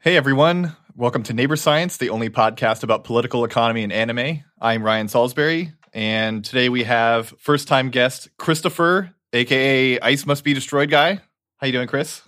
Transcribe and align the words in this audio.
Hey 0.00 0.16
everyone, 0.16 0.76
welcome 0.94 1.22
to 1.24 1.32
Neighbor 1.32 1.56
Science, 1.56 1.96
the 1.96 2.10
only 2.10 2.30
podcast 2.30 2.82
about 2.84 3.04
political 3.04 3.44
economy 3.44 3.82
and 3.82 3.92
anime. 3.92 4.44
I'm 4.60 4.84
Ryan 4.84 5.08
Salisbury, 5.08 5.72
and 5.92 6.44
today 6.44 6.68
we 6.68 6.84
have 6.84 7.34
first-time 7.38 7.90
guest 7.90 8.28
Christopher, 8.36 9.14
aka 9.32 9.98
Ice 9.98 10.24
Must 10.26 10.44
Be 10.44 10.54
Destroyed 10.54 10.90
guy. 10.90 11.20
How 11.56 11.66
you 11.66 11.72
doing, 11.72 11.88
Chris? 11.88 12.22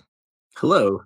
Hello. 0.57 1.03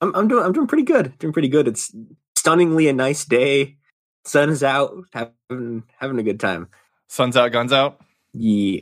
I'm 0.00 0.14
I'm 0.14 0.28
doing 0.28 0.44
I'm 0.44 0.52
doing 0.52 0.68
pretty 0.68 0.84
good. 0.84 1.18
Doing 1.18 1.34
pretty 1.34 1.48
good. 1.48 1.68
It's 1.68 1.94
stunningly 2.34 2.88
a 2.88 2.94
nice 2.94 3.26
day. 3.26 3.76
Sun 4.24 4.48
is 4.48 4.62
out. 4.62 4.94
Having 5.12 5.84
having 5.98 6.18
a 6.18 6.22
good 6.22 6.40
time. 6.40 6.68
Sun's 7.08 7.36
out, 7.36 7.52
guns 7.52 7.72
out. 7.72 8.00
Yeah. 8.32 8.80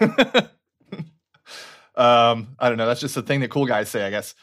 um, 1.94 2.56
I 2.58 2.68
don't 2.68 2.78
know. 2.78 2.86
That's 2.86 3.00
just 3.00 3.16
a 3.16 3.22
thing 3.22 3.40
that 3.40 3.50
cool 3.50 3.66
guys 3.66 3.88
say, 3.88 4.04
I 4.04 4.10
guess. 4.10 4.34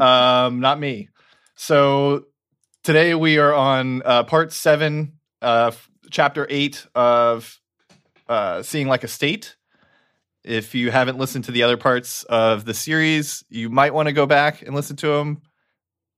um, 0.00 0.60
not 0.60 0.78
me. 0.80 1.08
So 1.54 2.26
today 2.82 3.14
we 3.14 3.38
are 3.38 3.54
on 3.54 4.02
uh, 4.04 4.24
part 4.24 4.52
seven, 4.52 5.14
uh, 5.40 5.72
chapter 6.10 6.46
eight 6.50 6.86
of 6.94 7.60
uh, 8.28 8.62
Seeing 8.62 8.88
Like 8.88 9.04
a 9.04 9.08
State. 9.08 9.56
If 10.44 10.74
you 10.74 10.90
haven't 10.90 11.18
listened 11.18 11.44
to 11.46 11.52
the 11.52 11.64
other 11.64 11.76
parts 11.76 12.22
of 12.24 12.64
the 12.64 12.74
series, 12.74 13.44
you 13.48 13.68
might 13.68 13.92
want 13.92 14.06
to 14.06 14.12
go 14.12 14.26
back 14.26 14.62
and 14.62 14.74
listen 14.74 14.96
to 14.96 15.08
them. 15.08 15.42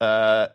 Uh, 0.01 0.49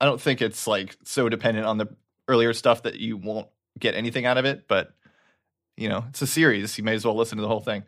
I 0.00 0.04
don't 0.04 0.20
think 0.20 0.42
it's 0.42 0.66
like 0.66 0.96
so 1.04 1.28
dependent 1.28 1.66
on 1.66 1.78
the 1.78 1.86
earlier 2.26 2.52
stuff 2.52 2.82
that 2.82 2.96
you 2.96 3.16
won't 3.16 3.48
get 3.78 3.94
anything 3.94 4.26
out 4.26 4.38
of 4.38 4.44
it, 4.44 4.66
but 4.68 4.92
you 5.76 5.88
know, 5.88 6.04
it's 6.08 6.22
a 6.22 6.26
series. 6.26 6.76
You 6.76 6.84
may 6.84 6.94
as 6.94 7.04
well 7.04 7.14
listen 7.14 7.38
to 7.38 7.42
the 7.42 7.48
whole 7.48 7.60
thing. 7.60 7.84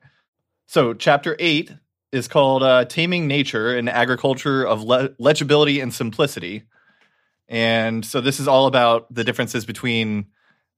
So, 0.70 0.94
chapter 0.94 1.34
eight 1.40 1.72
is 2.12 2.28
called 2.28 2.62
uh, 2.62 2.84
Taming 2.84 3.26
Nature 3.26 3.76
and 3.76 3.88
Agriculture 3.88 4.64
of 4.64 4.84
Le- 4.84 5.10
Legibility 5.18 5.80
and 5.80 5.92
Simplicity. 5.92 6.62
And 7.48 8.06
so 8.06 8.20
this 8.20 8.38
is 8.38 8.46
all 8.46 8.68
about 8.68 9.12
the 9.12 9.24
differences 9.24 9.64
between 9.64 10.26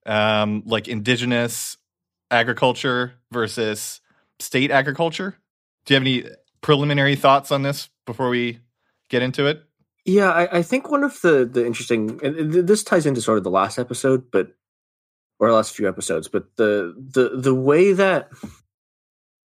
um, 0.06 0.62
like 0.64 0.88
indigenous 0.88 1.76
agriculture 2.30 3.12
versus 3.32 4.00
state 4.40 4.70
agriculture. 4.70 5.36
Do 5.84 5.92
you 5.92 5.96
have 5.96 6.06
any 6.06 6.24
preliminary 6.62 7.14
thoughts 7.14 7.52
on 7.52 7.60
this 7.60 7.90
before 8.06 8.30
we 8.30 8.60
get 9.10 9.20
into 9.20 9.46
it? 9.46 9.62
Yeah, 10.06 10.30
I, 10.30 10.60
I 10.60 10.62
think 10.62 10.90
one 10.90 11.04
of 11.04 11.20
the 11.20 11.44
the 11.44 11.66
interesting 11.66 12.18
and 12.24 12.50
this 12.50 12.82
ties 12.82 13.04
into 13.04 13.20
sort 13.20 13.36
of 13.36 13.44
the 13.44 13.50
last 13.50 13.78
episode, 13.78 14.30
but 14.30 14.54
or 15.38 15.52
last 15.52 15.76
few 15.76 15.86
episodes, 15.86 16.28
but 16.28 16.56
the 16.56 16.94
the 16.96 17.36
the 17.36 17.54
way 17.54 17.92
that 17.92 18.30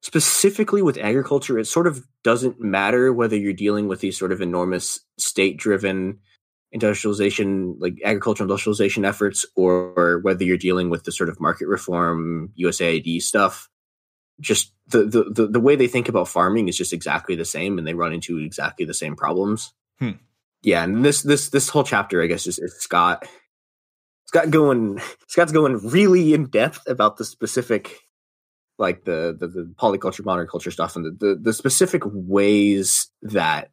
specifically 0.03 0.83
with 0.83 0.99
agriculture, 0.99 1.59
it 1.59 1.67
sort 1.67 1.87
of 1.87 2.07
doesn't 2.25 2.61
matter 2.61 3.13
whether 3.13 3.37
you're 3.37 3.53
dealing 3.53 3.89
with 3.89 4.01
these 4.01 4.19
sort 4.19 4.33
of 4.33 4.41
enormous 4.41 5.01
state 5.19 5.57
driven 5.57 6.19
industrialization, 6.73 7.77
like 7.81 7.95
agricultural 8.05 8.49
industrialization 8.49 9.05
efforts, 9.05 9.45
or 9.57 10.21
whether 10.23 10.45
you're 10.45 10.57
dealing 10.57 10.89
with 10.89 11.05
the 11.05 11.13
sort 11.13 11.29
of 11.29 11.41
market 11.41 11.69
reform, 11.69 12.53
USAID 12.59 13.21
stuff. 13.23 13.69
Just 14.41 14.73
the, 14.87 15.05
the, 15.05 15.25
the, 15.25 15.47
the 15.49 15.61
way 15.61 15.77
they 15.77 15.89
think 15.89 16.09
about 16.09 16.29
farming 16.29 16.69
is 16.69 16.77
just 16.77 16.95
exactly 16.95 17.37
the 17.37 17.45
same 17.45 17.77
and 17.77 17.87
they 17.87 17.93
run 17.93 18.13
into 18.13 18.39
exactly 18.39 18.87
the 18.87 18.95
same 18.95 19.17
problems. 19.17 19.75
Hmm. 19.99 20.13
Yeah, 20.63 20.85
and 20.85 21.05
this 21.05 21.23
this 21.23 21.51
this 21.51 21.69
whole 21.71 21.85
chapter, 21.85 22.23
I 22.23 22.27
guess, 22.27 22.47
is, 22.47 22.59
is 22.59 22.75
Scott 22.79 23.27
Scott 24.27 24.51
going 24.51 25.01
Scott's 25.27 25.53
going 25.53 25.79
really 25.89 26.35
in 26.35 26.47
depth 26.47 26.87
about 26.87 27.17
the 27.17 27.25
specific 27.25 27.99
like 28.81 29.05
the 29.05 29.37
the, 29.39 29.47
the 29.47 29.75
polyculture 29.79 30.23
monoculture 30.23 30.73
stuff 30.73 30.97
and 30.97 31.05
the, 31.05 31.27
the, 31.27 31.35
the 31.37 31.53
specific 31.53 32.03
ways 32.05 33.11
that 33.23 33.71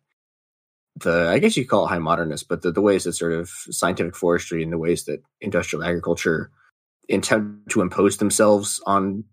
the 0.98 1.30
I 1.30 1.40
guess 1.40 1.56
you 1.58 1.66
call 1.66 1.86
it 1.86 1.90
high 1.90 2.00
modernist, 2.00 2.48
but 2.48 2.62
the, 2.62 2.72
the 2.72 2.82
ways 2.82 3.06
that 3.06 3.14
sort 3.14 3.34
of 3.34 3.50
scientific 3.50 4.16
forestry 4.16 4.62
and 4.62 4.72
the 4.72 4.78
ways 4.78 5.06
that 5.06 5.24
industrial 5.42 5.84
agriculture 5.84 6.52
intend 7.08 7.62
to 7.70 7.82
impose 7.82 8.18
themselves 8.18 8.82
on 8.86 9.24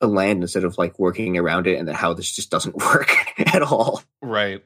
a 0.00 0.06
land 0.06 0.42
instead 0.42 0.64
of 0.64 0.78
like 0.78 0.98
working 0.98 1.36
around 1.36 1.66
it 1.66 1.78
and 1.78 1.88
that 1.88 1.94
how 1.94 2.14
this 2.14 2.30
just 2.30 2.50
doesn't 2.50 2.76
work 2.76 3.12
at 3.38 3.62
all. 3.62 4.02
Right. 4.22 4.62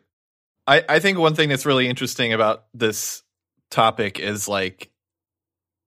I, 0.66 0.84
I 0.88 0.98
think 0.98 1.18
one 1.18 1.34
thing 1.34 1.48
that's 1.48 1.64
really 1.64 1.88
interesting 1.88 2.34
about 2.34 2.64
this 2.74 3.22
topic 3.70 4.18
is 4.18 4.48
like 4.48 4.90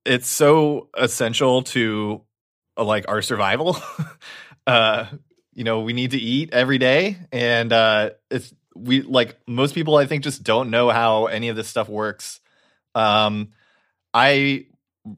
it's 0.06 0.28
so 0.28 0.90
essential 0.98 1.62
to 1.62 2.24
like 2.84 3.06
our 3.08 3.22
survival. 3.22 3.78
uh, 4.68 5.06
you 5.54 5.64
know, 5.64 5.82
we 5.82 5.94
need 5.94 6.12
to 6.12 6.18
eat 6.18 6.54
every 6.54 6.78
day, 6.78 7.18
and 7.32 7.72
uh, 7.72 8.12
it's 8.30 8.54
we 8.76 9.02
like 9.02 9.38
most 9.48 9.76
people. 9.76 9.98
I 9.98 10.06
think 10.06 10.24
just 10.24 10.44
don't 10.44 10.70
know 10.70 10.90
how 10.90 11.26
any 11.26 11.50
of 11.50 11.56
this 11.56 11.68
stuff 11.68 11.90
works. 11.90 12.40
Um, 12.96 13.52
I 14.14 14.68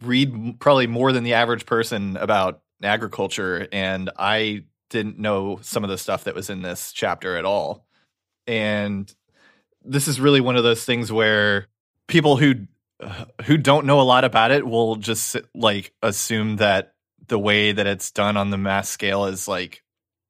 read 0.02 0.60
probably 0.60 0.88
more 0.88 1.12
than 1.12 1.24
the 1.24 1.34
average 1.34 1.66
person 1.66 2.18
about 2.18 2.62
agriculture, 2.82 3.68
and 3.72 4.10
I 4.18 4.66
didn't 4.90 5.20
know 5.20 5.60
some 5.62 5.84
of 5.84 5.90
the 5.90 5.98
stuff 5.98 6.26
that 6.26 6.36
was 6.36 6.50
in 6.50 6.62
this 6.62 6.92
chapter 6.92 7.38
at 7.38 7.46
all. 7.46 7.86
And 8.46 9.14
this 9.84 10.08
is 10.08 10.20
really 10.20 10.42
one 10.42 10.56
of 10.56 10.64
those 10.64 10.86
things 10.86 11.12
where 11.12 11.68
people 12.08 12.38
who 12.38 12.68
who 13.46 13.58
don't 13.58 13.86
know 13.86 14.00
a 14.00 14.04
lot 14.04 14.24
about 14.24 14.52
it 14.52 14.66
will 14.66 14.96
just 14.96 15.36
like 15.54 15.94
assume 16.02 16.58
that 16.58 16.93
the 17.28 17.40
way 17.40 17.72
that 17.72 17.88
it's 17.88 18.12
done 18.12 18.38
on 18.38 18.50
the 18.50 18.58
mass 18.58 18.90
scale 18.90 19.26
is 19.26 19.48
like 19.48 19.84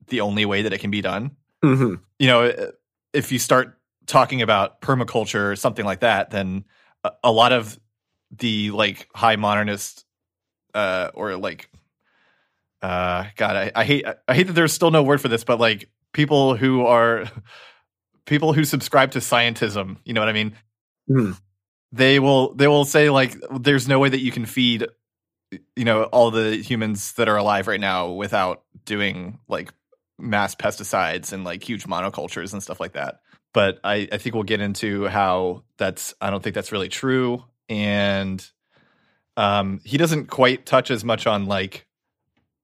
the 0.08 0.22
only 0.22 0.46
way 0.46 0.64
that 0.64 0.74
it 0.74 0.80
can 0.80 0.92
be 0.92 1.02
done. 1.02 1.32
Mm-hmm. 1.64 1.96
You 2.20 2.28
know, 2.28 2.72
if 3.14 3.32
you 3.32 3.40
start 3.40 3.80
talking 4.06 4.42
about 4.42 4.82
permaculture 4.82 5.52
or 5.52 5.56
something 5.56 5.86
like 5.86 6.02
that, 6.02 6.30
then 6.30 6.66
a, 7.04 7.12
a 7.24 7.32
lot 7.32 7.52
of 7.52 7.80
the 8.32 8.72
like 8.72 9.08
high 9.16 9.36
modernist 9.36 10.06
uh, 10.74 11.10
or 11.14 11.36
like 11.38 11.70
uh, 12.82 13.26
God, 13.38 13.56
I, 13.56 13.72
I 13.76 13.84
hate 13.86 14.06
I 14.28 14.34
hate 14.36 14.48
that 14.48 14.54
there's 14.54 14.74
still 14.74 14.92
no 14.92 15.04
word 15.04 15.22
for 15.22 15.30
this, 15.30 15.44
but 15.44 15.60
like 15.60 15.90
people 16.12 16.56
who 16.56 16.86
are 16.86 17.26
people 18.26 18.54
who 18.54 18.66
subscribe 18.66 19.12
to 19.12 19.20
scientism, 19.20 19.98
you 20.04 20.14
know 20.14 20.22
what 20.22 20.30
I 20.30 20.34
mean? 20.34 20.56
Mm. 21.10 21.40
They 21.92 22.20
will 22.20 22.54
they 22.56 22.68
will 22.68 22.86
say 22.86 23.10
like 23.10 23.36
there's 23.60 23.88
no 23.88 24.00
way 24.00 24.10
that 24.10 24.20
you 24.20 24.32
can 24.32 24.46
feed 24.46 24.88
you 25.76 25.86
know 25.86 26.04
all 26.06 26.32
the 26.32 26.56
humans 26.58 27.14
that 27.14 27.28
are 27.28 27.38
alive 27.38 27.68
right 27.68 27.80
now 27.80 28.12
without 28.12 28.64
doing 28.86 29.40
like 29.48 29.74
mass 30.20 30.56
pesticides 30.56 31.34
and 31.34 31.44
like 31.44 31.68
huge 31.68 31.86
monocultures 31.86 32.54
and 32.54 32.62
stuff 32.62 32.80
like 32.80 32.94
that. 32.94 33.20
But 33.54 33.80
I, 33.84 34.08
I 34.12 34.18
think 34.18 34.34
we'll 34.34 34.44
get 34.44 34.62
into 34.62 35.08
how 35.08 35.64
that's 35.78 36.14
i 36.22 36.30
don't 36.30 36.44
think 36.44 36.56
that's 36.56 36.72
really 36.72 36.90
true. 36.90 37.44
And 37.70 38.46
um 39.38 39.82
he 39.84 39.98
doesn't 39.98 40.28
quite 40.28 40.66
touch 40.66 40.92
as 40.92 41.04
much 41.04 41.28
on 41.28 41.46
like 41.46 41.88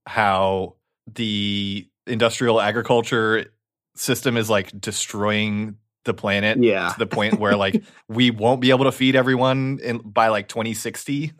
how 0.05 0.75
the 1.07 1.87
industrial 2.07 2.59
agriculture 2.61 3.51
system 3.95 4.37
is 4.37 4.49
like 4.49 4.79
destroying 4.79 5.77
the 6.05 6.13
planet 6.13 6.61
yeah. 6.63 6.89
to 6.89 6.99
the 6.99 7.05
point 7.05 7.39
where 7.39 7.55
like 7.55 7.83
we 8.07 8.31
won't 8.31 8.61
be 8.61 8.69
able 8.71 8.85
to 8.85 8.91
feed 8.91 9.15
everyone 9.15 9.79
in 9.83 9.97
by 9.99 10.29
like 10.29 10.47
2060 10.47 11.33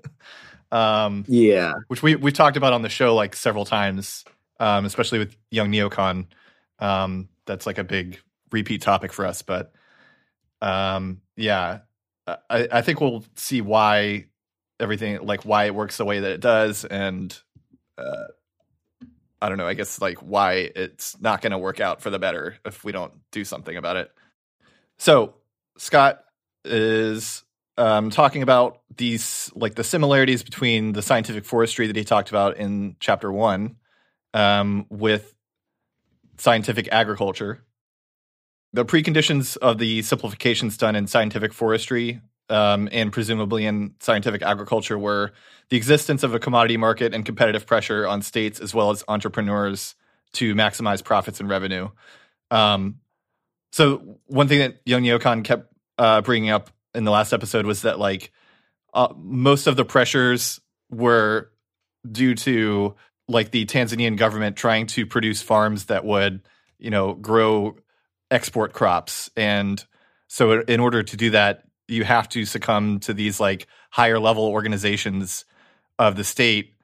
um, 0.72 1.26
yeah, 1.28 1.74
which 1.88 2.04
we 2.04 2.16
we've 2.16 2.34
talked 2.34 2.58
about 2.58 2.74
on 2.74 2.82
the 2.82 2.90
show 2.90 3.16
like 3.16 3.36
several 3.36 3.66
times, 3.66 4.26
um, 4.60 4.86
especially 4.86 5.20
with 5.20 5.36
Young 5.52 5.72
Neocon. 5.72 6.28
Um, 6.80 7.30
that's 7.46 7.66
like 7.66 7.78
a 7.78 7.84
big 7.84 8.20
repeat 8.52 8.82
topic 8.82 9.12
for 9.12 9.26
us, 9.26 9.42
but 9.42 9.74
um, 10.62 11.22
yeah, 11.36 11.80
I, 12.28 12.68
I 12.72 12.82
think 12.82 13.02
we'll 13.02 13.24
see 13.36 13.62
why 13.62 14.26
everything 14.80 15.20
like 15.26 15.44
why 15.44 15.66
it 15.66 15.76
works 15.76 15.98
the 15.98 16.06
way 16.06 16.20
that 16.20 16.32
it 16.32 16.42
does, 16.42 16.86
and 16.86 17.38
uh, 17.98 18.28
I 19.42 19.50
don't 19.50 19.58
know. 19.58 19.68
I 19.68 19.74
guess 19.74 20.02
like 20.02 20.20
why 20.20 20.72
it's 20.76 21.20
not 21.20 21.42
going 21.42 21.52
to 21.52 21.58
work 21.58 21.80
out 21.80 22.02
for 22.02 22.10
the 22.10 22.20
better 22.20 22.58
if 22.66 22.84
we 22.84 22.92
don't 22.92 23.14
do 23.32 23.44
something 23.44 23.76
about 23.76 23.96
it. 23.96 24.12
So 24.98 25.36
Scott 25.78 26.24
is 26.66 27.44
um, 27.80 28.10
talking 28.10 28.44
about 28.44 28.82
these 28.98 29.52
like 29.56 29.76
the 29.76 29.84
similarities 29.84 30.44
between 30.44 30.92
the 30.92 31.02
scientific 31.02 31.46
forestry 31.46 31.88
that 31.88 31.96
he 31.96 32.04
talked 32.04 32.30
about 32.30 32.58
in 32.58 32.96
chapter 33.00 33.32
one 33.32 33.78
um, 34.34 34.86
with 34.90 35.34
scientific 36.38 36.90
agriculture. 36.92 37.64
The 38.74 38.86
preconditions 38.86 39.58
of 39.58 39.78
the 39.80 40.02
simplifications 40.04 40.78
done 40.78 40.96
in 40.96 41.08
scientific 41.08 41.54
forestry 41.54 42.22
um, 42.50 42.90
and 42.92 43.12
presumably 43.12 43.66
in 43.66 43.96
scientific 44.00 44.42
agriculture 44.42 44.98
were 44.98 45.32
the 45.70 45.78
existence 45.78 46.24
of 46.24 46.34
a 46.34 46.40
commodity 46.40 46.78
market 46.78 47.14
and 47.14 47.26
competitive 47.26 47.66
pressure 47.66 48.06
on 48.06 48.22
states 48.22 48.60
as 48.60 48.74
well 48.74 48.92
as 48.92 49.04
entrepreneurs 49.08 49.96
to 50.34 50.54
maximize 50.54 51.04
profits 51.04 51.40
and 51.40 51.50
revenue. 51.50 51.90
Um, 52.52 53.00
so 53.72 54.20
one 54.26 54.48
thing 54.48 54.60
that 54.60 54.82
Young 54.86 55.04
Neocon 55.04 55.44
kept 55.44 55.72
uh, 55.98 56.22
bringing 56.22 56.50
up 56.50 56.72
in 56.94 57.04
the 57.04 57.12
last 57.12 57.34
episode 57.34 57.66
was 57.66 57.84
that 57.84 58.00
like 58.00 58.32
uh, 58.94 59.14
most 59.18 59.68
of 59.68 59.76
the 59.76 59.86
pressures 59.86 60.60
were 60.90 61.52
due 62.10 62.36
to 62.36 62.96
like 63.28 63.52
the 63.52 63.66
Tanzanian 63.66 64.18
government 64.18 64.56
trying 64.56 64.88
to 64.88 65.06
produce 65.06 65.42
farms 65.42 65.86
that 65.86 66.04
would 66.04 66.42
you 66.80 66.90
know 66.90 67.14
grow 67.14 67.76
export 68.32 68.74
crops 68.74 69.30
and 69.36 69.86
So 70.28 70.62
in 70.62 70.80
order 70.80 71.04
to 71.04 71.18
do 71.18 71.32
that, 71.32 71.64
you 71.88 72.04
have 72.04 72.30
to 72.30 72.46
succumb 72.46 73.00
to 73.02 73.14
these 73.14 73.40
like 73.40 73.68
higher 73.90 74.20
level 74.20 74.46
organizations 74.46 75.44
of 75.98 76.16
the 76.16 76.24
state 76.24 76.76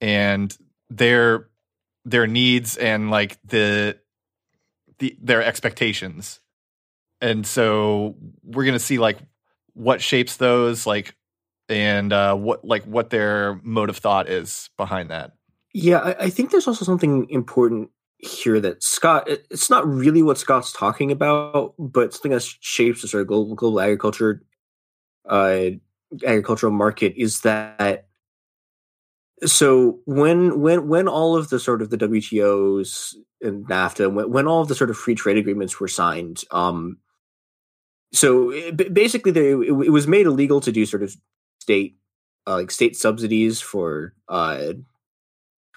and 0.00 0.56
their 0.90 1.48
their 2.04 2.26
needs 2.26 2.76
and 2.76 3.10
like 3.10 3.38
the 3.44 3.98
the 4.98 5.16
their 5.20 5.42
expectations. 5.42 6.40
And 7.22 7.46
so 7.46 8.16
we're 8.42 8.64
going 8.64 8.78
to 8.78 8.84
see 8.84 8.98
like 8.98 9.18
what 9.80 10.02
shapes 10.02 10.36
those 10.36 10.86
like 10.86 11.14
and 11.68 12.12
uh 12.12 12.34
what 12.34 12.64
like 12.64 12.84
what 12.84 13.10
their 13.10 13.60
mode 13.62 13.88
of 13.88 13.96
thought 13.96 14.28
is 14.28 14.70
behind 14.76 15.10
that. 15.10 15.32
Yeah, 15.72 15.98
I, 15.98 16.24
I 16.24 16.30
think 16.30 16.50
there's 16.50 16.66
also 16.66 16.84
something 16.84 17.28
important 17.30 17.90
here 18.18 18.60
that 18.60 18.82
Scott. 18.82 19.28
It's 19.28 19.70
not 19.70 19.86
really 19.86 20.22
what 20.22 20.38
Scott's 20.38 20.72
talking 20.72 21.10
about, 21.10 21.74
but 21.78 22.12
something 22.12 22.32
that 22.32 22.42
shapes 22.60 23.02
the 23.02 23.08
sort 23.08 23.22
of 23.22 23.28
global, 23.28 23.54
global 23.54 23.80
agriculture, 23.80 24.42
uh, 25.28 25.70
agricultural 26.24 26.72
market 26.72 27.14
is 27.16 27.40
that. 27.42 28.06
So 29.44 30.00
when 30.04 30.60
when 30.60 30.88
when 30.88 31.08
all 31.08 31.36
of 31.36 31.48
the 31.48 31.58
sort 31.58 31.80
of 31.80 31.90
the 31.90 31.96
WTO's 31.96 33.16
and 33.40 33.66
NAFTA, 33.66 34.12
when, 34.12 34.30
when 34.30 34.46
all 34.46 34.60
of 34.60 34.68
the 34.68 34.74
sort 34.74 34.90
of 34.90 34.98
free 34.98 35.14
trade 35.14 35.38
agreements 35.38 35.80
were 35.80 35.88
signed, 35.88 36.42
um, 36.50 36.98
so 38.12 38.50
it, 38.50 38.92
basically, 38.92 39.32
they, 39.32 39.50
it, 39.50 39.70
it, 39.86 39.92
was 39.92 40.06
made 40.06 40.26
illegal 40.26 40.60
to 40.60 40.72
do 40.72 40.84
sort 40.86 41.02
of 41.02 41.16
state 41.60 41.96
uh, 42.46 42.54
like 42.54 42.70
state 42.70 42.96
subsidies 42.96 43.60
for 43.60 44.14
uh, 44.28 44.72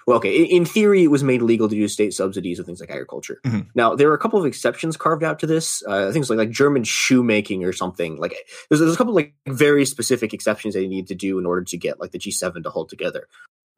well, 0.06 0.18
okay, 0.18 0.36
in, 0.36 0.44
in, 0.46 0.64
theory, 0.64 1.04
it 1.04 1.10
was 1.10 1.24
made 1.24 1.40
illegal 1.40 1.68
to 1.68 1.74
do 1.74 1.88
state 1.88 2.12
subsidies 2.12 2.58
of 2.58 2.66
things 2.66 2.80
like 2.80 2.90
agriculture. 2.90 3.40
Mm-hmm. 3.46 3.60
Now, 3.74 3.94
there 3.94 4.10
are 4.10 4.14
a 4.14 4.18
couple 4.18 4.38
of 4.38 4.44
exceptions 4.44 4.96
carved 4.96 5.24
out 5.24 5.38
to 5.38 5.46
this. 5.46 5.82
Uh, 5.86 6.12
things 6.12 6.28
like 6.28 6.38
like 6.38 6.50
German 6.50 6.84
shoemaking 6.84 7.64
or 7.64 7.72
something. 7.72 8.16
Like 8.16 8.34
there's, 8.68 8.80
there's 8.80 8.94
a 8.94 8.98
couple 8.98 9.12
of, 9.12 9.16
like 9.16 9.34
very 9.48 9.84
specific 9.86 10.34
exceptions 10.34 10.74
that 10.74 10.82
you 10.82 10.88
need 10.88 11.06
to 11.08 11.14
do 11.14 11.38
in 11.38 11.46
order 11.46 11.62
to 11.64 11.76
get 11.78 12.00
like 12.00 12.10
the 12.10 12.18
G7 12.18 12.62
to 12.62 12.70
hold 12.70 12.90
together. 12.90 13.28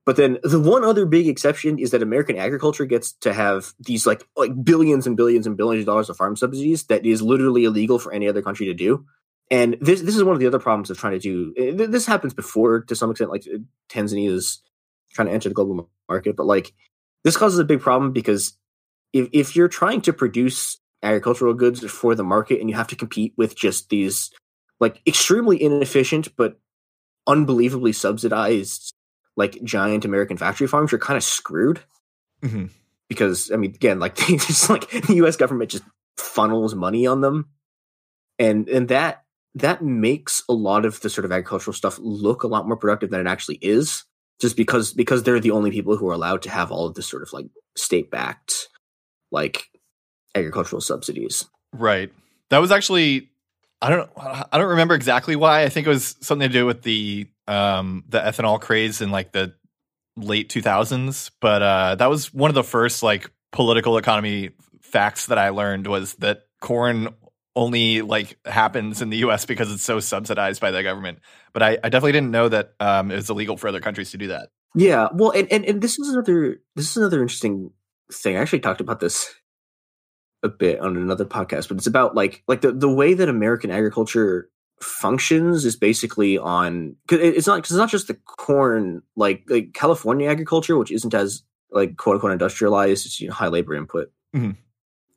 But 0.07 0.15
then 0.15 0.39
the 0.45 0.61
one 0.61 0.85
other 0.85 1.05
big 1.05 1.27
exception 1.27 1.81
is 1.81 1.91
that 1.91 2.01
American 2.01 2.37
agriculture 2.37 2.87
gets 2.87 3.13
to 3.15 3.35
have 3.35 3.75
these 3.81 4.07
like 4.07 4.25
like 4.37 4.53
billions 4.65 5.05
and 5.07 5.17
billions 5.17 5.49
and 5.49 5.57
billions 5.57 5.83
of 5.83 5.87
dollars 5.87 6.09
of 6.09 6.17
farm 6.17 6.37
subsidies 6.37 6.85
that 6.85 7.05
is 7.05 7.21
literally 7.21 7.65
illegal 7.65 7.99
for 7.99 8.13
any 8.13 8.29
other 8.29 8.41
country 8.41 8.67
to 8.67 8.75
do. 8.75 9.05
And 9.51 9.77
this 9.81 10.01
this 10.03 10.17
is 10.17 10.23
one 10.23 10.35
of 10.35 10.41
the 10.41 10.47
other 10.47 10.61
problems 10.61 10.91
of 10.91 10.99
trying 10.99 11.19
to 11.19 11.53
do. 11.53 11.77
This 11.89 12.07
happens 12.07 12.35
before 12.35 12.83
to 12.83 12.95
some 12.95 13.11
extent, 13.11 13.33
like 13.33 13.45
Tanzania 13.89 14.31
is 14.31 14.63
trying 15.13 15.27
to 15.27 15.35
enter 15.35 15.49
the 15.49 15.55
global 15.57 15.91
market. 16.09 16.37
But 16.37 16.47
like 16.47 16.73
this 17.25 17.37
causes 17.37 17.59
a 17.59 17.65
big 17.65 17.81
problem 17.81 18.13
because 18.13 18.57
if 19.13 19.29
if 19.33 19.57
you're 19.57 19.69
trying 19.69 20.03
to 20.03 20.13
produce 20.13 20.79
agricultural 21.03 21.55
goods 21.55 21.85
for 21.91 22.15
the 22.15 22.25
market 22.25 22.61
and 22.61 22.71
you 22.71 22.77
have 22.77 22.89
to 22.89 22.97
compete 22.97 23.35
with 23.37 23.57
just 23.57 23.89
these 23.89 24.31
like 24.79 25.01
extremely 25.05 25.61
inefficient 25.61 26.29
but 26.37 26.61
unbelievably 27.27 27.93
subsidized 27.93 28.95
like 29.37 29.63
giant 29.63 30.05
American 30.05 30.37
factory 30.37 30.67
farms, 30.67 30.93
you're 30.93 30.99
kind 30.99 31.17
of 31.17 31.25
screwed. 31.25 31.81
Mm-hmm. 32.43 32.67
Because 33.09 33.51
I 33.53 33.57
mean, 33.57 33.71
again, 33.71 33.99
like 33.99 34.17
just 34.27 34.69
like 34.69 34.91
the 34.91 35.15
U.S. 35.17 35.37
government 35.37 35.71
just 35.71 35.85
funnels 36.17 36.75
money 36.75 37.07
on 37.07 37.21
them, 37.21 37.49
and 38.39 38.69
and 38.69 38.89
that 38.89 39.25
that 39.55 39.83
makes 39.83 40.43
a 40.49 40.53
lot 40.53 40.85
of 40.85 41.01
the 41.01 41.09
sort 41.09 41.25
of 41.25 41.33
agricultural 41.33 41.75
stuff 41.75 41.99
look 41.99 42.43
a 42.43 42.49
lot 42.49 42.67
more 42.67 42.77
productive 42.77 43.11
than 43.11 43.21
it 43.21 43.27
actually 43.27 43.59
is 43.63 44.05
just 44.41 44.57
because 44.57 44.93
because 44.93 45.23
they're 45.23 45.41
the 45.41 45.51
only 45.51 45.71
people 45.71 45.97
who 45.97 46.09
are 46.09 46.15
allowed 46.15 46.43
to 46.43 46.51
have 46.51 46.71
all 46.71 46.87
of 46.87 46.95
this 46.95 47.07
sort 47.07 47.23
of 47.23 47.33
like 47.33 47.47
state 47.77 48.11
backed 48.11 48.69
like 49.31 49.69
agricultural 50.35 50.81
subsidies. 50.81 51.47
Right. 51.73 52.13
That 52.51 52.59
was 52.59 52.71
actually 52.71 53.31
I 53.81 53.91
don't 53.91 54.11
I 54.17 54.59
don't 54.59 54.69
remember 54.69 54.95
exactly 54.95 55.37
why. 55.37 55.63
I 55.63 55.69
think 55.69 55.87
it 55.87 55.91
was 55.91 56.17
something 56.21 56.49
to 56.49 56.53
do 56.53 56.67
with 56.67 56.83
the 56.83 57.27
um 57.49 58.05
the 58.09 58.19
ethanol 58.19 58.61
craze 58.61 59.01
in 59.01 59.11
like 59.11 59.33
the 59.33 59.55
late 60.17 60.49
2000s, 60.49 61.31
but 61.41 61.63
uh 61.63 61.95
that 61.97 62.11
was 62.11 62.33
one 62.33 62.51
of 62.51 62.55
the 62.55 62.65
first 62.65 63.03
like 63.03 63.31
political 63.53 63.99
economy 63.99 64.51
facts 64.83 65.27
that 65.27 65.39
I 65.39 65.51
learned 65.51 65.87
was 65.87 66.15
that 66.17 66.43
corn 66.61 67.09
only 67.55 68.03
like 68.03 68.39
happens 68.45 69.01
in 69.03 69.11
the 69.11 69.17
US 69.19 69.47
because 69.47 69.73
it's 69.73 69.83
so 69.83 69.99
subsidized 69.99 70.61
by 70.61 70.71
the 70.71 70.83
government. 70.83 71.19
But 71.53 71.63
I, 71.63 71.71
I 71.83 71.89
definitely 71.89 72.13
didn't 72.13 72.31
know 72.31 72.49
that 72.49 72.75
um, 72.79 73.11
it 73.11 73.17
was 73.17 73.31
illegal 73.31 73.57
for 73.57 73.69
other 73.69 73.81
countries 73.81 74.11
to 74.11 74.19
do 74.19 74.29
that. 74.29 74.51
Yeah, 74.75 75.09
well, 75.15 75.31
and, 75.31 75.51
and, 75.51 75.65
and 75.65 75.81
this 75.81 75.99
is 75.99 76.11
another 76.11 76.61
this 76.77 76.91
is 76.91 76.97
another 76.99 77.23
interesting 77.23 77.71
thing. 78.13 78.37
I 78.37 78.41
actually 78.41 78.61
talked 78.61 78.83
about 78.83 79.01
this 79.01 79.35
a 80.43 80.51
bit 80.51 80.81
on 80.81 80.97
another 80.99 81.25
podcast, 81.25 81.69
but 81.69 81.79
it's 81.79 81.87
about 81.87 82.15
like 82.15 82.43
like 82.47 82.61
the, 82.61 82.73
the 82.73 82.93
way 82.93 83.15
that 83.15 83.31
American 83.31 83.71
agriculture 83.71 84.51
functions 84.81 85.65
is 85.65 85.77
basically 85.77 86.37
on 86.37 86.97
cause 87.09 87.19
it's 87.21 87.47
not 87.47 87.61
it's 87.61 87.73
not 87.73 87.91
just 87.91 88.09
the 88.09 88.15
corn 88.15 89.03
like 89.17 89.45
like 89.49 89.73
California 89.73 90.29
agriculture, 90.29 90.77
which 90.77 90.93
isn't 90.93 91.15
as 91.15 91.43
like 91.71 91.97
quote 91.97 92.15
unquote 92.15 92.33
industrialized. 92.33 93.07
It's 93.07 93.21
you 93.21 93.29
know, 93.29 93.35
high 93.35 93.49
labor 93.49 93.75
input. 93.75 94.13
Mm-hmm 94.35 94.53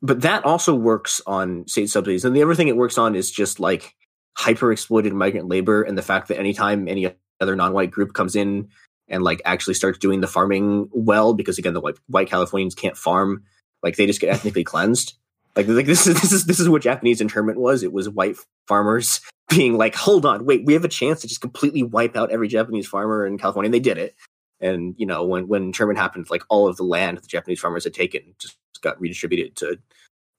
but 0.02 0.22
that 0.22 0.44
also 0.44 0.74
works 0.74 1.20
on 1.26 1.66
state 1.66 1.90
subsidies. 1.90 2.24
And 2.24 2.34
the 2.34 2.42
other 2.42 2.54
thing 2.54 2.68
it 2.68 2.76
works 2.76 2.98
on 2.98 3.14
is 3.14 3.30
just 3.30 3.60
like 3.60 3.94
hyper 4.36 4.72
exploited 4.72 5.12
migrant 5.12 5.48
labor 5.48 5.82
and 5.82 5.96
the 5.98 6.02
fact 6.02 6.28
that 6.28 6.38
anytime 6.38 6.88
any 6.88 7.14
other 7.40 7.56
non-white 7.56 7.90
group 7.90 8.14
comes 8.14 8.36
in 8.36 8.68
and 9.08 9.22
like 9.22 9.42
actually 9.44 9.74
starts 9.74 9.98
doing 9.98 10.20
the 10.20 10.26
farming 10.26 10.88
well, 10.92 11.34
because 11.34 11.58
again, 11.58 11.74
the 11.74 11.80
white, 11.80 11.98
white 12.06 12.30
Californians 12.30 12.74
can't 12.74 12.96
farm, 12.96 13.44
like 13.82 13.96
they 13.96 14.06
just 14.06 14.20
get 14.20 14.30
ethnically 14.30 14.64
cleansed. 14.64 15.14
Like, 15.56 15.66
like 15.68 15.86
this 15.86 16.06
is 16.06 16.20
this 16.20 16.32
is 16.32 16.44
this 16.46 16.60
is 16.60 16.68
what 16.68 16.82
Japanese 16.82 17.20
internment 17.20 17.58
was. 17.58 17.82
It 17.82 17.92
was 17.92 18.08
white 18.08 18.36
farmers 18.68 19.20
being 19.48 19.76
like, 19.76 19.94
"Hold 19.94 20.24
on, 20.24 20.44
wait, 20.44 20.64
we 20.64 20.74
have 20.74 20.84
a 20.84 20.88
chance 20.88 21.20
to 21.20 21.28
just 21.28 21.40
completely 21.40 21.82
wipe 21.82 22.16
out 22.16 22.30
every 22.30 22.48
Japanese 22.48 22.86
farmer 22.86 23.26
in 23.26 23.38
California." 23.38 23.66
And 23.66 23.74
they 23.74 23.80
did 23.80 23.98
it. 23.98 24.14
And 24.60 24.94
you 24.98 25.06
know, 25.06 25.24
when 25.24 25.48
when 25.48 25.64
internment 25.64 25.98
happened, 25.98 26.30
like 26.30 26.42
all 26.48 26.68
of 26.68 26.76
the 26.76 26.84
land 26.84 27.18
the 27.18 27.26
Japanese 27.26 27.60
farmers 27.60 27.84
had 27.84 27.94
taken 27.94 28.34
just 28.38 28.56
got 28.82 29.00
redistributed 29.00 29.56
to 29.56 29.78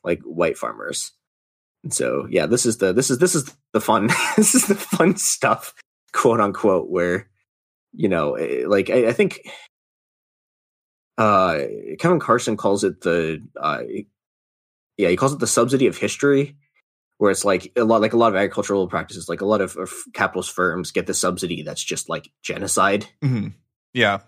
like 0.03 0.21
white 0.21 0.57
farmers. 0.57 1.11
And 1.83 1.93
so 1.93 2.27
yeah, 2.29 2.45
this 2.45 2.65
is 2.65 2.77
the 2.77 2.93
this 2.93 3.09
is 3.09 3.17
this 3.19 3.35
is 3.35 3.55
the 3.73 3.81
fun 3.81 4.09
this 4.37 4.55
is 4.55 4.67
the 4.67 4.75
fun 4.75 5.17
stuff, 5.17 5.73
quote 6.13 6.39
unquote, 6.39 6.89
where 6.89 7.29
you 7.93 8.07
know, 8.09 8.35
eh, 8.35 8.63
like 8.67 8.89
I, 8.89 9.07
I 9.07 9.13
think 9.13 9.41
uh 11.17 11.59
Kevin 11.99 12.19
Carson 12.19 12.57
calls 12.57 12.83
it 12.83 13.01
the 13.01 13.41
uh 13.59 13.81
yeah, 15.01 15.09
he 15.09 15.15
calls 15.15 15.33
it 15.33 15.39
the 15.39 15.47
subsidy 15.47 15.87
of 15.87 15.97
history, 15.97 16.55
where 17.17 17.31
it's 17.31 17.43
like 17.43 17.71
a 17.75 17.83
lot 17.83 18.01
like 18.01 18.13
a 18.13 18.17
lot 18.17 18.29
of 18.29 18.35
agricultural 18.35 18.87
practices, 18.87 19.27
like 19.27 19.41
a 19.41 19.45
lot 19.45 19.59
of, 19.59 19.75
of 19.75 19.91
capitalist 20.13 20.51
firms 20.51 20.91
get 20.91 21.07
the 21.07 21.13
subsidy 21.13 21.63
that's 21.63 21.83
just 21.83 22.07
like 22.07 22.29
genocide. 22.43 23.07
Mm-hmm. 23.23 23.49
Yeah. 23.93 24.19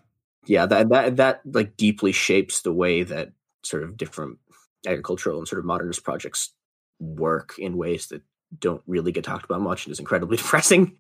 Yeah, 0.45 0.65
that 0.65 0.89
that 0.89 1.15
that 1.17 1.41
like 1.45 1.77
deeply 1.77 2.11
shapes 2.11 2.61
the 2.61 2.73
way 2.73 3.03
that 3.03 3.33
sort 3.63 3.83
of 3.83 3.95
different 3.95 4.39
agricultural 4.85 5.37
and 5.37 5.47
sort 5.47 5.59
of 5.59 5.65
modernist 5.65 6.03
projects 6.03 6.51
work 6.99 7.53
in 7.57 7.77
ways 7.77 8.07
that 8.07 8.23
don't 8.59 8.81
really 8.87 9.11
get 9.11 9.23
talked 9.23 9.45
about 9.45 9.61
much 9.61 9.85
and 9.85 9.93
is 9.93 9.99
incredibly 9.99 10.37
depressing. 10.43 10.97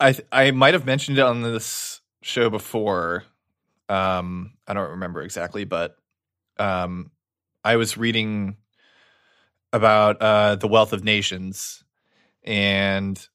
I 0.00 0.12
th- 0.12 0.26
I 0.32 0.52
might 0.52 0.72
have 0.72 0.86
mentioned 0.86 1.18
it 1.18 1.24
on 1.24 1.42
this 1.42 2.00
show 2.22 2.48
before. 2.48 3.24
Um, 3.90 4.54
I 4.66 4.72
don't 4.72 4.90
remember 4.92 5.20
exactly, 5.20 5.64
but 5.64 5.96
um, 6.58 7.10
I 7.64 7.76
was 7.76 7.96
reading 7.98 8.56
about 9.72 10.20
uh, 10.20 10.56
the 10.56 10.68
wealth 10.68 10.92
of 10.92 11.04
nations, 11.04 11.84
and 12.42 13.28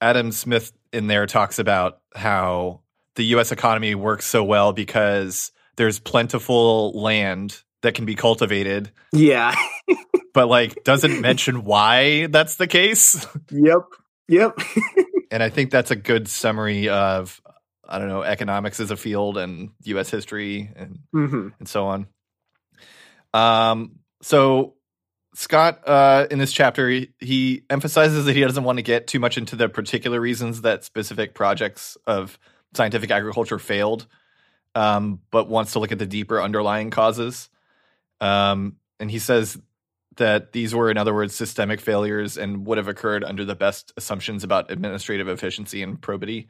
Adam 0.00 0.32
Smith 0.32 0.72
in 0.92 1.06
there 1.06 1.26
talks 1.26 1.58
about 1.58 2.00
how 2.14 2.80
the 3.16 3.24
U.S. 3.26 3.52
economy 3.52 3.94
works 3.94 4.26
so 4.26 4.44
well 4.44 4.72
because 4.72 5.52
there's 5.76 5.98
plentiful 5.98 6.92
land 6.92 7.62
that 7.82 7.94
can 7.94 8.04
be 8.04 8.14
cultivated. 8.14 8.90
Yeah. 9.12 9.54
but 10.34 10.48
like 10.48 10.84
doesn't 10.84 11.20
mention 11.20 11.64
why 11.64 12.26
that's 12.26 12.56
the 12.56 12.66
case. 12.66 13.26
Yep. 13.50 13.82
Yep. 14.28 14.58
and 15.30 15.42
I 15.42 15.50
think 15.50 15.70
that's 15.70 15.90
a 15.90 15.96
good 15.96 16.28
summary 16.28 16.88
of 16.88 17.40
I 17.88 17.98
don't 17.98 18.08
know 18.08 18.22
economics 18.22 18.80
as 18.80 18.90
a 18.90 18.96
field 18.96 19.38
and 19.38 19.70
U.S. 19.84 20.10
history 20.10 20.70
and 20.74 20.98
mm-hmm. 21.14 21.48
and 21.58 21.68
so 21.68 21.86
on. 21.86 22.06
Um. 23.32 24.00
So 24.22 24.75
Scott, 25.38 25.86
uh, 25.86 26.26
in 26.30 26.38
this 26.38 26.50
chapter, 26.50 26.88
he, 26.88 27.10
he 27.20 27.62
emphasizes 27.68 28.24
that 28.24 28.34
he 28.34 28.40
doesn't 28.40 28.64
want 28.64 28.78
to 28.78 28.82
get 28.82 29.06
too 29.06 29.20
much 29.20 29.36
into 29.36 29.54
the 29.54 29.68
particular 29.68 30.18
reasons 30.18 30.62
that 30.62 30.82
specific 30.82 31.34
projects 31.34 31.98
of 32.06 32.38
scientific 32.72 33.10
agriculture 33.10 33.58
failed, 33.58 34.06
um, 34.74 35.20
but 35.30 35.46
wants 35.46 35.74
to 35.74 35.78
look 35.78 35.92
at 35.92 35.98
the 35.98 36.06
deeper 36.06 36.40
underlying 36.40 36.88
causes. 36.88 37.50
Um, 38.18 38.76
and 38.98 39.10
he 39.10 39.18
says 39.18 39.58
that 40.16 40.52
these 40.52 40.74
were, 40.74 40.90
in 40.90 40.96
other 40.96 41.12
words, 41.12 41.34
systemic 41.34 41.82
failures 41.82 42.38
and 42.38 42.66
would 42.66 42.78
have 42.78 42.88
occurred 42.88 43.22
under 43.22 43.44
the 43.44 43.54
best 43.54 43.92
assumptions 43.98 44.42
about 44.42 44.70
administrative 44.70 45.28
efficiency 45.28 45.82
and 45.82 46.00
probity. 46.00 46.48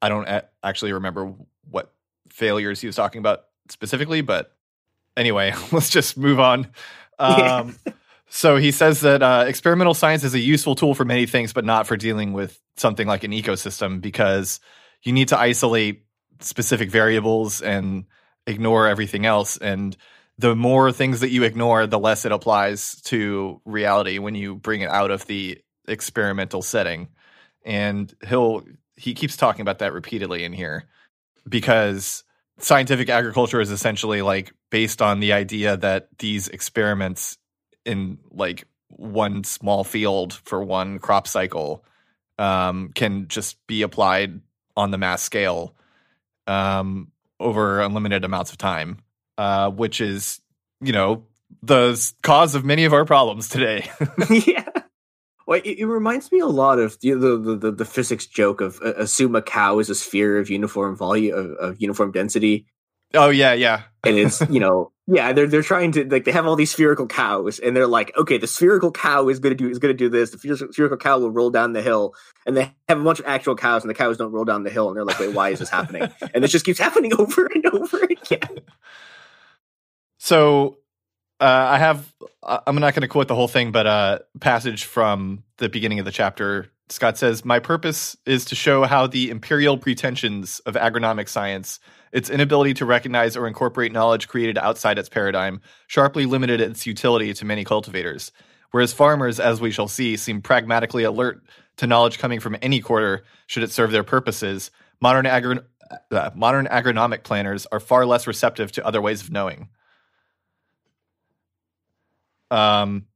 I 0.00 0.08
don't 0.08 0.28
a- 0.28 0.48
actually 0.62 0.92
remember 0.92 1.34
what 1.68 1.92
failures 2.28 2.80
he 2.80 2.86
was 2.86 2.94
talking 2.94 3.18
about 3.18 3.46
specifically, 3.68 4.20
but 4.20 4.54
anyway, 5.16 5.54
let's 5.72 5.90
just 5.90 6.16
move 6.16 6.38
on. 6.38 6.68
Um, 7.28 7.76
So 8.32 8.56
he 8.56 8.70
says 8.70 9.00
that 9.00 9.22
uh, 9.24 9.44
experimental 9.48 9.92
science 9.92 10.22
is 10.22 10.34
a 10.34 10.38
useful 10.38 10.76
tool 10.76 10.94
for 10.94 11.04
many 11.04 11.26
things, 11.26 11.52
but 11.52 11.64
not 11.64 11.88
for 11.88 11.96
dealing 11.96 12.32
with 12.32 12.58
something 12.76 13.08
like 13.08 13.24
an 13.24 13.32
ecosystem 13.32 14.00
because 14.00 14.60
you 15.02 15.12
need 15.12 15.28
to 15.28 15.38
isolate 15.38 16.04
specific 16.38 16.90
variables 16.90 17.60
and 17.60 18.04
ignore 18.46 18.86
everything 18.86 19.26
else. 19.26 19.56
And 19.56 19.96
the 20.38 20.54
more 20.54 20.92
things 20.92 21.20
that 21.20 21.30
you 21.30 21.42
ignore, 21.42 21.88
the 21.88 21.98
less 21.98 22.24
it 22.24 22.30
applies 22.30 23.00
to 23.02 23.60
reality 23.64 24.18
when 24.18 24.36
you 24.36 24.54
bring 24.54 24.82
it 24.82 24.90
out 24.90 25.10
of 25.10 25.26
the 25.26 25.58
experimental 25.88 26.62
setting. 26.62 27.08
And 27.64 28.14
he'll 28.28 28.62
he 28.94 29.14
keeps 29.14 29.36
talking 29.36 29.62
about 29.62 29.80
that 29.80 29.92
repeatedly 29.92 30.44
in 30.44 30.52
here 30.52 30.84
because 31.48 32.22
scientific 32.62 33.08
agriculture 33.08 33.60
is 33.60 33.70
essentially 33.70 34.22
like 34.22 34.52
based 34.70 35.02
on 35.02 35.20
the 35.20 35.32
idea 35.32 35.76
that 35.76 36.08
these 36.18 36.48
experiments 36.48 37.38
in 37.84 38.18
like 38.30 38.64
one 38.88 39.44
small 39.44 39.84
field 39.84 40.34
for 40.44 40.62
one 40.62 40.98
crop 40.98 41.26
cycle 41.26 41.84
um, 42.38 42.90
can 42.94 43.28
just 43.28 43.56
be 43.66 43.82
applied 43.82 44.40
on 44.76 44.90
the 44.90 44.98
mass 44.98 45.22
scale 45.22 45.74
um, 46.46 47.10
over 47.38 47.80
unlimited 47.80 48.24
amounts 48.24 48.50
of 48.50 48.58
time, 48.58 48.98
uh, 49.38 49.70
which 49.70 50.00
is, 50.00 50.40
you 50.80 50.92
know, 50.92 51.24
the 51.62 52.12
cause 52.22 52.54
of 52.54 52.64
many 52.64 52.84
of 52.84 52.92
our 52.92 53.04
problems 53.04 53.48
today. 53.48 53.90
yeah. 54.30 54.64
Well, 55.50 55.60
it, 55.64 55.80
it, 55.80 55.86
reminds 55.86 56.30
me 56.30 56.38
a 56.38 56.46
lot 56.46 56.78
of 56.78 56.96
the, 57.00 57.14
the 57.14 57.56
the, 57.60 57.72
the 57.72 57.84
physics 57.84 58.24
joke 58.24 58.60
of 58.60 58.78
uh, 58.84 58.94
assume 58.94 59.34
a 59.34 59.42
cow 59.42 59.80
is 59.80 59.90
a 59.90 59.96
sphere 59.96 60.38
of 60.38 60.48
uniform 60.48 60.96
volume 60.96 61.36
of, 61.36 61.50
of 61.54 61.80
uniform 61.80 62.12
density. 62.12 62.66
Oh 63.14 63.30
yeah, 63.30 63.54
yeah. 63.54 63.82
and 64.04 64.16
it's 64.16 64.40
you 64.48 64.60
know 64.60 64.92
yeah 65.08 65.32
they're 65.32 65.48
they're 65.48 65.64
trying 65.64 65.90
to 65.90 66.04
like 66.04 66.22
they 66.22 66.30
have 66.30 66.46
all 66.46 66.54
these 66.54 66.70
spherical 66.70 67.08
cows 67.08 67.58
and 67.58 67.74
they're 67.74 67.88
like 67.88 68.16
okay 68.16 68.38
the 68.38 68.46
spherical 68.46 68.92
cow 68.92 69.28
is 69.28 69.40
gonna 69.40 69.56
do 69.56 69.68
is 69.68 69.80
gonna 69.80 69.92
do 69.92 70.08
this 70.08 70.30
the 70.30 70.68
spherical 70.70 70.96
cow 70.96 71.18
will 71.18 71.32
roll 71.32 71.50
down 71.50 71.72
the 71.72 71.82
hill 71.82 72.14
and 72.46 72.56
they 72.56 72.72
have 72.88 73.00
a 73.00 73.02
bunch 73.02 73.18
of 73.18 73.26
actual 73.26 73.56
cows 73.56 73.82
and 73.82 73.90
the 73.90 73.94
cows 73.94 74.16
don't 74.16 74.30
roll 74.30 74.44
down 74.44 74.62
the 74.62 74.70
hill 74.70 74.86
and 74.86 74.96
they're 74.96 75.04
like 75.04 75.18
wait 75.18 75.34
why 75.34 75.48
is 75.48 75.58
this 75.58 75.68
happening 75.68 76.08
and 76.32 76.44
this 76.44 76.52
just 76.52 76.64
keeps 76.64 76.78
happening 76.78 77.12
over 77.18 77.50
and 77.52 77.66
over 77.66 77.98
again. 78.04 78.60
So 80.18 80.78
uh, 81.40 81.66
I 81.70 81.78
have 81.78 82.12
I'm 82.42 82.76
not 82.76 82.94
going 82.94 83.02
to 83.02 83.08
quote 83.08 83.28
the 83.28 83.34
whole 83.34 83.48
thing, 83.48 83.72
but 83.72 83.86
a 83.86 83.90
uh, 83.90 84.18
passage 84.40 84.84
from 84.84 85.44
the 85.58 85.68
beginning 85.68 85.98
of 85.98 86.04
the 86.04 86.12
chapter. 86.12 86.70
Scott 86.88 87.18
says, 87.18 87.44
"My 87.44 87.58
purpose 87.58 88.16
is 88.26 88.44
to 88.46 88.54
show 88.54 88.84
how 88.84 89.06
the 89.06 89.30
imperial 89.30 89.78
pretensions 89.78 90.60
of 90.60 90.74
agronomic 90.74 91.28
science." 91.28 91.80
Its 92.12 92.28
inability 92.28 92.74
to 92.74 92.84
recognize 92.84 93.36
or 93.36 93.46
incorporate 93.46 93.92
knowledge 93.92 94.26
created 94.26 94.58
outside 94.58 94.98
its 94.98 95.08
paradigm 95.08 95.60
sharply 95.86 96.26
limited 96.26 96.60
its 96.60 96.84
utility 96.84 97.32
to 97.32 97.44
many 97.44 97.62
cultivators. 97.62 98.32
Whereas 98.72 98.92
farmers, 98.92 99.38
as 99.38 99.60
we 99.60 99.70
shall 99.70 99.86
see, 99.86 100.16
seem 100.16 100.42
pragmatically 100.42 101.04
alert 101.04 101.40
to 101.76 101.86
knowledge 101.86 102.18
coming 102.18 102.40
from 102.40 102.56
any 102.62 102.80
quarter 102.80 103.24
should 103.46 103.62
it 103.62 103.70
serve 103.70 103.92
their 103.92 104.04
purposes, 104.04 104.70
modern, 105.00 105.26
uh, 105.26 106.30
modern 106.34 106.66
agronomic 106.66 107.22
planners 107.22 107.66
are 107.72 107.80
far 107.80 108.06
less 108.06 108.26
receptive 108.26 108.72
to 108.72 108.86
other 108.86 109.00
ways 109.00 109.22
of 109.22 109.30
knowing. 109.30 109.68
Um, 112.50 113.06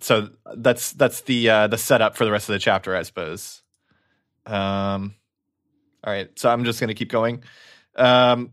so 0.00 0.28
that's 0.56 0.92
that's 0.92 1.22
the 1.22 1.48
uh, 1.48 1.66
the 1.68 1.78
setup 1.78 2.16
for 2.16 2.24
the 2.24 2.32
rest 2.32 2.48
of 2.48 2.52
the 2.52 2.58
chapter, 2.58 2.94
I 2.94 3.02
suppose. 3.02 3.62
Um, 4.46 5.14
all 6.04 6.12
right, 6.12 6.30
so 6.38 6.50
I'm 6.50 6.64
just 6.64 6.80
going 6.80 6.88
to 6.88 6.94
keep 6.94 7.10
going. 7.10 7.42
Um, 7.96 8.52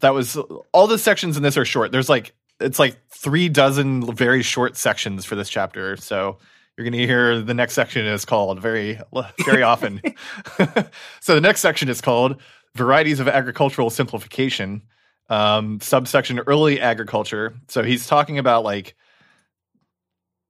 that 0.00 0.14
was 0.14 0.36
all 0.72 0.86
the 0.86 0.98
sections 0.98 1.36
in 1.36 1.42
this 1.42 1.56
are 1.56 1.64
short. 1.64 1.92
There's 1.92 2.08
like 2.08 2.34
it's 2.60 2.78
like 2.78 2.96
three 3.10 3.48
dozen 3.48 4.14
very 4.14 4.42
short 4.42 4.76
sections 4.76 5.24
for 5.24 5.36
this 5.36 5.48
chapter. 5.48 5.96
So 5.96 6.38
you're 6.76 6.84
going 6.84 7.00
to 7.00 7.06
hear 7.06 7.40
the 7.40 7.54
next 7.54 7.74
section 7.74 8.06
is 8.06 8.24
called 8.24 8.60
very 8.60 9.00
very 9.44 9.62
often. 9.62 10.00
so 11.20 11.34
the 11.34 11.40
next 11.40 11.60
section 11.60 11.88
is 11.88 12.00
called 12.00 12.40
varieties 12.74 13.20
of 13.20 13.28
agricultural 13.28 13.90
simplification. 13.90 14.82
Um, 15.30 15.80
subsection 15.80 16.38
early 16.40 16.80
agriculture. 16.80 17.54
So 17.68 17.82
he's 17.82 18.06
talking 18.06 18.38
about 18.38 18.64
like 18.64 18.96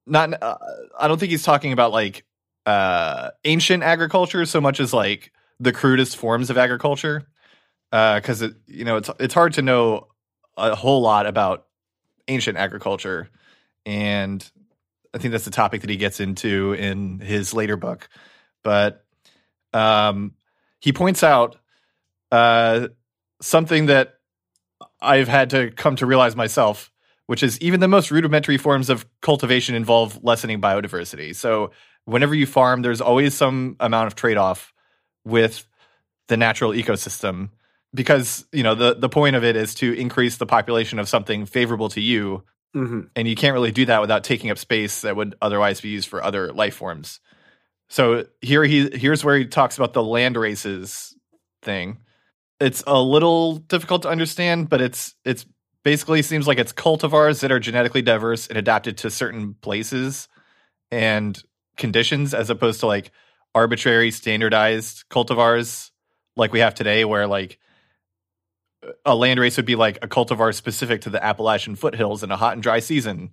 not. 0.07 0.41
Uh, 0.41 0.57
I 0.99 1.09
don't 1.09 1.19
think 1.19 1.31
he's 1.31 1.43
talking 1.43 1.73
about 1.73 1.93
like 1.93 2.25
uh, 2.67 3.31
ancient 3.45 3.83
agriculture 3.83 4.45
so 4.45 4.61
much 4.61 4.79
as 4.79 4.93
like 4.93 5.33
the 5.59 5.73
crudest 5.73 6.17
forms 6.17 6.51
of 6.51 6.59
agriculture 6.59 7.27
because 7.91 8.43
uh, 8.43 8.47
it 8.47 8.55
you 8.67 8.85
know 8.85 8.97
it's 8.97 9.11
it's 9.19 9.35
hard 9.35 9.55
to 9.55 9.63
know 9.63 10.07
a 10.57 10.75
whole 10.75 11.01
lot 11.01 11.27
about 11.27 11.67
ancient 12.29 12.59
agriculture 12.59 13.31
and 13.87 14.49
I 15.15 15.19
think 15.19 15.33
that's 15.33 15.47
the 15.47 15.51
topic 15.51 15.81
that 15.81 15.91
he 15.91 15.97
gets 15.97 16.21
into 16.21 16.75
in 16.75 17.21
his 17.21 17.55
later 17.55 17.77
book 17.77 18.09
but 18.63 19.05
um, 19.73 20.35
he 20.81 20.93
points 20.93 21.23
out 21.23 21.57
uh, 22.31 22.89
something 23.41 23.87
that 23.87 24.18
I've 25.01 25.29
had 25.29 25.51
to 25.51 25.71
come 25.71 25.97
to 25.97 26.07
realize 26.07 26.37
myself 26.37 26.91
which 27.29 27.43
is 27.43 27.61
even 27.61 27.81
the 27.81 27.89
most 27.89 28.11
rudimentary 28.11 28.57
forms 28.57 28.89
of 28.89 29.07
cultivation 29.21 29.75
involve 29.75 30.19
lessening 30.25 30.63
biodiversity. 30.63 31.37
So 31.37 31.73
whenever 32.07 32.35
you 32.35 32.47
farm 32.47 32.81
there's 32.81 33.03
always 33.03 33.35
some 33.35 33.77
amount 33.81 34.07
of 34.07 34.15
trade-off 34.15 34.73
with 35.27 35.67
the 36.29 36.39
natural 36.39 36.73
ecosystem 36.73 37.51
because 37.93 38.47
you 38.51 38.63
know 38.63 38.75
the 38.75 38.95
the 38.95 39.11
point 39.11 39.37
of 39.37 39.45
it 39.45 39.57
is 39.57 39.75
to 39.77 39.93
increase 39.93 40.39
the 40.39 40.47
population 40.47 40.99
of 40.99 41.09
something 41.09 41.47
favorable 41.47 41.89
to 41.91 42.01
you. 42.01 42.43
Mm-hmm. 42.77 43.01
and 43.17 43.27
you 43.27 43.35
can't 43.35 43.55
really 43.55 43.73
do 43.73 43.87
that 43.87 44.03
without 44.03 44.25
taking 44.25 44.51
up 44.51 44.59
space 44.59 45.01
that 45.01 45.17
would 45.17 45.35
otherwise 45.41 45.81
be 45.81 45.89
used 45.89 46.07
for 46.07 46.23
other 46.23 46.53
life 46.53 46.75
forms. 46.75 47.19
So 47.89 48.27
here 48.43 48.63
he 48.63 48.91
here's 48.93 49.25
where 49.25 49.39
he 49.39 49.47
talks 49.47 49.79
about 49.79 49.95
the 49.95 50.03
land 50.03 50.37
races 50.37 51.15
thing 51.63 51.99
it's 52.61 52.83
a 52.87 53.01
little 53.01 53.57
difficult 53.57 54.03
to 54.03 54.09
understand 54.09 54.69
but 54.69 54.81
it's 54.81 55.15
it's 55.25 55.47
basically 55.85 56.23
seems 56.23 56.47
like 56.47 56.59
it's 56.59 56.73
cultivars 56.73 57.41
that 57.41 57.53
are 57.53 57.61
genetically 57.61 58.03
diverse 58.03 58.47
and 58.49 58.59
adapted 58.59 58.99
to 58.99 59.11
certain 59.11 59.55
places 59.55 60.29
and 60.91 61.43
conditions 61.77 62.35
as 62.35 62.51
opposed 62.51 62.81
to 62.81 62.87
like 62.87 63.11
arbitrary 63.55 64.11
standardized 64.11 65.05
cultivars 65.09 65.91
like 66.37 66.53
we 66.53 66.61
have 66.61 66.75
today 66.75 67.05
where 67.05 67.27
like 67.27 67.59
a 69.05 69.15
land 69.15 69.41
race 69.41 69.57
would 69.57 69.67
be 69.67 69.77
like 69.77 69.99
a 70.03 70.09
cultivar 70.09 70.55
specific 70.55 71.03
to 71.03 71.11
the 71.11 71.23
Appalachian 71.23 71.75
foothills 71.75 72.23
in 72.23 72.31
a 72.31 72.37
hot 72.37 72.55
and 72.55 72.63
dry 72.63 72.81
season 72.81 73.31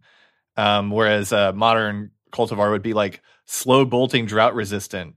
um, 0.57 0.89
whereas 0.91 1.31
a 1.31 1.53
modern 1.53 2.11
cultivar 2.31 2.71
would 2.71 2.81
be 2.81 2.93
like 2.93 3.21
slow 3.45 3.85
bolting 3.85 4.25
drought 4.25 4.55
resistant 4.55 5.15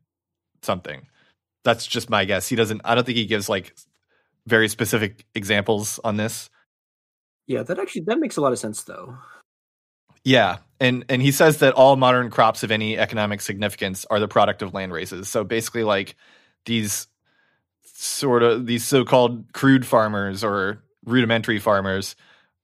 something. 0.63 1.07
That's 1.65 1.87
just 1.87 2.11
my 2.11 2.25
guess. 2.25 2.49
He 2.49 2.57
doesn't 2.57 2.81
i 2.85 2.95
don't 2.95 3.05
think 3.05 3.19
he 3.19 3.27
gives 3.27 3.49
like 3.49 3.75
very 4.49 4.69
specific 4.69 5.25
examples 5.35 6.01
on 6.03 6.17
this. 6.17 6.51
Yeah 7.47 7.63
that 7.63 7.79
actually 7.79 8.03
that 8.03 8.19
makes 8.19 8.37
a 8.37 8.41
lot 8.41 8.53
of 8.53 8.59
sense 8.59 8.83
though. 8.85 9.17
Yeah, 10.25 10.59
and 10.81 11.05
and 11.09 11.23
he 11.23 11.33
says 11.33 11.59
that 11.59 11.75
all 11.75 11.97
modern 11.97 12.31
crops 12.31 12.63
of 12.63 12.71
any 12.71 12.99
economic 12.99 13.41
significance 13.41 14.05
are 14.11 14.21
the 14.21 14.29
product 14.29 14.63
of 14.63 14.75
land 14.75 14.93
races. 14.93 15.29
So 15.29 15.45
basically, 15.45 15.85
like 15.85 16.17
these 16.67 17.07
sort 17.85 18.43
of 18.43 18.67
these 18.67 18.87
so-called 18.87 19.53
crude 19.53 19.87
farmers 19.87 20.45
or 20.45 20.83
rudimentary 21.05 21.59
farmers 21.59 22.15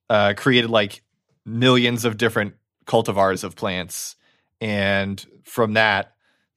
uh, 0.09 0.33
created 0.37 0.69
like 0.69 1.01
millions 1.45 2.05
of 2.05 2.17
different 2.17 2.55
cultivars 2.85 3.43
of 3.43 3.55
plants, 3.55 4.15
and 4.61 5.25
from 5.43 5.73
that, 5.73 6.13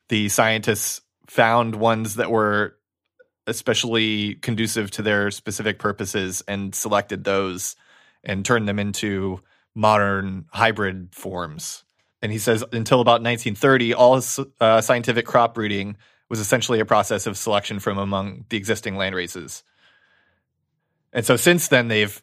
the 0.08 0.28
scientists 0.28 1.00
found 1.26 1.74
ones 1.74 2.16
that 2.16 2.30
were 2.30 2.77
especially 3.48 4.36
conducive 4.36 4.90
to 4.92 5.02
their 5.02 5.30
specific 5.30 5.78
purposes 5.78 6.42
and 6.46 6.74
selected 6.74 7.24
those 7.24 7.76
and 8.24 8.44
turned 8.44 8.68
them 8.68 8.78
into 8.78 9.40
modern 9.74 10.46
hybrid 10.52 11.08
forms. 11.12 11.84
And 12.20 12.32
he 12.32 12.38
says 12.38 12.64
until 12.72 13.00
about 13.00 13.22
1930, 13.22 13.94
all 13.94 14.20
uh, 14.60 14.80
scientific 14.80 15.24
crop 15.24 15.54
breeding 15.54 15.96
was 16.28 16.40
essentially 16.40 16.80
a 16.80 16.84
process 16.84 17.26
of 17.26 17.38
selection 17.38 17.78
from 17.78 17.96
among 17.96 18.44
the 18.48 18.56
existing 18.56 18.96
land 18.96 19.14
races. 19.14 19.62
And 21.12 21.24
so 21.24 21.36
since 21.36 21.68
then, 21.68 21.88
they've 21.88 22.22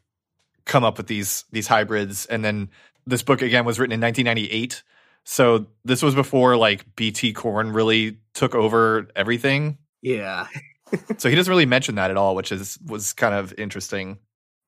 come 0.65 0.83
up 0.83 0.97
with 0.97 1.07
these 1.07 1.45
these 1.51 1.67
hybrids. 1.67 2.25
And 2.25 2.43
then 2.43 2.69
this 3.07 3.23
book 3.23 3.41
again 3.41 3.65
was 3.65 3.79
written 3.79 3.93
in 3.93 4.01
1998. 4.01 4.83
So 5.23 5.67
this 5.83 6.03
was 6.03 6.13
before 6.13 6.55
like 6.55 6.95
BT 6.95 7.33
corn 7.33 7.71
really 7.71 8.17
took 8.33 8.53
over 8.53 9.07
everything. 9.15 9.77
Yeah. 10.01 10.47
so 11.17 11.29
he 11.29 11.35
doesn't 11.35 11.49
really 11.49 11.65
mention 11.65 11.95
that 11.95 12.11
at 12.11 12.17
all, 12.17 12.35
which 12.35 12.51
is 12.51 12.77
was 12.85 13.13
kind 13.13 13.35
of 13.35 13.53
interesting. 13.57 14.19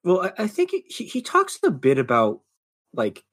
Well, 0.04 0.22
I, 0.22 0.44
I 0.44 0.48
think 0.48 0.72
he, 0.72 1.06
he 1.06 1.22
talks 1.22 1.60
a 1.64 1.72
bit 1.72 1.98
about 1.98 2.42
like 2.94 3.24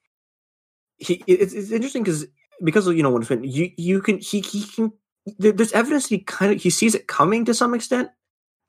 he 0.97 1.23
it's, 1.27 1.53
it's 1.53 1.71
interesting 1.71 2.03
because 2.03 2.25
because 2.63 2.87
you 2.87 3.03
know 3.03 3.11
when 3.11 3.43
you 3.43 3.71
you 3.77 4.01
can 4.01 4.19
he 4.19 4.39
he 4.41 4.63
can 4.65 4.91
there's 5.37 5.71
evidence 5.73 6.07
he 6.07 6.19
kind 6.19 6.53
of 6.53 6.61
he 6.61 6.69
sees 6.69 6.95
it 6.95 7.07
coming 7.07 7.45
to 7.45 7.53
some 7.53 7.73
extent. 7.73 8.09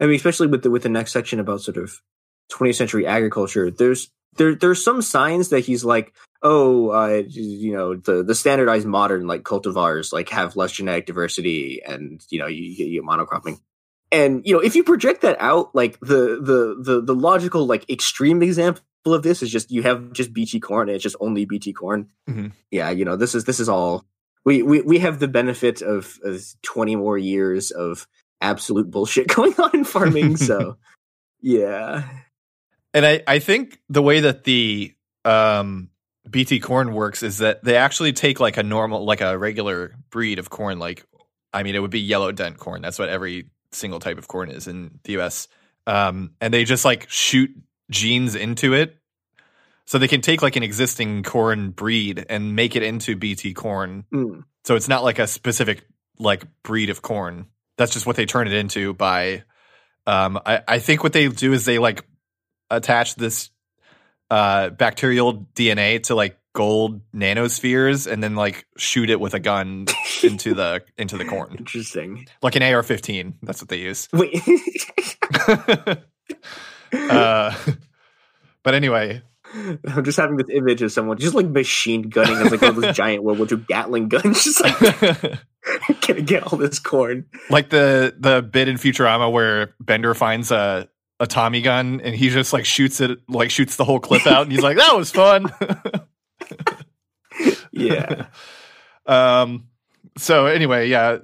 I 0.00 0.06
mean, 0.06 0.16
especially 0.16 0.48
with 0.48 0.62
the 0.62 0.70
with 0.70 0.82
the 0.82 0.88
next 0.88 1.12
section 1.12 1.40
about 1.40 1.62
sort 1.62 1.76
of 1.76 2.00
20th 2.52 2.76
century 2.76 3.06
agriculture. 3.06 3.70
There's 3.70 4.10
there 4.36 4.54
there's 4.54 4.82
some 4.82 5.02
signs 5.02 5.50
that 5.50 5.60
he's 5.60 5.84
like, 5.84 6.14
oh, 6.42 6.90
uh, 6.90 7.22
you 7.28 7.72
know, 7.72 7.94
the 7.94 8.22
the 8.22 8.34
standardized 8.34 8.86
modern 8.86 9.26
like 9.26 9.42
cultivars 9.42 10.12
like 10.12 10.28
have 10.30 10.56
less 10.56 10.72
genetic 10.72 11.06
diversity, 11.06 11.82
and 11.86 12.24
you 12.30 12.38
know, 12.38 12.46
you, 12.46 12.62
you 12.62 13.00
get 13.00 13.08
monocropping. 13.08 13.58
And 14.12 14.46
you 14.46 14.52
know, 14.52 14.60
if 14.60 14.76
you 14.76 14.84
project 14.84 15.22
that 15.22 15.36
out, 15.40 15.74
like 15.74 15.98
the 16.00 16.40
the 16.40 16.76
the 16.80 17.00
the 17.02 17.14
logical 17.14 17.66
like 17.66 17.88
extreme 17.90 18.42
example 18.42 18.82
of 19.06 19.22
this 19.22 19.42
is 19.42 19.50
just 19.50 19.70
you 19.70 19.82
have 19.82 20.12
just 20.12 20.32
BT 20.32 20.60
corn 20.60 20.88
and 20.88 20.94
it's 20.96 21.02
just 21.02 21.16
only 21.20 21.44
BT 21.44 21.72
corn. 21.72 22.08
Mhm. 22.28 22.52
Yeah, 22.70 22.90
you 22.90 23.04
know, 23.04 23.16
this 23.16 23.34
is 23.34 23.44
this 23.44 23.60
is 23.60 23.68
all 23.68 24.04
we 24.44 24.62
we 24.62 24.80
we 24.80 24.98
have 25.00 25.18
the 25.18 25.28
benefit 25.28 25.82
of, 25.82 26.18
of 26.22 26.42
20 26.62 26.96
more 26.96 27.18
years 27.18 27.72
of 27.72 28.06
absolute 28.40 28.90
bullshit 28.90 29.28
going 29.34 29.54
on 29.54 29.70
in 29.74 29.84
farming, 29.84 30.36
so 30.36 30.76
yeah. 31.42 32.08
And 32.94 33.04
I, 33.04 33.22
I 33.26 33.40
think 33.40 33.78
the 33.90 34.00
way 34.00 34.20
that 34.20 34.44
the 34.44 34.94
um, 35.24 35.90
BT 36.30 36.60
corn 36.60 36.94
works 36.94 37.22
is 37.22 37.38
that 37.38 37.62
they 37.62 37.76
actually 37.76 38.12
take 38.12 38.40
like 38.40 38.56
a 38.56 38.62
normal, 38.62 39.04
like 39.04 39.20
a 39.20 39.36
regular 39.36 39.96
breed 40.10 40.38
of 40.38 40.48
corn. 40.48 40.78
Like, 40.78 41.04
I 41.52 41.62
mean, 41.62 41.74
it 41.74 41.80
would 41.80 41.90
be 41.90 42.00
yellow 42.00 42.32
dent 42.32 42.56
corn. 42.56 42.80
That's 42.80 42.98
what 42.98 43.10
every 43.10 43.50
single 43.72 44.00
type 44.00 44.18
of 44.18 44.28
corn 44.28 44.50
is 44.50 44.66
in 44.66 44.98
the 45.04 45.18
US. 45.20 45.48
Um, 45.86 46.32
and 46.40 46.52
they 46.52 46.64
just 46.64 46.84
like 46.84 47.08
shoot 47.08 47.50
genes 47.90 48.34
into 48.34 48.74
it. 48.74 48.96
So 49.84 49.98
they 49.98 50.08
can 50.08 50.20
take 50.20 50.42
like 50.42 50.56
an 50.56 50.64
existing 50.64 51.22
corn 51.22 51.70
breed 51.70 52.26
and 52.28 52.56
make 52.56 52.74
it 52.74 52.82
into 52.82 53.14
BT 53.14 53.54
corn. 53.54 54.04
Mm. 54.12 54.44
So 54.64 54.74
it's 54.74 54.88
not 54.88 55.04
like 55.04 55.20
a 55.20 55.28
specific 55.28 55.86
like 56.18 56.44
breed 56.64 56.90
of 56.90 57.02
corn. 57.02 57.46
That's 57.78 57.92
just 57.92 58.06
what 58.06 58.16
they 58.16 58.26
turn 58.26 58.48
it 58.48 58.52
into 58.52 58.94
by 58.94 59.44
um 60.06 60.40
I, 60.44 60.62
I 60.66 60.78
think 60.80 61.02
what 61.02 61.12
they 61.12 61.28
do 61.28 61.52
is 61.52 61.64
they 61.64 61.78
like 61.78 62.04
attach 62.68 63.14
this 63.14 63.50
uh 64.28 64.70
bacterial 64.70 65.46
DNA 65.54 66.02
to 66.04 66.16
like 66.16 66.36
gold 66.56 67.02
nanospheres 67.12 68.10
and 68.10 68.24
then 68.24 68.34
like 68.34 68.66
shoot 68.78 69.10
it 69.10 69.20
with 69.20 69.34
a 69.34 69.38
gun 69.38 69.84
into 70.22 70.54
the 70.54 70.82
into 70.96 71.18
the 71.18 71.24
corn. 71.26 71.54
Interesting. 71.58 72.26
Like 72.42 72.56
an 72.56 72.62
AR-15. 72.62 73.34
That's 73.42 73.60
what 73.60 73.68
they 73.68 73.76
use. 73.76 74.08
Wait. 74.14 74.42
uh 77.10 77.54
but 78.62 78.74
anyway, 78.74 79.22
I'm 79.54 80.02
just 80.02 80.16
having 80.16 80.38
this 80.38 80.48
image 80.50 80.80
of 80.80 80.90
someone 80.90 81.18
just 81.18 81.34
like 81.34 81.46
machine 81.46 82.08
gunning 82.08 82.36
as 82.38 82.50
like 82.50 82.62
one 82.62 82.70
of 82.70 82.76
those 82.76 82.96
giant 82.96 83.22
World 83.22 83.38
War 83.38 83.46
II 83.50 83.58
Gatling 83.68 84.08
guns, 84.08 84.42
just 84.42 84.62
like 84.62 84.78
gonna 86.00 86.22
get 86.22 86.50
all 86.50 86.58
this 86.58 86.78
corn. 86.78 87.26
like 87.50 87.68
the 87.68 88.16
the 88.18 88.40
bit 88.40 88.66
in 88.66 88.76
Futurama 88.76 89.30
where 89.30 89.74
Bender 89.78 90.14
finds 90.14 90.50
a 90.50 90.88
a 91.20 91.26
Tommy 91.26 91.60
gun 91.60 92.00
and 92.02 92.14
he 92.14 92.30
just 92.30 92.54
like 92.54 92.64
shoots 92.64 93.00
it 93.00 93.18
like 93.28 93.50
shoots 93.50 93.76
the 93.76 93.84
whole 93.84 94.00
clip 94.00 94.26
out 94.26 94.42
and 94.44 94.52
he's 94.52 94.62
like 94.62 94.78
that 94.78 94.96
was 94.96 95.10
fun. 95.10 95.52
Yeah. 97.72 98.26
um 99.04 99.68
so 100.16 100.46
anyway, 100.46 100.88
yeah. 100.88 101.18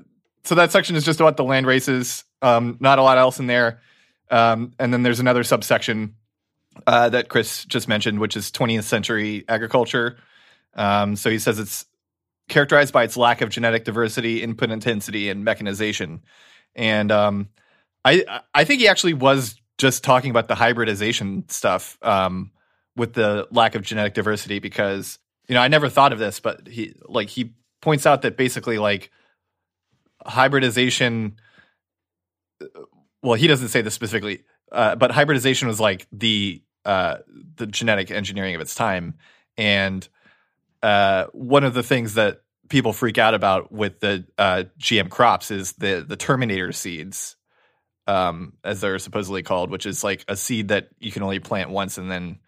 So 0.45 0.55
that 0.57 0.71
section 0.71 0.97
is 0.97 1.05
just 1.05 1.21
about 1.21 1.39
the 1.39 1.45
land 1.45 1.67
races. 1.67 2.25
Um 2.43 2.77
not 2.81 2.99
a 2.99 3.03
lot 3.03 3.17
else 3.17 3.39
in 3.39 3.47
there. 3.47 3.81
Um 4.31 4.73
and 4.79 4.93
then 4.93 5.03
there's 5.03 5.21
another 5.21 5.45
subsection 5.45 6.17
uh 6.87 7.09
that 7.09 7.29
Chris 7.29 7.65
just 7.65 7.89
mentioned 7.89 8.21
which 8.21 8.37
is 8.37 8.51
20th 8.51 8.85
century 8.85 9.45
agriculture. 9.49 10.19
Um 10.75 11.17
so 11.17 11.31
he 11.31 11.39
says 11.39 11.59
it's 11.59 11.87
characterized 12.49 12.93
by 12.93 13.05
its 13.05 13.17
lack 13.17 13.41
of 13.41 13.49
genetic 13.49 13.85
diversity, 13.85 14.43
input 14.43 14.71
intensity, 14.71 15.31
and 15.31 15.45
mechanization. 15.45 16.23
And 16.75 17.11
um, 17.11 17.49
I 18.05 18.43
I 18.55 18.65
think 18.65 18.81
he 18.81 18.89
actually 18.89 19.15
was 19.15 19.61
just 19.79 20.05
talking 20.05 20.31
about 20.31 20.49
the 20.49 20.55
hybridization 20.55 21.49
stuff 21.49 21.99
um, 22.03 22.53
with 22.97 23.15
the 23.15 23.47
lack 23.51 23.75
of 23.75 23.83
genetic 23.83 24.15
diversity 24.15 24.59
because 24.59 25.19
you 25.49 25.55
know 25.55 25.61
I 25.61 25.69
never 25.69 25.89
thought 25.89 26.13
of 26.13 26.19
this, 26.19 26.41
but 26.41 26.67
he 26.67 26.95
like 27.05 27.29
he 27.29 27.55
points 27.81 28.07
out 28.07 28.23
that 28.23 28.37
basically 28.37 28.79
like 28.79 29.11
hybridization. 30.25 31.37
Well, 33.23 33.35
he 33.35 33.47
doesn't 33.47 33.69
say 33.69 33.83
this 33.83 33.95
specifically, 33.95 34.45
uh, 34.71 34.97
but 34.97 35.11
hybridization 35.11 35.69
was 35.69 35.81
like 35.81 36.07
the 36.13 36.63
uh, 36.85 37.19
the 37.57 37.67
genetic 37.67 38.11
engineering 38.11 38.55
of 38.55 38.61
its 38.61 38.75
time, 38.75 39.15
and 39.57 40.07
uh, 40.83 41.27
one 41.33 41.65
of 41.65 41.75
the 41.75 41.83
things 41.83 42.15
that 42.15 42.43
people 42.69 42.93
freak 42.93 43.19
out 43.19 43.35
about 43.35 43.71
with 43.71 44.01
the 44.01 44.25
uh, 44.39 44.65
GM 44.79 45.11
crops 45.11 45.51
is 45.51 45.73
the 45.73 46.05
the 46.07 46.17
Terminator 46.17 46.73
seeds, 46.73 47.37
um, 48.07 48.55
as 48.65 48.81
they're 48.81 48.99
supposedly 48.99 49.43
called, 49.43 49.71
which 49.71 49.87
is 49.87 50.03
like 50.03 50.25
a 50.29 50.37
seed 50.37 50.69
that 50.69 50.89
you 50.99 51.13
can 51.13 51.23
only 51.23 51.39
plant 51.39 51.71
once 51.71 51.99
and 51.99 52.11
then 52.11 52.39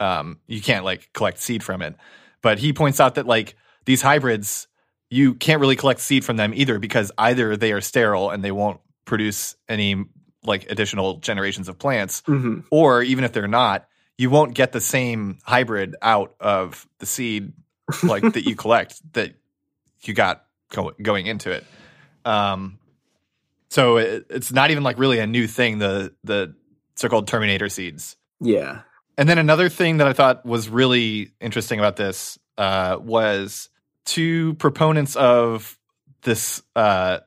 um, 0.00 0.40
you 0.46 0.60
can't 0.60 0.84
like 0.84 1.12
collect 1.12 1.38
seed 1.38 1.62
from 1.62 1.82
it. 1.82 1.94
But 2.42 2.58
he 2.58 2.72
points 2.72 3.00
out 3.00 3.14
that 3.16 3.26
like 3.26 3.56
these 3.84 4.02
hybrids, 4.02 4.66
you 5.10 5.34
can't 5.34 5.60
really 5.60 5.76
collect 5.76 6.00
seed 6.00 6.24
from 6.24 6.36
them 6.36 6.52
either 6.54 6.78
because 6.78 7.12
either 7.16 7.56
they 7.56 7.72
are 7.72 7.80
sterile 7.80 8.30
and 8.30 8.44
they 8.44 8.52
won't 8.52 8.80
produce 9.04 9.56
any 9.68 10.04
like 10.44 10.70
additional 10.70 11.18
generations 11.18 11.68
of 11.68 11.78
plants, 11.78 12.22
hmm 12.26 12.60
or 12.70 13.02
even 13.02 13.24
if 13.24 13.32
they're 13.32 13.48
not, 13.48 13.86
you 14.18 14.30
won't 14.30 14.54
get 14.54 14.72
the 14.72 14.80
same 14.80 15.38
hybrid 15.42 15.96
out 16.02 16.34
of 16.38 16.86
the 16.98 17.06
seed 17.06 17.52
like 18.02 18.22
that 18.22 18.44
you 18.44 18.54
collect 18.64 19.00
that 19.14 19.34
you 20.02 20.14
got 20.14 20.44
go- 20.70 20.92
going 21.00 21.26
into 21.26 21.50
it. 21.50 21.64
Um, 22.24 22.78
so 23.70 23.96
it, 23.96 24.26
it's 24.30 24.52
not 24.52 24.70
even 24.70 24.82
like 24.82 24.98
really 24.98 25.18
a 25.18 25.26
new 25.26 25.46
thing. 25.46 25.78
The 25.78 26.14
the 26.24 26.54
so-called 26.96 27.26
Terminator 27.26 27.68
seeds. 27.68 28.16
Yeah. 28.40 28.82
And 29.16 29.28
then 29.28 29.38
another 29.38 29.68
thing 29.68 29.98
that 29.98 30.08
I 30.08 30.12
thought 30.12 30.44
was 30.44 30.68
really 30.68 31.30
interesting 31.40 31.78
about 31.78 31.96
this 31.96 32.38
uh, 32.58 32.98
was 33.00 33.68
two 34.04 34.54
proponents 34.54 35.16
of 35.16 35.78
this 36.22 36.62
uh, 36.74 37.20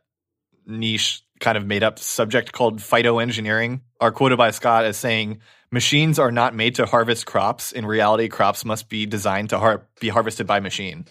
niche 0.65 1.23
kind 1.39 1.58
of 1.58 1.65
made 1.65 1.84
up 1.84 2.00
subject 2.00 2.52
called 2.52 2.80
phytoengineering 2.80 3.82
are 4.02 4.12
quoted 4.12 4.38
by 4.38 4.52
Scott 4.52 4.86
as 4.86 4.97
saying, 4.97 5.39
Machines 5.69 6.17
are 6.17 6.32
not 6.32 6.56
made 6.56 6.76
to 6.76 6.86
harvest 6.86 7.26
crops. 7.26 7.73
In 7.73 7.86
reality, 7.86 8.30
crops 8.30 8.63
must 8.63 8.88
be 8.88 9.06
designed 9.06 9.50
to 9.50 9.60
har- 9.60 9.86
be 10.00 10.08
harvested 10.08 10.47
by 10.47 10.62
machine. 10.62 11.06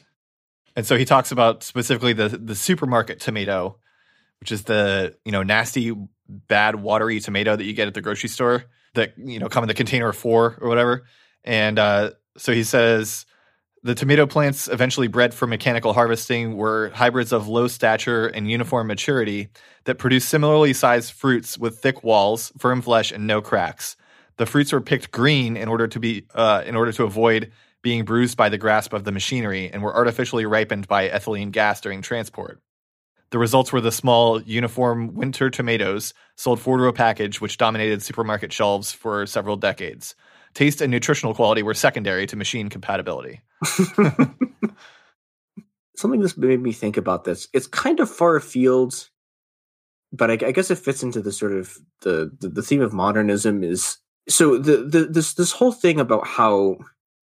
And 0.74 0.86
so 0.86 0.96
he 0.96 1.04
talks 1.04 1.30
about 1.30 1.62
specifically 1.62 2.14
the 2.14 2.28
the 2.28 2.54
supermarket 2.54 3.20
tomato, 3.20 3.78
which 4.40 4.52
is 4.52 4.62
the 4.62 5.14
you 5.26 5.32
know 5.32 5.42
nasty, 5.42 5.94
bad, 6.26 6.76
watery 6.76 7.20
tomato 7.20 7.54
that 7.54 7.64
you 7.64 7.74
get 7.74 7.86
at 7.86 7.92
the 7.92 8.00
grocery 8.00 8.30
store 8.30 8.64
that 8.96 9.14
you 9.16 9.38
know 9.38 9.48
come 9.48 9.64
in 9.64 9.68
the 9.68 9.74
container 9.74 10.08
of 10.08 10.16
four 10.16 10.58
or 10.60 10.68
whatever. 10.68 11.04
And 11.44 11.78
uh, 11.78 12.10
so 12.36 12.52
he 12.52 12.64
says 12.64 13.24
the 13.82 13.94
tomato 13.94 14.26
plants 14.26 14.68
eventually 14.68 15.06
bred 15.06 15.32
for 15.32 15.46
mechanical 15.46 15.92
harvesting 15.92 16.56
were 16.56 16.90
hybrids 16.92 17.32
of 17.32 17.46
low 17.46 17.68
stature 17.68 18.26
and 18.26 18.50
uniform 18.50 18.88
maturity 18.88 19.48
that 19.84 19.98
produced 19.98 20.28
similarly 20.28 20.72
sized 20.72 21.12
fruits 21.12 21.56
with 21.56 21.78
thick 21.78 22.02
walls, 22.02 22.52
firm 22.58 22.82
flesh, 22.82 23.12
and 23.12 23.26
no 23.26 23.40
cracks. 23.40 23.96
The 24.38 24.46
fruits 24.46 24.72
were 24.72 24.80
picked 24.80 25.12
green 25.12 25.56
in 25.56 25.68
order 25.68 25.86
to 25.86 26.00
be 26.00 26.26
uh, 26.34 26.64
in 26.66 26.74
order 26.74 26.92
to 26.92 27.04
avoid 27.04 27.52
being 27.82 28.04
bruised 28.04 28.36
by 28.36 28.48
the 28.48 28.58
grasp 28.58 28.92
of 28.92 29.04
the 29.04 29.12
machinery 29.12 29.70
and 29.72 29.82
were 29.82 29.94
artificially 29.94 30.44
ripened 30.44 30.88
by 30.88 31.08
ethylene 31.08 31.52
gas 31.52 31.80
during 31.80 32.02
transport. 32.02 32.60
The 33.30 33.38
results 33.38 33.72
were 33.72 33.80
the 33.80 33.92
small, 33.92 34.40
uniform 34.42 35.14
winter 35.14 35.50
tomatoes 35.50 36.14
sold 36.36 36.60
four 36.60 36.78
to 36.78 36.84
a 36.84 36.92
package, 36.92 37.40
which 37.40 37.58
dominated 37.58 38.02
supermarket 38.02 38.52
shelves 38.52 38.92
for 38.92 39.26
several 39.26 39.56
decades. 39.56 40.14
Taste 40.54 40.80
and 40.80 40.90
nutritional 40.90 41.34
quality 41.34 41.62
were 41.62 41.74
secondary 41.74 42.26
to 42.26 42.36
machine 42.36 42.68
compatibility. 42.68 43.40
Something 45.96 46.20
that's 46.20 46.36
made 46.36 46.60
me 46.60 46.72
think 46.72 46.96
about 46.96 47.24
this. 47.24 47.48
It's 47.52 47.66
kind 47.66 48.00
of 48.00 48.08
far 48.10 48.36
afield, 48.36 49.08
but 50.12 50.30
I, 50.30 50.34
I 50.34 50.52
guess 50.52 50.70
it 50.70 50.78
fits 50.78 51.02
into 51.02 51.20
the 51.20 51.32
sort 51.32 51.52
of 51.52 51.76
the, 52.02 52.30
the 52.40 52.48
the 52.48 52.62
theme 52.62 52.82
of 52.82 52.92
modernism. 52.92 53.64
Is 53.64 53.98
so 54.28 54.58
the, 54.58 54.78
the 54.78 55.04
this 55.06 55.34
this 55.34 55.52
whole 55.52 55.72
thing 55.72 55.98
about 56.00 56.26
how 56.26 56.76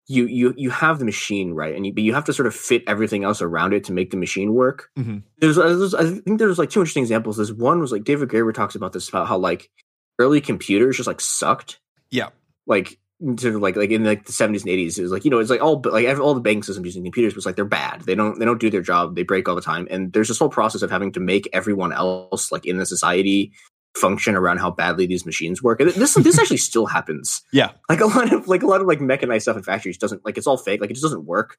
you 0.07 0.25
you 0.25 0.53
you 0.57 0.69
have 0.69 0.99
the 0.99 1.05
machine 1.05 1.53
right, 1.53 1.75
and 1.75 1.85
you, 1.85 1.93
but 1.93 2.03
you 2.03 2.13
have 2.13 2.25
to 2.25 2.33
sort 2.33 2.47
of 2.47 2.55
fit 2.55 2.83
everything 2.87 3.23
else 3.23 3.41
around 3.41 3.73
it 3.73 3.83
to 3.85 3.93
make 3.93 4.11
the 4.11 4.17
machine 4.17 4.53
work. 4.53 4.89
Mhm. 4.97 5.23
There's, 5.39 5.57
there's 5.57 5.93
I 5.93 6.05
think 6.05 6.39
there's 6.39 6.57
like 6.57 6.69
two 6.69 6.79
interesting 6.79 7.03
examples. 7.03 7.37
This 7.37 7.51
one 7.51 7.79
was 7.79 7.91
like 7.91 8.05
David 8.05 8.29
Graeber 8.29 8.53
talks 8.53 8.75
about 8.75 8.93
this 8.93 9.09
about 9.09 9.27
how 9.27 9.37
like 9.37 9.69
early 10.17 10.39
computers 10.39 10.97
just 10.97 11.07
like 11.07 11.21
sucked. 11.21 11.79
Yeah. 12.09 12.29
Like 12.65 12.97
sort 13.39 13.55
of 13.55 13.61
like 13.61 13.75
like 13.75 13.89
in 13.89 14.03
like 14.03 14.25
the 14.25 14.31
70s 14.31 14.61
and 14.61 14.69
80s 14.69 14.99
it 14.99 15.01
was 15.01 15.11
like 15.11 15.25
you 15.25 15.31
know 15.31 15.39
it's 15.39 15.49
like 15.49 15.61
all 15.61 15.81
like 15.85 16.05
all 16.19 16.35
the 16.35 16.39
banking 16.39 16.61
systems 16.61 16.85
using 16.85 17.03
computers 17.03 17.35
was 17.35 17.47
like 17.47 17.55
they're 17.55 17.65
bad 17.65 18.01
they 18.01 18.13
don't 18.13 18.37
they 18.37 18.45
don't 18.45 18.61
do 18.61 18.69
their 18.69 18.83
job 18.83 19.15
they 19.15 19.23
break 19.23 19.49
all 19.49 19.55
the 19.55 19.61
time 19.61 19.87
and 19.89 20.13
there's 20.13 20.27
this 20.27 20.37
whole 20.37 20.49
process 20.49 20.83
of 20.83 20.91
having 20.91 21.11
to 21.11 21.19
make 21.19 21.49
everyone 21.51 21.91
else 21.91 22.51
like 22.51 22.67
in 22.67 22.77
the 22.77 22.85
society 22.85 23.51
function 23.97 24.35
around 24.35 24.57
how 24.57 24.71
badly 24.71 25.05
these 25.05 25.25
machines 25.25 25.61
work. 25.61 25.79
And 25.79 25.89
this 25.91 26.13
this 26.13 26.39
actually 26.39 26.57
still 26.57 26.85
happens. 26.85 27.41
Yeah. 27.51 27.71
like 27.89 28.01
a 28.01 28.05
lot 28.05 28.31
of 28.31 28.47
like 28.47 28.63
a 28.63 28.67
lot 28.67 28.81
of 28.81 28.87
like 28.87 29.01
mechanized 29.01 29.43
stuff 29.43 29.57
in 29.57 29.63
factories 29.63 29.97
doesn't 29.97 30.23
like 30.25 30.37
it's 30.37 30.47
all 30.47 30.57
fake. 30.57 30.81
Like 30.81 30.89
it 30.89 30.93
just 30.93 31.03
doesn't 31.03 31.25
work. 31.25 31.57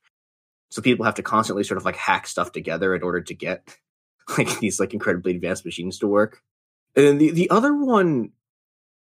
So 0.71 0.83
people 0.83 1.05
have 1.05 1.15
to 1.15 1.23
constantly 1.23 1.65
sort 1.65 1.79
of 1.79 1.85
like 1.85 1.97
hack 1.97 2.27
stuff 2.27 2.53
together 2.53 2.95
in 2.95 3.03
order 3.03 3.21
to 3.23 3.35
get 3.35 3.77
like 4.39 4.59
these 4.61 4.79
like 4.79 4.95
incredibly 4.95 5.35
advanced 5.35 5.65
machines 5.65 5.99
to 5.99 6.07
work. 6.07 6.43
And 6.95 7.07
then 7.07 7.19
the, 7.19 7.31
the 7.31 7.51
other 7.51 7.75
one 7.75 8.33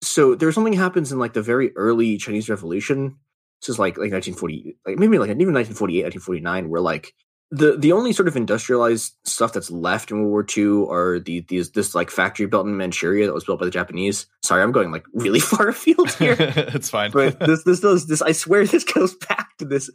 so 0.03 0.35
there's 0.35 0.55
something 0.55 0.73
happens 0.73 1.13
in 1.13 1.19
like 1.19 1.33
the 1.33 1.43
very 1.43 1.75
early 1.77 2.19
chinese 2.19 2.51
revolution. 2.51 3.17
This 3.61 3.71
is 3.71 3.79
like 3.79 3.97
like 3.97 4.13
1940, 4.13 4.77
like 4.85 4.99
maybe 4.99 5.19
like 5.19 5.31
even 5.31 5.55
1948, 5.55 6.05
1949, 6.05 6.69
where 6.69 6.81
like 6.81 7.15
the 7.53 7.77
the 7.77 7.93
only 7.93 8.15
sort 8.15 8.29
of 8.29 8.37
industrialized 8.37 9.13
stuff 9.25 9.53
that's 9.53 9.71
left 9.71 10.11
in 10.11 10.17
World 10.17 10.31
War 10.31 10.47
II 10.57 10.91
are 10.91 11.21
the 11.21 11.41
these 11.49 11.71
this 11.73 11.95
like 11.95 12.11
factory 12.11 12.47
built 12.47 12.67
in 12.67 12.79
Manchuria 12.79 13.27
that 13.27 13.35
was 13.35 13.45
built 13.45 13.61
by 13.61 13.67
the 13.67 13.71
Japanese. 13.71 14.27
Sorry, 14.43 14.63
I'm 14.63 14.73
going 14.73 14.91
like 14.91 15.05
really 15.13 15.39
far 15.53 15.69
afield 15.69 16.11
here. 16.13 16.35
it's 16.39 16.89
fine. 16.89 17.11
but 17.11 17.39
this 17.39 17.63
this 17.65 17.81
does 17.81 18.07
this. 18.07 18.23
I 18.23 18.33
swear 18.33 18.67
this 18.67 18.85
goes 18.95 19.15
back 19.15 19.59
to 19.59 19.67
this. 19.67 19.91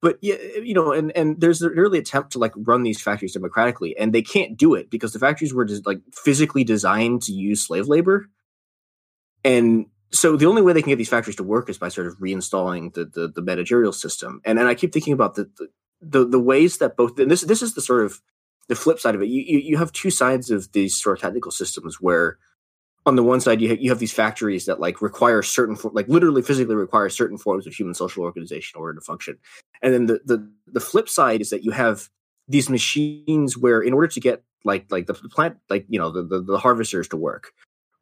But 0.00 0.18
yeah, 0.22 0.36
you 0.62 0.72
know, 0.72 0.92
and 0.92 1.10
and 1.16 1.40
there's 1.40 1.60
an 1.62 1.72
early 1.76 1.98
attempt 1.98 2.30
to 2.32 2.38
like 2.38 2.52
run 2.56 2.84
these 2.84 3.02
factories 3.02 3.34
democratically, 3.34 3.96
and 3.98 4.12
they 4.12 4.22
can't 4.22 4.56
do 4.56 4.74
it 4.74 4.88
because 4.88 5.12
the 5.12 5.18
factories 5.18 5.52
were 5.52 5.64
just 5.64 5.84
like 5.86 6.00
physically 6.14 6.62
designed 6.62 7.22
to 7.22 7.32
use 7.32 7.66
slave 7.66 7.88
labor, 7.88 8.26
and 9.44 9.86
so 10.12 10.36
the 10.36 10.46
only 10.46 10.62
way 10.62 10.72
they 10.72 10.82
can 10.82 10.90
get 10.90 10.96
these 10.96 11.08
factories 11.08 11.36
to 11.36 11.44
work 11.44 11.68
is 11.68 11.76
by 11.76 11.88
sort 11.88 12.06
of 12.06 12.18
reinstalling 12.18 12.94
the 12.94 13.04
the, 13.04 13.28
the 13.28 13.42
managerial 13.42 13.92
system. 13.92 14.40
And 14.44 14.60
and 14.60 14.68
I 14.68 14.74
keep 14.76 14.92
thinking 14.92 15.12
about 15.12 15.34
the, 15.34 15.50
the 15.58 15.68
the 16.00 16.26
the 16.26 16.40
ways 16.40 16.78
that 16.78 16.96
both 16.96 17.18
and 17.18 17.30
this 17.30 17.42
this 17.42 17.62
is 17.62 17.74
the 17.74 17.82
sort 17.82 18.04
of 18.04 18.20
the 18.68 18.76
flip 18.76 19.00
side 19.00 19.14
of 19.14 19.22
it. 19.22 19.28
You 19.28 19.42
you, 19.42 19.58
you 19.58 19.76
have 19.78 19.92
two 19.92 20.10
sides 20.10 20.50
of 20.50 20.72
these 20.72 21.00
sort 21.00 21.18
of 21.18 21.22
technical 21.22 21.50
systems 21.50 22.00
where 22.00 22.38
on 23.06 23.16
the 23.16 23.22
one 23.22 23.40
side 23.40 23.60
you 23.60 23.68
have, 23.70 23.80
you 23.80 23.90
have 23.90 23.98
these 23.98 24.12
factories 24.12 24.66
that 24.66 24.80
like 24.80 25.00
require 25.00 25.42
certain 25.42 25.76
like 25.92 26.08
literally 26.08 26.42
physically 26.42 26.74
require 26.74 27.08
certain 27.08 27.38
forms 27.38 27.66
of 27.66 27.74
human 27.74 27.94
social 27.94 28.22
organization 28.22 28.76
in 28.76 28.80
order 28.80 28.94
to 28.94 29.04
function 29.04 29.38
and 29.82 29.94
then 29.94 30.06
the, 30.06 30.20
the 30.24 30.50
the 30.66 30.80
flip 30.80 31.08
side 31.08 31.40
is 31.40 31.50
that 31.50 31.64
you 31.64 31.70
have 31.70 32.08
these 32.48 32.68
machines 32.68 33.56
where 33.56 33.80
in 33.80 33.94
order 33.94 34.08
to 34.08 34.20
get 34.20 34.44
like 34.64 34.86
like 34.90 35.06
the, 35.06 35.14
plant 35.14 35.56
like 35.68 35.86
you 35.88 35.98
know 35.98 36.10
the, 36.10 36.22
the, 36.22 36.42
the 36.42 36.58
harvesters 36.58 37.08
to 37.08 37.16
work 37.16 37.52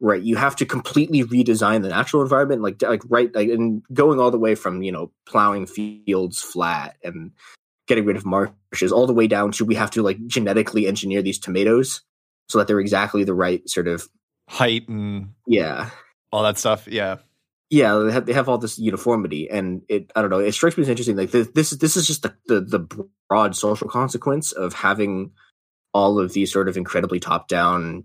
right 0.01 0.23
you 0.23 0.35
have 0.35 0.55
to 0.55 0.65
completely 0.65 1.23
redesign 1.23 1.81
the 1.81 1.89
natural 1.89 2.21
environment 2.21 2.61
like 2.61 2.81
like 2.81 3.01
right 3.09 3.33
like 3.33 3.49
and 3.49 3.83
going 3.93 4.19
all 4.19 4.31
the 4.31 4.39
way 4.39 4.55
from 4.55 4.81
you 4.81 4.91
know 4.91 5.11
plowing 5.25 5.65
fields 5.65 6.41
flat 6.41 6.97
and 7.03 7.31
getting 7.89 8.05
rid 8.05 8.15
of 8.15 8.25
marshes 8.25 8.91
all 8.93 9.07
the 9.07 9.13
way 9.13 9.27
down 9.27 9.51
to 9.51 9.65
we 9.65 9.75
have 9.75 9.91
to 9.91 10.03
like 10.03 10.25
genetically 10.27 10.87
engineer 10.87 11.21
these 11.21 11.39
tomatoes 11.39 12.01
so 12.47 12.59
that 12.59 12.67
they're 12.67 12.79
exactly 12.79 13.23
the 13.23 13.33
right 13.33 13.67
sort 13.67 13.87
of 13.87 14.07
height 14.47 14.87
and 14.87 15.29
yeah 15.47 15.89
all 16.31 16.43
that 16.43 16.59
stuff. 16.59 16.87
Yeah, 16.87 17.17
yeah 17.71 17.95
they 17.95 18.11
have, 18.11 18.25
they 18.27 18.33
have 18.33 18.47
all 18.47 18.59
this 18.59 18.77
uniformity 18.77 19.49
and 19.49 19.81
it 19.89 20.11
i 20.15 20.21
don't 20.21 20.29
know 20.29 20.39
it 20.39 20.53
strikes 20.53 20.77
me 20.77 20.83
as 20.83 20.89
interesting 20.89 21.17
like 21.17 21.31
this 21.31 21.49
this, 21.49 21.71
this 21.71 21.97
is 21.97 22.07
just 22.07 22.21
the, 22.21 22.35
the, 22.47 22.61
the 22.61 23.07
broad 23.27 23.55
social 23.55 23.89
consequence 23.89 24.51
of 24.51 24.73
having 24.73 25.31
all 25.93 26.19
of 26.19 26.33
these 26.33 26.53
sort 26.53 26.69
of 26.69 26.77
incredibly 26.77 27.19
top 27.19 27.47
down 27.47 28.03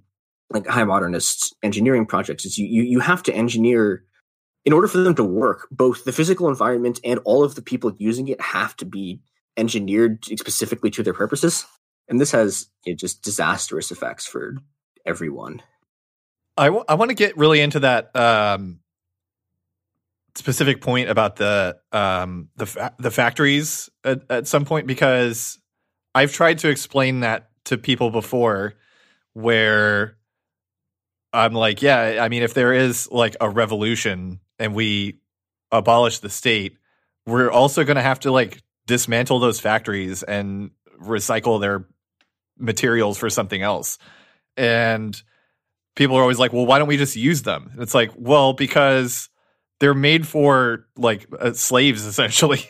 like 0.50 0.66
high 0.66 0.84
modernist 0.84 1.54
engineering 1.62 2.06
projects 2.06 2.46
is 2.46 2.56
you, 2.56 2.66
you 2.66 2.82
you 2.82 3.00
have 3.00 3.22
to 3.22 3.34
engineer 3.34 4.02
in 4.64 4.72
order 4.72 4.88
for 4.88 4.98
them 4.98 5.14
to 5.14 5.24
work 5.24 5.68
both 5.70 6.04
the 6.04 6.12
physical 6.12 6.48
environment 6.48 7.00
and 7.04 7.20
all 7.24 7.44
of 7.44 7.54
the 7.54 7.62
people 7.62 7.94
using 7.98 8.28
it 8.28 8.40
have 8.40 8.74
to 8.76 8.86
be 8.86 9.20
engineered 9.56 10.24
specifically 10.24 10.90
to 10.90 11.02
their 11.02 11.14
purposes. 11.14 11.64
And 12.08 12.20
this 12.20 12.32
has 12.32 12.68
you 12.84 12.92
know, 12.92 12.96
just 12.96 13.22
disastrous 13.22 13.90
effects 13.90 14.26
for 14.26 14.56
everyone. 15.06 15.62
I, 16.56 16.66
w- 16.66 16.84
I 16.88 16.94
want 16.94 17.10
to 17.10 17.14
get 17.14 17.36
really 17.36 17.60
into 17.60 17.80
that 17.80 18.14
um, 18.14 18.80
specific 20.34 20.80
point 20.80 21.08
about 21.08 21.36
the 21.36 21.78
um, 21.92 22.48
the 22.56 22.66
fa- 22.66 22.94
the 22.98 23.10
factories 23.10 23.90
at, 24.04 24.22
at 24.30 24.46
some 24.46 24.64
point 24.64 24.86
because 24.86 25.58
I've 26.14 26.32
tried 26.32 26.58
to 26.58 26.68
explain 26.68 27.20
that 27.20 27.50
to 27.64 27.78
people 27.78 28.10
before, 28.10 28.74
where 29.32 30.16
I'm 31.32 31.54
like, 31.54 31.82
yeah, 31.82 32.18
I 32.20 32.28
mean, 32.28 32.42
if 32.42 32.54
there 32.54 32.72
is 32.72 33.10
like 33.10 33.36
a 33.40 33.48
revolution 33.48 34.40
and 34.58 34.74
we 34.74 35.20
abolish 35.72 36.20
the 36.20 36.30
state, 36.30 36.76
we're 37.26 37.50
also 37.50 37.82
going 37.84 37.96
to 37.96 38.02
have 38.02 38.20
to 38.20 38.30
like 38.30 38.62
dismantle 38.86 39.38
those 39.38 39.60
factories 39.60 40.22
and 40.22 40.70
recycle 41.00 41.60
their 41.60 41.86
materials 42.58 43.18
for 43.18 43.30
something 43.30 43.62
else. 43.62 43.98
And 44.56 45.20
people 45.96 46.16
are 46.16 46.22
always 46.22 46.38
like, 46.38 46.52
well, 46.52 46.66
why 46.66 46.78
don't 46.78 46.88
we 46.88 46.96
just 46.96 47.16
use 47.16 47.42
them? 47.42 47.70
And 47.72 47.82
it's 47.82 47.94
like, 47.94 48.10
well, 48.16 48.52
because 48.52 49.28
they're 49.80 49.94
made 49.94 50.26
for 50.26 50.86
like 50.96 51.26
uh, 51.38 51.52
slaves 51.52 52.04
essentially. 52.06 52.64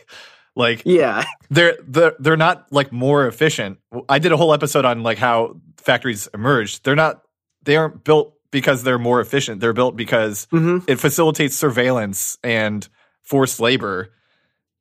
like 0.56 0.82
yeah, 0.84 1.24
they're 1.50 1.76
they're 1.86 2.14
they're 2.18 2.36
not 2.36 2.72
like 2.72 2.92
more 2.92 3.26
efficient. 3.26 3.78
I 4.08 4.18
did 4.18 4.32
a 4.32 4.36
whole 4.36 4.54
episode 4.54 4.84
on 4.84 5.02
like 5.02 5.18
how 5.18 5.60
factories 5.78 6.28
emerged. 6.32 6.84
They're 6.84 6.94
not 6.94 7.22
they 7.64 7.76
aren't 7.76 8.04
built 8.04 8.34
because 8.50 8.84
they're 8.84 8.98
more 8.98 9.20
efficient. 9.20 9.60
They're 9.60 9.72
built 9.72 9.96
because 9.96 10.46
mm-hmm. 10.52 10.88
it 10.88 11.00
facilitates 11.00 11.56
surveillance 11.56 12.38
and 12.44 12.88
forced 13.22 13.58
labor. 13.58 14.12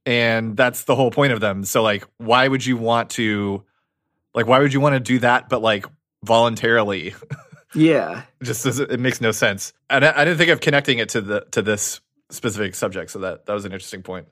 And 0.05 0.57
that's 0.57 0.83
the 0.83 0.95
whole 0.95 1.11
point 1.11 1.33
of 1.33 1.39
them. 1.39 1.63
So 1.63 1.81
like 1.81 2.05
why 2.17 2.47
would 2.47 2.65
you 2.65 2.77
want 2.77 3.11
to 3.11 3.63
like 4.33 4.47
why 4.47 4.59
would 4.59 4.73
you 4.73 4.79
want 4.79 4.93
to 4.93 4.99
do 4.99 5.19
that 5.19 5.49
but 5.49 5.61
like 5.61 5.85
voluntarily? 6.23 7.15
yeah. 7.73 8.23
just 8.41 8.65
it 8.65 8.99
makes 8.99 9.21
no 9.21 9.31
sense. 9.31 9.73
And 9.89 10.05
I, 10.05 10.21
I 10.21 10.25
didn't 10.25 10.37
think 10.37 10.49
of 10.49 10.59
connecting 10.59 10.99
it 10.99 11.09
to 11.09 11.21
the 11.21 11.45
to 11.51 11.61
this 11.61 12.01
specific 12.29 12.75
subject. 12.75 13.11
So 13.11 13.19
that 13.19 13.45
that 13.45 13.53
was 13.53 13.65
an 13.65 13.71
interesting 13.71 14.03
point. 14.03 14.27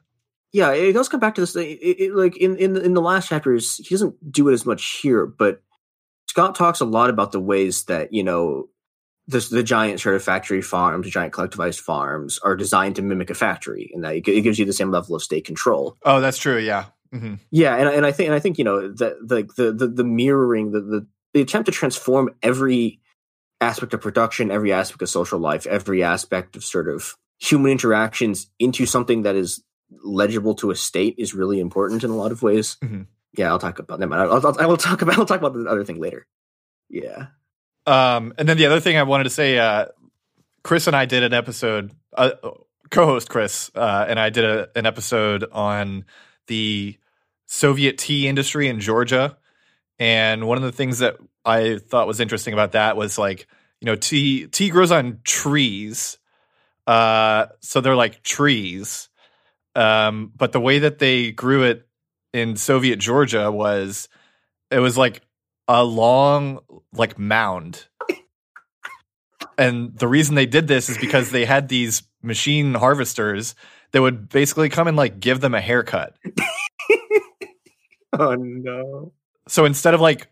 Yeah, 0.53 0.73
it 0.73 0.91
does 0.91 1.07
come 1.07 1.21
back 1.21 1.35
to 1.35 1.41
this. 1.41 1.55
It, 1.55 1.79
it, 1.81 2.15
like 2.15 2.35
in 2.35 2.57
in 2.57 2.75
in 2.75 2.93
the 2.93 3.01
last 3.01 3.29
chapters, 3.29 3.77
he 3.77 3.95
doesn't 3.95 4.31
do 4.31 4.49
it 4.49 4.53
as 4.53 4.65
much 4.65 4.99
here, 5.01 5.25
but 5.25 5.61
Scott 6.27 6.55
talks 6.55 6.81
a 6.81 6.85
lot 6.85 7.09
about 7.09 7.31
the 7.31 7.39
ways 7.39 7.85
that 7.85 8.13
you 8.13 8.23
know 8.23 8.67
the 9.31 9.47
the 9.49 9.63
giant 9.63 9.99
sort 9.99 10.15
of 10.15 10.23
factory 10.23 10.61
farms, 10.61 11.09
giant 11.09 11.33
collectivized 11.33 11.79
farms, 11.79 12.39
are 12.39 12.55
designed 12.55 12.97
to 12.97 13.01
mimic 13.01 13.29
a 13.29 13.33
factory, 13.33 13.91
and 13.93 14.03
that 14.03 14.15
it, 14.15 14.21
gives 14.21 14.59
you 14.59 14.65
the 14.65 14.73
same 14.73 14.91
level 14.91 15.15
of 15.15 15.23
state 15.23 15.45
control. 15.45 15.97
Oh, 16.03 16.21
that's 16.21 16.37
true. 16.37 16.57
Yeah. 16.57 16.85
Mm-hmm. 17.13 17.35
Yeah, 17.49 17.75
and 17.75 17.89
and 17.89 18.05
I 18.05 18.11
think 18.11 18.27
and 18.27 18.35
I 18.35 18.39
think 18.39 18.57
you 18.57 18.63
know 18.63 18.91
that 18.93 19.15
the 19.27 19.47
the 19.55 19.71
the, 19.71 19.87
the 19.87 20.03
mirroring 20.03 20.71
the, 20.71 20.81
the 20.81 21.07
the 21.33 21.41
attempt 21.41 21.65
to 21.65 21.71
transform 21.71 22.29
every 22.41 22.99
aspect 23.59 23.93
of 23.93 24.01
production, 24.01 24.51
every 24.51 24.73
aspect 24.73 25.01
of 25.01 25.09
social 25.09 25.39
life, 25.39 25.67
every 25.67 26.03
aspect 26.03 26.55
of 26.55 26.63
sort 26.63 26.87
of 26.87 27.15
human 27.39 27.71
interactions 27.71 28.47
into 28.59 28.85
something 28.85 29.23
that 29.23 29.35
is 29.35 29.63
legible 30.03 30.55
to 30.55 30.71
a 30.71 30.75
state 30.75 31.15
is 31.17 31.33
really 31.33 31.59
important 31.59 32.03
in 32.03 32.09
a 32.09 32.15
lot 32.15 32.31
of 32.31 32.41
ways. 32.41 32.77
Mm-hmm. 32.81 33.03
Yeah, 33.37 33.49
I'll 33.49 33.59
talk 33.59 33.79
about 33.79 33.99
that. 33.99 34.11
I'll, 34.11 34.45
I'll, 34.45 34.59
I 34.59 34.65
will 34.65 34.77
talk 34.77 35.01
about. 35.01 35.17
I'll 35.17 35.25
talk 35.25 35.39
about 35.39 35.53
the 35.53 35.69
other 35.69 35.83
thing 35.83 35.99
later. 35.99 36.27
Yeah. 36.89 37.27
Um, 37.85 38.33
and 38.37 38.47
then 38.47 38.57
the 38.57 38.65
other 38.67 38.79
thing 38.79 38.97
I 38.97 39.03
wanted 39.03 39.25
to 39.25 39.29
say, 39.29 39.57
uh, 39.57 39.87
Chris 40.63 40.87
and 40.87 40.95
I 40.95 41.05
did 41.05 41.23
an 41.23 41.33
episode. 41.33 41.91
Uh, 42.15 42.31
co-host 42.91 43.29
Chris 43.29 43.71
uh, 43.73 44.05
and 44.07 44.19
I 44.19 44.29
did 44.29 44.43
a, 44.43 44.69
an 44.75 44.85
episode 44.85 45.45
on 45.51 46.05
the 46.47 46.97
Soviet 47.47 47.97
tea 47.97 48.27
industry 48.27 48.67
in 48.67 48.79
Georgia, 48.79 49.37
and 49.97 50.47
one 50.47 50.57
of 50.57 50.63
the 50.63 50.71
things 50.71 50.99
that 50.99 51.17
I 51.43 51.77
thought 51.77 52.07
was 52.07 52.19
interesting 52.19 52.53
about 52.53 52.73
that 52.73 52.97
was 52.97 53.17
like, 53.17 53.47
you 53.79 53.85
know, 53.85 53.95
tea 53.95 54.47
tea 54.47 54.69
grows 54.69 54.91
on 54.91 55.19
trees. 55.23 56.17
Uh, 56.85 57.47
so 57.61 57.81
they're 57.81 57.95
like 57.95 58.23
trees. 58.23 59.09
Um, 59.75 60.31
but 60.35 60.51
the 60.51 60.59
way 60.59 60.79
that 60.79 60.99
they 60.99 61.31
grew 61.31 61.63
it 61.63 61.87
in 62.33 62.55
Soviet 62.57 62.97
Georgia 62.97 63.51
was 63.51 64.09
it 64.69 64.79
was 64.79 64.97
like 64.97 65.21
a 65.71 65.83
long 65.85 66.59
like 66.93 67.17
mound. 67.17 67.85
And 69.57 69.97
the 69.97 70.07
reason 70.07 70.35
they 70.35 70.45
did 70.45 70.67
this 70.67 70.89
is 70.89 70.97
because 70.97 71.31
they 71.31 71.45
had 71.45 71.69
these 71.69 72.03
machine 72.21 72.73
harvesters 72.73 73.55
that 73.91 74.01
would 74.01 74.27
basically 74.29 74.69
come 74.69 74.87
and 74.87 74.97
like 74.97 75.19
give 75.19 75.39
them 75.39 75.53
a 75.53 75.61
haircut. 75.61 76.15
oh 78.19 78.35
no. 78.35 79.13
So 79.47 79.65
instead 79.65 79.93
of 79.93 80.01
like 80.01 80.27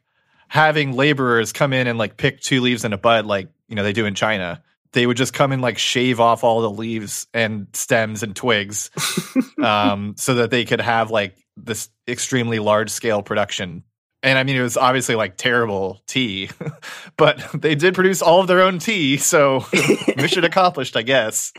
having 0.49 0.93
laborers 0.93 1.53
come 1.53 1.71
in 1.71 1.87
and 1.87 1.97
like 1.97 2.17
pick 2.17 2.41
two 2.41 2.59
leaves 2.59 2.83
and 2.83 2.93
a 2.93 2.97
bud 2.97 3.25
like 3.25 3.49
you 3.69 3.75
know 3.75 3.83
they 3.83 3.93
do 3.93 4.05
in 4.05 4.15
China. 4.15 4.61
They 4.91 5.05
would 5.05 5.17
just 5.17 5.33
come 5.33 5.51
and 5.51 5.61
like 5.61 5.77
shave 5.77 6.19
off 6.19 6.43
all 6.43 6.61
the 6.61 6.69
leaves 6.69 7.27
and 7.31 7.67
stems 7.73 8.23
and 8.23 8.35
twigs, 8.35 8.89
um, 9.63 10.15
so 10.17 10.33
that 10.33 10.49
they 10.49 10.65
could 10.65 10.81
have 10.81 11.11
like 11.11 11.37
this 11.55 11.89
extremely 12.07 12.57
large 12.57 12.89
scale 12.89 13.21
production. 13.21 13.83
And 14.21 14.37
I 14.37 14.43
mean, 14.43 14.57
it 14.57 14.61
was 14.61 14.75
obviously 14.75 15.15
like 15.15 15.37
terrible 15.37 16.01
tea, 16.05 16.49
but 17.17 17.41
they 17.53 17.75
did 17.75 17.95
produce 17.95 18.21
all 18.21 18.41
of 18.41 18.47
their 18.47 18.61
own 18.61 18.79
tea, 18.79 19.17
so 19.17 19.65
mission 20.17 20.43
accomplished, 20.43 20.97
I 20.97 21.03
guess. 21.03 21.53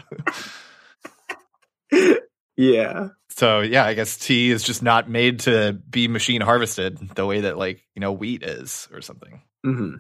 yeah. 2.57 3.09
So 3.31 3.61
yeah, 3.61 3.87
I 3.87 3.95
guess 3.95 4.19
tea 4.19 4.51
is 4.51 4.63
just 4.63 4.83
not 4.83 5.09
made 5.09 5.41
to 5.41 5.73
be 5.73 6.09
machine 6.09 6.43
harvested 6.43 6.99
the 7.15 7.25
way 7.25 7.43
that 7.43 7.57
like 7.57 7.83
you 7.95 8.01
know 8.01 8.13
wheat 8.13 8.43
is 8.43 8.89
or 8.93 9.01
something. 9.01 9.41
Mm-hmm. 9.65 9.97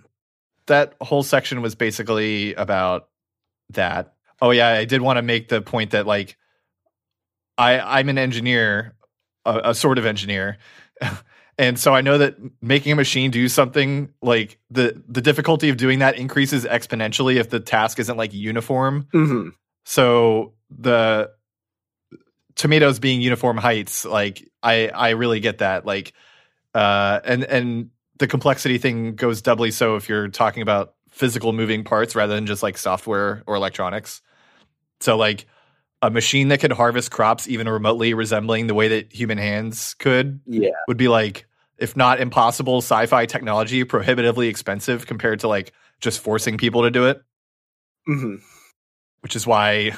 That 0.66 0.94
whole 1.00 1.22
section 1.22 1.62
was 1.62 1.74
basically 1.74 2.54
about 2.54 3.08
that. 3.70 4.12
Oh 4.42 4.50
yeah, 4.50 4.68
I 4.68 4.84
did 4.84 5.00
want 5.00 5.16
to 5.16 5.22
make 5.22 5.48
the 5.48 5.62
point 5.62 5.92
that 5.92 6.06
like 6.06 6.36
I 7.56 7.80
I'm 7.80 8.10
an 8.10 8.18
engineer, 8.18 8.94
a, 9.46 9.70
a 9.70 9.74
sort 9.74 9.96
of 9.96 10.04
engineer. 10.04 10.58
and 11.60 11.78
so 11.78 11.94
I 11.94 12.00
know 12.00 12.16
that 12.16 12.36
making 12.62 12.92
a 12.92 12.96
machine 12.96 13.30
do 13.30 13.46
something 13.46 14.14
like 14.22 14.58
the 14.70 15.00
the 15.06 15.20
difficulty 15.20 15.68
of 15.68 15.76
doing 15.76 15.98
that 15.98 16.16
increases 16.16 16.64
exponentially 16.64 17.36
if 17.36 17.50
the 17.50 17.60
task 17.60 17.98
isn't 17.98 18.16
like 18.16 18.32
uniform. 18.32 19.06
Mm-hmm. 19.12 19.50
So 19.84 20.54
the 20.70 21.30
tomatoes 22.54 22.98
being 22.98 23.20
uniform 23.20 23.58
heights, 23.58 24.06
like 24.06 24.50
I 24.62 24.88
I 24.88 25.10
really 25.10 25.40
get 25.40 25.58
that. 25.58 25.84
Like 25.84 26.14
uh 26.74 27.20
and 27.24 27.44
and 27.44 27.90
the 28.16 28.26
complexity 28.26 28.78
thing 28.78 29.14
goes 29.14 29.42
doubly 29.42 29.70
so 29.70 29.96
if 29.96 30.08
you're 30.08 30.28
talking 30.28 30.62
about 30.62 30.94
physical 31.10 31.52
moving 31.52 31.84
parts 31.84 32.14
rather 32.14 32.34
than 32.34 32.46
just 32.46 32.62
like 32.62 32.78
software 32.78 33.42
or 33.46 33.54
electronics. 33.54 34.22
So 35.00 35.18
like 35.18 35.44
a 36.00 36.10
machine 36.10 36.48
that 36.48 36.60
could 36.60 36.72
harvest 36.72 37.10
crops 37.10 37.46
even 37.48 37.68
remotely 37.68 38.14
resembling 38.14 38.66
the 38.66 38.74
way 38.74 38.88
that 38.88 39.12
human 39.12 39.36
hands 39.36 39.92
could 39.98 40.40
yeah 40.46 40.70
would 40.88 40.96
be 40.96 41.08
like 41.08 41.46
if 41.80 41.96
not 41.96 42.20
impossible 42.20 42.78
sci-fi 42.78 43.26
technology 43.26 43.84
prohibitively 43.84 44.48
expensive 44.48 45.06
compared 45.06 45.40
to 45.40 45.48
like 45.48 45.72
just 46.00 46.20
forcing 46.20 46.56
people 46.56 46.82
to 46.82 46.90
do 46.90 47.06
it 47.06 47.22
hmm 48.06 48.36
which 49.22 49.36
is 49.36 49.46
why 49.46 49.92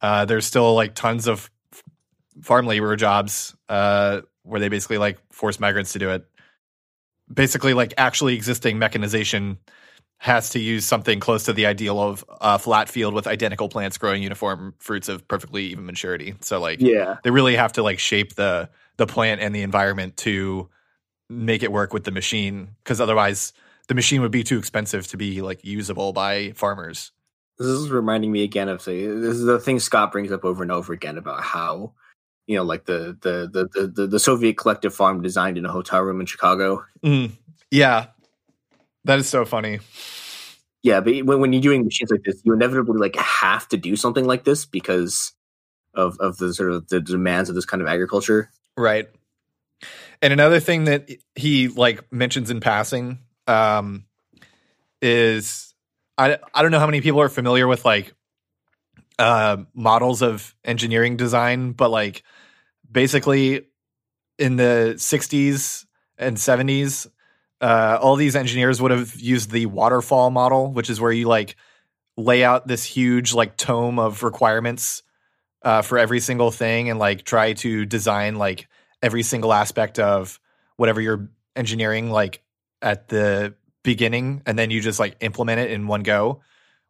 uh, 0.00 0.24
there's 0.24 0.46
still 0.46 0.74
like 0.74 0.94
tons 0.94 1.26
of 1.26 1.50
farm 2.42 2.66
labor 2.66 2.94
jobs 2.96 3.54
uh, 3.68 4.20
where 4.42 4.60
they 4.60 4.68
basically 4.68 4.98
like 4.98 5.18
force 5.32 5.60
migrants 5.60 5.92
to 5.92 5.98
do 5.98 6.10
it. 6.10 6.26
Basically, 7.32 7.74
like 7.74 7.94
actually 7.96 8.34
existing 8.34 8.78
mechanization 8.78 9.58
has 10.18 10.50
to 10.50 10.58
use 10.58 10.84
something 10.84 11.20
close 11.20 11.44
to 11.44 11.52
the 11.52 11.66
ideal 11.66 12.00
of 12.00 12.24
a 12.40 12.58
flat 12.58 12.88
field 12.88 13.14
with 13.14 13.26
identical 13.26 13.68
plants 13.68 13.98
growing 13.98 14.22
uniform 14.22 14.74
fruits 14.78 15.08
of 15.08 15.26
perfectly 15.26 15.64
even 15.64 15.86
maturity. 15.86 16.34
So 16.40 16.60
like 16.60 16.80
yeah 16.80 17.16
they 17.24 17.30
really 17.30 17.56
have 17.56 17.72
to 17.72 17.82
like 17.82 17.98
shape 17.98 18.34
the 18.34 18.68
the 18.96 19.06
plant 19.06 19.40
and 19.40 19.54
the 19.54 19.62
environment 19.62 20.16
to 20.18 20.68
make 21.28 21.62
it 21.62 21.72
work 21.72 21.92
with 21.92 22.04
the 22.04 22.10
machine 22.10 22.68
because 22.82 23.00
otherwise 23.00 23.52
the 23.88 23.94
machine 23.94 24.20
would 24.22 24.30
be 24.30 24.44
too 24.44 24.58
expensive 24.58 25.06
to 25.08 25.16
be 25.16 25.42
like 25.42 25.64
usable 25.64 26.12
by 26.12 26.52
farmers. 26.52 27.12
this 27.58 27.68
is 27.68 27.90
reminding 27.90 28.30
me 28.30 28.42
again 28.42 28.68
of 28.68 28.84
the 28.84 29.06
this 29.06 29.36
is 29.36 29.44
the 29.44 29.58
thing 29.58 29.80
Scott 29.80 30.12
brings 30.12 30.32
up 30.32 30.44
over 30.44 30.62
and 30.62 30.72
over 30.72 30.92
again 30.92 31.18
about 31.18 31.42
how 31.42 31.92
you 32.46 32.56
know 32.56 32.62
like 32.62 32.84
the 32.84 33.16
the 33.20 33.48
the 33.50 33.88
the, 33.88 34.06
the, 34.06 34.18
Soviet 34.18 34.56
collective 34.56 34.94
farm 34.94 35.22
designed 35.22 35.56
in 35.56 35.64
a 35.64 35.72
hotel 35.72 36.02
room 36.02 36.20
in 36.20 36.26
Chicago. 36.26 36.84
Mm, 37.02 37.32
yeah, 37.70 38.06
that 39.04 39.18
is 39.18 39.28
so 39.28 39.44
funny. 39.44 39.80
Yeah, 40.82 41.00
but 41.00 41.24
when 41.24 41.40
when 41.40 41.52
you're 41.52 41.62
doing 41.62 41.84
machines 41.84 42.10
like 42.10 42.24
this, 42.24 42.40
you 42.44 42.52
inevitably 42.52 42.98
like 42.98 43.16
have 43.16 43.66
to 43.68 43.78
do 43.78 43.96
something 43.96 44.26
like 44.26 44.44
this 44.44 44.66
because 44.66 45.32
of 45.94 46.18
of 46.20 46.36
the 46.36 46.52
sort 46.52 46.72
of 46.72 46.88
the 46.88 47.00
demands 47.00 47.48
of 47.48 47.54
this 47.54 47.64
kind 47.64 47.80
of 47.80 47.88
agriculture. 47.88 48.50
Right. 48.76 49.08
And 50.24 50.32
another 50.32 50.58
thing 50.58 50.84
that 50.84 51.10
he 51.34 51.68
like 51.68 52.10
mentions 52.10 52.50
in 52.50 52.60
passing 52.60 53.18
um, 53.46 54.06
is 55.02 55.74
I 56.16 56.38
I 56.54 56.62
don't 56.62 56.70
know 56.70 56.78
how 56.78 56.86
many 56.86 57.02
people 57.02 57.20
are 57.20 57.28
familiar 57.28 57.68
with 57.68 57.84
like 57.84 58.14
uh, 59.18 59.58
models 59.74 60.22
of 60.22 60.54
engineering 60.64 61.18
design, 61.18 61.72
but 61.72 61.90
like 61.90 62.22
basically 62.90 63.66
in 64.38 64.56
the 64.56 64.94
60s 64.96 65.84
and 66.16 66.38
70s, 66.38 67.06
uh, 67.60 67.98
all 68.00 68.16
these 68.16 68.34
engineers 68.34 68.80
would 68.80 68.92
have 68.92 69.20
used 69.20 69.50
the 69.50 69.66
waterfall 69.66 70.30
model, 70.30 70.72
which 70.72 70.88
is 70.88 71.02
where 71.02 71.12
you 71.12 71.28
like 71.28 71.54
lay 72.16 72.42
out 72.42 72.66
this 72.66 72.82
huge 72.82 73.34
like 73.34 73.58
tome 73.58 73.98
of 73.98 74.22
requirements 74.22 75.02
uh, 75.60 75.82
for 75.82 75.98
every 75.98 76.20
single 76.20 76.50
thing 76.50 76.88
and 76.88 76.98
like 76.98 77.24
try 77.24 77.52
to 77.52 77.84
design 77.84 78.36
like 78.36 78.68
every 79.04 79.22
single 79.22 79.52
aspect 79.52 79.98
of 79.98 80.40
whatever 80.78 80.98
you're 80.98 81.28
engineering 81.54 82.10
like 82.10 82.42
at 82.80 83.08
the 83.08 83.54
beginning 83.82 84.42
and 84.46 84.58
then 84.58 84.70
you 84.70 84.80
just 84.80 84.98
like 84.98 85.14
implement 85.20 85.60
it 85.60 85.70
in 85.70 85.86
one 85.86 86.02
go. 86.02 86.40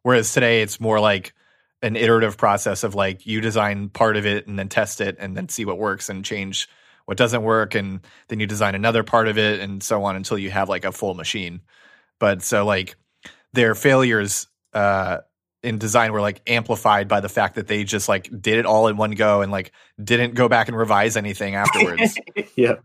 Whereas 0.01 0.31
today 0.31 0.61
it's 0.61 0.79
more 0.79 1.01
like 1.01 1.33
an 1.81 1.97
iterative 1.97 2.37
process 2.37 2.85
of 2.85 2.95
like 2.95 3.25
you 3.25 3.41
design 3.41 3.89
part 3.89 4.15
of 4.15 4.25
it 4.25 4.47
and 4.47 4.57
then 4.57 4.69
test 4.69 5.01
it 5.01 5.17
and 5.19 5.35
then 5.35 5.49
see 5.49 5.65
what 5.65 5.77
works 5.77 6.07
and 6.07 6.23
change 6.23 6.69
what 7.03 7.17
doesn't 7.17 7.43
work 7.43 7.75
and 7.75 7.99
then 8.29 8.39
you 8.39 8.47
design 8.47 8.75
another 8.75 9.03
part 9.03 9.27
of 9.27 9.37
it 9.37 9.59
and 9.59 9.83
so 9.83 10.05
on 10.05 10.15
until 10.15 10.37
you 10.37 10.49
have 10.49 10.69
like 10.69 10.85
a 10.85 10.93
full 10.93 11.15
machine. 11.15 11.59
But 12.17 12.41
so 12.41 12.65
like 12.65 12.95
their 13.51 13.75
failures 13.75 14.47
uh 14.73 15.17
in 15.65 15.77
design 15.77 16.13
were 16.13 16.21
like 16.21 16.41
amplified 16.47 17.07
by 17.07 17.19
the 17.19 17.29
fact 17.29 17.55
that 17.55 17.67
they 17.67 17.83
just 17.83 18.07
like 18.07 18.29
did 18.41 18.57
it 18.57 18.65
all 18.65 18.87
in 18.87 18.97
one 18.97 19.11
go 19.11 19.41
and 19.41 19.51
like 19.51 19.71
didn't 20.01 20.35
go 20.35 20.47
back 20.47 20.67
and 20.67 20.77
revise 20.77 21.17
anything 21.17 21.55
afterwards 21.55 22.17
yeah, 22.55 22.75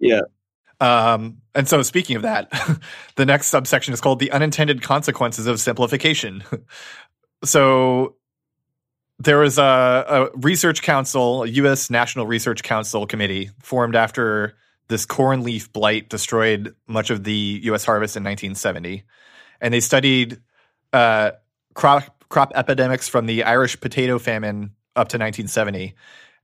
yeah. 0.00 0.22
Um, 0.80 1.42
and 1.54 1.68
so, 1.68 1.82
speaking 1.82 2.16
of 2.16 2.22
that, 2.22 2.50
the 3.16 3.26
next 3.26 3.48
subsection 3.48 3.92
is 3.94 4.00
called 4.00 4.18
the 4.18 4.32
unintended 4.32 4.82
consequences 4.82 5.46
of 5.46 5.60
simplification. 5.60 6.42
so, 7.44 8.16
there 9.18 9.38
was 9.38 9.58
a, 9.58 9.62
a 10.32 10.38
research 10.38 10.80
council, 10.82 11.42
a 11.42 11.48
U.S. 11.48 11.90
National 11.90 12.26
Research 12.26 12.62
Council 12.62 13.06
committee 13.06 13.50
formed 13.60 13.94
after 13.94 14.56
this 14.88 15.04
corn 15.04 15.42
leaf 15.42 15.72
blight 15.72 16.08
destroyed 16.08 16.74
much 16.86 17.10
of 17.10 17.22
the 17.24 17.60
U.S. 17.64 17.84
harvest 17.84 18.16
in 18.16 18.24
1970, 18.24 19.04
and 19.60 19.74
they 19.74 19.80
studied 19.80 20.40
uh, 20.94 21.32
crop 21.74 22.24
crop 22.28 22.52
epidemics 22.54 23.08
from 23.08 23.26
the 23.26 23.42
Irish 23.42 23.80
potato 23.80 24.18
famine 24.18 24.74
up 24.96 25.08
to 25.08 25.18
1970, 25.18 25.94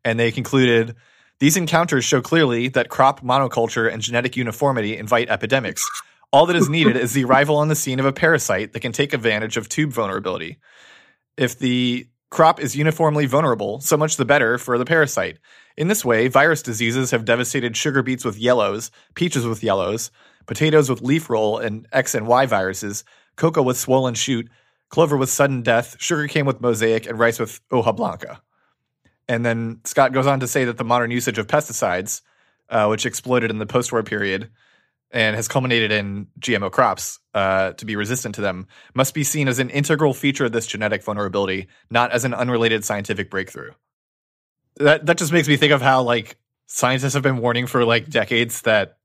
and 0.05 0.19
they 0.19 0.33
concluded 0.33 0.97
these 1.39 1.57
encounters 1.57 2.05
show 2.05 2.21
clearly 2.21 2.69
that 2.69 2.89
crop 2.89 3.21
monoculture 3.21 3.93
and 3.93 4.03
genetic 4.03 4.37
uniformity 4.37 4.97
invite 4.97 5.29
epidemics. 5.29 5.89
All 6.33 6.47
that 6.47 6.57
is 6.57 6.69
needed 6.69 6.97
is 6.97 7.13
the 7.13 7.25
arrival 7.25 7.57
on 7.57 7.69
the 7.69 7.77
scene 7.77 8.01
of 8.01 8.07
a 8.07 8.13
parasite 8.13 8.73
that 8.73 8.81
can 8.81 8.93
take 8.93 9.13
advantage 9.13 9.57
of 9.57 9.69
tube 9.69 9.93
vulnerability. 9.93 10.59
If 11.37 11.59
the 11.59 12.09
crop 12.31 12.61
is 12.61 12.75
uniformly 12.75 13.27
vulnerable, 13.27 13.81
so 13.81 13.97
much 13.97 14.17
the 14.17 14.25
better 14.25 14.59
for 14.59 14.79
the 14.79 14.85
parasite. 14.85 15.39
In 15.77 15.89
this 15.89 16.05
way, 16.05 16.29
virus 16.29 16.63
diseases 16.63 17.11
have 17.11 17.25
devastated 17.25 17.77
sugar 17.77 18.03
beets 18.03 18.25
with 18.25 18.39
yellows, 18.39 18.91
peaches 19.15 19.47
with 19.47 19.63
yellows, 19.63 20.11
potatoes 20.47 20.89
with 20.89 21.03
leaf 21.03 21.31
roll 21.31 21.59
and 21.59 21.87
X 21.93 22.15
and 22.15 22.27
Y 22.27 22.47
viruses, 22.47 23.05
cocoa 23.37 23.63
with 23.63 23.77
swollen 23.77 24.15
shoot, 24.15 24.49
clover 24.89 25.17
with 25.17 25.31
sudden 25.31 25.63
death, 25.63 25.97
sugarcane 25.99 26.47
with 26.47 26.61
mosaic, 26.61 27.07
and 27.07 27.19
rice 27.19 27.39
with 27.39 27.61
hoja 27.71 27.95
blanca. 27.95 28.41
And 29.29 29.45
then 29.45 29.81
Scott 29.85 30.13
goes 30.13 30.27
on 30.27 30.41
to 30.41 30.47
say 30.47 30.65
that 30.65 30.79
the 30.79 30.85
modern 30.85 31.11
usage 31.11 31.39
of 31.39 31.47
pesticides, 31.47 32.23
uh, 32.69 32.87
which 32.87 33.07
exploded 33.07 33.51
in 33.51 33.59
the 33.59 33.67
post 33.67 33.93
war 33.93 34.03
period 34.03 34.51
and 35.11 35.37
has 35.37 35.49
culminated 35.49 35.93
in 35.93 36.29
GMO 36.41 36.71
crops 36.71 37.19
uh, 37.35 37.73
to 37.73 37.85
be 37.85 37.97
resistant 37.97 38.35
to 38.37 38.41
them, 38.41 38.67
must 38.95 39.15
be 39.15 39.25
seen 39.25 39.49
as 39.49 39.59
an 39.59 39.71
integral 39.71 40.15
feature 40.15 40.45
of 40.45 40.53
this 40.53 40.67
genetic 40.67 41.03
vulnerability, 41.03 41.69
not 41.91 42.13
as 42.13 42.25
an 42.25 42.35
unrelated 42.35 42.85
scientific 42.85 43.31
breakthrough. 43.31 43.71
That 44.77 45.07
that 45.07 45.19
just 45.19 45.33
makes 45.33 45.49
me 45.49 45.57
think 45.57 45.73
of 45.73 45.81
how 45.81 46.03
like 46.03 46.37
scientists 46.67 47.15
have 47.15 47.23
been 47.23 47.39
warning 47.39 47.67
for 47.67 47.85
like 47.85 48.09
decades 48.09 48.63
that 48.63 48.96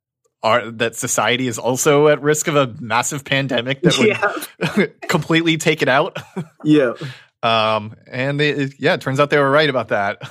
are 0.43 0.71
that 0.71 0.95
society 0.95 1.47
is 1.47 1.57
also 1.59 2.07
at 2.07 2.21
risk 2.21 2.47
of 2.47 2.55
a 2.55 2.73
massive 2.79 3.23
pandemic 3.23 3.81
that 3.81 3.97
would 3.97 4.07
yeah, 4.07 4.85
completely 5.07 5.57
take 5.57 5.81
it 5.81 5.89
out. 5.89 6.17
yeah. 6.63 6.93
Um, 7.43 7.95
and 8.05 8.39
they, 8.39 8.69
yeah, 8.77 8.93
it 8.93 9.01
turns 9.01 9.19
out 9.19 9.31
they 9.31 9.39
were 9.39 9.49
right 9.49 9.67
about 9.67 9.87
that. 9.87 10.21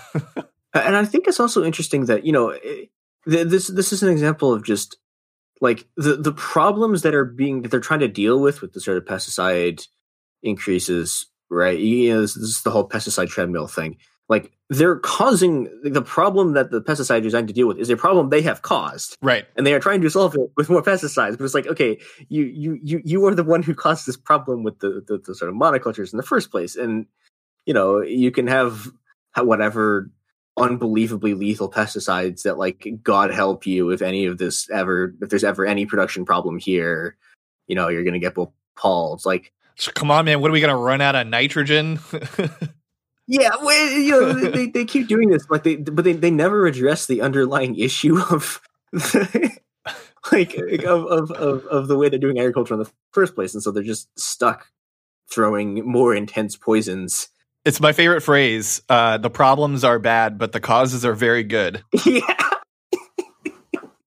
And 0.73 0.95
I 0.95 1.05
think 1.05 1.27
it's 1.27 1.41
also 1.41 1.65
interesting 1.65 2.05
that 2.05 2.25
you 2.25 2.31
know 2.31 2.51
eh, 2.51 2.85
this 3.27 3.67
this 3.67 3.93
is 3.93 4.05
an 4.05 4.11
example 4.11 4.53
of 4.53 4.65
just 4.65 4.97
like 5.61 5.89
the 5.97 6.15
the 6.15 6.33
problems 6.33 7.03
that 7.03 7.15
are 7.15 7.25
being 7.25 7.63
that 7.63 7.73
they're 7.73 7.81
trying 7.81 7.99
to 7.99 8.07
deal 8.07 8.41
with 8.41 8.63
with 8.63 8.75
the 8.75 8.81
sort 8.81 8.97
of 8.97 9.05
pesticide 9.07 9.89
increases, 10.43 11.27
right? 11.51 11.79
You 11.79 12.15
know, 12.15 12.21
this, 12.21 12.35
this 12.35 12.45
is 12.45 12.63
the 12.63 12.71
whole 12.71 12.89
pesticide 12.89 13.29
treadmill 13.29 13.67
thing. 13.67 13.97
Like 14.31 14.53
they're 14.69 15.01
causing 15.01 15.69
the 15.83 16.01
problem 16.01 16.53
that 16.53 16.71
the 16.71 16.81
pesticide 16.81 17.19
is 17.19 17.25
designed 17.25 17.49
to 17.49 17.53
deal 17.53 17.67
with 17.67 17.79
is 17.79 17.91
a 17.91 17.97
problem 17.97 18.31
they 18.31 18.43
have 18.43 18.63
caused. 18.63 19.17
right. 19.21 19.45
and 19.57 19.67
they 19.67 19.75
are 19.75 19.81
trying 19.81 20.01
to 20.03 20.09
solve 20.09 20.37
it 20.37 20.53
with 20.57 20.71
more 20.71 20.83
pesticides. 20.83 21.37
But 21.37 21.45
it's 21.45 21.55
like, 21.55 21.67
okay, 21.67 21.99
you 22.29 22.45
you 22.45 22.79
you 22.81 23.03
you 23.05 23.27
are 23.27 23.35
the 23.35 23.43
one 23.43 23.65
who 23.65 23.75
caused 23.75 24.07
this 24.07 24.17
problem 24.17 24.63
with 24.63 24.79
the 24.79 25.05
the, 25.07 25.19
the 25.19 25.35
sort 25.35 25.51
of 25.51 25.57
monocultures 25.57 26.13
in 26.13 26.17
the 26.17 26.23
first 26.23 26.53
place, 26.53 26.77
and 26.77 27.07
you 27.67 27.75
know 27.75 28.01
you 28.01 28.31
can 28.31 28.47
have 28.47 28.93
whatever 29.37 30.09
unbelievably 30.57 31.35
lethal 31.35 31.71
pesticides 31.71 32.43
that 32.43 32.57
like 32.57 32.87
God 33.03 33.33
help 33.33 33.67
you 33.67 33.91
if 33.91 34.01
any 34.01 34.27
of 34.27 34.39
this 34.39 34.71
ever 34.71 35.13
if 35.21 35.29
there's 35.29 35.45
ever 35.45 35.67
any 35.67 35.87
production 35.87 36.25
problem 36.25 36.57
here, 36.57 37.17
you 37.67 37.75
know 37.75 37.89
you're 37.89 38.05
gonna 38.05 38.21
get 38.21 38.37
appalled. 38.37 39.19
It's 39.19 39.27
like 39.27 39.53
So 39.75 39.91
come 39.91 40.13
on, 40.13 40.25
man. 40.25 40.41
What 40.41 40.53
are 40.53 40.55
we 40.55 40.61
gonna 40.61 40.77
run 40.77 41.01
out 41.01 41.17
of 41.17 41.27
nitrogen? 41.27 41.99
yeah, 43.31 43.51
well, 43.63 43.91
you 43.91 44.11
know 44.11 44.33
they, 44.33 44.67
they 44.67 44.85
keep 44.85 45.09
doing 45.09 45.31
this, 45.31 45.49
like 45.49 45.63
they 45.63 45.77
but 45.77 46.05
they 46.05 46.13
they 46.13 46.31
never 46.31 46.67
address 46.67 47.07
the 47.07 47.23
underlying 47.23 47.77
issue 47.77 48.21
of. 48.21 48.61
like 50.33 50.55
of, 50.55 51.07
of, 51.07 51.31
of, 51.31 51.65
of 51.67 51.89
the 51.89 51.97
way 51.97 52.09
they're 52.09 52.19
doing 52.19 52.39
agriculture 52.39 52.75
in 52.75 52.81
the 52.81 52.91
first 53.13 53.35
place 53.35 53.55
and 53.55 53.63
so 53.63 53.71
they're 53.71 53.83
just 53.83 54.07
stuck 54.19 54.67
throwing 55.31 55.83
more 55.87 56.15
intense 56.15 56.57
poisons 56.57 57.31
it's 57.65 57.81
my 57.81 57.93
favorite 57.93 58.23
phrase. 58.23 58.81
Uh, 58.89 59.19
the 59.19 59.31
problems 59.31 59.85
are 59.85 59.99
bad, 59.99 60.39
but 60.39 60.53
the 60.53 60.61
causes 60.61 61.05
are 61.05 61.15
very 61.15 61.45
good. 61.45 61.85
yeah 62.05 62.51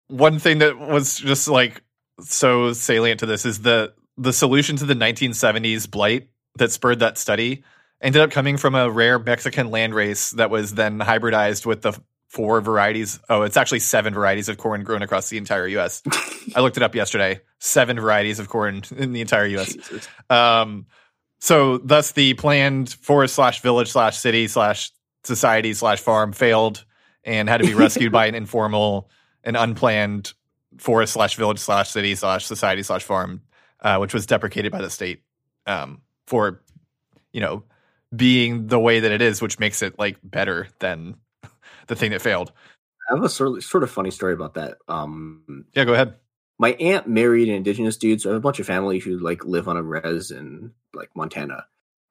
One 0.07 0.39
thing 0.39 0.59
that 0.59 0.77
was 0.79 1.17
just 1.17 1.47
like 1.47 1.83
so 2.21 2.73
salient 2.73 3.19
to 3.19 3.25
this 3.25 3.45
is 3.45 3.61
the 3.61 3.93
the 4.17 4.33
solution 4.33 4.75
to 4.77 4.85
the 4.85 4.93
1970s 4.93 5.89
blight 5.89 6.29
that 6.57 6.71
spurred 6.71 6.99
that 6.99 7.17
study 7.17 7.63
ended 8.03 8.21
up 8.21 8.31
coming 8.31 8.57
from 8.57 8.75
a 8.75 8.91
rare 8.91 9.17
Mexican 9.17 9.69
landrace 9.69 10.31
that 10.35 10.49
was 10.49 10.75
then 10.75 10.99
hybridized 10.99 11.65
with 11.65 11.81
the 11.81 11.99
four 12.27 12.61
varieties. 12.61 13.19
Oh, 13.29 13.43
it's 13.43 13.57
actually 13.57 13.79
seven 13.79 14.13
varieties 14.13 14.49
of 14.49 14.57
corn 14.57 14.83
grown 14.83 15.01
across 15.01 15.29
the 15.29 15.37
entire 15.37 15.67
U.S. 15.67 16.03
I 16.55 16.59
looked 16.59 16.77
it 16.77 16.83
up 16.83 16.93
yesterday. 16.93 17.41
Seven 17.59 17.99
varieties 17.99 18.39
of 18.39 18.49
corn 18.49 18.83
in 18.95 19.13
the 19.13 19.21
entire 19.21 19.45
U.S. 19.45 19.77
Um, 20.29 20.87
so, 21.39 21.77
thus, 21.77 22.11
the 22.11 22.33
planned 22.33 22.91
forest 22.91 23.35
slash 23.35 23.61
village 23.61 23.91
slash 23.91 24.17
city 24.17 24.47
slash 24.47 24.91
society 25.23 25.73
slash 25.73 26.01
farm 26.01 26.33
failed 26.33 26.83
and 27.23 27.47
had 27.47 27.61
to 27.61 27.67
be 27.67 27.73
rescued 27.73 28.11
by 28.11 28.25
an 28.25 28.35
informal 28.43 29.09
and 29.43 29.55
unplanned 29.55 30.33
forest 30.77 31.13
slash 31.13 31.35
village 31.35 31.59
slash 31.59 31.89
city 31.89 32.15
slash 32.15 32.45
society 32.45 32.83
slash 32.83 33.03
farm, 33.03 33.41
uh, 33.79 33.97
which 33.97 34.13
was 34.13 34.25
deprecated 34.25 34.71
by 34.71 34.81
the 34.81 34.89
state 34.89 35.21
um, 35.67 36.01
for, 36.25 36.61
you 37.31 37.41
know, 37.41 37.63
being 38.15 38.67
the 38.67 38.79
way 38.79 38.99
that 38.99 39.11
it 39.11 39.21
is, 39.21 39.41
which 39.41 39.59
makes 39.59 39.81
it 39.81 39.97
like 39.97 40.17
better 40.23 40.67
than 40.79 41.15
the 41.87 41.95
thing 41.95 42.11
that 42.11 42.21
failed. 42.21 42.51
I 43.09 43.15
have 43.15 43.23
a 43.23 43.29
sort 43.29 43.57
of, 43.57 43.63
sort 43.63 43.83
of 43.83 43.91
funny 43.91 44.11
story 44.11 44.33
about 44.33 44.53
that. 44.55 44.77
Um, 44.87 45.65
yeah, 45.73 45.85
go 45.85 45.93
ahead. 45.93 46.15
My 46.59 46.73
aunt 46.73 47.07
married 47.07 47.49
an 47.49 47.55
indigenous 47.55 47.97
dude, 47.97 48.21
so 48.21 48.29
I 48.29 48.33
have 48.33 48.37
a 48.37 48.41
bunch 48.41 48.59
of 48.59 48.65
family 48.65 48.99
who 48.99 49.17
like 49.17 49.43
live 49.43 49.67
on 49.67 49.77
a 49.77 49.83
res 49.83 50.31
in 50.31 50.71
like 50.93 51.09
Montana. 51.15 51.65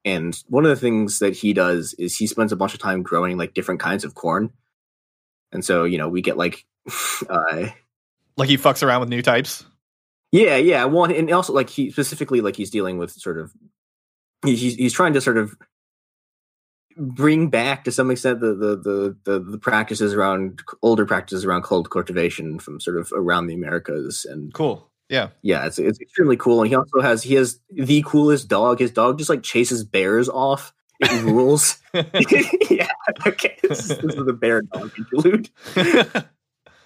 And 0.04 0.36
one 0.48 0.64
of 0.64 0.70
the 0.70 0.76
things 0.76 1.20
that 1.20 1.34
he 1.34 1.52
does 1.52 1.94
is 1.94 2.16
he 2.16 2.26
spends 2.26 2.52
a 2.52 2.56
bunch 2.56 2.74
of 2.74 2.80
time 2.80 3.02
growing 3.02 3.38
like 3.38 3.54
different 3.54 3.80
kinds 3.80 4.04
of 4.04 4.14
corn. 4.14 4.50
And 5.52 5.64
so, 5.64 5.84
you 5.84 5.96
know, 5.96 6.08
we 6.08 6.22
get 6.22 6.36
like 6.36 6.66
uh 7.30 7.68
like 8.36 8.48
he 8.48 8.58
fucks 8.58 8.82
around 8.82 9.00
with 9.00 9.10
new 9.10 9.22
types. 9.22 9.64
Yeah, 10.32 10.56
yeah. 10.56 10.84
One 10.86 11.12
and 11.12 11.30
also 11.30 11.52
like 11.52 11.70
he 11.70 11.90
specifically 11.90 12.40
like 12.40 12.56
he's 12.56 12.70
dealing 12.70 12.98
with 12.98 13.12
sort 13.12 13.38
of 13.38 13.52
he's 14.44 14.74
he's 14.74 14.92
trying 14.92 15.12
to 15.12 15.20
sort 15.20 15.38
of 15.38 15.54
bring 16.96 17.48
back 17.48 17.84
to 17.84 17.92
some 17.92 18.10
extent 18.10 18.40
the 18.40 18.54
the 18.54 18.76
the 18.76 19.16
the, 19.24 19.38
the 19.40 19.58
practices 19.58 20.14
around 20.14 20.62
older 20.82 21.06
practices 21.06 21.44
around 21.44 21.62
cold 21.62 21.90
cultivation 21.90 22.58
from 22.58 22.80
sort 22.80 22.96
of 22.96 23.12
around 23.14 23.46
the 23.46 23.54
Americas 23.54 24.24
and 24.24 24.52
cool. 24.54 24.88
Yeah, 25.08 25.28
yeah, 25.42 25.66
it's 25.66 25.78
it's 25.78 26.00
extremely 26.00 26.36
cool. 26.36 26.62
And 26.62 26.68
he 26.68 26.74
also 26.74 27.00
has 27.00 27.22
he 27.22 27.34
has 27.34 27.60
the 27.70 28.02
coolest 28.06 28.48
dog. 28.48 28.78
His 28.78 28.90
dog 28.90 29.18
just 29.18 29.28
like 29.28 29.42
chases 29.42 29.84
bears 29.84 30.28
off. 30.28 30.72
It 31.00 31.22
rules. 31.24 31.78
yeah, 31.94 32.88
okay. 33.26 33.56
This 33.62 33.90
is, 33.90 33.98
this 33.98 34.14
is 34.14 34.24
the 34.24 34.32
bear 34.32 34.62
dog 34.62 34.90
interlude. 34.96 35.50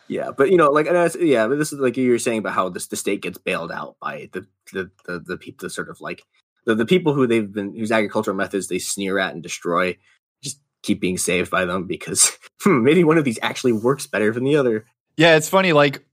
yeah, 0.09 0.31
but 0.37 0.51
you 0.51 0.57
know, 0.57 0.71
like, 0.71 0.87
yeah, 1.21 1.47
but 1.47 1.59
this 1.59 1.73
is 1.73 1.79
like 1.79 1.97
you 1.97 2.11
were 2.11 2.19
saying 2.19 2.41
about 2.41 2.55
how 2.55 2.69
this 2.69 2.89
the 2.89 2.97
state 2.97 3.23
gets 3.23 3.39
bailed 3.39 3.71
out 3.71 3.97
by 4.01 4.29
the 4.33 4.47
the 4.73 4.91
the, 5.05 5.21
the 5.21 5.37
people, 5.37 5.67
the 5.67 5.71
sort 5.71 5.89
of 5.89 6.01
like 6.01 6.25
the, 6.67 6.75
the 6.75 6.85
people 6.85 7.15
who 7.15 7.27
they've 7.27 7.51
been 7.51 7.75
whose 7.75 7.93
agricultural 7.93 8.37
methods 8.37 8.69
they 8.69 8.79
sneer 8.79 9.19
at 9.19 9.33
and 9.33 9.43
destroy 9.43 9.97
just 10.43 10.61
keep 10.83 11.01
being 11.01 11.17
saved 11.17 11.51
by 11.51 11.65
them 11.65 11.87
because 11.87 12.37
hmm, 12.61 12.85
maybe 12.85 13.05
one 13.05 13.17
of 13.17 13.25
these 13.25 13.39
actually 13.41 13.73
works 13.73 14.07
better 14.07 14.31
than 14.33 14.45
the 14.45 14.57
other. 14.57 14.85
Yeah, 15.17 15.37
it's 15.37 15.49
funny 15.49 15.73
like 15.73 16.05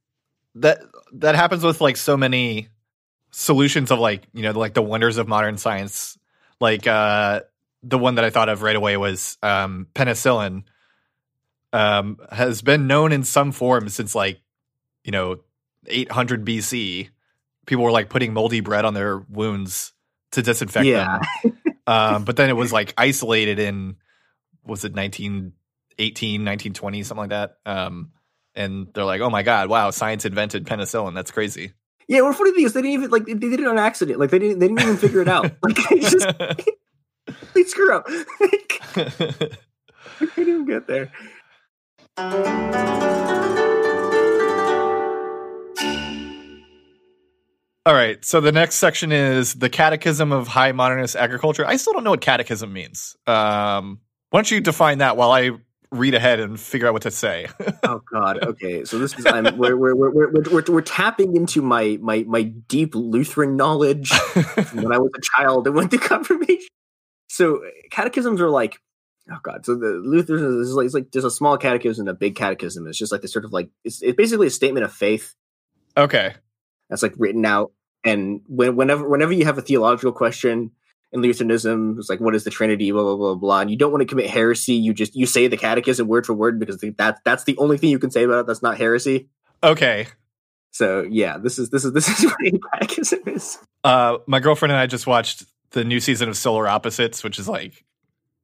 that 0.56 0.80
that 1.14 1.36
happens 1.36 1.64
with 1.64 1.82
like 1.82 1.98
so 1.98 2.16
many 2.16 2.70
solutions 3.32 3.92
of 3.92 4.00
like, 4.00 4.24
you 4.34 4.44
know, 4.44 4.52
like 4.52 4.74
the 4.74 4.82
wonders 4.82 5.18
of 5.18 5.28
modern 5.28 5.58
science. 5.58 6.18
Like 6.62 6.88
uh 6.88 7.42
the 7.82 7.98
one 7.98 8.16
that 8.16 8.24
I 8.24 8.30
thought 8.30 8.48
of 8.48 8.62
right 8.62 8.76
away 8.76 8.96
was 8.96 9.38
um 9.44 9.88
penicillin 9.94 10.64
um 11.74 12.20
has 12.32 12.62
been 12.62 12.88
known 12.88 13.12
in 13.12 13.24
some 13.24 13.52
form 13.52 13.90
since 13.90 14.16
like, 14.16 14.40
you 15.04 15.12
know, 15.12 15.40
800 15.88 16.46
BC. 16.46 17.10
People 17.66 17.84
were 17.84 17.92
like 17.92 18.10
putting 18.10 18.34
moldy 18.34 18.60
bread 18.60 18.86
on 18.86 18.94
their 18.94 19.18
wounds 19.18 19.94
to 20.34 20.42
disinfect 20.42 20.86
yeah. 20.86 21.20
them. 21.44 21.58
um, 21.88 22.26
but 22.26 22.36
then 22.36 22.50
it 22.50 22.54
was 22.54 22.72
like 22.72 22.94
isolated 22.98 23.60
in 23.60 23.96
was 24.66 24.86
it 24.86 24.94
1918, 24.94 26.42
1920, 26.42 27.04
something 27.04 27.22
like 27.22 27.30
that. 27.30 27.58
Um, 27.66 28.12
and 28.56 28.88
they're 28.94 29.06
like, 29.06 29.22
"Oh 29.22 29.30
my 29.30 29.42
god, 29.44 29.70
wow, 29.70 29.90
science 29.90 30.26
invented 30.26 30.66
penicillin. 30.66 31.16
That's 31.16 31.32
crazy." 31.32 31.74
Yeah, 32.08 32.22
well, 32.22 32.34
funny 32.34 32.52
thing 32.52 32.66
is, 32.66 32.74
they 32.74 32.82
didn't 32.82 32.94
even 32.94 33.10
like 33.10 33.26
they 33.26 33.34
did 33.34 33.60
it 33.60 33.68
on 33.68 33.78
accident. 33.78 34.20
Like 34.20 34.30
they 34.30 34.40
didn't 34.40 34.60
they 34.60 34.68
didn't 34.68 34.82
even 34.82 34.98
figure 34.98 35.22
it 35.22 35.28
out. 35.28 35.52
Like 35.64 35.78
they 35.90 36.00
just 36.02 36.28
they 37.54 37.64
screw 37.64 37.94
up. 37.94 38.06
they 38.96 39.08
didn't 40.20 40.38
even 40.38 40.66
get 40.66 40.88
there. 40.88 41.12
All 47.86 47.94
right. 47.94 48.24
So 48.24 48.40
the 48.40 48.52
next 48.54 48.76
section 48.76 49.12
is 49.12 49.56
the 49.56 49.70
Catechism 49.70 50.32
of 50.32 50.48
High 50.48 50.72
Modernist 50.72 51.18
Agriculture. 51.18 51.66
I 51.66 51.76
still 51.76 51.92
don't 51.92 52.06
know 52.06 52.12
what 52.12 52.22
catechism 52.22 52.72
means. 52.72 53.18
Um, 53.28 54.00
why 54.30 54.40
don't 54.40 54.50
you 54.50 54.62
define 54.62 55.00
that 55.00 55.18
while 55.18 55.32
I 55.32 55.52
read 55.92 56.16
ahead 56.16 56.40
and 56.40 56.58
figure 56.58 56.88
out 56.88 56.94
what 56.94 57.02
to 57.02 57.12
say? 57.12 57.48
oh 57.84 58.02
God. 58.12 58.42
Okay. 58.42 58.86
So 58.86 58.98
this 59.00 59.18
is 59.20 59.26
I'm, 59.26 59.58
we're, 59.58 59.76
we're, 59.76 59.96
we're, 59.96 60.32
we're, 60.32 60.64
we're, 60.68 60.82
tapping 60.82 61.36
into 61.36 61.62
my 61.62 61.98
my 62.02 62.24
my 62.24 62.44
deep 62.44 62.96
Lutheran 62.96 63.58
knowledge 63.58 64.12
when 64.72 64.94
I 64.94 64.98
was 64.98 65.12
a 65.18 65.22
child 65.22 65.68
and 65.68 65.76
went 65.76 65.92
to 65.92 65.98
confirmation. 66.00 66.68
So 67.28 67.62
catechisms 67.92 68.40
are 68.40 68.50
like 68.50 68.78
oh 69.32 69.40
god 69.42 69.66
so 69.66 69.74
the 69.76 69.88
luther 70.04 70.36
is 70.36 70.74
like, 70.74 70.86
it's 70.86 70.94
like 70.94 71.12
there's 71.12 71.24
a 71.24 71.32
small 71.32 71.58
catechism 71.58 72.08
and 72.08 72.10
a 72.10 72.14
big 72.14 72.36
catechism 72.36 72.86
it's 72.88 72.98
just 72.98 73.10
like 73.10 73.22
this 73.22 73.32
sort 73.32 73.46
of 73.46 73.54
like 73.54 73.70
it's, 73.86 74.02
it's 74.02 74.18
basically 74.18 74.48
a 74.48 74.50
statement 74.50 74.84
of 74.84 74.92
faith 74.92 75.34
okay 75.96 76.34
that's 76.94 77.02
like 77.02 77.16
written 77.18 77.44
out. 77.44 77.72
And 78.06 78.42
when, 78.48 78.76
whenever 78.76 79.10
whenever 79.10 79.32
you 79.32 79.46
have 79.46 79.58
a 79.58 79.62
theological 79.62 80.12
question 80.12 80.72
in 81.12 81.22
Lutheranism, 81.22 81.98
it's 81.98 82.10
like 82.10 82.20
what 82.20 82.36
is 82.36 82.44
the 82.44 82.52
Trinity, 82.52 82.92
blah 82.92 83.02
blah 83.02 83.16
blah 83.16 83.36
blah. 83.36 83.62
And 83.62 83.72
you 83.72 83.78
don't 83.78 83.92
want 83.92 84.02
to 84.02 84.06
commit 84.06 84.30
heresy. 84.30 84.76
You 84.76 84.94
just 84.94 85.16
you 85.16 85.26
say 85.26 85.48
the 85.48 85.58
Catechism 85.58 86.08
word 86.08 86.28
for 86.28 86.34
word 86.34 86.60
because 86.60 86.78
that 86.98 87.20
that's 87.26 87.46
the 87.46 87.58
only 87.58 87.80
thing 87.80 87.90
you 87.90 87.98
can 87.98 88.12
say 88.12 88.24
about 88.24 88.42
it. 88.42 88.48
That's 88.48 88.62
not 88.62 88.78
heresy. 88.78 89.30
Okay. 89.64 90.08
So 90.72 91.02
yeah, 91.10 91.40
this 91.40 91.58
is 91.58 91.72
this 91.72 91.84
is 91.84 91.94
this 91.94 92.08
is 92.08 92.26
what 92.32 92.46
a 92.46 92.60
catechism 92.80 93.22
is. 93.26 93.58
Uh, 93.84 94.18
my 94.28 94.40
girlfriend 94.40 94.72
and 94.72 94.80
I 94.80 94.86
just 94.86 95.08
watched 95.08 95.46
the 95.72 95.84
new 95.84 96.00
season 96.00 96.30
of 96.30 96.38
Solar 96.38 96.68
Opposites, 96.68 97.24
which 97.24 97.40
is 97.40 97.50
like 97.50 97.84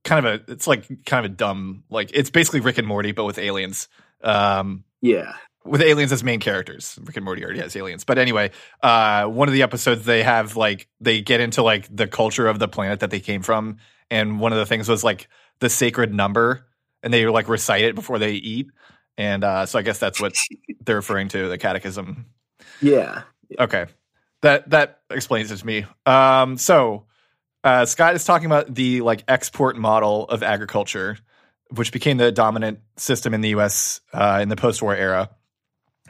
kind 0.04 0.26
of 0.26 0.34
a 0.34 0.52
it's 0.52 0.66
like 0.66 1.06
kind 1.06 1.26
of 1.26 1.32
a 1.32 1.36
dumb 1.36 1.84
like 1.90 2.10
it's 2.14 2.32
basically 2.32 2.62
Rick 2.62 2.80
and 2.80 2.88
Morty 2.88 3.12
but 3.12 3.26
with 3.26 3.38
aliens. 3.38 3.88
Um, 4.24 4.84
yeah, 5.02 5.34
with 5.70 5.82
aliens 5.82 6.12
as 6.12 6.24
main 6.24 6.40
characters. 6.40 6.98
Rick 7.04 7.18
and 7.18 7.26
Morty 7.26 7.44
already 7.44 7.60
has 7.60 7.76
aliens, 7.76 8.04
but 8.04 8.18
anyway, 8.18 8.52
uh, 8.82 9.26
one 9.26 9.48
of 9.48 9.54
the 9.54 9.64
episodes 9.64 10.06
they 10.06 10.24
have 10.24 10.56
like 10.56 10.88
they 11.00 11.22
get 11.22 11.40
into 11.40 11.64
like 11.64 11.88
the 11.96 12.08
culture 12.08 12.48
of 12.48 12.60
the 12.60 12.68
planet 12.68 13.02
that 13.02 13.12
they 13.12 13.20
came 13.20 13.42
from, 13.42 13.78
and 14.10 14.40
one 14.40 14.52
of 14.52 14.58
the 14.58 14.66
things 14.66 14.90
was 14.90 15.04
like 15.04 15.30
the 15.60 15.70
sacred 15.70 16.14
number, 16.14 16.66
and 17.04 17.14
they 17.14 17.26
like 17.28 17.48
recite 17.48 17.84
it 17.84 17.96
before 17.96 18.20
they 18.20 18.34
eat, 18.34 18.68
and 19.18 19.44
uh, 19.44 19.66
so 19.66 19.80
I 19.80 19.82
guess 19.82 20.00
that's 20.00 20.20
what 20.20 20.36
they're 20.86 20.98
referring 20.98 21.30
to 21.30 21.48
the 21.48 21.58
catechism. 21.58 22.26
Yeah. 22.82 23.24
Okay, 23.58 23.86
that 24.42 24.70
that 24.72 25.02
explains 25.10 25.52
it 25.52 25.58
to 25.58 25.66
me. 25.66 25.86
Um, 26.06 26.58
so 26.58 27.06
uh, 27.64 27.86
Scott 27.86 28.16
is 28.16 28.24
talking 28.24 28.46
about 28.46 28.74
the 28.74 29.02
like 29.02 29.24
export 29.28 29.78
model 29.78 30.26
of 30.26 30.44
agriculture, 30.44 31.18
which 31.72 31.92
became 31.92 32.18
the 32.18 32.32
dominant 32.32 32.80
system 32.98 33.34
in 33.34 33.42
the 33.42 33.50
U.S. 33.50 34.02
Uh, 34.14 34.40
in 34.42 34.50
the 34.50 34.56
post-war 34.56 34.96
era. 34.96 35.30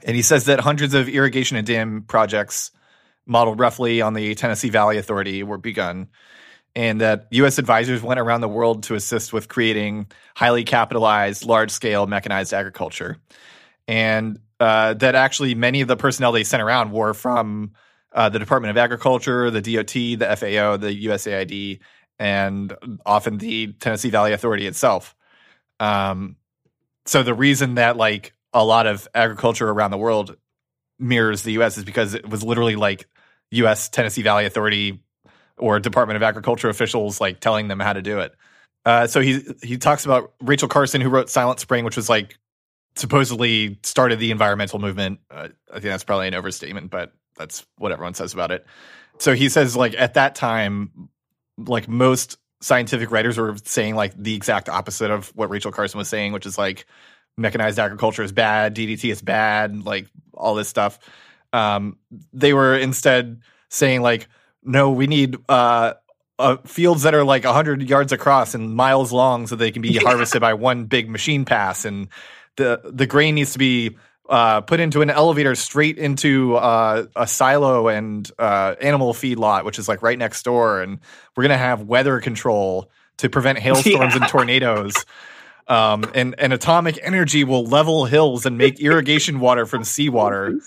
And 0.03 0.15
he 0.15 0.21
says 0.21 0.45
that 0.45 0.59
hundreds 0.59 0.93
of 0.93 1.09
irrigation 1.09 1.57
and 1.57 1.65
dam 1.65 2.03
projects 2.07 2.71
modeled 3.25 3.59
roughly 3.59 4.01
on 4.01 4.13
the 4.13 4.35
Tennessee 4.35 4.69
Valley 4.69 4.97
Authority 4.97 5.43
were 5.43 5.57
begun, 5.57 6.07
and 6.75 7.01
that 7.01 7.27
U.S. 7.31 7.59
advisors 7.59 8.01
went 8.01 8.19
around 8.19 8.41
the 8.41 8.47
world 8.47 8.83
to 8.83 8.95
assist 8.95 9.33
with 9.33 9.47
creating 9.47 10.07
highly 10.35 10.63
capitalized, 10.63 11.45
large 11.45 11.71
scale 11.71 12.07
mechanized 12.07 12.53
agriculture. 12.53 13.17
And 13.87 14.39
uh, 14.59 14.93
that 14.95 15.15
actually 15.15 15.55
many 15.55 15.81
of 15.81 15.87
the 15.87 15.97
personnel 15.97 16.31
they 16.31 16.43
sent 16.43 16.61
around 16.61 16.91
were 16.91 17.13
from 17.13 17.71
uh, 18.11 18.29
the 18.29 18.39
Department 18.39 18.71
of 18.71 18.77
Agriculture, 18.77 19.51
the 19.51 19.61
DOT, 19.61 19.93
the 19.93 20.35
FAO, 20.37 20.77
the 20.77 21.05
USAID, 21.05 21.79
and 22.17 22.75
often 23.05 23.37
the 23.37 23.73
Tennessee 23.73 24.09
Valley 24.09 24.33
Authority 24.33 24.67
itself. 24.67 25.15
Um, 25.79 26.35
so 27.05 27.23
the 27.23 27.33
reason 27.33 27.75
that 27.75 27.97
like 27.97 28.33
a 28.53 28.63
lot 28.63 28.87
of 28.87 29.07
agriculture 29.13 29.69
around 29.69 29.91
the 29.91 29.97
world 29.97 30.35
mirrors 30.97 31.43
the 31.43 31.53
U.S. 31.53 31.77
is 31.77 31.83
because 31.83 32.13
it 32.13 32.27
was 32.27 32.43
literally 32.43 32.75
like 32.75 33.07
U.S. 33.51 33.89
Tennessee 33.89 34.21
Valley 34.21 34.45
Authority 34.45 35.01
or 35.57 35.79
Department 35.79 36.17
of 36.17 36.23
Agriculture 36.23 36.69
officials 36.69 37.21
like 37.21 37.39
telling 37.39 37.67
them 37.67 37.79
how 37.79 37.93
to 37.93 38.01
do 38.01 38.19
it. 38.19 38.33
Uh, 38.85 39.07
so 39.07 39.21
he 39.21 39.41
he 39.61 39.77
talks 39.77 40.05
about 40.05 40.33
Rachel 40.41 40.67
Carson, 40.67 41.01
who 41.01 41.09
wrote 41.09 41.29
Silent 41.29 41.59
Spring, 41.59 41.83
which 41.83 41.95
was 41.95 42.09
like 42.09 42.37
supposedly 42.95 43.79
started 43.83 44.19
the 44.19 44.31
environmental 44.31 44.79
movement. 44.79 45.19
Uh, 45.29 45.49
I 45.69 45.73
think 45.73 45.85
that's 45.85 46.03
probably 46.03 46.27
an 46.27 46.33
overstatement, 46.33 46.89
but 46.89 47.13
that's 47.37 47.65
what 47.77 47.91
everyone 47.91 48.13
says 48.13 48.33
about 48.33 48.51
it. 48.51 48.65
So 49.19 49.33
he 49.33 49.49
says 49.49 49.75
like 49.75 49.95
at 49.97 50.15
that 50.15 50.35
time, 50.35 51.09
like 51.57 51.87
most 51.87 52.37
scientific 52.61 53.11
writers 53.11 53.37
were 53.37 53.55
saying 53.63 53.95
like 53.95 54.13
the 54.17 54.35
exact 54.35 54.69
opposite 54.69 55.11
of 55.11 55.29
what 55.35 55.49
Rachel 55.49 55.71
Carson 55.71 55.97
was 55.97 56.09
saying, 56.09 56.33
which 56.33 56.45
is 56.45 56.57
like 56.57 56.85
mechanized 57.39 57.79
agriculture 57.79 58.23
is 58.23 58.31
bad, 58.31 58.75
DDT 58.75 59.11
is 59.11 59.21
bad, 59.21 59.85
like 59.85 60.07
all 60.33 60.55
this 60.55 60.67
stuff. 60.67 60.99
Um, 61.53 61.97
they 62.33 62.53
were 62.53 62.75
instead 62.77 63.41
saying 63.69 64.01
like, 64.01 64.27
no, 64.63 64.91
we 64.91 65.07
need 65.07 65.37
uh, 65.47 65.93
uh, 66.37 66.57
fields 66.65 67.03
that 67.03 67.15
are 67.15 67.23
like 67.23 67.43
100 67.43 67.87
yards 67.89 68.11
across 68.11 68.53
and 68.53 68.75
miles 68.75 69.11
long 69.11 69.47
so 69.47 69.55
they 69.55 69.71
can 69.71 69.81
be 69.81 69.97
harvested 70.03 70.41
by 70.41 70.53
one 70.53 70.85
big 70.85 71.09
machine 71.09 71.45
pass 71.45 71.85
and 71.85 72.09
the 72.55 72.81
the 72.83 73.07
grain 73.07 73.35
needs 73.35 73.53
to 73.53 73.59
be 73.59 73.95
uh, 74.29 74.61
put 74.61 74.79
into 74.79 75.01
an 75.01 75.09
elevator 75.09 75.55
straight 75.55 75.97
into 75.97 76.55
uh, 76.55 77.05
a 77.15 77.25
silo 77.25 77.87
and 77.87 78.31
uh, 78.37 78.75
animal 78.79 79.13
feed 79.13 79.39
lot, 79.39 79.65
which 79.65 79.79
is 79.79 79.87
like 79.87 80.03
right 80.03 80.19
next 80.19 80.43
door. 80.43 80.81
And 80.81 80.99
we're 81.35 81.43
gonna 81.43 81.57
have 81.57 81.83
weather 81.83 82.19
control 82.19 82.91
to 83.17 83.29
prevent 83.29 83.57
hailstorms 83.57 84.13
yeah. 84.15 84.21
and 84.21 84.27
tornadoes. 84.27 84.93
Um, 85.69 86.03
and 86.15 86.35
and 86.39 86.51
atomic 86.51 86.99
energy 87.01 87.43
will 87.43 87.63
level 87.63 88.05
hills 88.05 88.45
and 88.45 88.57
make 88.57 88.79
irrigation 88.79 89.39
water 89.39 89.65
from 89.65 89.83
seawater. 89.83 90.59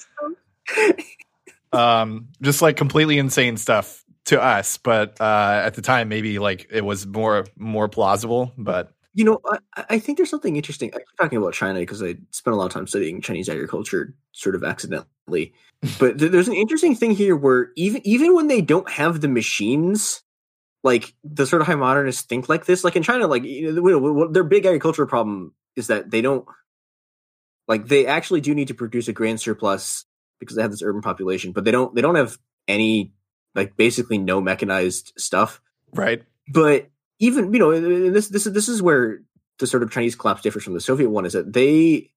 Um, 1.73 2.29
just 2.41 2.63
like 2.63 2.77
completely 2.77 3.19
insane 3.19 3.57
stuff 3.57 4.05
to 4.27 4.41
us, 4.41 4.77
but 4.77 5.21
uh, 5.21 5.63
at 5.65 5.75
the 5.75 5.83
time, 5.83 6.09
maybe 6.09 6.39
like 6.39 6.69
it 6.71 6.85
was 6.85 7.07
more 7.07 7.47
more 7.57 7.89
plausible. 7.89 8.53
But 8.57 8.93
you 9.15 9.25
know, 9.25 9.41
I, 9.45 9.85
I 9.91 9.99
think 9.99 10.19
there's 10.19 10.31
something 10.31 10.57
interesting. 10.57 10.91
I'm 10.95 11.01
talking 11.19 11.39
about 11.39 11.55
China 11.55 11.81
because 11.81 12.03
I 12.03 12.17
spent 12.31 12.55
a 12.55 12.57
lot 12.57 12.67
of 12.67 12.73
time 12.73 12.87
studying 12.87 13.21
Chinese 13.21 13.49
agriculture, 13.49 14.15
sort 14.33 14.55
of 14.55 14.65
accidentally. 14.65 15.55
but 15.99 16.19
th- 16.19 16.31
there's 16.31 16.49
an 16.49 16.55
interesting 16.55 16.95
thing 16.95 17.13
here 17.13 17.37
where 17.37 17.71
even 17.77 18.01
even 18.07 18.35
when 18.35 18.49
they 18.49 18.61
don't 18.61 18.91
have 18.91 19.21
the 19.21 19.29
machines, 19.29 20.23
like 20.83 21.15
the 21.23 21.47
sort 21.47 21.63
of 21.63 21.69
high 21.69 21.75
modernists 21.75 22.23
think 22.23 22.49
like 22.49 22.67
this. 22.67 22.85
Like 22.85 22.97
in 22.97 23.03
China, 23.03 23.27
like 23.27 23.45
you 23.45 23.73
know, 23.73 24.29
their 24.29 24.45
big 24.45 24.67
agricultural 24.67 25.09
problem 25.09 25.55
is 25.77 25.87
that 25.87 26.11
they 26.11 26.21
don't 26.21 26.47
like 27.69 27.87
they 27.87 28.07
actually 28.07 28.41
do 28.41 28.55
need 28.55 28.69
to 28.69 28.75
produce 28.75 29.09
a 29.09 29.13
grain 29.13 29.39
surplus 29.39 30.05
because 30.41 30.57
they 30.57 30.63
have 30.63 30.71
this 30.71 30.83
urban 30.83 31.03
population, 31.03 31.53
but 31.53 31.65
they 31.65 31.71
don't 31.71 31.95
they 31.95 32.01
don't 32.01 32.17
have 32.17 32.39
any 32.67 33.13
like 33.55 33.77
basically 33.77 34.19
no 34.19 34.41
mechanized 34.41 35.13
stuff. 35.17 35.61
Right. 35.95 36.23
But 36.49 36.91
even 37.19 37.53
you 37.53 37.59
know 37.61 38.11
this 38.11 38.29
this 38.29 38.45
this 38.45 38.69
is 38.69 38.83
where 38.83 39.21
the 39.59 39.67
sort 39.67 39.83
of 39.83 39.91
Chinese 39.91 40.17
collapse 40.17 40.43
differs 40.43 40.65
from 40.65 40.75
the 40.75 40.81
Soviet 40.81 41.09
one 41.09 41.25
is 41.25 41.35
that 41.35 41.53
they 41.53 42.11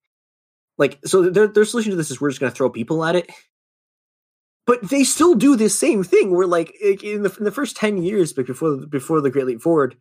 like 0.78 1.00
so 1.06 1.30
their 1.30 1.48
their 1.48 1.66
solution 1.66 1.92
to 1.92 1.96
this 1.96 2.10
is 2.10 2.20
we're 2.20 2.30
just 2.30 2.40
going 2.40 2.52
to 2.52 2.56
throw 2.56 2.70
people 2.70 3.06
at 3.06 3.16
it. 3.16 3.30
But 4.66 4.90
they 4.90 5.04
still 5.04 5.36
do 5.36 5.56
this 5.56 5.78
same 5.78 6.04
thing. 6.04 6.32
Where 6.32 6.48
like 6.48 6.76
in 6.82 7.24
the 7.24 7.36
in 7.38 7.44
the 7.44 7.52
first 7.52 7.76
ten 7.76 8.02
years, 8.02 8.34
before 8.34 8.78
before 8.88 9.22
the 9.22 9.30
Great 9.30 9.46
Leap 9.46 9.62
Forward, 9.62 9.96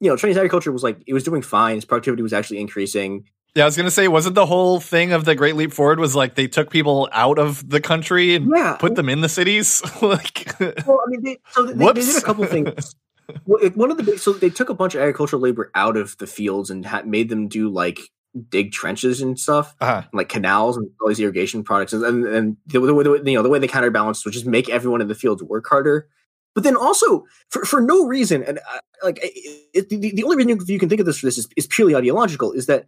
you 0.00 0.10
know, 0.10 0.16
Chinese 0.16 0.36
agriculture 0.36 0.72
was 0.72 0.82
like 0.82 1.02
it 1.06 1.14
was 1.14 1.24
doing 1.24 1.42
fine. 1.42 1.76
Its 1.76 1.84
productivity 1.84 2.22
was 2.22 2.32
actually 2.32 2.60
increasing. 2.60 3.24
Yeah, 3.54 3.64
I 3.64 3.66
was 3.66 3.76
gonna 3.76 3.90
say, 3.90 4.06
wasn't 4.06 4.36
the 4.36 4.46
whole 4.46 4.80
thing 4.80 5.12
of 5.12 5.24
the 5.24 5.34
Great 5.34 5.56
Leap 5.56 5.72
Forward 5.72 5.98
was 5.98 6.14
like 6.14 6.34
they 6.34 6.46
took 6.46 6.70
people 6.70 7.08
out 7.12 7.38
of 7.38 7.68
the 7.68 7.80
country 7.80 8.34
and 8.34 8.50
yeah. 8.54 8.76
put 8.78 8.94
them 8.94 9.08
in 9.08 9.22
the 9.22 9.28
cities? 9.28 9.82
like, 10.02 10.54
well, 10.86 11.00
I 11.04 11.10
mean, 11.10 11.24
they, 11.24 11.38
so 11.50 11.64
they, 11.64 11.72
they, 11.72 11.92
did 11.92 12.16
a 12.16 12.20
couple 12.20 12.44
things 12.46 12.94
one 13.44 13.90
of 13.90 13.96
the 13.96 14.02
big 14.02 14.18
so 14.18 14.32
they 14.32 14.50
took 14.50 14.68
a 14.68 14.74
bunch 14.74 14.94
of 14.94 15.00
agricultural 15.00 15.42
labor 15.42 15.70
out 15.74 15.96
of 15.96 16.16
the 16.18 16.26
fields 16.26 16.70
and 16.70 16.84
ha- 16.84 17.02
made 17.04 17.28
them 17.28 17.48
do 17.48 17.68
like 17.68 17.98
dig 18.48 18.72
trenches 18.72 19.20
and 19.20 19.38
stuff, 19.38 19.74
uh-huh. 19.80 20.02
like 20.12 20.28
canals 20.28 20.76
and 20.76 20.90
all 21.00 21.08
these 21.08 21.20
irrigation 21.20 21.64
products, 21.64 21.92
and 21.92 22.04
and 22.26 22.56
the, 22.66 22.80
the, 22.80 23.20
the, 23.22 23.30
you 23.30 23.36
know 23.36 23.42
the 23.42 23.48
way 23.48 23.58
they 23.58 23.68
counterbalanced 23.68 24.24
was 24.24 24.34
just 24.34 24.46
make 24.46 24.68
everyone 24.68 25.00
in 25.00 25.08
the 25.08 25.14
fields 25.14 25.42
work 25.42 25.66
harder. 25.68 26.08
But 26.54 26.64
then 26.64 26.76
also 26.76 27.26
for, 27.48 27.64
for 27.64 27.80
no 27.80 28.06
reason, 28.06 28.42
and 28.42 28.58
uh, 28.58 28.78
like 29.02 29.18
it, 29.22 29.88
the, 29.88 29.96
the 30.14 30.24
only 30.24 30.36
reason 30.36 30.66
you 30.66 30.78
can 30.78 30.88
think 30.88 31.00
of 31.00 31.06
this 31.06 31.18
for 31.18 31.26
this 31.26 31.38
is, 31.38 31.48
is 31.56 31.66
purely 31.66 31.94
ideological, 31.94 32.52
is 32.52 32.66
that 32.66 32.86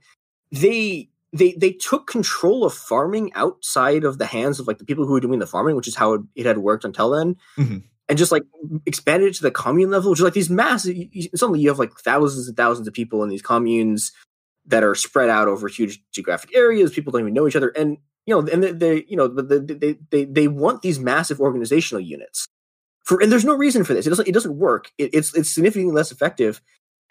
they 0.50 1.08
they 1.32 1.52
they 1.52 1.72
took 1.72 2.06
control 2.06 2.64
of 2.64 2.74
farming 2.74 3.32
outside 3.34 4.04
of 4.04 4.18
the 4.18 4.26
hands 4.26 4.60
of 4.60 4.66
like 4.66 4.78
the 4.78 4.84
people 4.84 5.06
who 5.06 5.12
were 5.12 5.20
doing 5.20 5.38
the 5.38 5.46
farming, 5.46 5.76
which 5.76 5.88
is 5.88 5.94
how 5.94 6.14
it, 6.14 6.20
it 6.34 6.46
had 6.46 6.58
worked 6.58 6.84
until 6.84 7.10
then. 7.10 7.36
Mm-hmm 7.56 7.78
and 8.08 8.18
just 8.18 8.32
like 8.32 8.42
expanded 8.84 9.28
it 9.28 9.34
to 9.34 9.42
the 9.42 9.50
commune 9.50 9.90
level, 9.90 10.10
which 10.10 10.18
is 10.18 10.24
like 10.24 10.34
these 10.34 10.50
massive. 10.50 10.94
Suddenly, 11.34 11.60
you 11.60 11.68
have 11.68 11.78
like 11.78 11.92
thousands 11.94 12.46
and 12.46 12.56
thousands 12.56 12.86
of 12.86 12.92
people 12.92 13.22
in 13.22 13.30
these 13.30 13.40
communes 13.40 14.12
that 14.66 14.84
are 14.84 14.94
spread 14.94 15.28
out 15.28 15.48
over 15.48 15.68
huge 15.68 16.00
geographic 16.12 16.54
areas. 16.54 16.92
People 16.92 17.10
don't 17.12 17.22
even 17.22 17.34
know 17.34 17.48
each 17.48 17.56
other, 17.56 17.68
and 17.70 17.98
you 18.26 18.34
know, 18.34 18.46
and 18.52 18.62
they, 18.62 18.72
they 18.72 19.04
you 19.08 19.16
know, 19.16 19.28
they, 19.28 19.96
they 20.10 20.24
they 20.24 20.48
want 20.48 20.82
these 20.82 20.98
massive 20.98 21.40
organizational 21.40 22.00
units 22.00 22.48
for, 23.04 23.20
and 23.20 23.32
there's 23.32 23.44
no 23.44 23.54
reason 23.56 23.84
for 23.84 23.94
this. 23.94 24.06
It 24.06 24.10
doesn't 24.10 24.28
it 24.28 24.32
doesn't 24.32 24.56
work. 24.56 24.90
It, 24.98 25.10
it's 25.12 25.34
it's 25.34 25.52
significantly 25.52 25.92
less 25.92 26.12
effective. 26.12 26.60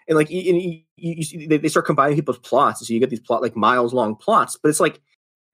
And 0.08 0.16
like 0.16 0.30
you, 0.30 0.82
you, 0.96 1.14
you, 1.16 1.58
they 1.58 1.68
start 1.68 1.86
combining 1.86 2.16
people's 2.16 2.38
plots, 2.38 2.86
so 2.86 2.92
you 2.92 2.98
get 2.98 3.10
these 3.10 3.20
plot 3.20 3.40
like 3.40 3.54
miles 3.54 3.94
long 3.94 4.16
plots. 4.16 4.58
But 4.60 4.70
it's 4.70 4.80
like 4.80 5.00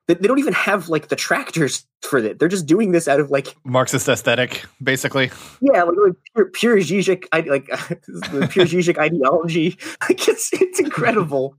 they, 0.08 0.14
they 0.14 0.26
don't 0.26 0.38
even 0.38 0.54
have 0.54 0.88
like 0.88 1.08
the 1.08 1.16
tractors 1.16 1.86
for 2.02 2.18
it. 2.18 2.38
They're 2.38 2.48
just 2.48 2.66
doing 2.66 2.92
this 2.92 3.06
out 3.06 3.20
of 3.20 3.30
like 3.30 3.54
Marxist 3.62 4.08
aesthetic, 4.08 4.64
basically. 4.82 5.30
Yeah, 5.60 5.84
like, 5.84 5.96
like 6.04 6.14
pure, 6.34 6.46
pure 6.46 6.76
Zizek, 6.78 7.26
like 7.32 7.66
the 8.06 8.48
pure 8.50 8.64
Zizek 8.64 8.98
ideology. 8.98 9.78
Like 10.08 10.26
it's 10.26 10.50
it's 10.52 10.80
incredible. 10.80 11.56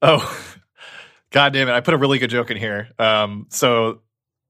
oh, 0.00 0.40
god 1.30 1.52
damn 1.52 1.68
it! 1.68 1.72
I 1.72 1.80
put 1.80 1.92
a 1.92 1.98
really 1.98 2.18
good 2.18 2.30
joke 2.30 2.50
in 2.50 2.56
here. 2.56 2.88
Um, 2.98 3.46
so 3.50 4.00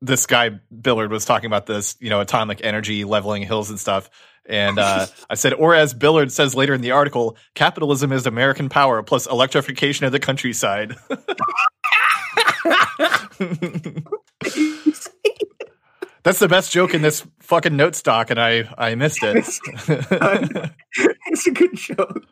this 0.00 0.26
guy 0.26 0.50
Billard 0.70 1.10
was 1.10 1.24
talking 1.24 1.46
about 1.46 1.66
this, 1.66 1.96
you 1.98 2.10
know, 2.10 2.20
atomic 2.20 2.60
energy 2.62 3.04
leveling 3.04 3.42
hills 3.42 3.70
and 3.70 3.80
stuff. 3.80 4.10
And 4.48 4.78
uh, 4.78 5.06
I 5.28 5.34
said, 5.34 5.54
or 5.54 5.74
as 5.74 5.92
Billard 5.92 6.32
says 6.32 6.54
later 6.54 6.72
in 6.72 6.80
the 6.80 6.92
article, 6.92 7.36
capitalism 7.54 8.12
is 8.12 8.26
American 8.26 8.68
power 8.68 9.02
plus 9.02 9.26
electrification 9.26 10.06
of 10.06 10.12
the 10.12 10.20
countryside. 10.20 10.96
That's 16.24 16.40
the 16.40 16.48
best 16.48 16.72
joke 16.72 16.94
in 16.94 17.02
this 17.02 17.26
fucking 17.40 17.76
note 17.76 17.94
stock, 17.94 18.30
and 18.30 18.40
I 18.40 18.68
I 18.76 18.94
missed 18.94 19.22
it. 19.22 19.36
it's 21.26 21.46
a 21.46 21.50
good 21.50 21.74
joke. 21.74 22.24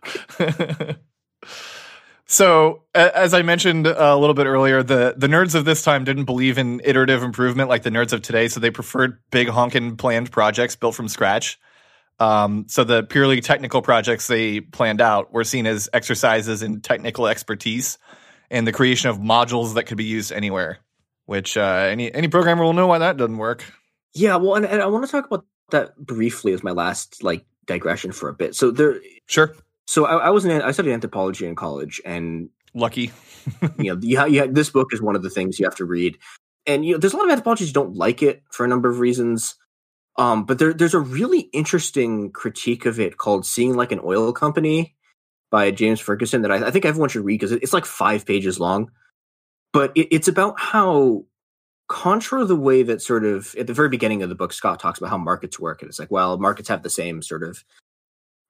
so, 2.27 2.83
as 2.95 3.33
I 3.33 3.43
mentioned 3.43 3.87
a 3.87 4.17
little 4.17 4.35
bit 4.35 4.47
earlier, 4.47 4.83
the 4.83 5.15
the 5.17 5.29
nerds 5.29 5.55
of 5.55 5.65
this 5.65 5.83
time 5.83 6.05
didn't 6.05 6.25
believe 6.25 6.59
in 6.59 6.81
iterative 6.85 7.23
improvement 7.23 7.69
like 7.69 7.85
the 7.85 7.91
nerds 7.91 8.13
of 8.13 8.23
today, 8.23 8.49
so 8.49 8.61
they 8.61 8.71
preferred 8.71 9.19
big 9.31 9.49
honkin' 9.49 9.97
planned 9.97 10.31
projects 10.31 10.77
built 10.77 10.95
from 10.95 11.09
scratch. 11.09 11.59
Um, 12.19 12.67
so 12.69 12.85
the 12.85 13.03
purely 13.03 13.41
technical 13.41 13.83
projects 13.83 14.27
they 14.27 14.61
planned 14.61 15.01
out 15.01 15.33
were 15.33 15.45
seen 15.45 15.67
as 15.67 15.89
exercises 15.93 16.63
in 16.63 16.81
technical 16.81 17.27
expertise 17.27 17.99
and 18.51 18.67
the 18.67 18.73
creation 18.73 19.11
of 19.11 19.19
modules 19.19 19.75
that 19.75 19.85
could 19.85 19.97
be 19.97 20.05
used 20.05 20.33
anywhere. 20.33 20.79
Which 21.27 21.57
uh, 21.57 21.89
any 21.91 22.13
any 22.15 22.29
programmer 22.29 22.63
will 22.63 22.73
know 22.73 22.87
why 22.87 22.99
that 22.99 23.17
doesn't 23.17 23.37
work. 23.37 23.65
Yeah, 24.15 24.37
well, 24.37 24.55
and, 24.55 24.65
and 24.65 24.81
I 24.81 24.87
want 24.87 25.05
to 25.05 25.11
talk 25.11 25.27
about 25.27 25.45
that 25.71 25.97
briefly 25.97 26.53
as 26.53 26.63
my 26.63 26.71
last 26.71 27.23
like 27.23 27.45
digression 27.67 28.13
for 28.13 28.29
a 28.29 28.33
bit. 28.33 28.55
So 28.55 28.71
there, 28.71 29.01
sure. 29.27 29.55
So 29.87 30.07
I, 30.07 30.27
I 30.27 30.31
was 30.31 30.45
in 30.45 30.63
I 30.63 30.71
studied 30.71 30.93
anthropology 30.93 31.47
in 31.47 31.55
college, 31.55 32.01
and 32.05 32.51
lucky, 32.75 33.13
you 33.79 33.95
know, 33.95 34.01
you, 34.01 34.27
you 34.27 34.53
this 34.53 34.71
book 34.71 34.93
is 34.93 35.03
one 35.03 35.17
of 35.17 35.23
the 35.23 35.31
things 35.31 35.59
you 35.59 35.67
have 35.67 35.77
to 35.77 35.85
read, 35.85 36.19
and 36.67 36.85
you 36.85 36.93
know, 36.93 36.99
there's 36.99 37.13
a 37.13 37.17
lot 37.17 37.27
of 37.27 37.31
anthropologists 37.31 37.71
who 37.71 37.81
don't 37.81 37.97
like 37.97 38.23
it 38.23 38.43
for 38.51 38.65
a 38.65 38.69
number 38.69 38.89
of 38.89 39.01
reasons. 39.01 39.57
Um, 40.19 40.47
but 40.47 40.59
there, 40.59 40.73
there's 40.73 40.95
a 40.95 40.99
really 40.99 41.41
interesting 41.53 42.33
critique 42.33 42.87
of 42.87 42.99
it 42.99 43.19
called 43.19 43.45
"Seeing 43.45 43.75
Like 43.75 43.93
an 43.93 44.01
Oil 44.03 44.33
Company," 44.33 44.96
by 45.51 45.71
James 45.71 46.01
Ferguson 46.01 46.43
that 46.43 46.51
I, 46.51 46.67
I 46.67 46.71
think 46.71 46.85
everyone 46.85 47.09
should 47.09 47.25
read 47.25 47.41
because 47.41 47.53
it's 47.53 47.73
like 47.73 47.85
five 47.85 48.27
pages 48.27 48.59
long. 48.59 48.91
But 49.73 49.93
it, 49.95 50.09
it's 50.11 50.29
about 50.29 50.59
how, 50.59 51.25
contra 51.89 52.45
the 52.45 52.57
way 52.57 52.83
that 52.83 53.01
sort 53.03 53.25
of 53.25 53.55
at 53.59 53.67
the 53.67 53.75
very 53.75 53.89
beginning 53.89 54.23
of 54.23 54.29
the 54.29 54.35
book, 54.35 54.53
Scott 54.53 54.81
talks 54.81 54.99
about 54.99 55.11
how 55.11 55.19
markets 55.19 55.59
work. 55.61 55.83
And 55.83 55.89
it's 55.89 55.99
like, 55.99 56.11
well, 56.11 56.39
markets 56.39 56.69
have 56.69 56.83
the 56.83 56.91
same 56.91 57.23
sort 57.23 57.43
of 57.43 57.65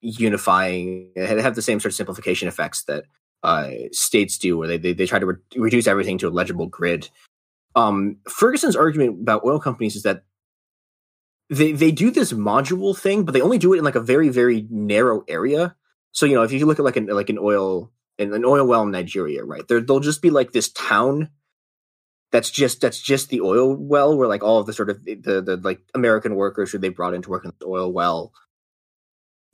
unifying, 0.01 1.11
they 1.15 1.43
have 1.43 1.55
the 1.55 1.63
same 1.63 1.81
sort 1.81 1.93
of 1.93 1.97
simplification 1.97 2.49
effects 2.49 2.85
that 2.85 3.05
uh, 3.43 3.71
states 3.93 4.39
do, 4.39 4.57
where 4.57 4.69
they, 4.69 4.79
they, 4.79 4.93
they 4.93 5.07
try 5.07 5.19
to 5.19 5.27
re- 5.27 5.35
reduce 5.57 5.87
everything 5.87 6.19
to 6.19 6.29
a 6.29 6.31
legible 6.31 6.67
grid. 6.67 7.11
Um, 7.75 8.17
Ferguson's 8.29 8.77
argument 8.77 9.21
about 9.21 9.45
oil 9.45 9.61
companies 9.61 9.97
is 9.97 10.03
that 10.05 10.25
they 11.51 11.73
they 11.73 11.93
do 11.93 12.11
this 12.11 12.33
module 12.33 12.97
thing, 12.99 13.25
but 13.25 13.33
they 13.33 13.41
only 13.41 13.59
do 13.59 13.73
it 13.75 13.79
in 13.79 13.85
like 13.85 13.95
a 13.95 14.01
very 14.01 14.31
very 14.31 14.67
narrow 14.71 15.25
area. 15.29 15.77
So 16.17 16.25
you 16.25 16.35
know, 16.35 16.43
if 16.43 16.51
you 16.51 16.65
look 16.65 16.79
at 16.79 16.85
like 16.85 16.97
an 16.97 17.09
like 17.09 17.29
an 17.29 17.39
oil 17.39 17.93
an 18.19 18.43
oil 18.43 18.67
well 18.67 18.83
in 18.85 18.91
Nigeria, 18.91 19.45
right? 19.45 19.69
There 19.69 19.83
they'll 19.83 20.01
just 20.01 20.23
be 20.23 20.31
like 20.31 20.53
this 20.53 20.73
town 20.73 21.29
that's 22.33 22.51
just 22.51 22.81
that's 22.81 22.99
just 22.99 23.29
the 23.29 23.43
oil 23.43 23.77
well 23.77 24.17
where 24.17 24.27
like 24.27 24.43
all 24.43 24.59
of 24.59 24.67
the 24.67 24.73
sort 24.73 24.89
of 24.89 25.05
the 25.05 25.43
the 25.45 25.61
like 25.63 25.81
American 25.95 26.35
workers 26.35 26.73
who 26.73 26.79
they 26.79 26.89
brought 26.89 27.13
in 27.13 27.21
to 27.21 27.29
work 27.29 27.45
in 27.45 27.53
the 27.61 27.67
oil 27.67 27.93
well 27.93 28.33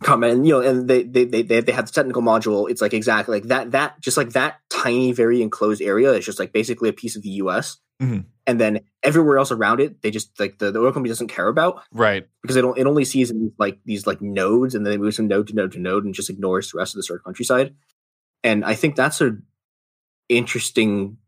come 0.05 0.23
and 0.23 0.47
you 0.47 0.53
know 0.53 0.61
and 0.61 0.89
they 0.89 1.03
they 1.03 1.25
they 1.25 1.43
they 1.43 1.73
have 1.73 1.87
the 1.87 1.93
technical 1.93 2.23
module 2.23 2.71
it's 2.71 2.81
like 2.81 2.95
exactly 2.95 3.37
like 3.37 3.49
that 3.49 3.73
that 3.73 4.01
just 4.01 4.17
like 4.17 4.31
that 4.31 4.59
tiny 4.71 5.13
very 5.13 5.43
enclosed 5.43 5.83
area 5.83 6.13
is 6.13 6.25
just 6.25 6.39
like 6.39 6.53
basically 6.53 6.89
a 6.89 6.93
piece 6.93 7.15
of 7.15 7.23
the 7.23 7.31
us 7.31 7.79
mm-hmm. 8.01 8.21
And 8.47 8.61
then 8.61 8.81
everywhere 9.03 9.39
else 9.39 9.51
around 9.51 9.81
it 9.81 10.03
they 10.03 10.11
just 10.11 10.39
like 10.41 10.59
the, 10.59 10.71
the 10.71 10.81
oil 10.81 10.93
company 10.93 11.09
doesn't 11.09 11.29
care 11.29 11.49
about 11.49 11.83
right. 11.93 12.27
because 12.43 12.57
it, 12.57 12.65
it 12.77 12.87
only 12.87 13.05
sees 13.05 13.33
like 13.59 13.79
these 13.85 14.07
like 14.07 14.21
nodes 14.21 14.75
and 14.75 14.85
then 14.85 14.93
it 14.93 15.01
moves 15.01 15.17
from 15.17 15.29
node 15.29 15.47
to 15.47 15.55
node 15.55 15.73
to 15.73 15.79
node 15.79 16.05
and 16.05 16.15
just 16.15 16.31
ignores 16.31 16.71
the 16.71 16.79
rest 16.79 16.95
of 16.95 16.99
the 16.99 17.03
sort 17.03 17.21
of 17.21 17.25
countryside. 17.25 17.75
And 18.45 18.65
i 18.65 18.75
think 18.75 18.97
that's 18.97 19.21
a 19.21 19.37
interesting 20.29 21.19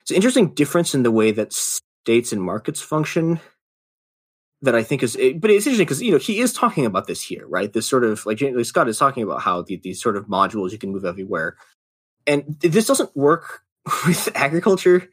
it's 0.00 0.10
an 0.10 0.16
interesting 0.16 0.54
difference 0.54 0.94
in 0.94 1.02
the 1.02 1.10
way 1.10 1.30
that 1.30 1.52
states 1.52 2.32
and 2.32 2.42
markets 2.42 2.80
function 2.80 3.40
that 4.62 4.74
I 4.74 4.82
think 4.82 5.02
is, 5.02 5.16
but 5.16 5.50
it's 5.50 5.66
interesting 5.66 5.86
because 5.86 6.02
you 6.02 6.12
know 6.12 6.18
he 6.18 6.40
is 6.40 6.52
talking 6.52 6.84
about 6.84 7.06
this 7.06 7.22
here, 7.22 7.46
right? 7.46 7.72
This 7.72 7.86
sort 7.86 8.04
of 8.04 8.26
like 8.26 8.40
Scott 8.62 8.88
is 8.88 8.98
talking 8.98 9.22
about 9.22 9.40
how 9.40 9.62
the, 9.62 9.76
these 9.76 10.02
sort 10.02 10.16
of 10.16 10.26
modules 10.26 10.72
you 10.72 10.78
can 10.78 10.92
move 10.92 11.04
everywhere, 11.04 11.56
and 12.26 12.44
this 12.60 12.86
doesn't 12.86 13.14
work 13.16 13.62
with 14.06 14.28
agriculture, 14.34 15.08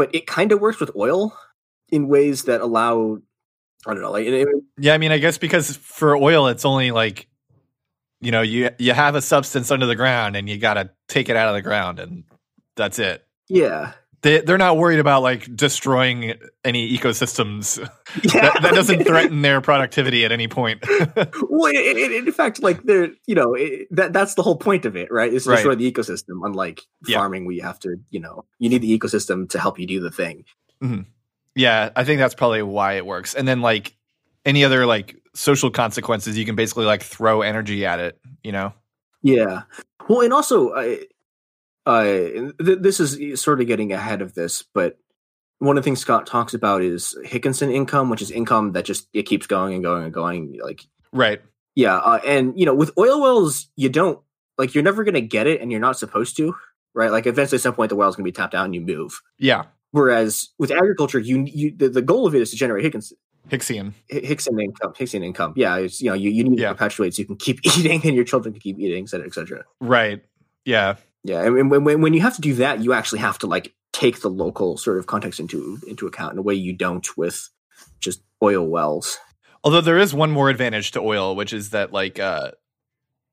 but 0.00 0.14
it 0.14 0.26
kind 0.26 0.50
of 0.50 0.62
works 0.62 0.80
with 0.80 0.90
oil 0.96 1.36
in 1.92 2.08
ways 2.08 2.44
that 2.44 2.62
allow. 2.62 3.18
I 3.86 3.92
don't 3.92 4.02
know, 4.02 4.12
like 4.12 4.26
it, 4.26 4.48
yeah. 4.78 4.94
I 4.94 4.98
mean, 4.98 5.12
I 5.12 5.18
guess 5.18 5.36
because 5.36 5.76
for 5.76 6.16
oil, 6.16 6.46
it's 6.46 6.64
only 6.64 6.90
like 6.90 7.28
you 8.22 8.32
know 8.32 8.40
you 8.40 8.70
you 8.78 8.94
have 8.94 9.14
a 9.14 9.20
substance 9.20 9.70
under 9.70 9.84
the 9.84 9.94
ground 9.94 10.36
and 10.36 10.48
you 10.48 10.56
got 10.56 10.74
to 10.74 10.88
take 11.06 11.28
it 11.28 11.36
out 11.36 11.48
of 11.48 11.54
the 11.54 11.60
ground 11.60 11.98
and 11.98 12.24
that's 12.76 12.98
it. 12.98 13.26
Yeah, 13.50 13.92
they 14.22 14.40
they're 14.40 14.58
not 14.58 14.76
worried 14.76 14.98
about 14.98 15.22
like 15.22 15.54
destroying 15.54 16.34
any 16.64 16.96
ecosystems. 16.96 17.78
Yeah. 18.24 18.40
that, 18.40 18.62
that, 18.62 18.74
doesn't 18.74 19.04
threaten 19.04 19.42
their 19.42 19.60
productivity 19.60 20.24
at 20.24 20.32
any 20.32 20.48
point. 20.48 20.84
well, 20.88 21.72
it, 21.72 21.96
it, 21.96 22.26
in 22.26 22.32
fact, 22.32 22.60
like 22.60 22.82
they're 22.82 23.10
you 23.24 23.36
know 23.36 23.54
it, 23.54 23.86
that 23.92 24.12
that's 24.12 24.34
the 24.34 24.42
whole 24.42 24.56
point 24.56 24.84
of 24.84 24.96
it, 24.96 25.12
right? 25.12 25.32
Is 25.32 25.44
to 25.44 25.50
right. 25.50 25.56
destroy 25.56 25.76
the 25.76 25.90
ecosystem. 25.90 26.40
Unlike 26.44 26.82
yeah. 27.06 27.18
farming, 27.18 27.44
we 27.44 27.60
have 27.60 27.78
to 27.80 27.98
you 28.10 28.18
know 28.18 28.46
you 28.58 28.68
need 28.68 28.82
the 28.82 28.98
ecosystem 28.98 29.48
to 29.50 29.60
help 29.60 29.78
you 29.78 29.86
do 29.86 30.00
the 30.00 30.10
thing. 30.10 30.44
Mm-hmm. 30.82 31.02
Yeah, 31.54 31.90
I 31.94 32.02
think 32.02 32.18
that's 32.18 32.34
probably 32.34 32.62
why 32.62 32.94
it 32.94 33.06
works. 33.06 33.34
And 33.34 33.46
then 33.46 33.60
like 33.60 33.96
any 34.44 34.64
other 34.64 34.86
like 34.86 35.22
social 35.34 35.70
consequences, 35.70 36.36
you 36.36 36.44
can 36.44 36.56
basically 36.56 36.84
like 36.84 37.04
throw 37.04 37.42
energy 37.42 37.86
at 37.86 38.00
it. 38.00 38.18
You 38.42 38.50
know. 38.50 38.72
Yeah. 39.22 39.62
Well, 40.08 40.22
and 40.22 40.32
also, 40.32 40.74
I, 40.74 41.04
uh, 41.90 42.52
th- 42.64 42.78
this 42.80 43.00
is 43.00 43.40
sort 43.40 43.60
of 43.60 43.66
getting 43.66 43.92
ahead 43.92 44.22
of 44.22 44.34
this, 44.34 44.62
but 44.74 44.98
one 45.58 45.76
of 45.76 45.82
the 45.82 45.86
things 45.86 46.00
Scott 46.00 46.26
talks 46.26 46.54
about 46.54 46.82
is 46.82 47.16
Higginson 47.24 47.70
income, 47.70 48.10
which 48.10 48.22
is 48.22 48.30
income 48.30 48.72
that 48.72 48.84
just 48.84 49.08
it 49.12 49.24
keeps 49.24 49.46
going 49.46 49.74
and 49.74 49.82
going 49.82 50.04
and 50.04 50.12
going. 50.12 50.58
Like 50.62 50.86
right, 51.12 51.40
yeah, 51.74 51.96
uh, 51.96 52.20
and 52.26 52.58
you 52.58 52.64
know 52.66 52.74
with 52.74 52.90
oil 52.98 53.20
wells, 53.20 53.68
you 53.76 53.88
don't 53.88 54.20
like 54.56 54.74
you're 54.74 54.84
never 54.84 55.04
going 55.04 55.14
to 55.14 55.20
get 55.20 55.46
it, 55.46 55.60
and 55.60 55.70
you're 55.70 55.80
not 55.80 55.98
supposed 55.98 56.36
to, 56.36 56.54
right? 56.94 57.10
Like 57.10 57.26
eventually, 57.26 57.56
at 57.56 57.62
some 57.62 57.74
point, 57.74 57.90
the 57.90 57.96
well's 57.96 58.16
going 58.16 58.24
to 58.24 58.28
be 58.28 58.32
tapped 58.32 58.54
out, 58.54 58.64
and 58.64 58.74
you 58.74 58.80
move. 58.80 59.20
Yeah. 59.38 59.64
Whereas 59.92 60.50
with 60.58 60.70
agriculture, 60.70 61.18
you 61.18 61.44
you 61.44 61.74
the, 61.76 61.88
the 61.88 62.02
goal 62.02 62.26
of 62.26 62.34
it 62.34 62.40
is 62.40 62.50
to 62.52 62.56
generate 62.56 62.84
Higginson. 62.84 63.16
Hicksian. 63.48 63.94
Hicksian 64.10 64.62
income. 64.62 64.92
Hicksian 64.92 65.24
income. 65.24 65.54
Yeah, 65.56 65.76
it's 65.76 66.00
you 66.00 66.08
know 66.08 66.14
you, 66.14 66.30
you 66.30 66.44
need 66.44 66.58
yeah. 66.60 66.68
to 66.68 66.74
perpetuate 66.74 67.14
so 67.14 67.20
you 67.20 67.26
can 67.26 67.36
keep 67.36 67.58
eating 67.78 68.00
and 68.04 68.14
your 68.14 68.24
children 68.24 68.54
can 68.54 68.60
keep 68.60 68.78
eating, 68.78 69.04
et 69.04 69.08
cetera, 69.08 69.26
et 69.26 69.34
cetera. 69.34 69.64
Right. 69.80 70.22
Yeah. 70.64 70.96
Yeah, 71.22 71.42
and 71.44 71.70
when, 71.70 71.84
when 71.84 72.00
when 72.00 72.14
you 72.14 72.20
have 72.20 72.36
to 72.36 72.40
do 72.40 72.54
that, 72.54 72.80
you 72.80 72.92
actually 72.92 73.18
have 73.20 73.38
to 73.40 73.46
like 73.46 73.74
take 73.92 74.20
the 74.20 74.30
local 74.30 74.76
sort 74.76 74.98
of 74.98 75.06
context 75.06 75.40
into 75.40 75.78
into 75.86 76.06
account 76.06 76.32
in 76.32 76.38
a 76.38 76.42
way 76.42 76.54
you 76.54 76.72
don't 76.72 77.06
with 77.16 77.50
just 77.98 78.22
oil 78.42 78.66
wells. 78.66 79.18
Although 79.62 79.82
there 79.82 79.98
is 79.98 80.14
one 80.14 80.30
more 80.30 80.48
advantage 80.48 80.92
to 80.92 81.00
oil, 81.00 81.36
which 81.36 81.52
is 81.52 81.70
that 81.70 81.92
like 81.92 82.18
uh 82.18 82.52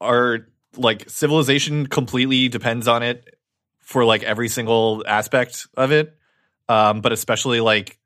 our 0.01 0.47
like 0.75 1.09
civilization 1.09 1.87
completely 1.87 2.49
depends 2.49 2.87
on 2.87 3.03
it 3.03 3.35
for 3.79 4.03
like 4.03 4.23
every 4.23 4.49
single 4.49 5.03
aspect 5.07 5.67
of 5.77 5.91
it. 5.91 6.15
Um, 6.67 6.99
but 6.99 7.13
especially 7.13 7.61
like 7.61 7.97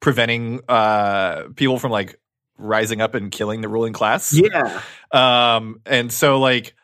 preventing 0.00 0.60
uh 0.68 1.48
people 1.54 1.78
from 1.78 1.90
like 1.90 2.18
rising 2.56 3.00
up 3.02 3.14
and 3.14 3.30
killing 3.30 3.60
the 3.60 3.68
ruling 3.68 3.92
class. 3.92 4.32
Yeah. 4.32 4.80
Um, 5.12 5.80
and 5.84 6.12
so 6.12 6.40
like 6.40 6.74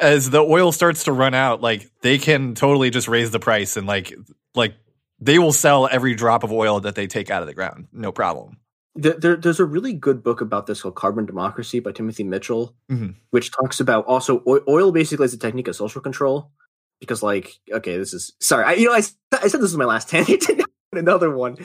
as 0.00 0.30
the 0.30 0.40
oil 0.40 0.72
starts 0.72 1.04
to 1.04 1.12
run 1.12 1.34
out, 1.34 1.60
like 1.60 1.90
they 2.02 2.18
can 2.18 2.54
totally 2.54 2.90
just 2.90 3.08
raise 3.08 3.30
the 3.30 3.38
price 3.38 3.76
and 3.76 3.86
like 3.86 4.14
like 4.54 4.74
they 5.20 5.38
will 5.38 5.52
sell 5.52 5.88
every 5.90 6.14
drop 6.14 6.44
of 6.44 6.52
oil 6.52 6.80
that 6.80 6.94
they 6.94 7.06
take 7.06 7.30
out 7.30 7.42
of 7.42 7.48
the 7.48 7.54
ground, 7.54 7.88
no 7.92 8.12
problem. 8.12 8.58
There, 8.94 9.36
there's 9.36 9.60
a 9.60 9.64
really 9.64 9.92
good 9.92 10.24
book 10.24 10.40
about 10.40 10.66
this 10.66 10.82
called 10.82 10.96
Carbon 10.96 11.24
Democracy 11.24 11.78
by 11.78 11.92
Timothy 11.92 12.24
Mitchell, 12.24 12.74
mm-hmm. 12.90 13.10
which 13.30 13.52
talks 13.52 13.78
about 13.78 14.06
also 14.06 14.42
oil 14.46 14.90
basically 14.90 15.24
as 15.24 15.34
a 15.34 15.38
technique 15.38 15.68
of 15.68 15.76
social 15.76 16.00
control. 16.00 16.50
Because, 16.98 17.22
like, 17.22 17.60
okay, 17.70 17.96
this 17.96 18.12
is 18.12 18.32
sorry, 18.40 18.64
I, 18.64 18.72
you 18.72 18.86
know, 18.86 18.92
I, 18.92 19.02
I 19.32 19.46
said 19.46 19.60
this 19.60 19.70
is 19.70 19.76
my 19.76 19.84
last 19.84 20.08
tangent, 20.10 20.64
another 20.92 21.30
one, 21.30 21.56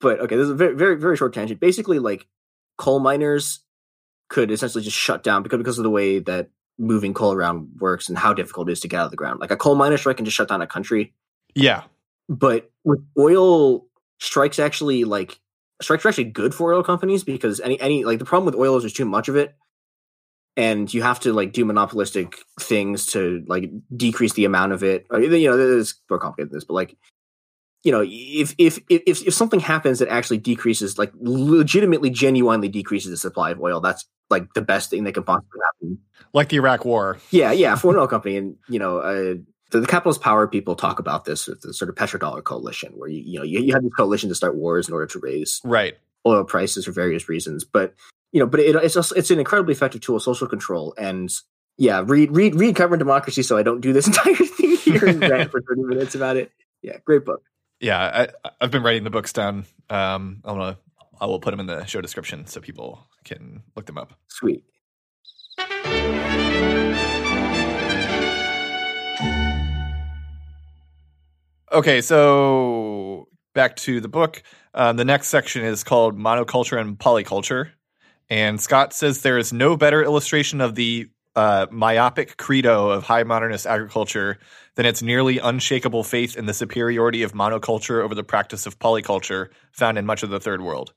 but 0.00 0.20
okay, 0.20 0.36
this 0.36 0.44
is 0.44 0.50
a 0.50 0.54
very, 0.54 0.74
very, 0.74 0.96
very 0.96 1.16
short 1.16 1.32
tangent. 1.32 1.60
Basically, 1.60 1.98
like, 1.98 2.26
coal 2.76 2.98
miners 2.98 3.60
could 4.28 4.50
essentially 4.50 4.84
just 4.84 4.96
shut 4.96 5.22
down 5.22 5.42
because 5.42 5.56
because 5.58 5.78
of 5.78 5.84
the 5.84 5.90
way 5.90 6.18
that 6.18 6.50
moving 6.78 7.14
coal 7.14 7.32
around 7.32 7.68
works 7.78 8.08
and 8.08 8.18
how 8.18 8.32
difficult 8.32 8.68
it 8.68 8.72
is 8.72 8.80
to 8.80 8.88
get 8.88 9.00
out 9.00 9.06
of 9.06 9.10
the 9.10 9.16
ground. 9.16 9.40
Like 9.40 9.50
a 9.50 9.56
coal 9.56 9.74
miner 9.74 9.96
strike 9.96 10.16
can 10.16 10.24
just 10.24 10.36
shut 10.36 10.48
down 10.48 10.62
a 10.62 10.66
country. 10.66 11.14
Yeah. 11.54 11.84
But 12.28 12.70
with 12.84 13.00
oil 13.18 13.86
strikes 14.18 14.58
actually 14.58 15.04
like 15.04 15.38
strikes 15.80 16.04
are 16.04 16.08
actually 16.08 16.24
good 16.24 16.54
for 16.54 16.72
oil 16.72 16.82
companies 16.82 17.24
because 17.24 17.60
any 17.60 17.80
any 17.80 18.04
like 18.04 18.18
the 18.18 18.24
problem 18.24 18.46
with 18.46 18.54
oil 18.54 18.76
is 18.76 18.82
there's 18.82 18.92
too 18.92 19.04
much 19.04 19.28
of 19.28 19.36
it. 19.36 19.54
And 20.58 20.92
you 20.92 21.02
have 21.02 21.20
to 21.20 21.34
like 21.34 21.52
do 21.52 21.66
monopolistic 21.66 22.36
things 22.58 23.06
to 23.08 23.44
like 23.46 23.70
decrease 23.94 24.32
the 24.32 24.46
amount 24.46 24.72
of 24.72 24.82
it. 24.82 25.06
You 25.12 25.50
know, 25.50 25.78
it's 25.78 25.94
more 26.08 26.18
complicated 26.18 26.50
than 26.50 26.56
this, 26.56 26.64
but 26.64 26.74
like 26.74 26.96
you 27.86 27.92
know, 27.92 28.02
if, 28.04 28.52
if 28.58 28.80
if 28.88 29.24
if 29.24 29.32
something 29.32 29.60
happens 29.60 30.00
that 30.00 30.08
actually 30.08 30.38
decreases, 30.38 30.98
like 30.98 31.12
legitimately, 31.20 32.10
genuinely 32.10 32.68
decreases 32.68 33.12
the 33.12 33.16
supply 33.16 33.52
of 33.52 33.60
oil, 33.60 33.80
that's 33.80 34.06
like 34.30 34.52
the 34.54 34.62
best 34.62 34.90
thing 34.90 35.04
that 35.04 35.12
can 35.12 35.22
possibly 35.22 35.60
happen. 35.64 35.98
Like 36.32 36.48
the 36.48 36.56
Iraq 36.56 36.84
War. 36.84 37.18
Yeah, 37.30 37.52
yeah, 37.52 37.76
for 37.76 37.92
an 37.92 37.98
oil 37.98 38.06
company, 38.06 38.36
and 38.36 38.56
you 38.68 38.78
know, 38.78 38.98
uh, 38.98 39.34
the, 39.70 39.80
the 39.80 39.86
capitalist 39.86 40.20
power 40.20 40.46
people 40.46 40.74
talk 40.76 40.98
about 40.98 41.24
this 41.24 41.46
with 41.46 41.60
the 41.60 41.72
sort 41.72 41.88
of 41.88 41.94
petrodollar 41.94 42.42
coalition, 42.42 42.92
where 42.96 43.08
you 43.08 43.22
you 43.24 43.38
know 43.38 43.44
you, 43.44 43.60
you 43.60 43.72
have 43.72 43.82
these 43.82 43.92
coalitions 43.96 44.30
to 44.30 44.34
start 44.34 44.56
wars 44.56 44.88
in 44.88 44.94
order 44.94 45.06
to 45.06 45.18
raise 45.18 45.60
right 45.64 45.96
oil 46.26 46.44
prices 46.44 46.84
for 46.84 46.92
various 46.92 47.28
reasons, 47.28 47.64
but 47.64 47.94
you 48.32 48.40
know, 48.40 48.46
but 48.46 48.60
it, 48.60 48.74
it's 48.76 48.96
also, 48.96 49.14
it's 49.14 49.30
an 49.30 49.38
incredibly 49.38 49.72
effective 49.72 50.00
tool 50.00 50.16
of 50.16 50.22
social 50.22 50.48
control, 50.48 50.94
and 50.98 51.30
yeah, 51.78 52.02
read 52.04 52.34
read 52.34 52.54
read 52.54 52.76
Carbon 52.76 52.98
Democracy, 52.98 53.42
so 53.42 53.56
I 53.56 53.62
don't 53.62 53.80
do 53.80 53.92
this 53.92 54.06
entire 54.08 54.34
thing 54.34 54.76
here 54.76 55.06
and 55.06 55.20
rant 55.30 55.50
for 55.50 55.60
thirty 55.60 55.82
minutes 55.82 56.14
about 56.14 56.36
it. 56.36 56.52
Yeah, 56.82 56.98
great 57.04 57.24
book 57.24 57.42
yeah, 57.80 58.26
I, 58.44 58.50
have 58.60 58.70
been 58.70 58.82
writing 58.82 59.04
the 59.04 59.10
books 59.10 59.32
down. 59.32 59.66
Um, 59.90 60.42
I'm 60.44 60.56
gonna, 60.56 60.78
I 61.20 61.26
will 61.26 61.40
put 61.40 61.50
them 61.50 61.60
in 61.60 61.66
the 61.66 61.84
show 61.84 62.00
description 62.00 62.46
so 62.46 62.60
people 62.60 63.06
can 63.24 63.62
look 63.74 63.86
them 63.86 63.98
up. 63.98 64.12
Sweet. 64.28 64.64
Okay, 71.72 72.00
so 72.00 73.28
back 73.54 73.76
to 73.76 74.00
the 74.00 74.08
book. 74.08 74.42
Um, 74.74 74.96
the 74.96 75.04
next 75.04 75.28
section 75.28 75.64
is 75.64 75.82
called 75.82 76.18
Monoculture 76.18 76.80
and 76.80 76.98
Polyculture. 76.98 77.70
And 78.28 78.60
Scott 78.60 78.92
says 78.92 79.22
there 79.22 79.38
is 79.38 79.52
no 79.52 79.76
better 79.76 80.02
illustration 80.02 80.60
of 80.60 80.74
the 80.74 81.08
uh, 81.34 81.66
myopic 81.70 82.36
credo 82.38 82.88
of 82.88 83.04
high 83.04 83.22
modernist 83.22 83.66
agriculture 83.66 84.38
than 84.74 84.86
its 84.86 85.02
nearly 85.02 85.38
unshakable 85.38 86.02
faith 86.02 86.36
in 86.36 86.46
the 86.46 86.54
superiority 86.54 87.22
of 87.22 87.32
monoculture 87.32 88.02
over 88.02 88.14
the 88.14 88.24
practice 88.24 88.66
of 88.66 88.78
polyculture 88.78 89.48
found 89.72 89.98
in 89.98 90.06
much 90.06 90.22
of 90.22 90.30
the 90.30 90.40
third 90.40 90.62
world. 90.62 90.92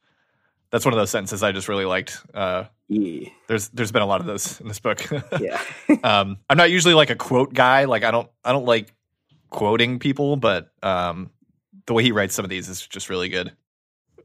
That's 0.71 0.85
one 0.85 0.93
of 0.93 0.99
those 0.99 1.09
sentences 1.09 1.41
I 1.41 1.51
just 1.51 1.67
really 1.67 1.85
liked. 1.85 2.17
Uh, 2.33 2.65
yeah. 2.87 3.29
There's 3.47 3.69
there's 3.69 3.91
been 3.91 4.01
a 4.01 4.05
lot 4.05 4.21
of 4.21 4.27
those 4.27 4.59
in 4.61 4.67
this 4.67 4.79
book. 4.79 5.03
yeah. 5.39 5.61
um, 6.03 6.37
I'm 6.49 6.57
not 6.57 6.69
usually 6.69 6.93
like 6.93 7.09
a 7.09 7.15
quote 7.15 7.53
guy. 7.53 7.85
Like 7.85 8.03
I 8.03 8.11
don't 8.11 8.29
I 8.43 8.51
don't 8.51 8.65
like 8.65 8.93
quoting 9.49 9.99
people, 9.99 10.35
but 10.35 10.71
um, 10.83 11.31
the 11.85 11.93
way 11.93 12.03
he 12.03 12.11
writes 12.11 12.35
some 12.35 12.45
of 12.45 12.49
these 12.49 12.69
is 12.69 12.85
just 12.85 13.09
really 13.09 13.29
good. 13.29 13.51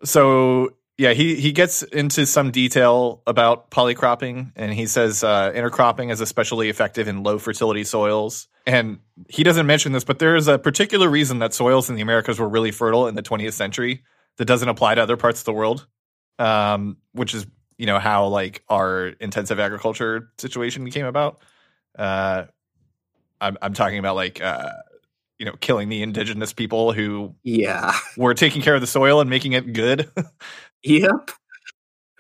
So 0.02 0.74
yeah, 0.96 1.12
he 1.12 1.34
he 1.34 1.52
gets 1.52 1.82
into 1.82 2.24
some 2.24 2.52
detail 2.52 3.22
about 3.26 3.70
polycropping, 3.70 4.52
and 4.54 4.72
he 4.72 4.86
says 4.86 5.24
uh, 5.24 5.50
intercropping 5.50 6.12
is 6.12 6.20
especially 6.20 6.68
effective 6.68 7.08
in 7.08 7.22
low 7.22 7.38
fertility 7.38 7.84
soils. 7.84 8.48
And 8.66 9.00
he 9.28 9.42
doesn't 9.42 9.66
mention 9.66 9.92
this, 9.92 10.04
but 10.04 10.20
there 10.20 10.36
is 10.36 10.48
a 10.48 10.58
particular 10.58 11.08
reason 11.08 11.40
that 11.40 11.52
soils 11.52 11.90
in 11.90 11.96
the 11.96 12.02
Americas 12.02 12.38
were 12.38 12.48
really 12.48 12.70
fertile 12.70 13.08
in 13.08 13.14
the 13.14 13.22
20th 13.22 13.52
century 13.52 14.04
that 14.38 14.46
doesn't 14.46 14.68
apply 14.68 14.94
to 14.94 15.02
other 15.02 15.16
parts 15.16 15.40
of 15.40 15.44
the 15.44 15.52
world, 15.52 15.86
um, 16.38 16.96
which 17.12 17.34
is 17.34 17.46
you 17.78 17.86
know 17.86 17.98
how 17.98 18.26
like 18.26 18.62
our 18.68 19.08
intensive 19.20 19.58
agriculture 19.58 20.30
situation 20.38 20.88
came 20.90 21.06
about. 21.06 21.40
Uh, 21.98 22.44
I'm 23.40 23.58
I'm 23.60 23.74
talking 23.74 23.98
about 23.98 24.16
like 24.16 24.40
uh, 24.42 24.70
you 25.38 25.46
know 25.46 25.54
killing 25.60 25.88
the 25.88 26.02
indigenous 26.02 26.52
people 26.52 26.92
who 26.92 27.34
yeah 27.42 27.92
were 28.16 28.34
taking 28.34 28.62
care 28.62 28.74
of 28.74 28.80
the 28.80 28.86
soil 28.86 29.20
and 29.20 29.28
making 29.28 29.52
it 29.52 29.72
good 29.72 30.10
Yep. 30.84 31.30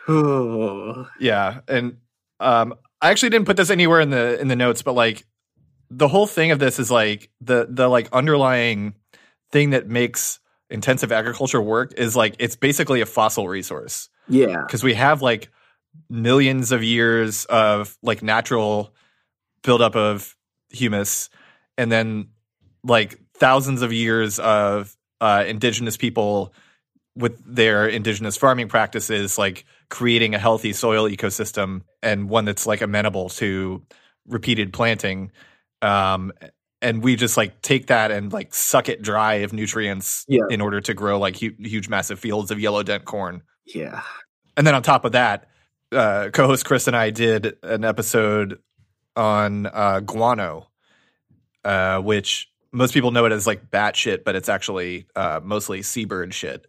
Ooh. 0.08 1.06
yeah, 1.18 1.60
and 1.66 1.96
um, 2.40 2.74
I 3.00 3.10
actually 3.10 3.30
didn't 3.30 3.46
put 3.46 3.56
this 3.56 3.70
anywhere 3.70 4.00
in 4.00 4.10
the 4.10 4.38
in 4.40 4.48
the 4.48 4.56
notes, 4.56 4.82
but 4.82 4.94
like 4.94 5.24
the 5.90 6.08
whole 6.08 6.26
thing 6.26 6.50
of 6.50 6.58
this 6.58 6.78
is 6.78 6.90
like 6.90 7.30
the 7.40 7.66
the 7.70 7.88
like 7.88 8.08
underlying 8.12 8.94
thing 9.50 9.70
that 9.70 9.88
makes 9.88 10.40
intensive 10.74 11.12
agriculture 11.12 11.62
work 11.62 11.94
is 11.96 12.14
like 12.14 12.34
it's 12.38 12.56
basically 12.56 13.00
a 13.00 13.06
fossil 13.06 13.48
resource. 13.48 14.10
Yeah, 14.28 14.62
because 14.66 14.82
we 14.82 14.92
have 14.94 15.22
like 15.22 15.48
millions 16.10 16.72
of 16.72 16.82
years 16.82 17.46
of 17.46 17.96
like 18.02 18.22
natural 18.22 18.92
buildup 19.62 19.96
of 19.96 20.36
humus, 20.70 21.30
and 21.78 21.90
then 21.90 22.28
like 22.82 23.18
thousands 23.36 23.80
of 23.80 23.92
years 23.92 24.38
of 24.38 24.94
uh, 25.20 25.44
indigenous 25.46 25.96
people 25.96 26.52
with 27.16 27.40
their 27.46 27.86
indigenous 27.86 28.36
farming 28.36 28.68
practices, 28.68 29.38
like 29.38 29.64
creating 29.88 30.34
a 30.34 30.38
healthy 30.38 30.72
soil 30.72 31.08
ecosystem 31.08 31.82
and 32.02 32.28
one 32.28 32.44
that's 32.44 32.66
like 32.66 32.82
amenable 32.82 33.28
to 33.28 33.80
repeated 34.26 34.72
planting. 34.72 35.30
Um, 35.80 36.32
and 36.84 37.02
we 37.02 37.16
just 37.16 37.36
like 37.36 37.60
take 37.62 37.86
that 37.88 38.10
and 38.12 38.32
like 38.32 38.54
suck 38.54 38.88
it 38.88 39.02
dry 39.02 39.34
of 39.36 39.52
nutrients 39.52 40.24
Yeah. 40.28 40.42
in 40.50 40.60
order 40.60 40.80
to 40.82 40.94
grow 40.94 41.18
like 41.18 41.38
hu- 41.38 41.54
huge, 41.58 41.88
massive 41.88 42.20
fields 42.20 42.50
of 42.50 42.60
yellow 42.60 42.82
dent 42.82 43.04
corn. 43.04 43.42
Yeah. 43.64 44.02
And 44.56 44.66
then 44.66 44.74
on 44.74 44.82
top 44.82 45.04
of 45.04 45.12
that, 45.12 45.48
uh, 45.90 46.28
co-host 46.32 46.64
Chris 46.64 46.86
and 46.86 46.94
I 46.94 47.10
did 47.10 47.56
an 47.62 47.84
episode 47.84 48.58
on 49.16 49.66
uh, 49.66 50.00
guano, 50.00 50.68
uh, 51.64 52.00
which 52.00 52.50
most 52.72 52.92
people 52.92 53.10
know 53.12 53.24
it 53.24 53.32
as 53.32 53.46
like 53.46 53.70
bat 53.70 53.96
shit, 53.96 54.24
but 54.24 54.36
it's 54.36 54.48
actually 54.48 55.06
uh, 55.16 55.40
mostly 55.42 55.82
seabird 55.82 56.34
shit. 56.34 56.66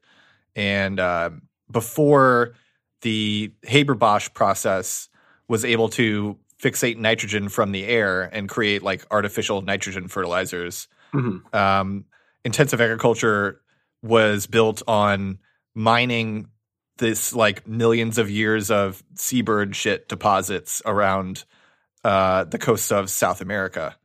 And 0.56 1.00
uh, 1.00 1.32
before 1.70 2.54
the 3.02 3.52
Haber-Bosch 3.64 4.30
process 4.34 5.10
was 5.48 5.66
able 5.66 5.90
to 5.90 6.38
fixate 6.66 6.98
nitrogen 6.98 7.50
from 7.50 7.72
the 7.72 7.86
air 7.86 8.24
and 8.34 8.50
create 8.50 8.82
like 8.82 9.06
artificial 9.12 9.62
nitrogen 9.62 10.08
fertilizers, 10.08 10.88
Mhm. 11.14 11.54
um, 11.54 12.06
intensive 12.44 12.82
agriculture 12.82 13.62
was 14.02 14.48
built 14.48 14.82
on 14.88 15.38
mining 15.76 16.48
this 16.98 17.34
like 17.34 17.68
millions 17.68 18.18
of 18.18 18.30
years 18.30 18.72
of 18.72 19.04
seabird 19.16 19.76
shit 19.76 20.08
deposits 20.10 20.82
around 20.86 21.44
uh, 22.04 22.44
the 22.46 22.58
coast 22.58 22.92
of 22.92 23.10
South 23.10 23.42
America, 23.42 23.96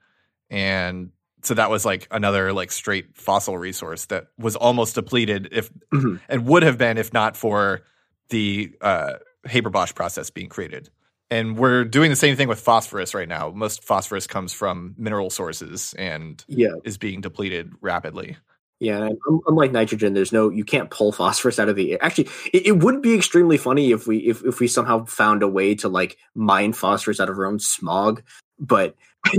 and 0.50 1.10
so 1.42 1.54
that 1.54 1.70
was 1.70 1.84
like 1.84 2.06
another 2.10 2.52
like 2.52 2.70
straight 2.72 3.16
fossil 3.16 3.56
resource 3.58 4.06
that 4.06 4.26
was 4.38 4.56
almost 4.56 4.94
depleted 4.94 5.48
if 5.52 5.70
Mhm. 5.92 6.20
and 6.28 6.46
would 6.46 6.62
have 6.62 6.78
been 6.78 6.98
if 6.98 7.12
not 7.12 7.36
for 7.36 7.82
the 8.30 8.72
uh, 8.80 9.14
Haber-Bosch 9.46 9.94
process 9.94 10.30
being 10.30 10.48
created. 10.48 10.88
And 11.30 11.56
we're 11.56 11.84
doing 11.84 12.10
the 12.10 12.16
same 12.16 12.36
thing 12.36 12.48
with 12.48 12.58
phosphorus 12.60 13.14
right 13.14 13.28
now. 13.28 13.50
Most 13.50 13.84
phosphorus 13.84 14.26
comes 14.26 14.52
from 14.52 14.94
mineral 14.98 15.30
sources 15.30 15.94
and 15.98 16.44
Yeah. 16.48 16.74
is 16.84 16.98
being 16.98 17.20
depleted 17.20 17.72
rapidly. 17.80 18.36
Yeah, 18.80 19.04
and 19.04 19.18
unlike 19.46 19.72
nitrogen, 19.72 20.14
there's 20.14 20.32
no 20.32 20.48
you 20.48 20.64
can't 20.64 20.90
pull 20.90 21.12
phosphorus 21.12 21.58
out 21.58 21.68
of 21.68 21.76
the 21.76 21.92
air. 21.92 21.98
Actually, 22.00 22.30
it, 22.54 22.66
it 22.66 22.78
would 22.78 23.02
be 23.02 23.14
extremely 23.14 23.58
funny 23.58 23.90
if 23.92 24.06
we 24.06 24.16
if, 24.20 24.42
if 24.42 24.58
we 24.58 24.68
somehow 24.68 25.04
found 25.04 25.42
a 25.42 25.48
way 25.48 25.74
to 25.76 25.88
like 25.90 26.16
mine 26.34 26.72
phosphorus 26.72 27.20
out 27.20 27.28
of 27.28 27.38
our 27.38 27.44
own 27.44 27.58
smog, 27.58 28.22
but 28.58 28.96
I 29.26 29.36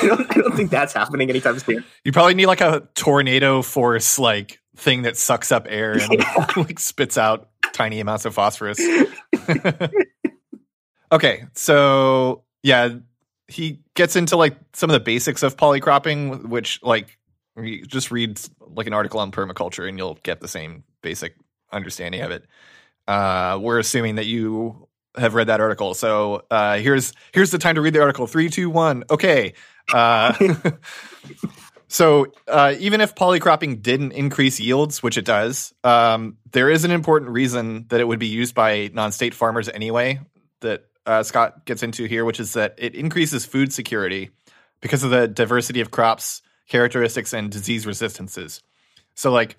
don't 0.00 0.26
I 0.36 0.40
don't 0.40 0.56
think 0.56 0.70
that's 0.72 0.92
happening 0.92 1.30
anytime 1.30 1.56
soon. 1.60 1.84
You 2.04 2.10
probably 2.10 2.34
need 2.34 2.46
like 2.46 2.60
a 2.62 2.88
tornado 2.96 3.62
force 3.62 4.18
like 4.18 4.58
thing 4.76 5.02
that 5.02 5.16
sucks 5.16 5.52
up 5.52 5.66
air 5.68 5.92
and 5.92 6.08
like 6.56 6.80
spits 6.80 7.16
out 7.16 7.48
tiny 7.72 8.00
amounts 8.00 8.24
of 8.24 8.34
phosphorus. 8.34 8.80
Okay, 11.12 11.44
so 11.54 12.44
yeah, 12.62 12.90
he 13.48 13.80
gets 13.94 14.16
into 14.16 14.36
like 14.36 14.56
some 14.72 14.90
of 14.90 14.94
the 14.94 15.00
basics 15.00 15.42
of 15.42 15.56
polycropping, 15.56 16.46
which 16.48 16.82
like 16.82 17.18
you 17.56 17.84
just 17.84 18.10
read 18.10 18.40
like 18.60 18.86
an 18.86 18.92
article 18.92 19.20
on 19.20 19.32
permaculture 19.32 19.88
and 19.88 19.98
you'll 19.98 20.18
get 20.22 20.40
the 20.40 20.48
same 20.48 20.84
basic 21.02 21.34
understanding 21.72 22.20
of 22.22 22.30
it. 22.30 22.44
Uh, 23.08 23.58
we're 23.60 23.78
assuming 23.78 24.16
that 24.16 24.26
you 24.26 24.86
have 25.16 25.34
read 25.34 25.48
that 25.48 25.60
article, 25.60 25.94
so 25.94 26.44
uh, 26.50 26.78
here's 26.78 27.12
here's 27.32 27.50
the 27.50 27.58
time 27.58 27.74
to 27.74 27.80
read 27.80 27.94
the 27.94 28.00
article. 28.00 28.26
Three, 28.26 28.48
two, 28.48 28.70
one. 28.70 29.04
Okay. 29.10 29.54
Uh, 29.92 30.32
so 31.88 32.26
uh, 32.46 32.74
even 32.78 33.00
if 33.00 33.16
polycropping 33.16 33.82
didn't 33.82 34.12
increase 34.12 34.60
yields, 34.60 35.02
which 35.02 35.18
it 35.18 35.24
does, 35.24 35.74
um, 35.82 36.36
there 36.52 36.70
is 36.70 36.84
an 36.84 36.92
important 36.92 37.32
reason 37.32 37.86
that 37.88 38.00
it 38.00 38.06
would 38.06 38.20
be 38.20 38.28
used 38.28 38.54
by 38.54 38.90
non-state 38.94 39.34
farmers 39.34 39.68
anyway. 39.68 40.20
That 40.60 40.84
uh, 41.06 41.22
Scott 41.22 41.64
gets 41.64 41.82
into 41.82 42.04
here, 42.04 42.24
which 42.24 42.40
is 42.40 42.54
that 42.54 42.74
it 42.78 42.94
increases 42.94 43.44
food 43.44 43.72
security 43.72 44.30
because 44.80 45.02
of 45.02 45.10
the 45.10 45.28
diversity 45.28 45.80
of 45.80 45.90
crops, 45.90 46.42
characteristics, 46.68 47.32
and 47.32 47.50
disease 47.50 47.86
resistances. 47.86 48.62
So, 49.14 49.32
like, 49.32 49.56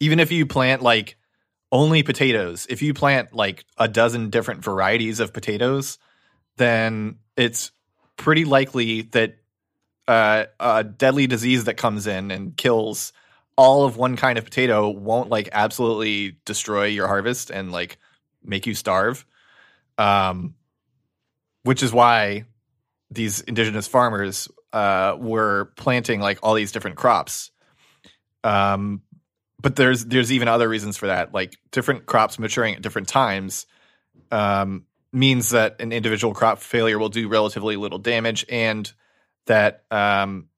even 0.00 0.20
if 0.20 0.30
you 0.30 0.46
plant 0.46 0.82
like 0.82 1.16
only 1.72 2.02
potatoes, 2.02 2.66
if 2.68 2.82
you 2.82 2.94
plant 2.94 3.34
like 3.34 3.64
a 3.76 3.88
dozen 3.88 4.30
different 4.30 4.62
varieties 4.62 5.20
of 5.20 5.32
potatoes, 5.32 5.98
then 6.56 7.16
it's 7.36 7.72
pretty 8.16 8.44
likely 8.44 9.02
that 9.02 9.36
uh, 10.08 10.44
a 10.60 10.84
deadly 10.84 11.26
disease 11.26 11.64
that 11.64 11.74
comes 11.74 12.06
in 12.06 12.30
and 12.30 12.56
kills 12.56 13.12
all 13.56 13.84
of 13.84 13.96
one 13.96 14.16
kind 14.16 14.38
of 14.38 14.44
potato 14.44 14.88
won't 14.88 15.30
like 15.30 15.48
absolutely 15.52 16.36
destroy 16.44 16.84
your 16.84 17.08
harvest 17.08 17.50
and 17.50 17.72
like 17.72 17.98
make 18.44 18.66
you 18.66 18.74
starve. 18.74 19.26
Um, 19.98 20.54
which 21.62 21.82
is 21.82 21.92
why 21.92 22.44
these 23.10 23.40
indigenous 23.40 23.86
farmers 23.88 24.48
uh, 24.72 25.16
were 25.18 25.72
planting 25.76 26.20
like 26.20 26.38
all 26.42 26.54
these 26.54 26.72
different 26.72 26.96
crops. 26.96 27.50
Um, 28.44 29.02
but 29.60 29.74
there's 29.74 30.04
there's 30.04 30.30
even 30.32 30.48
other 30.48 30.68
reasons 30.68 30.96
for 30.96 31.06
that. 31.06 31.32
Like 31.32 31.56
different 31.72 32.06
crops 32.06 32.38
maturing 32.38 32.74
at 32.74 32.82
different 32.82 33.08
times 33.08 33.66
um, 34.30 34.84
means 35.12 35.50
that 35.50 35.80
an 35.80 35.92
individual 35.92 36.34
crop 36.34 36.58
failure 36.58 36.98
will 36.98 37.08
do 37.08 37.28
relatively 37.28 37.76
little 37.76 37.98
damage, 37.98 38.44
and 38.48 38.90
that 39.46 39.84
um, 39.90 40.48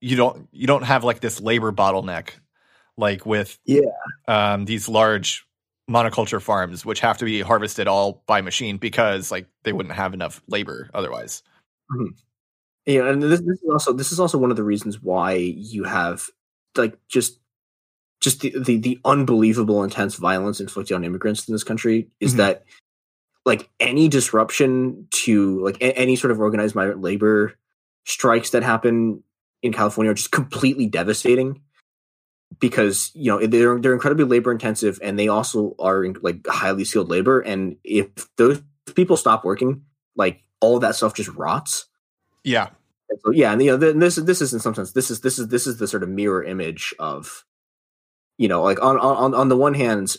you 0.00 0.16
don't 0.16 0.48
you 0.52 0.66
don't 0.66 0.82
have 0.82 1.04
like 1.04 1.20
this 1.20 1.40
labor 1.40 1.72
bottleneck 1.72 2.30
like 2.98 3.24
with 3.24 3.58
Yeah. 3.64 3.80
um, 4.28 4.64
these 4.66 4.88
large 4.88 5.46
monoculture 5.92 6.40
farms, 6.40 6.84
which 6.86 7.00
have 7.00 7.18
to 7.18 7.24
be 7.24 7.40
harvested 7.42 7.86
all 7.86 8.22
by 8.26 8.40
machine 8.40 8.78
because 8.78 9.30
like 9.30 9.46
they 9.64 9.72
wouldn't 9.72 9.94
have 9.94 10.14
enough 10.14 10.42
labor 10.48 10.88
otherwise. 10.94 11.42
Yeah, 12.86 13.08
and 13.08 13.22
this, 13.22 13.40
this 13.40 13.60
is 13.62 13.68
also 13.70 13.92
this 13.92 14.10
is 14.12 14.18
also 14.18 14.38
one 14.38 14.50
of 14.50 14.56
the 14.56 14.64
reasons 14.64 15.00
why 15.02 15.34
you 15.34 15.84
have 15.84 16.24
like 16.76 16.98
just 17.08 17.38
just 18.20 18.40
the 18.40 18.54
the, 18.58 18.76
the 18.78 18.98
unbelievable 19.04 19.84
intense 19.84 20.16
violence 20.16 20.60
inflicted 20.60 20.94
on 20.94 21.04
immigrants 21.04 21.46
in 21.46 21.52
this 21.54 21.64
country 21.64 22.08
is 22.20 22.34
Mhm. 22.34 22.38
that 22.38 22.64
like 23.44 23.68
any 23.80 24.08
disruption 24.08 25.06
to 25.10 25.62
like 25.64 25.76
a- 25.80 25.96
any 25.98 26.16
sort 26.16 26.30
of 26.30 26.40
organized 26.40 26.74
migrant 26.74 27.02
labor 27.02 27.54
strikes 28.04 28.50
that 28.50 28.62
happen 28.62 29.22
in 29.62 29.72
California 29.72 30.10
are 30.10 30.14
just 30.14 30.32
completely 30.32 30.86
devastating 30.86 31.60
because 32.58 33.10
you 33.14 33.30
know 33.30 33.46
they're 33.46 33.78
they're 33.80 33.92
incredibly 33.92 34.24
labor 34.24 34.52
intensive 34.52 34.98
and 35.02 35.18
they 35.18 35.28
also 35.28 35.74
are 35.78 36.04
in, 36.04 36.16
like 36.22 36.46
highly 36.46 36.84
skilled 36.84 37.10
labor. 37.10 37.40
And 37.40 37.76
if 37.84 38.08
those 38.36 38.62
people 38.94 39.16
stop 39.16 39.44
working 39.44 39.82
like 40.16 40.42
all 40.60 40.76
of 40.76 40.82
that 40.82 40.94
stuff 40.94 41.14
just 41.14 41.30
rots. 41.30 41.86
Yeah, 42.44 42.68
and 43.08 43.18
so 43.24 43.30
yeah, 43.30 43.52
and 43.52 43.62
you 43.62 43.70
know, 43.70 43.78
th- 43.78 43.96
this 43.96 44.16
this 44.16 44.40
is 44.40 44.52
in 44.52 44.60
some 44.60 44.74
sense 44.74 44.92
this 44.92 45.10
is 45.10 45.20
this 45.20 45.38
is 45.38 45.48
this 45.48 45.66
is 45.66 45.78
the 45.78 45.86
sort 45.86 46.02
of 46.02 46.08
mirror 46.08 46.42
image 46.42 46.94
of, 46.98 47.44
you 48.38 48.48
know, 48.48 48.62
like 48.62 48.82
on 48.82 48.98
on 48.98 49.34
on 49.34 49.48
the 49.48 49.56
one 49.56 49.74
hand, 49.74 50.16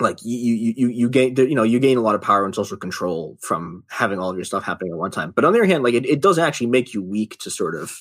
like 0.00 0.18
you 0.22 0.36
you 0.36 0.74
you 0.76 0.88
you 0.88 1.08
gain 1.08 1.36
you 1.36 1.54
know 1.54 1.62
you 1.62 1.78
gain 1.78 1.98
a 1.98 2.02
lot 2.02 2.14
of 2.14 2.22
power 2.22 2.44
and 2.44 2.54
social 2.54 2.76
control 2.76 3.36
from 3.40 3.84
having 3.90 4.18
all 4.18 4.30
of 4.30 4.36
your 4.36 4.44
stuff 4.44 4.64
happening 4.64 4.92
at 4.92 4.98
one 4.98 5.10
time, 5.10 5.32
but 5.32 5.44
on 5.44 5.52
the 5.52 5.58
other 5.58 5.66
hand, 5.66 5.82
like 5.82 5.94
it, 5.94 6.06
it 6.06 6.20
does 6.20 6.38
actually 6.38 6.68
make 6.68 6.94
you 6.94 7.02
weak 7.02 7.38
to 7.38 7.50
sort 7.50 7.74
of 7.74 8.00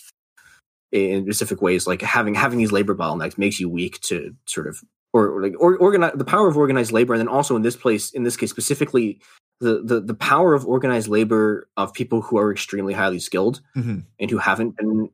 in 0.93 1.25
specific 1.25 1.61
ways, 1.61 1.85
like 1.87 2.01
having 2.01 2.35
having 2.35 2.59
these 2.59 2.71
labor 2.71 2.95
bottlenecks 2.95 3.37
makes 3.37 3.59
you 3.59 3.67
weak 3.67 3.99
to 4.01 4.33
sort 4.45 4.67
of 4.67 4.79
or, 5.11 5.27
or 5.27 5.41
like 5.43 5.55
or 5.59 5.75
organize 5.77 6.13
the 6.15 6.23
power 6.23 6.47
of 6.47 6.55
organized 6.55 6.91
labor, 6.93 7.13
and 7.13 7.19
then 7.19 7.27
also 7.27 7.55
in 7.57 7.63
this 7.63 7.75
place 7.75 8.11
in 8.11 8.23
this 8.23 8.37
case 8.37 8.49
specifically. 8.51 9.19
The, 9.61 9.81
the, 9.81 10.01
the 10.01 10.15
power 10.15 10.53
of 10.53 10.65
organized 10.65 11.07
labor 11.07 11.69
of 11.77 11.93
people 11.93 12.21
who 12.21 12.37
are 12.37 12.51
extremely 12.51 12.91
highly 12.93 13.19
skilled 13.19 13.61
Mhm. 13.77 14.03
and 14.19 14.29
who 14.29 14.37
haven't 14.37 14.75
been 14.75 15.09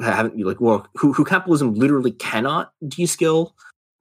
haven't 0.00 0.38
like 0.38 0.62
well 0.62 0.86
who 0.94 1.12
who 1.12 1.24
capitalism 1.26 1.74
literally 1.74 2.12
cannot 2.12 2.72
de-skill 2.86 3.54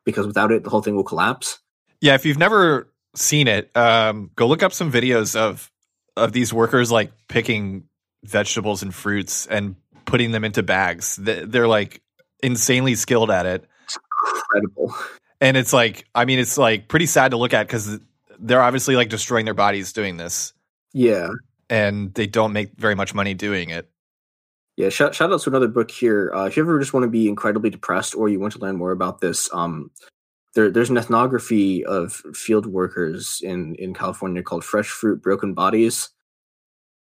because 0.06 0.26
without 0.28 0.50
it 0.52 0.64
the 0.64 0.70
whole 0.70 0.82
thing 0.82 0.96
will 0.96 1.04
collapse 1.04 1.60
yeah. 2.00 2.14
If 2.16 2.26
you've 2.26 2.38
never 2.38 2.90
seen 3.16 3.48
it, 3.50 3.76
um, 3.76 4.32
go 4.36 4.48
look 4.48 4.64
up 4.64 4.72
some 4.72 4.92
videos 4.92 5.36
of 5.36 5.70
of 6.16 6.32
these 6.32 6.54
workers 6.54 6.90
like 6.92 7.12
picking 7.28 7.84
vegetables 8.24 8.84
and 8.84 8.96
fruits 8.96 9.46
and 9.48 9.76
putting 10.12 10.32
them 10.32 10.44
into 10.44 10.62
bags. 10.62 11.16
They- 11.16 11.46
They're 11.46 11.68
like 11.68 12.02
insanely 12.44 12.96
skilled 12.96 13.32
at 13.32 13.46
it. 13.46 13.66
incredible. 14.36 14.94
And 15.40 15.58
it's 15.58 15.74
like 15.74 16.06
i 16.14 16.26
mean 16.26 16.38
it's 16.38 16.58
like 16.58 16.88
pretty 16.88 17.08
sad 17.08 17.32
to 17.32 17.38
look 17.38 17.54
at 17.54 17.66
because 17.66 18.00
they're 18.40 18.62
obviously 18.62 18.96
like 18.96 19.10
destroying 19.10 19.46
their 19.46 19.54
bodies 19.56 19.94
doing 19.94 20.18
this. 20.18 20.54
Yeah. 20.94 21.30
And 21.70 22.14
they 22.14 22.28
don't 22.28 22.52
make 22.54 22.74
very 22.78 22.94
much 22.96 23.14
money 23.16 23.34
doing 23.34 23.70
it. 23.70 23.90
Yeah 24.78 24.90
shout, 24.90 25.16
shout 25.16 25.32
out 25.32 25.42
to 25.42 25.50
another 25.50 25.68
book 25.68 25.90
here. 25.90 26.32
Uh, 26.36 26.46
if 26.46 26.58
you 26.58 26.64
ever 26.64 26.78
just 26.80 26.94
want 26.94 27.04
to 27.06 27.10
be 27.10 27.28
incredibly 27.30 27.70
depressed 27.70 28.14
or 28.16 28.28
you 28.30 28.40
want 28.40 28.54
to 28.54 28.60
learn 28.60 28.76
more 28.78 28.92
about 28.92 29.22
this 29.22 29.50
um 29.54 29.90
there, 30.54 30.70
there's 30.70 30.90
an 30.90 30.98
ethnography 30.98 31.86
of 31.86 32.14
field 32.34 32.66
workers 32.66 33.40
in 33.44 33.76
in 33.76 33.94
california 33.94 34.44
called 34.44 34.66
fresh 34.66 34.90
fruit 34.90 35.22
broken 35.22 35.54
bodies. 35.54 36.10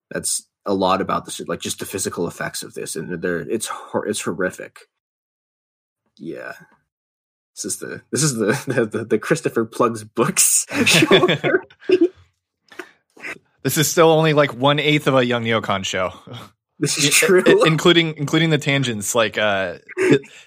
That's 0.10 0.47
a 0.68 0.74
lot 0.74 1.02
about 1.02 1.26
this 1.26 1.40
like 1.48 1.62
just 1.62 1.80
the 1.80 1.86
physical 1.86 2.28
effects 2.28 2.62
of 2.62 2.76
this 2.76 2.96
and 2.96 3.22
they're 3.22 3.40
it's 3.40 3.70
it's 4.06 4.22
horrific 4.22 4.82
yeah 6.18 6.54
This 7.56 7.66
is 7.66 7.80
the 7.80 8.02
this 8.12 8.24
is 8.24 8.36
the 8.36 8.48
the, 8.68 8.86
the, 8.86 9.06
the 9.06 9.20
Christopher 9.20 9.66
plugs 9.66 10.04
books. 10.04 10.66
Show 10.86 11.28
This 13.64 13.78
is 13.78 13.90
still 13.90 14.12
only 14.12 14.34
like 14.34 14.54
one 14.54 14.80
eighth 14.80 15.08
of 15.08 15.16
a 15.16 15.26
Young 15.26 15.44
Neocon 15.44 15.84
show. 15.84 16.14
This 16.80 16.98
is 17.00 17.10
true, 17.10 17.44
including 17.66 18.16
including 18.18 18.52
the 18.52 18.60
tangents. 18.60 19.16
Like, 19.16 19.38
uh, 19.38 19.80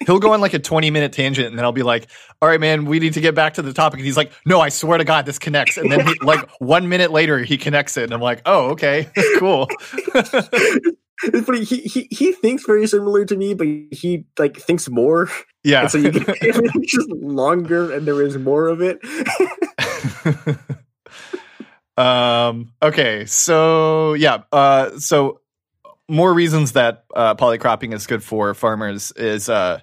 he'll 0.05 0.19
go 0.19 0.31
on 0.33 0.39
like 0.39 0.53
a 0.53 0.59
twenty 0.59 0.89
minute 0.89 1.11
tangent, 1.11 1.47
and 1.47 1.57
then 1.57 1.65
I'll 1.65 1.73
be 1.73 1.83
like, 1.83 2.07
"All 2.41 2.47
right, 2.47 2.59
man, 2.59 2.85
we 2.85 2.99
need 2.99 3.15
to 3.15 3.21
get 3.21 3.35
back 3.35 3.55
to 3.55 3.61
the 3.61 3.73
topic." 3.73 3.99
And 3.99 4.05
he's 4.05 4.15
like, 4.15 4.31
"No, 4.45 4.61
I 4.61 4.69
swear 4.69 4.97
to 4.97 5.03
God, 5.03 5.25
this 5.25 5.39
connects." 5.39 5.77
And 5.77 5.91
then, 5.91 6.07
he, 6.07 6.13
like 6.21 6.49
one 6.59 6.87
minute 6.87 7.11
later, 7.11 7.39
he 7.39 7.57
connects 7.57 7.97
it, 7.97 8.05
and 8.05 8.13
I'm 8.13 8.21
like, 8.21 8.41
"Oh, 8.45 8.69
okay, 8.71 9.09
cool." 9.39 9.67
it's 11.23 11.45
funny. 11.45 11.65
He, 11.65 11.81
he 11.81 12.07
he 12.09 12.31
thinks 12.31 12.65
very 12.65 12.87
similar 12.87 13.25
to 13.25 13.35
me, 13.35 13.53
but 13.53 13.67
he 13.67 14.25
like 14.39 14.55
thinks 14.55 14.89
more. 14.89 15.29
Yeah. 15.65 15.81
And 15.81 15.91
so 15.91 15.97
you 15.97 16.11
get 16.11 16.25
it's 16.29 16.93
just 16.93 17.09
longer, 17.09 17.91
and 17.91 18.07
there 18.07 18.21
is 18.21 18.37
more 18.37 18.69
of 18.69 18.81
it. 18.81 18.99
um. 21.97 22.71
Okay. 22.81 23.25
So 23.25 24.13
yeah. 24.13 24.43
Uh. 24.53 24.97
So 24.97 25.41
more 26.11 26.33
reasons 26.33 26.73
that 26.73 27.05
uh, 27.15 27.35
polycropping 27.35 27.93
is 27.93 28.05
good 28.05 28.21
for 28.21 28.53
farmers 28.53 29.11
is 29.13 29.47
uh, 29.47 29.79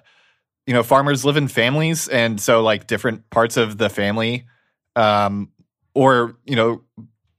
you 0.67 0.73
know 0.73 0.83
farmers 0.83 1.25
live 1.25 1.37
in 1.37 1.47
families 1.47 2.07
and 2.07 2.39
so 2.39 2.61
like 2.61 2.85
different 2.85 3.27
parts 3.31 3.57
of 3.57 3.79
the 3.79 3.89
family 3.89 4.45
um, 4.95 5.49
or 5.95 6.37
you 6.45 6.55
know 6.55 6.83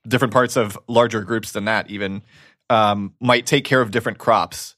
different 0.08 0.32
parts 0.32 0.56
of 0.56 0.76
larger 0.88 1.22
groups 1.22 1.52
than 1.52 1.66
that 1.66 1.88
even 1.88 2.22
um, 2.68 3.14
might 3.20 3.46
take 3.46 3.64
care 3.64 3.80
of 3.80 3.92
different 3.92 4.18
crops 4.18 4.74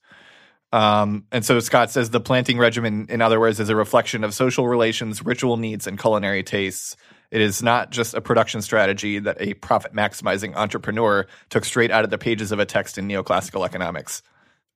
um, 0.73 1.27
and 1.31 1.45
so 1.45 1.61
Scott 1.61 1.91
says 1.91 2.09
the 2.09 2.21
planting 2.21 2.57
regimen, 2.57 3.07
in 3.11 3.21
other 3.21 3.39
words, 3.39 3.61
is 3.61 3.69
a 3.69 3.77
reflection 3.77 4.25
of 4.25 4.33
social 4.33 4.67
relations, 4.67 5.23
ritual 5.23 5.59
needs, 5.59 5.87
and 5.87 5.99
culinary 5.99 6.43
tastes. 6.43 6.97
It 7.33 7.41
is 7.41 7.63
not 7.63 7.91
just 7.91 8.13
a 8.13 8.21
production 8.21 8.61
strategy 8.61 9.19
that 9.19 9.39
a 9.41 9.55
profit 9.55 9.95
maximizing 9.95 10.55
entrepreneur 10.55 11.27
took 11.49 11.65
straight 11.65 11.91
out 11.91 12.05
of 12.05 12.11
the 12.11 12.19
pages 12.19 12.53
of 12.53 12.59
a 12.59 12.67
text 12.67 12.99
in 12.99 13.09
neoclassical 13.09 13.65
economics. 13.65 14.23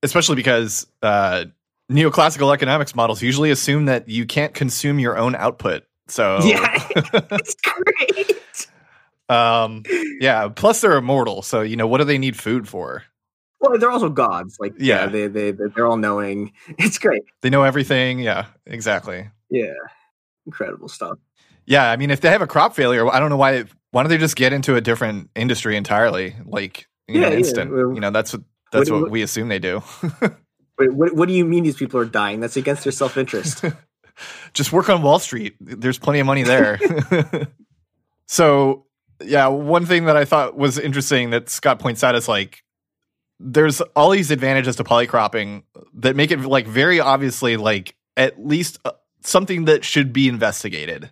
Especially 0.02 0.36
because 0.36 0.86
uh, 1.02 1.44
neoclassical 1.92 2.54
economics 2.54 2.94
models 2.94 3.20
usually 3.20 3.50
assume 3.50 3.84
that 3.84 4.09
you 4.09 4.24
can't 4.24 4.54
consume 4.54 4.98
your 4.98 5.18
own 5.18 5.34
output. 5.34 5.84
So 6.09 6.38
yeah, 6.44 6.82
it's 7.32 7.54
great. 7.57 8.68
um, 9.28 9.82
yeah. 10.18 10.48
Plus, 10.48 10.80
they're 10.80 10.96
immortal. 10.96 11.42
So 11.42 11.61
you 11.61 11.76
know, 11.76 11.86
what 11.86 11.98
do 11.98 12.04
they 12.04 12.18
need 12.18 12.38
food 12.38 12.66
for? 12.66 13.04
Well, 13.61 13.78
they're 13.78 13.90
also 13.90 14.09
gods. 14.09 14.57
Like, 14.59 14.72
yeah, 14.78 15.04
yeah 15.04 15.07
they 15.09 15.26
they 15.26 15.50
they're 15.50 15.86
all 15.86 15.98
knowing. 15.98 16.52
It's 16.78 16.98
great. 16.98 17.24
They 17.42 17.50
know 17.50 17.64
everything. 17.64 18.18
Yeah, 18.18 18.46
exactly. 18.64 19.28
Yeah, 19.50 19.74
incredible 20.46 20.88
stuff. 20.88 21.18
Yeah, 21.66 21.90
I 21.90 21.96
mean, 21.96 22.10
if 22.10 22.20
they 22.20 22.30
have 22.30 22.42
a 22.42 22.46
crop 22.46 22.74
failure, 22.74 23.08
I 23.08 23.18
don't 23.18 23.30
know 23.30 23.36
why. 23.36 23.64
Why 23.90 24.02
don't 24.02 24.10
they 24.10 24.18
just 24.18 24.36
get 24.36 24.52
into 24.52 24.76
a 24.76 24.80
different 24.80 25.30
industry 25.34 25.76
entirely? 25.76 26.36
Like, 26.44 26.86
you 27.08 27.20
yeah, 27.20 27.30
know, 27.30 27.36
instant. 27.36 27.70
Yeah. 27.70 27.94
you 27.94 28.00
know, 28.00 28.10
that's 28.10 28.32
what 28.32 28.42
that's 28.72 28.90
what, 28.90 29.02
what, 29.02 29.10
we 29.10 29.22
assume 29.22 29.48
they 29.48 29.58
do. 29.58 29.82
Wait, 30.78 30.92
what, 30.92 31.14
what 31.14 31.28
do 31.28 31.34
you 31.34 31.44
mean 31.44 31.64
these 31.64 31.76
people 31.76 31.98
are 32.00 32.04
dying? 32.04 32.40
That's 32.40 32.56
against 32.56 32.84
their 32.84 32.92
self 32.92 33.16
interest. 33.16 33.64
just 34.54 34.72
work 34.72 34.88
on 34.88 35.02
Wall 35.02 35.18
Street. 35.18 35.56
There's 35.60 35.98
plenty 35.98 36.20
of 36.20 36.26
money 36.26 36.42
there. 36.42 36.78
so, 38.26 38.86
yeah, 39.24 39.46
one 39.46 39.86
thing 39.86 40.04
that 40.04 40.16
I 40.16 40.24
thought 40.24 40.56
was 40.56 40.78
interesting 40.78 41.30
that 41.30 41.48
Scott 41.48 41.78
points 41.78 42.04
out 42.04 42.14
is 42.14 42.28
like 42.28 42.62
there's 43.40 43.80
all 43.80 44.10
these 44.10 44.30
advantages 44.30 44.76
to 44.76 44.84
polycropping 44.84 45.62
that 45.94 46.16
make 46.16 46.30
it 46.30 46.40
like 46.40 46.66
very 46.66 47.00
obviously 47.00 47.56
like 47.56 47.94
at 48.16 48.44
least 48.44 48.78
uh, 48.84 48.92
something 49.22 49.66
that 49.66 49.84
should 49.84 50.12
be 50.12 50.28
investigated 50.28 51.10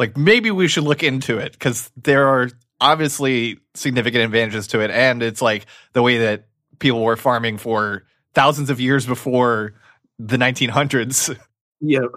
like 0.00 0.16
maybe 0.16 0.50
we 0.50 0.66
should 0.66 0.82
look 0.82 1.04
into 1.04 1.38
it 1.38 1.52
because 1.52 1.92
there 1.96 2.26
are 2.26 2.50
obviously 2.80 3.60
significant 3.74 4.24
advantages 4.24 4.66
to 4.68 4.80
it. 4.80 4.90
And 4.90 5.22
it's 5.22 5.40
like 5.40 5.66
the 5.92 6.02
way 6.02 6.18
that 6.18 6.48
people 6.80 7.04
were 7.04 7.16
farming 7.16 7.58
for 7.58 8.04
thousands 8.34 8.70
of 8.70 8.80
years 8.80 9.06
before 9.06 9.74
the 10.18 10.36
1900s 10.36 11.38
yep 11.80 12.10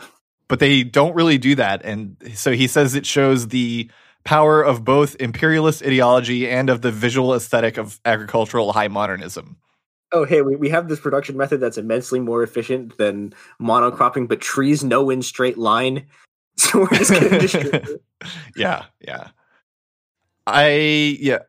but 0.47 0.59
they 0.59 0.83
don't 0.83 1.15
really 1.15 1.37
do 1.37 1.55
that. 1.55 1.83
And 1.83 2.15
so 2.35 2.51
he 2.51 2.67
says 2.67 2.95
it 2.95 3.05
shows 3.05 3.47
the 3.47 3.89
power 4.23 4.61
of 4.61 4.83
both 4.83 5.15
imperialist 5.19 5.83
ideology 5.83 6.47
and 6.47 6.69
of 6.69 6.81
the 6.81 6.91
visual 6.91 7.33
aesthetic 7.33 7.77
of 7.77 7.99
agricultural 8.05 8.71
high 8.71 8.87
modernism. 8.87 9.57
Oh 10.11 10.25
hey 10.25 10.41
we, 10.41 10.55
we 10.55 10.69
have 10.69 10.87
this 10.87 10.99
production 10.99 11.37
method 11.37 11.59
that's 11.59 11.79
immensely 11.79 12.19
more 12.19 12.43
efficient 12.43 12.97
than 12.97 13.33
monocropping 13.59 14.27
but 14.27 14.41
trees 14.41 14.83
know 14.83 15.09
in 15.09 15.23
straight 15.23 15.57
line 15.57 16.05
So 16.57 16.81
we're 16.81 16.97
just 16.97 17.11
gonna 17.11 17.39
distribute. 17.39 18.01
yeah, 18.55 18.85
yeah. 19.01 19.29
I 20.45 21.17
yeah. 21.19 21.39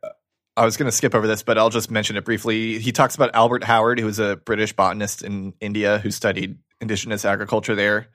I 0.57 0.65
was 0.65 0.77
going 0.77 0.87
to 0.87 0.93
skip 0.93 1.17
over 1.17 1.27
this, 1.27 1.43
but 1.43 1.59
I'll 1.59 1.71
just 1.71 1.91
mention 1.91 2.17
it 2.17 2.25
briefly. 2.25 2.79
He 2.79 2.93
talks 2.93 3.17
about 3.17 3.35
Albert 3.35 3.65
Howard, 3.65 3.99
who 3.99 4.07
was 4.07 4.21
a 4.21 4.37
British 4.37 4.73
botanist 4.73 5.23
in 5.23 5.53
India 5.61 5.99
who 5.99 6.13
studied 6.13 6.59
indigenous 6.81 7.25
agriculture 7.25 7.75
there 7.75 8.07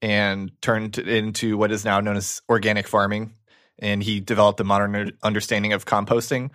and 0.00 0.50
turned 0.62 0.96
into 0.96 1.58
what 1.58 1.70
is 1.70 1.84
now 1.84 2.00
known 2.00 2.16
as 2.16 2.40
organic 2.48 2.88
farming. 2.88 3.34
And 3.78 4.02
he 4.02 4.20
developed 4.20 4.58
a 4.60 4.64
modern 4.64 5.12
understanding 5.22 5.74
of 5.74 5.84
composting. 5.84 6.50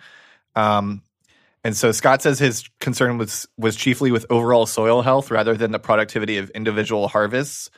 Um, 0.56 1.02
and 1.62 1.76
so 1.76 1.92
Scott 1.92 2.22
says 2.22 2.38
his 2.38 2.68
concern 2.80 3.18
was 3.18 3.46
was 3.56 3.76
chiefly 3.76 4.10
with 4.10 4.26
overall 4.30 4.66
soil 4.66 5.02
health 5.02 5.30
rather 5.30 5.54
than 5.54 5.70
the 5.70 5.78
productivity 5.78 6.38
of 6.38 6.50
individual 6.50 7.08
harvests 7.08 7.70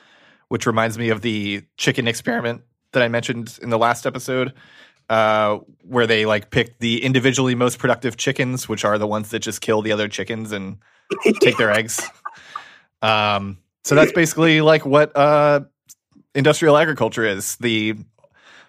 which 0.51 0.65
reminds 0.65 0.97
me 0.97 1.07
of 1.07 1.21
the 1.21 1.63
chicken 1.77 2.09
experiment 2.09 2.61
that 2.91 3.01
I 3.01 3.07
mentioned 3.07 3.57
in 3.61 3.69
the 3.69 3.77
last 3.77 4.05
episode, 4.05 4.51
uh, 5.09 5.59
where 5.83 6.05
they 6.05 6.25
like 6.25 6.49
pick 6.51 6.77
the 6.79 7.01
individually 7.05 7.55
most 7.55 7.79
productive 7.79 8.17
chickens, 8.17 8.67
which 8.67 8.83
are 8.83 8.97
the 8.97 9.07
ones 9.07 9.29
that 9.29 9.39
just 9.39 9.61
kill 9.61 9.81
the 9.81 9.93
other 9.93 10.09
chickens 10.09 10.51
and 10.51 10.75
take 11.39 11.55
their 11.55 11.71
eggs. 11.71 12.05
Um, 13.01 13.59
so 13.85 13.95
that's 13.95 14.11
basically 14.11 14.59
like 14.59 14.85
what 14.85 15.15
uh, 15.15 15.61
industrial 16.35 16.75
agriculture 16.75 17.23
is 17.23 17.55
the 17.55 17.95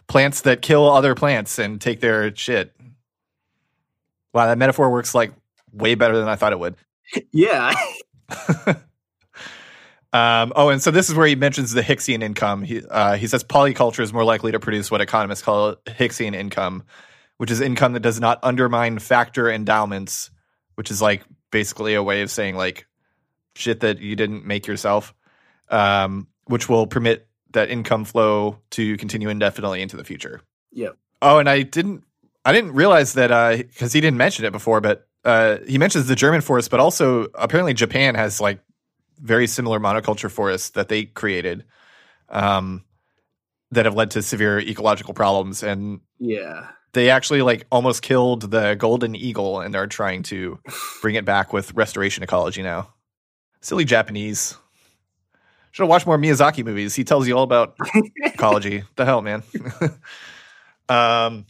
plants 0.06 0.42
that 0.42 0.62
kill 0.62 0.88
other 0.88 1.16
plants 1.16 1.58
and 1.58 1.80
take 1.80 1.98
their 1.98 2.32
shit. 2.36 2.76
Wow, 4.32 4.46
that 4.46 4.56
metaphor 4.56 4.88
works 4.88 5.16
like 5.16 5.32
way 5.72 5.96
better 5.96 6.16
than 6.16 6.28
I 6.28 6.36
thought 6.36 6.52
it 6.52 6.60
would. 6.60 6.76
Yeah. 7.32 7.74
Um, 10.12 10.52
oh, 10.54 10.68
and 10.68 10.82
so 10.82 10.90
this 10.90 11.08
is 11.08 11.14
where 11.14 11.26
he 11.26 11.36
mentions 11.36 11.72
the 11.72 11.80
Hicksian 11.80 12.22
income. 12.22 12.62
He, 12.62 12.82
uh, 12.86 13.16
he 13.16 13.26
says 13.26 13.42
polyculture 13.42 14.00
is 14.00 14.12
more 14.12 14.24
likely 14.24 14.52
to 14.52 14.60
produce 14.60 14.90
what 14.90 15.00
economists 15.00 15.42
call 15.42 15.76
Hicksian 15.86 16.34
income, 16.34 16.84
which 17.38 17.50
is 17.50 17.60
income 17.60 17.94
that 17.94 18.00
does 18.00 18.20
not 18.20 18.38
undermine 18.42 18.98
factor 18.98 19.50
endowments, 19.50 20.30
which 20.74 20.90
is 20.90 21.00
like 21.00 21.22
basically 21.50 21.94
a 21.94 22.02
way 22.02 22.22
of 22.22 22.30
saying 22.30 22.56
like 22.56 22.86
shit 23.54 23.80
that 23.80 24.00
you 24.00 24.14
didn't 24.14 24.44
make 24.44 24.66
yourself, 24.66 25.14
um, 25.70 26.26
which 26.44 26.68
will 26.68 26.86
permit 26.86 27.26
that 27.52 27.70
income 27.70 28.04
flow 28.04 28.58
to 28.70 28.96
continue 28.98 29.30
indefinitely 29.30 29.80
into 29.80 29.96
the 29.96 30.04
future. 30.04 30.42
Yeah. 30.72 30.90
Oh, 31.22 31.38
and 31.38 31.48
I 31.48 31.62
didn't, 31.62 32.04
I 32.44 32.52
didn't 32.52 32.72
realize 32.72 33.14
that 33.14 33.28
because 33.58 33.94
uh, 33.94 33.96
he 33.96 34.00
didn't 34.00 34.18
mention 34.18 34.44
it 34.44 34.52
before, 34.52 34.80
but 34.80 35.06
uh, 35.24 35.58
he 35.66 35.78
mentions 35.78 36.06
the 36.06 36.16
German 36.16 36.40
forest, 36.40 36.70
but 36.70 36.80
also 36.80 37.28
apparently 37.34 37.72
Japan 37.72 38.14
has 38.14 38.40
like 38.40 38.58
very 39.22 39.46
similar 39.46 39.78
monoculture 39.78 40.30
forests 40.30 40.70
that 40.70 40.88
they 40.88 41.04
created 41.04 41.64
um, 42.28 42.84
that 43.70 43.86
have 43.86 43.94
led 43.94 44.10
to 44.12 44.22
severe 44.22 44.58
ecological 44.58 45.14
problems. 45.14 45.62
And 45.62 46.00
yeah, 46.18 46.68
they 46.92 47.08
actually 47.10 47.42
like 47.42 47.66
almost 47.70 48.02
killed 48.02 48.50
the 48.50 48.74
golden 48.74 49.14
eagle 49.14 49.60
and 49.60 49.72
they're 49.72 49.86
trying 49.86 50.24
to 50.24 50.58
bring 51.00 51.14
it 51.14 51.24
back 51.24 51.52
with 51.52 51.72
restoration 51.74 52.22
ecology 52.22 52.62
now. 52.62 52.92
Silly 53.60 53.84
Japanese. 53.84 54.56
Should 55.70 55.84
have 55.84 55.88
watched 55.88 56.06
more 56.06 56.18
Miyazaki 56.18 56.64
movies. 56.64 56.94
He 56.94 57.04
tells 57.04 57.26
you 57.26 57.34
all 57.34 57.44
about 57.44 57.76
ecology. 58.24 58.82
The 58.96 59.06
hell, 59.06 59.22
man. 59.22 59.42
um, 60.90 61.46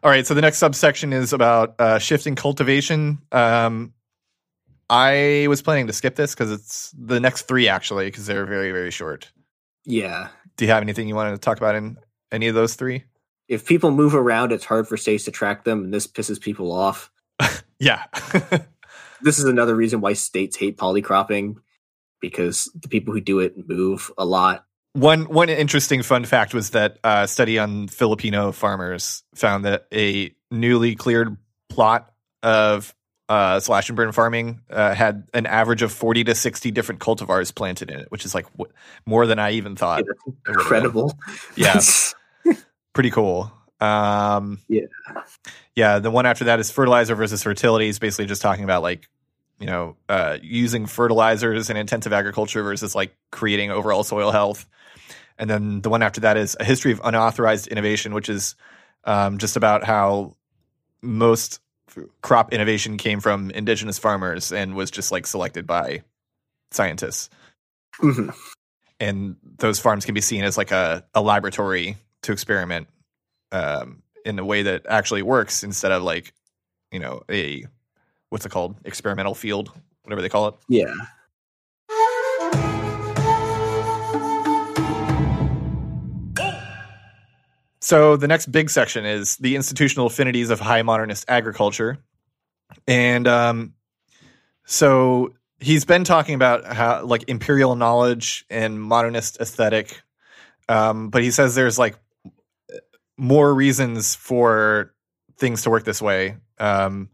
all 0.00 0.10
right. 0.10 0.24
So 0.24 0.34
the 0.34 0.42
next 0.42 0.58
subsection 0.58 1.12
is 1.12 1.32
about 1.32 1.74
uh, 1.80 1.98
shifting 1.98 2.36
cultivation. 2.36 3.18
Um, 3.32 3.94
I 4.88 5.46
was 5.48 5.62
planning 5.62 5.86
to 5.88 5.92
skip 5.92 6.16
this 6.16 6.34
because 6.34 6.52
it's 6.52 6.94
the 6.96 7.20
next 7.20 7.42
three 7.48 7.68
actually 7.68 8.06
because 8.06 8.26
they're 8.26 8.46
very 8.46 8.72
very 8.72 8.90
short. 8.90 9.30
Yeah. 9.84 10.28
Do 10.56 10.64
you 10.64 10.70
have 10.70 10.82
anything 10.82 11.08
you 11.08 11.14
wanted 11.14 11.32
to 11.32 11.38
talk 11.38 11.58
about 11.58 11.74
in 11.74 11.96
any 12.32 12.48
of 12.48 12.54
those 12.54 12.74
three? 12.74 13.04
If 13.48 13.64
people 13.64 13.90
move 13.92 14.14
around, 14.14 14.52
it's 14.52 14.64
hard 14.64 14.88
for 14.88 14.96
states 14.96 15.24
to 15.24 15.30
track 15.30 15.64
them, 15.64 15.84
and 15.84 15.94
this 15.94 16.06
pisses 16.06 16.40
people 16.40 16.72
off. 16.72 17.10
yeah. 17.78 18.04
this 19.22 19.38
is 19.38 19.44
another 19.44 19.76
reason 19.76 20.00
why 20.00 20.14
states 20.14 20.56
hate 20.56 20.76
polycropping 20.76 21.56
because 22.20 22.70
the 22.74 22.88
people 22.88 23.14
who 23.14 23.20
do 23.20 23.38
it 23.40 23.68
move 23.68 24.10
a 24.18 24.24
lot. 24.24 24.64
One 24.94 25.26
one 25.26 25.48
interesting 25.48 26.02
fun 26.02 26.24
fact 26.24 26.54
was 26.54 26.70
that 26.70 26.98
a 27.04 27.28
study 27.28 27.58
on 27.58 27.88
Filipino 27.88 28.50
farmers 28.50 29.22
found 29.34 29.64
that 29.64 29.86
a 29.92 30.34
newly 30.50 30.94
cleared 30.94 31.36
plot 31.68 32.10
of 32.42 32.94
uh, 33.28 33.58
slash 33.60 33.88
and 33.88 33.96
burn 33.96 34.12
farming 34.12 34.60
uh, 34.70 34.94
had 34.94 35.26
an 35.34 35.46
average 35.46 35.82
of 35.82 35.92
40 35.92 36.24
to 36.24 36.34
60 36.34 36.70
different 36.70 37.00
cultivars 37.00 37.54
planted 37.54 37.90
in 37.90 38.00
it, 38.00 38.10
which 38.10 38.24
is 38.24 38.34
like 38.34 38.50
w- 38.56 38.72
more 39.04 39.26
than 39.26 39.38
I 39.38 39.52
even 39.52 39.76
thought. 39.76 40.04
Yeah, 40.06 40.32
incredible. 40.52 41.18
Yeah. 41.56 41.80
Pretty 42.92 43.10
cool. 43.10 43.52
Um, 43.80 44.60
yeah. 44.68 44.86
Yeah. 45.74 45.98
The 45.98 46.10
one 46.10 46.24
after 46.24 46.44
that 46.44 46.60
is 46.60 46.70
fertilizer 46.70 47.14
versus 47.14 47.42
fertility 47.42 47.88
is 47.88 47.98
basically 47.98 48.26
just 48.26 48.42
talking 48.42 48.64
about 48.64 48.82
like, 48.82 49.08
you 49.58 49.66
know, 49.66 49.96
uh, 50.08 50.38
using 50.42 50.86
fertilizers 50.86 51.68
in 51.68 51.76
intensive 51.76 52.12
agriculture 52.12 52.62
versus 52.62 52.94
like 52.94 53.16
creating 53.32 53.70
overall 53.70 54.04
soil 54.04 54.30
health. 54.30 54.66
And 55.38 55.50
then 55.50 55.80
the 55.80 55.90
one 55.90 56.02
after 56.02 56.22
that 56.22 56.36
is 56.36 56.56
a 56.60 56.64
history 56.64 56.92
of 56.92 57.00
unauthorized 57.04 57.66
innovation, 57.66 58.14
which 58.14 58.28
is 58.28 58.54
um, 59.04 59.38
just 59.38 59.56
about 59.56 59.84
how 59.84 60.36
most 61.02 61.60
crop 62.22 62.52
innovation 62.52 62.96
came 62.96 63.20
from 63.20 63.50
indigenous 63.50 63.98
farmers 63.98 64.52
and 64.52 64.74
was 64.74 64.90
just 64.90 65.12
like 65.12 65.26
selected 65.26 65.66
by 65.66 66.02
scientists. 66.70 67.30
Mm-hmm. 68.00 68.30
And 68.98 69.36
those 69.58 69.78
farms 69.78 70.04
can 70.04 70.14
be 70.14 70.20
seen 70.20 70.44
as 70.44 70.56
like 70.56 70.70
a, 70.70 71.04
a 71.14 71.20
laboratory 71.20 71.96
to 72.22 72.32
experiment 72.32 72.88
um, 73.52 74.02
in 74.24 74.38
a 74.38 74.44
way 74.44 74.62
that 74.62 74.86
actually 74.88 75.22
works 75.22 75.62
instead 75.62 75.92
of 75.92 76.02
like, 76.02 76.32
you 76.90 76.98
know, 76.98 77.22
a 77.30 77.64
what's 78.30 78.46
it 78.46 78.50
called? 78.50 78.76
Experimental 78.84 79.34
field, 79.34 79.70
whatever 80.02 80.22
they 80.22 80.28
call 80.28 80.48
it. 80.48 80.54
Yeah. 80.68 80.94
So 87.86 88.16
the 88.16 88.26
next 88.26 88.46
big 88.46 88.68
section 88.68 89.06
is 89.06 89.36
the 89.36 89.54
institutional 89.54 90.08
affinities 90.08 90.50
of 90.50 90.58
high 90.58 90.82
modernist 90.82 91.24
agriculture, 91.28 91.98
and 92.88 93.28
um, 93.28 93.74
so 94.64 95.34
he's 95.60 95.84
been 95.84 96.02
talking 96.02 96.34
about 96.34 96.64
how 96.64 97.04
like 97.04 97.28
imperial 97.28 97.76
knowledge 97.76 98.44
and 98.50 98.82
modernist 98.82 99.40
aesthetic, 99.40 100.02
um, 100.68 101.10
but 101.10 101.22
he 101.22 101.30
says 101.30 101.54
there's 101.54 101.78
like 101.78 101.94
more 103.16 103.54
reasons 103.54 104.16
for 104.16 104.92
things 105.38 105.62
to 105.62 105.70
work 105.70 105.84
this 105.84 106.02
way. 106.02 106.38
Um, 106.58 107.08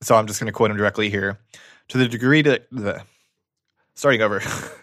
so 0.00 0.16
I'm 0.16 0.26
just 0.26 0.40
going 0.40 0.48
to 0.48 0.52
quote 0.52 0.72
him 0.72 0.76
directly 0.76 1.10
here. 1.10 1.38
To 1.90 1.98
the 1.98 2.08
degree 2.08 2.42
that 2.42 2.66
the 2.72 3.04
starting 3.94 4.20
over. 4.20 4.42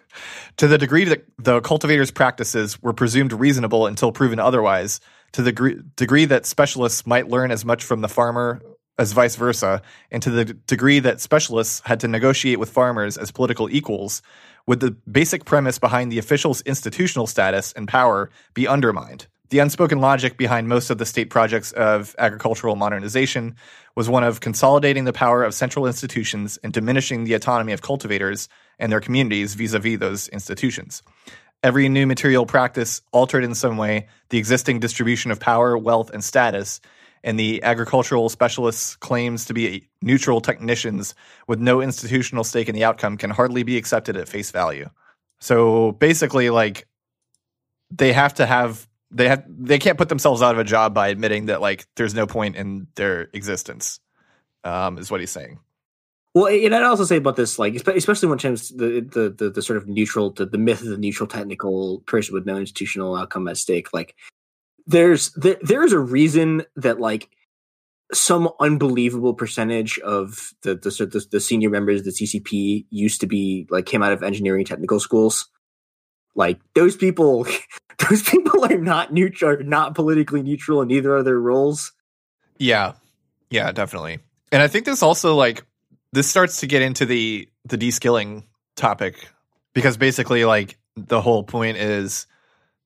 To 0.60 0.68
the 0.68 0.78
degree 0.78 1.06
that 1.06 1.24
the 1.38 1.62
cultivator's 1.62 2.12
practices 2.12 2.82
were 2.84 2.92
presumed 2.92 3.32
reasonable 3.32 3.88
until 3.88 4.12
proven 4.12 4.40
otherwise, 4.40 5.00
to 5.32 5.42
the 5.42 5.54
gre- 5.54 5.80
degree 5.96 6.26
that 6.26 6.46
specialists 6.46 7.08
might 7.08 7.30
learn 7.30 7.50
as 7.50 7.64
much 7.64 7.82
from 7.86 8.02
the 8.02 8.10
farmer 8.10 8.62
as 8.98 9.14
vice 9.14 9.38
versa, 9.38 9.82
and 10.12 10.22
to 10.22 10.30
the 10.30 10.44
degree 10.44 11.00
that 11.00 11.22
specialists 11.22 11.82
had 11.86 12.02
to 12.02 12.10
negotiate 12.10 12.60
with 12.60 12.70
farmers 12.70 13.18
as 13.18 13.32
political 13.32 13.70
equals, 13.70 14.22
would 14.68 14.82
the 14.82 14.92
basic 15.10 15.46
premise 15.46 15.80
behind 15.80 16.12
the 16.12 16.20
official's 16.20 16.60
institutional 16.64 17.26
status 17.26 17.72
and 17.72 17.88
power 17.88 18.30
be 18.54 18.68
undermined. 18.68 19.28
The 19.50 19.60
unspoken 19.60 20.00
logic 20.00 20.38
behind 20.38 20.68
most 20.68 20.92
of 20.92 21.00
the 21.00 21.08
state 21.08 21.32
projects 21.32 21.72
of 21.72 22.16
agricultural 22.20 22.76
modernization 22.76 23.56
was 23.96 24.08
one 24.08 24.24
of 24.24 24.42
consolidating 24.42 25.06
the 25.06 25.14
power 25.14 25.44
of 25.44 25.56
central 25.56 25.88
institutions 25.88 26.58
and 26.64 26.72
diminishing 26.72 27.24
the 27.24 27.34
autonomy 27.34 27.74
of 27.74 27.82
cultivators 27.82 28.48
and 28.78 28.92
their 28.92 29.00
communities 29.00 29.56
vis 29.56 29.74
a 29.74 29.80
vis 29.80 29.98
those 29.98 30.28
institutions. 30.28 31.02
Every 31.64 31.90
new 31.90 32.06
material 32.06 32.46
practice 32.46 33.02
altered 33.12 33.44
in 33.44 33.56
some 33.56 33.78
way 33.78 34.08
the 34.30 34.38
existing 34.38 34.80
distribution 34.80 35.32
of 35.32 35.40
power, 35.40 35.78
wealth, 35.78 36.12
and 36.12 36.24
status, 36.24 36.80
and 37.24 37.38
the 37.40 37.64
agricultural 37.64 38.30
specialists' 38.30 38.96
claims 38.96 39.46
to 39.46 39.54
be 39.54 39.90
neutral 40.02 40.42
technicians 40.42 41.16
with 41.48 41.60
no 41.60 41.82
institutional 41.82 42.44
stake 42.44 42.70
in 42.70 42.76
the 42.76 42.84
outcome 42.84 43.18
can 43.18 43.32
hardly 43.32 43.64
be 43.64 43.78
accepted 43.78 44.16
at 44.16 44.30
face 44.30 44.52
value. 44.52 44.90
So 45.40 45.94
basically, 45.94 46.50
like, 46.50 46.88
they 47.92 48.14
have 48.14 48.36
to 48.36 48.46
have 48.46 48.88
they 49.12 49.28
have 49.28 49.44
they 49.48 49.80
can't 49.80 49.98
put 49.98 50.10
themselves 50.10 50.42
out 50.42 50.54
of 50.54 50.60
a 50.60 50.64
job 50.64 50.94
by 50.94 51.08
admitting 51.08 51.48
that 51.48 51.62
like 51.62 51.86
there's 51.96 52.14
no 52.14 52.28
point 52.28 52.56
in 52.56 52.88
their 52.96 53.30
existence 53.34 54.00
um 54.64 54.98
is 54.98 55.10
what 55.10 55.20
he's 55.20 55.32
saying. 55.32 55.60
Well 56.36 56.48
and 56.48 56.76
i'd 56.76 56.84
also 56.84 57.06
say 57.06 57.18
about 57.18 57.36
this 57.36 57.58
like 57.58 57.74
especially 57.76 58.30
when 58.30 58.38
it 58.38 58.42
comes 58.42 58.70
the, 58.70 59.02
the 59.02 59.30
the, 59.36 59.50
the 59.50 59.62
sort 59.62 59.78
of 59.78 59.88
neutral 59.88 60.32
the, 60.32 60.46
the 60.46 60.60
myth 60.60 60.82
of 60.82 60.88
the 60.88 60.98
neutral 60.98 61.28
technical 61.28 62.00
person 62.02 62.36
with 62.36 62.46
no 62.46 62.56
institutional 62.56 63.16
outcome 63.16 63.48
at 63.48 63.58
stake 63.58 63.94
like 63.94 64.16
there's 64.86 65.32
there, 65.34 65.58
there's 65.62 65.92
a 65.92 66.00
reason 66.00 66.64
that 66.76 67.00
like 67.00 67.30
some 68.12 68.50
unbelievable 68.60 69.34
percentage 69.34 70.00
of 70.00 70.54
the 70.64 70.76
the, 70.76 70.90
the 70.90 71.28
the 71.32 71.40
senior 71.40 71.70
members 71.70 72.00
of 72.02 72.06
the 72.06 72.12
ccp 72.12 72.86
used 72.90 73.22
to 73.22 73.28
be 73.28 73.68
like 73.70 73.86
came 73.86 74.02
out 74.02 74.12
of 74.12 74.24
engineering 74.24 74.66
technical 74.66 75.00
schools. 75.00 75.48
Like 76.36 76.60
those 76.74 76.96
people 76.96 77.46
those 78.10 78.24
people 78.24 78.64
are 78.66 78.78
not 78.78 79.12
neutral 79.12 79.52
are 79.52 79.64
not 79.64 79.96
politically 79.96 80.42
neutral 80.42 80.82
in 80.82 80.92
either 80.92 81.16
of 81.16 81.26
their 81.26 81.40
roles. 81.40 81.92
Yeah. 82.58 82.94
Yeah 83.50 83.72
definitely. 83.72 84.20
And 84.52 84.62
i 84.62 84.68
think 84.68 84.86
this 84.86 85.04
also 85.04 85.36
like 85.36 85.64
this 86.12 86.30
starts 86.30 86.62
to 86.62 86.68
get 86.68 86.82
into 86.82 87.06
the 87.06 87.48
the 87.66 87.78
de-skilling 87.78 88.44
topic 88.76 89.30
because 89.74 89.98
basically 89.98 90.46
like 90.46 90.78
the 90.96 91.22
whole 91.22 91.44
point 91.44 91.78
is 91.78 92.26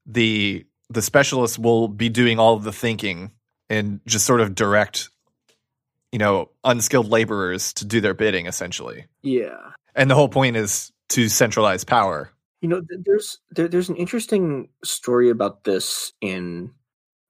the 0.05 0.65
the 0.89 1.01
specialists 1.01 1.57
will 1.57 1.87
be 1.87 2.09
doing 2.09 2.39
all 2.39 2.55
of 2.55 2.63
the 2.63 2.73
thinking 2.73 3.31
and 3.69 4.01
just 4.05 4.25
sort 4.25 4.41
of 4.41 4.55
direct 4.55 5.09
you 6.11 6.19
know 6.19 6.49
unskilled 6.63 7.09
laborers 7.09 7.73
to 7.73 7.85
do 7.85 8.01
their 8.01 8.13
bidding 8.13 8.47
essentially. 8.47 9.05
Yeah. 9.21 9.71
And 9.95 10.09
the 10.09 10.15
whole 10.15 10.29
point 10.29 10.55
is 10.55 10.91
to 11.09 11.29
centralize 11.29 11.83
power 11.83 12.31
you 12.63 12.69
know, 12.69 12.81
there's 12.89 13.39
there, 13.51 13.67
there's 13.67 13.89
an 13.89 13.97
interesting 13.97 14.69
story 14.85 15.29
about 15.29 15.65
this 15.65 16.13
in 16.21 16.71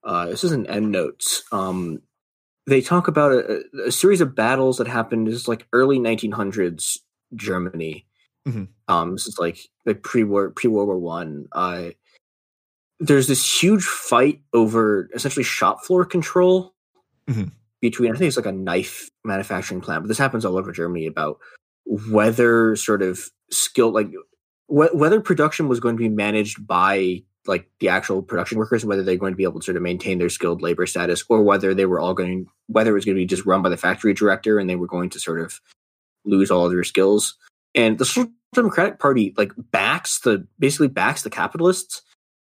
uh, 0.04 0.28
this 0.28 0.44
is 0.44 0.52
in 0.52 0.68
Endnotes. 0.68 1.42
Um, 1.52 2.04
they 2.68 2.82
talk 2.82 3.08
about 3.08 3.32
a, 3.32 3.64
a, 3.88 3.92
series 3.92 4.22
of 4.22 4.36
battles 4.36 4.78
that 4.78 4.88
happened. 4.88 5.26
This 5.26 5.34
is 5.34 5.48
like 5.48 5.66
early 5.74 5.98
1900s 5.98 7.00
Germany. 7.36 8.06
Mm-hmm. 8.48 8.66
Um, 8.88 9.14
this 9.14 9.26
is 9.26 9.40
like 9.40 9.58
like 9.88 10.04
pre 10.04 10.24
war 10.24 10.52
pre 10.52 10.70
World 10.70 10.90
War 10.90 11.00
One. 11.00 11.48
Uh, 11.52 11.90
there's 13.00 13.26
this 13.26 13.64
huge 13.64 13.86
fight 13.86 14.40
over 14.54 15.10
essentially 15.16 15.44
shop 15.44 15.84
floor 15.84 16.06
control 16.06 16.76
mm-hmm. 17.28 17.46
between 17.82 18.14
I 18.14 18.20
think 18.20 18.28
it's 18.28 18.38
like 18.38 18.46
a 18.46 18.52
knife 18.52 19.10
manufacturing 19.26 19.82
plant, 19.82 20.04
but 20.04 20.10
this 20.10 20.20
happens 20.20 20.46
all 20.46 20.60
over 20.60 20.72
Germany 20.72 21.08
about 21.08 21.40
whether 21.86 22.76
sort 22.76 23.02
of 23.02 23.32
skill 23.50 23.92
like 23.92 24.12
wh- 24.68 24.94
whether 24.94 25.22
production 25.22 25.68
was 25.68 25.80
going 25.80 25.96
to 25.96 26.02
be 26.02 26.10
managed 26.10 26.66
by 26.66 27.24
like 27.46 27.70
the 27.80 27.90
actual 27.90 28.22
production 28.22 28.58
workers, 28.58 28.86
whether 28.86 29.04
they're 29.04 29.18
going 29.18 29.34
to 29.34 29.38
be 29.38 29.44
able 29.44 29.60
to 29.60 29.66
sort 29.66 29.76
of 29.76 29.84
maintain 29.84 30.18
their 30.18 30.30
skilled 30.30 30.62
labor 30.62 30.86
status, 30.86 31.24
or 31.28 31.44
whether 31.44 31.74
they 31.74 31.86
were 31.86 32.00
all 32.00 32.14
going, 32.14 32.48
whether 32.68 32.92
it 32.92 32.94
was 32.94 33.06
going 33.06 33.16
to 33.16 33.22
be 33.22 33.26
just 33.26 33.46
run 33.46 33.62
by 33.62 33.70
the 33.70 33.78
factory 33.78 34.14
director 34.14 34.60
and 34.60 34.70
they 34.70 34.78
were 34.78 34.88
going 34.88 35.10
to 35.10 35.20
sort 35.20 35.42
of 35.42 35.60
lose 36.24 36.50
all 36.50 36.66
of 36.66 36.72
their 36.72 36.84
skills. 36.84 37.36
And 37.76 37.98
the 37.98 38.06
Social 38.06 38.32
Democratic 38.54 39.00
Party 39.00 39.34
like 39.36 39.52
backs 39.58 40.20
the 40.20 40.48
basically 40.58 40.88
backs 40.88 41.24
the 41.24 41.30
capitalists, 41.30 42.02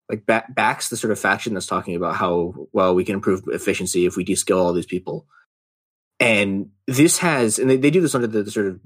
like 0.10 0.26
back, 0.26 0.54
backs 0.54 0.90
the 0.90 0.98
sort 0.98 1.12
of 1.12 1.20
faction 1.20 1.54
that's 1.54 1.66
talking 1.66 1.96
about 1.96 2.16
how 2.16 2.68
well 2.72 2.94
we 2.94 3.04
can 3.04 3.16
improve 3.16 3.44
efficiency 3.48 4.06
if 4.06 4.16
we 4.16 4.24
de-skill 4.24 4.60
all 4.60 4.74
these 4.74 4.86
people. 4.86 5.26
And 6.20 6.70
this 6.86 7.18
has, 7.18 7.58
and 7.58 7.70
they, 7.70 7.78
they 7.78 7.90
do 7.90 8.02
this 8.02 8.14
under 8.14 8.28
the, 8.28 8.44
the 8.44 8.52
sort 8.52 8.68
of 8.68 8.80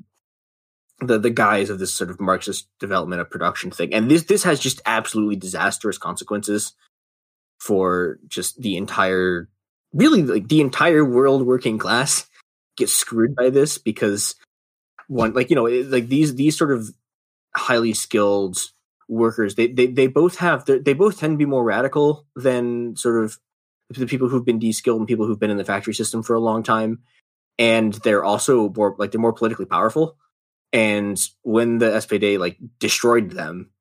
the 1.00 1.20
the 1.20 1.30
guise 1.30 1.70
of 1.70 1.80
this 1.80 1.94
sort 1.94 2.10
of 2.10 2.20
Marxist 2.20 2.68
development 2.80 3.22
of 3.22 3.30
production 3.30 3.72
thing. 3.72 3.94
And 3.94 4.10
this 4.10 4.24
this 4.24 4.44
has 4.44 4.60
just 4.60 4.82
absolutely 4.86 5.36
disastrous 5.36 5.98
consequences 5.98 6.74
for 7.60 8.20
just 8.28 8.62
the 8.62 8.78
entire 8.78 9.50
really 9.94 10.24
like 10.24 10.48
the 10.48 10.62
entire 10.62 11.06
world 11.06 11.46
working 11.46 11.78
class 11.78 12.28
gets 12.78 12.94
screwed 12.94 13.36
by 13.36 13.50
this 13.50 13.78
because 13.78 14.36
one 15.08 15.34
like 15.34 15.50
you 15.50 15.56
know 15.56 15.66
like 15.66 16.08
these 16.08 16.36
these 16.36 16.58
sort 16.58 16.72
of 16.72 16.90
highly 17.56 17.94
skilled 17.94 18.58
workers 19.10 19.56
they 19.56 19.68
they, 19.68 19.88
they 19.88 20.08
both 20.08 20.38
have 20.38 20.66
they 20.66 20.94
both 20.94 21.20
tend 21.20 21.34
to 21.34 21.38
be 21.38 21.46
more 21.46 21.64
radical 21.64 22.26
than 22.36 22.96
sort 22.96 23.24
of 23.24 23.40
the 23.90 24.06
people 24.06 24.28
who've 24.28 24.46
been 24.46 24.60
de-skilled 24.60 25.00
and 25.00 25.08
people 25.08 25.26
who've 25.26 25.40
been 25.40 25.50
in 25.50 25.58
the 25.58 25.64
factory 25.64 25.94
system 25.94 26.22
for 26.22 26.36
a 26.36 26.42
long 26.42 26.62
time 26.62 27.00
and 27.58 27.94
they're 27.96 28.24
also 28.24 28.70
more 28.70 28.96
like 28.98 29.12
they're 29.12 29.22
more 29.22 29.34
politically 29.34 29.66
powerful 29.66 30.18
and 30.74 31.20
when 31.44 31.78
the 31.78 31.92
SPD 31.92 32.40
like 32.40 32.58
destroyed 32.80 33.32
them, 33.32 33.72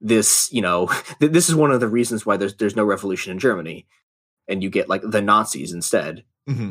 this 0.00 0.52
you 0.52 0.62
know 0.62 0.86
th- 1.20 1.32
this 1.32 1.48
is 1.48 1.54
one 1.54 1.70
of 1.70 1.80
the 1.80 1.88
reasons 1.88 2.26
why 2.26 2.36
there's 2.36 2.54
there's 2.56 2.76
no 2.76 2.84
revolution 2.84 3.32
in 3.32 3.38
Germany, 3.38 3.86
and 4.48 4.62
you 4.62 4.70
get 4.70 4.88
like 4.88 5.02
the 5.04 5.22
Nazis 5.22 5.72
instead. 5.72 6.24
Mm-hmm. 6.48 6.70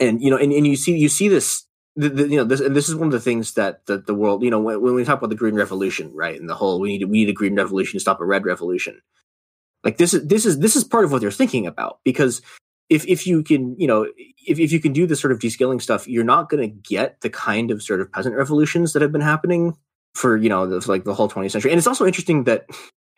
And 0.00 0.22
you 0.22 0.30
know, 0.30 0.36
and, 0.36 0.52
and 0.52 0.66
you 0.66 0.76
see 0.76 0.96
you 0.96 1.08
see 1.08 1.28
this 1.28 1.66
the, 1.98 2.08
the, 2.08 2.28
you 2.28 2.36
know, 2.36 2.44
this 2.44 2.60
and 2.60 2.76
this 2.76 2.88
is 2.88 2.94
one 2.94 3.08
of 3.08 3.12
the 3.12 3.20
things 3.20 3.54
that 3.54 3.84
the, 3.86 3.98
the 3.98 4.14
world, 4.14 4.44
you 4.44 4.50
know, 4.50 4.60
when, 4.60 4.80
when, 4.80 4.94
we 4.94 5.04
talk 5.04 5.18
about 5.18 5.30
the 5.30 5.36
green 5.36 5.56
revolution, 5.56 6.12
right, 6.14 6.38
and 6.38 6.48
the 6.48 6.54
whole 6.54 6.78
we 6.78 6.96
need 6.96 7.04
we 7.06 7.18
need 7.18 7.28
a 7.28 7.32
green 7.32 7.56
revolution 7.56 7.94
to 7.94 8.00
stop 8.00 8.20
a 8.20 8.24
red 8.24 8.44
revolution. 8.44 9.02
Like 9.82 9.96
this 9.96 10.14
is 10.14 10.26
this 10.26 10.46
is 10.46 10.60
this 10.60 10.76
is 10.76 10.84
part 10.84 11.04
of 11.04 11.10
what 11.10 11.20
they're 11.20 11.32
thinking 11.32 11.66
about 11.66 11.98
because 12.04 12.40
if 12.88 13.06
if 13.06 13.26
you 13.26 13.42
can, 13.42 13.78
you 13.78 13.86
know, 13.86 14.06
if 14.46 14.58
if 14.58 14.72
you 14.72 14.80
can 14.80 14.92
do 14.92 15.06
this 15.06 15.20
sort 15.20 15.32
of 15.32 15.40
de-skilling 15.40 15.80
stuff, 15.80 16.08
you're 16.08 16.24
not 16.24 16.48
going 16.48 16.62
to 16.62 16.76
get 16.88 17.20
the 17.20 17.30
kind 17.30 17.70
of 17.70 17.82
sort 17.82 18.00
of 18.00 18.10
peasant 18.10 18.34
revolutions 18.34 18.92
that 18.92 19.02
have 19.02 19.12
been 19.12 19.20
happening 19.20 19.76
for 20.14 20.36
you 20.36 20.48
know 20.48 20.66
the, 20.66 20.90
like 20.90 21.04
the 21.04 21.14
whole 21.14 21.28
20th 21.28 21.52
century. 21.52 21.70
And 21.70 21.78
it's 21.78 21.86
also 21.86 22.06
interesting 22.06 22.44
that 22.44 22.66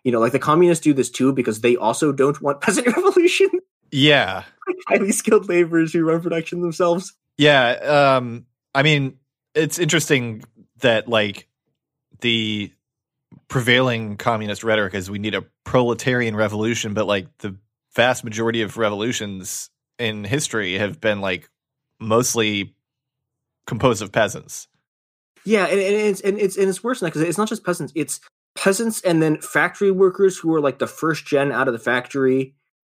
you 0.04 0.12
know 0.12 0.20
like 0.20 0.32
the 0.32 0.38
communists 0.38 0.82
do 0.82 0.92
this 0.92 1.10
too 1.10 1.32
because 1.32 1.60
they 1.60 1.76
also 1.76 2.12
don't 2.12 2.40
want 2.42 2.60
peasant 2.62 2.86
revolution. 2.86 3.48
Yeah, 3.92 4.44
highly 4.88 5.12
skilled 5.12 5.48
laborers 5.48 5.92
who 5.92 6.04
run 6.04 6.20
production 6.20 6.60
themselves. 6.60 7.12
Yeah, 7.38 7.70
um, 8.18 8.46
I 8.74 8.82
mean, 8.82 9.18
it's 9.54 9.78
interesting 9.78 10.44
that 10.80 11.08
like 11.08 11.48
the 12.20 12.72
prevailing 13.48 14.16
communist 14.16 14.64
rhetoric 14.64 14.94
is 14.94 15.10
we 15.10 15.18
need 15.18 15.34
a 15.34 15.44
proletarian 15.64 16.36
revolution, 16.36 16.94
but 16.94 17.06
like 17.06 17.26
the 17.38 17.56
vast 17.94 18.24
majority 18.24 18.62
of 18.62 18.76
revolutions 18.76 19.70
in 19.98 20.24
history 20.24 20.78
have 20.78 21.00
been 21.00 21.20
like 21.20 21.48
mostly 21.98 22.74
composed 23.66 24.02
of 24.02 24.12
peasants. 24.12 24.68
Yeah, 25.44 25.66
and, 25.66 25.80
and 25.80 25.94
it's 25.94 26.20
and 26.20 26.38
it's 26.38 26.56
and 26.56 26.68
it's 26.68 26.84
worse 26.84 27.00
than 27.00 27.06
that 27.06 27.14
because 27.14 27.28
it's 27.28 27.38
not 27.38 27.48
just 27.48 27.64
peasants; 27.64 27.92
it's 27.96 28.20
peasants 28.54 29.00
and 29.02 29.22
then 29.22 29.40
factory 29.40 29.90
workers 29.90 30.38
who 30.38 30.54
are 30.54 30.60
like 30.60 30.78
the 30.78 30.86
first 30.86 31.26
gen 31.26 31.52
out 31.52 31.66
of 31.66 31.72
the 31.72 31.78
factory, 31.78 32.54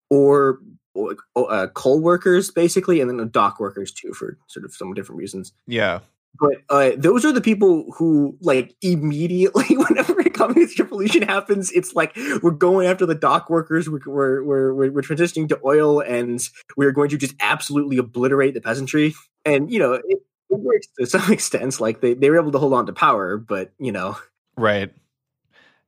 or, 0.10 0.60
or 0.94 1.16
uh, 1.36 1.68
coal 1.68 2.02
workers 2.02 2.52
basically, 2.52 3.00
and 3.00 3.10
then 3.10 3.18
the 3.18 3.26
dock 3.26 3.60
workers 3.60 3.91
too 3.91 4.14
for 4.14 4.38
sort 4.48 4.66
of 4.66 4.74
some 4.74 4.94
different 4.94 5.20
reasons. 5.20 5.54
Yeah, 5.68 6.00
but 6.40 6.56
uh, 6.70 6.92
those 6.98 7.26
are 7.26 7.32
the 7.32 7.42
people 7.42 7.86
who 7.98 8.38
like 8.42 8.76
immediately 8.82 9.66
whenever 9.78 10.20
a 10.20 10.30
communist 10.30 10.80
revolution 10.80 11.22
happens 11.22 11.72
it's 11.72 11.94
like 11.94 12.16
we're 12.42 12.52
going 12.52 12.88
after 12.88 13.06
the 13.06 13.16
dock 13.16 13.50
workers 13.50 13.90
we're 13.90 14.00
we're 14.08 14.44
we're, 14.44 14.92
we're 14.92 15.02
transitioning 15.02 15.48
to 15.50 15.60
oil 15.66 16.00
and 16.00 16.50
we're 16.78 16.92
going 16.92 17.10
to 17.10 17.18
just 17.18 17.36
absolutely 17.40 17.98
obliterate 17.98 18.54
the 18.54 18.62
peasantry. 18.62 19.14
And 19.46 19.72
you 19.72 19.80
know 19.80 19.94
it, 19.94 20.04
it 20.50 20.60
works 20.60 20.88
to 21.00 21.06
some 21.06 21.32
extent 21.32 21.80
like 21.80 22.02
they, 22.02 22.14
they 22.14 22.30
were 22.30 22.40
able 22.40 22.52
to 22.52 22.60
hold 22.60 22.74
on 22.74 22.86
to 22.86 22.94
power 22.94 23.38
but 23.38 23.72
you 23.80 23.92
know. 23.92 24.18
Right. 24.56 24.92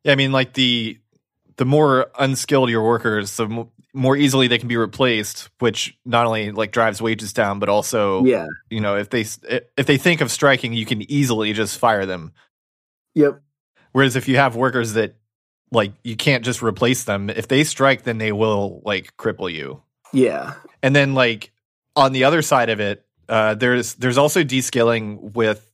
Yeah 0.03 0.11
i 0.11 0.15
mean 0.15 0.31
like 0.31 0.53
the 0.53 0.99
the 1.57 1.65
more 1.65 2.11
unskilled 2.19 2.69
your 2.69 2.83
workers 2.83 3.35
the 3.37 3.67
more 3.95 4.17
easily 4.17 4.47
they 4.47 4.59
can 4.59 4.67
be 4.67 4.75
replaced 4.75 5.49
which 5.59 5.97
not 6.05 6.25
only 6.25 6.51
like 6.51 6.71
drives 6.71 7.01
wages 7.01 7.31
down 7.31 7.59
but 7.59 7.69
also 7.69 8.23
yeah. 8.25 8.45
you 8.69 8.81
know 8.81 8.97
if 8.97 9.09
they 9.09 9.21
if 9.77 9.85
they 9.85 9.97
think 9.97 10.21
of 10.21 10.29
striking 10.29 10.73
you 10.73 10.85
can 10.85 11.09
easily 11.09 11.53
just 11.53 11.79
fire 11.79 12.05
them. 12.05 12.33
Yep. 13.15 13.41
Whereas 13.93 14.17
if 14.17 14.27
you 14.27 14.35
have 14.35 14.55
workers 14.55 14.93
that 14.93 15.15
like 15.71 15.93
you 16.03 16.17
can't 16.17 16.43
just 16.43 16.61
replace 16.61 17.05
them 17.05 17.29
if 17.29 17.47
they 17.47 17.63
strike 17.63 18.03
then 18.03 18.17
they 18.17 18.33
will 18.33 18.81
like 18.85 19.15
cripple 19.17 19.51
you. 19.51 19.81
Yeah. 20.11 20.53
And 20.83 20.95
then 20.95 21.13
like 21.13 21.51
on 21.95 22.11
the 22.11 22.25
other 22.25 22.41
side 22.41 22.69
of 22.69 22.79
it 22.81 23.05
uh 23.29 23.55
there's 23.55 23.95
there's 23.95 24.17
also 24.17 24.43
de-skilling 24.43 25.31
with 25.33 25.67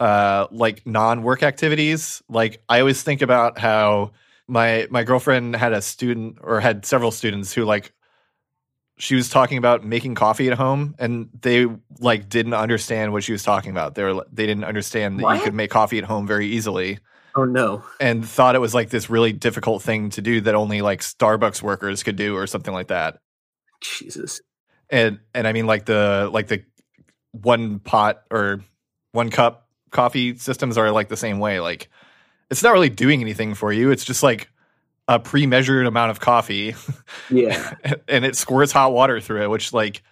uh 0.00 0.48
like 0.50 0.86
non-work 0.86 1.42
activities. 1.42 2.22
Like 2.28 2.62
i 2.68 2.80
always 2.80 3.02
think 3.02 3.22
about 3.22 3.58
how 3.58 4.12
my 4.48 4.86
my 4.90 5.04
girlfriend 5.04 5.56
had 5.56 5.72
a 5.72 5.82
student 5.82 6.38
or 6.42 6.60
had 6.60 6.84
several 6.84 7.10
students 7.10 7.52
who 7.52 7.64
like 7.64 7.92
she 8.98 9.14
was 9.14 9.28
talking 9.28 9.58
about 9.58 9.84
making 9.84 10.14
coffee 10.14 10.48
at 10.48 10.56
home 10.56 10.94
and 10.98 11.28
they 11.40 11.66
like 11.98 12.28
didn't 12.28 12.54
understand 12.54 13.12
what 13.12 13.24
she 13.24 13.32
was 13.32 13.42
talking 13.42 13.70
about 13.70 13.94
they 13.94 14.02
were 14.02 14.24
they 14.32 14.46
didn't 14.46 14.64
understand 14.64 15.18
that 15.18 15.24
What? 15.24 15.36
you 15.38 15.44
could 15.44 15.54
make 15.54 15.70
coffee 15.70 15.98
at 15.98 16.04
home 16.04 16.26
very 16.26 16.46
easily 16.46 16.98
oh 17.34 17.44
no 17.44 17.82
and 18.00 18.28
thought 18.28 18.54
it 18.54 18.60
was 18.60 18.74
like 18.74 18.90
this 18.90 19.08
really 19.08 19.32
difficult 19.32 19.82
thing 19.82 20.10
to 20.10 20.20
do 20.20 20.40
that 20.42 20.54
only 20.54 20.82
like 20.82 21.00
Starbucks 21.00 21.62
workers 21.62 22.02
could 22.02 22.16
do 22.16 22.36
or 22.36 22.46
something 22.46 22.74
like 22.74 22.88
that 22.88 23.18
jesus 23.80 24.40
and 24.90 25.18
and 25.34 25.48
I 25.48 25.52
mean 25.52 25.66
like 25.66 25.86
the 25.86 26.28
like 26.32 26.48
the 26.48 26.62
one 27.32 27.80
pot 27.80 28.22
or 28.30 28.60
one 29.12 29.30
cup 29.30 29.66
coffee 29.90 30.36
systems 30.36 30.76
are 30.78 30.90
like 30.90 31.08
the 31.08 31.16
same 31.16 31.38
way. 31.38 31.60
Like 31.60 31.88
it's 32.52 32.62
not 32.62 32.72
really 32.72 32.90
doing 32.90 33.20
anything 33.20 33.54
for 33.54 33.72
you. 33.72 33.90
It's 33.90 34.04
just 34.04 34.22
like 34.22 34.48
a 35.08 35.18
pre-measured 35.18 35.86
amount 35.86 36.10
of 36.12 36.20
coffee, 36.20 36.74
yeah 37.30 37.74
and 38.06 38.24
it 38.24 38.36
squirts 38.36 38.70
hot 38.70 38.92
water 38.92 39.20
through 39.20 39.42
it, 39.42 39.50
which 39.50 39.72
like 39.72 40.02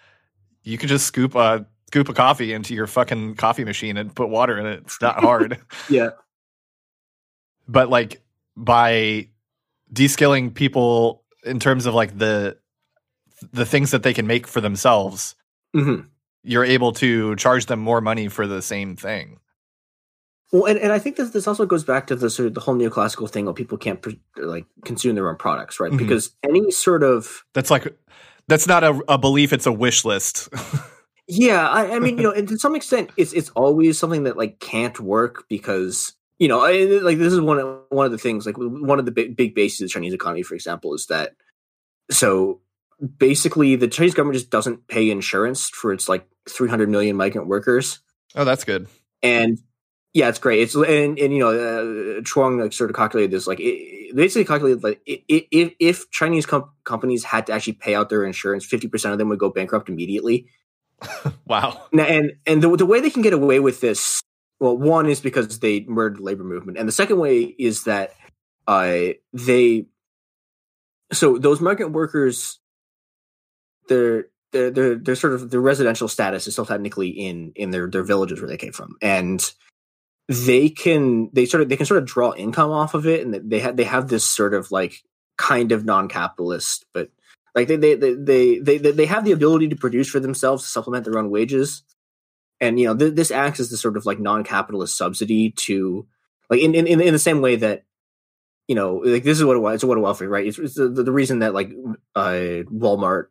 you 0.65 0.77
could 0.79 0.89
just 0.89 1.07
scoop 1.07 1.35
a 1.35 1.67
scoop 1.87 2.09
of 2.09 2.17
coffee 2.17 2.53
into 2.53 2.75
your 2.75 2.87
fucking 2.87 3.35
coffee 3.37 3.65
machine 3.65 3.97
and 3.97 4.15
put 4.15 4.29
water 4.29 4.59
in 4.59 4.67
it. 4.67 4.81
It's 4.85 5.01
not 5.01 5.21
hard. 5.21 5.59
yeah 5.89 6.11
but 7.69 7.89
like 7.89 8.21
by 8.57 9.29
de-skilling 9.93 10.51
people 10.51 11.23
in 11.45 11.61
terms 11.61 11.87
of 11.87 11.95
like 11.95 12.19
the 12.19 12.57
the 13.53 13.65
things 13.65 13.93
that 13.93 14.03
they 14.03 14.13
can 14.13 14.27
make 14.27 14.47
for 14.47 14.61
themselves 14.61 15.37
hmm 15.73 16.01
you're 16.43 16.65
able 16.65 16.93
to 16.93 17.37
charge 17.37 17.67
them 17.67 17.81
more 17.81 18.01
money 18.01 18.29
for 18.29 18.47
the 18.47 18.63
same 18.63 18.97
thing. 18.97 19.40
Well, 20.53 20.65
and, 20.65 20.79
and 20.79 20.93
I 20.93 20.99
think 20.99 21.17
this 21.17 21.31
this 21.31 21.47
also 21.47 21.65
goes 21.67 21.85
back 21.85 22.09
to 22.09 22.17
the 22.17 22.29
sort 22.29 22.49
of 22.49 22.55
the 22.55 22.61
whole 22.61 22.75
neoclassical 22.75 23.31
thing 23.31 23.45
where 23.45 23.55
people 23.55 23.79
can't 23.79 24.05
like 24.37 24.67
consume 24.85 25.15
their 25.15 25.29
own 25.29 25.37
products, 25.37 25.79
right? 25.79 25.93
Mhm. 25.93 25.99
Because 25.99 26.31
any 26.43 26.71
sort 26.71 27.03
of 27.03 27.45
That's 27.55 27.71
like 27.71 27.97
that's 28.49 28.67
not 28.67 28.83
a, 28.83 29.01
a 29.09 29.17
belief; 29.17 29.53
it's 29.53 29.67
a 29.67 29.73
wish 29.73 30.05
list. 30.05 30.49
yeah, 31.29 31.69
I, 31.69 31.95
I 31.95 31.99
mean, 32.01 32.17
you 32.17 32.25
know, 32.25 32.33
and 32.33 32.49
to 32.49 32.59
some 32.59 32.75
extent, 32.75 33.11
it's 33.17 33.33
it's 33.33 33.51
always 33.51 33.99
something 33.99 34.25
that 34.25 34.37
like 34.37 34.59
can't 34.59 34.99
work 34.99 35.45
because 35.49 36.15
you 36.41 36.49
know, 36.49 36.65
I, 36.65 36.85
like 37.01 37.19
this 37.19 37.33
is 37.33 37.41
one 37.41 37.59
of 37.59 37.83
one 37.91 38.07
of 38.07 38.13
the 38.13 38.19
things 38.19 38.47
like 38.47 38.57
one 38.59 38.99
of 38.99 39.05
the 39.05 39.13
big 39.13 39.37
big 39.37 39.55
bases 39.55 39.83
of 39.83 39.85
the 39.85 39.93
Chinese 39.93 40.15
economy, 40.15 40.43
for 40.43 40.55
example, 40.55 40.95
is 40.95 41.07
that 41.07 41.37
so 42.11 42.61
basically 43.19 43.77
the 43.77 43.89
Chinese 43.89 44.15
government 44.15 44.35
just 44.35 44.51
doesn't 44.51 44.89
pay 44.89 45.11
insurance 45.11 45.71
for 45.71 45.93
its 45.93 46.09
like 46.09 46.27
300 46.49 46.89
million 46.89 47.15
migrant 47.15 47.47
workers. 47.47 48.01
oh, 48.35 48.45
that's 48.45 48.65
good. 48.65 48.89
and 49.23 49.61
yeah, 50.13 50.29
it's 50.29 50.39
great. 50.39 50.61
It's 50.61 50.75
and 50.75 51.19
and 51.19 51.33
you 51.33 51.39
know, 51.39 52.19
uh, 52.19 52.23
Chuang 52.23 52.59
like 52.59 52.73
sort 52.73 52.91
of 52.91 52.97
calculated 52.97 53.31
this. 53.31 53.47
Like, 53.47 53.61
it, 53.61 54.15
basically 54.15 54.45
calculated 54.45 54.83
like 54.83 55.01
if 55.07 55.73
if 55.79 56.11
Chinese 56.11 56.47
com- 56.47 56.71
companies 56.85 57.23
had 57.23 57.47
to 57.47 57.53
actually 57.53 57.75
pay 57.75 57.95
out 57.95 58.09
their 58.09 58.25
insurance, 58.25 58.65
fifty 58.65 58.89
percent 58.89 59.13
of 59.13 59.19
them 59.19 59.29
would 59.29 59.39
go 59.39 59.51
bankrupt 59.51 59.89
immediately. 59.89 60.47
Wow. 61.47 61.83
Now, 61.93 62.05
and 62.05 62.33
and 62.47 62.63
the 62.63 62.77
the 62.77 62.87
way 62.87 63.01
they 63.01 63.11
can 63.11 63.23
get 63.23 63.33
away 63.33 63.59
with 63.59 63.81
this, 63.81 64.21
well, 64.61 64.77
one 64.77 65.07
is 65.07 65.21
because 65.21 65.59
they 65.59 65.81
murdered 65.81 66.19
the 66.19 66.23
labor 66.23 66.45
movement, 66.45 66.79
and 66.79 66.87
the 66.87 66.93
second 66.93 67.19
way 67.19 67.41
is 67.41 67.85
that 67.85 68.13
uh 68.69 69.15
they 69.33 69.87
so 71.13 71.39
those 71.39 71.61
migrant 71.61 71.93
workers, 71.93 72.61
their 73.89 74.27
their 74.53 75.17
sort 75.17 75.33
of 75.33 75.51
their 75.51 75.61
residential 75.61 76.07
status 76.07 76.47
is 76.47 76.55
still 76.55 76.67
technically 76.67 77.09
in 77.09 77.53
in 77.57 77.71
their 77.71 77.89
their 77.89 78.05
villages 78.05 78.41
where 78.41 78.49
they 78.49 78.57
came 78.57 78.73
from, 78.73 78.97
and 79.03 79.53
they 80.29 80.69
can 80.69 81.31
they 81.33 81.47
sort 81.47 81.63
of 81.63 81.69
they 81.69 81.77
can 81.77 81.87
sort 81.87 81.99
of 81.99 82.07
draw 82.07 82.33
income 82.35 82.71
off 82.71 82.95
of 82.95 83.07
it, 83.07 83.27
and 83.27 83.51
they 83.51 83.61
have 83.61 83.77
they 83.77 83.85
have 83.85 84.09
this 84.09 84.25
sort 84.25 84.55
of 84.55 84.71
like 84.71 85.03
kind 85.37 85.73
of 85.73 85.85
non-capitalist, 85.85 86.85
but 86.93 87.11
like 87.55 87.69
they 87.69 87.77
they 87.77 87.95
they 87.95 88.15
they 88.15 88.59
they, 88.59 88.79
they 88.79 89.07
have 89.07 89.25
the 89.25 89.33
ability 89.33 89.69
to 89.69 89.77
produce 89.77 90.09
for 90.09 90.21
themselves 90.21 90.63
to 90.63 90.69
supplement 90.69 91.05
their 91.05 91.19
own 91.19 91.31
wages, 91.31 91.83
and 92.61 92.79
you 92.79 92.87
know 92.87 92.97
th- 92.97 93.15
this 93.15 93.31
acts 93.31 93.61
as 93.61 93.71
the 93.71 93.77
sort 93.77 93.97
of 93.97 94.07
like 94.07 94.21
non-capitalist 94.21 94.97
subsidy 94.97 95.51
to 95.51 96.07
like 96.49 96.61
in 96.61 96.75
in 96.75 96.87
in 96.87 97.13
the 97.13 97.19
same 97.19 97.41
way 97.41 97.57
that 97.57 97.85
you 98.69 98.75
know 98.75 98.97
like 99.05 99.25
this 99.25 99.39
is 99.39 99.45
what 99.45 99.57
it 99.57 99.75
it's 99.75 99.85
what 99.85 99.99
a 99.99 100.01
welfare 100.01 100.29
right? 100.29 100.47
It's, 100.47 100.59
it's 100.59 100.75
the, 100.75 100.89
the 100.89 101.13
reason 101.13 101.41
that 101.41 101.55
like 101.55 101.73
uh 102.15 102.63
Walmart 102.71 103.27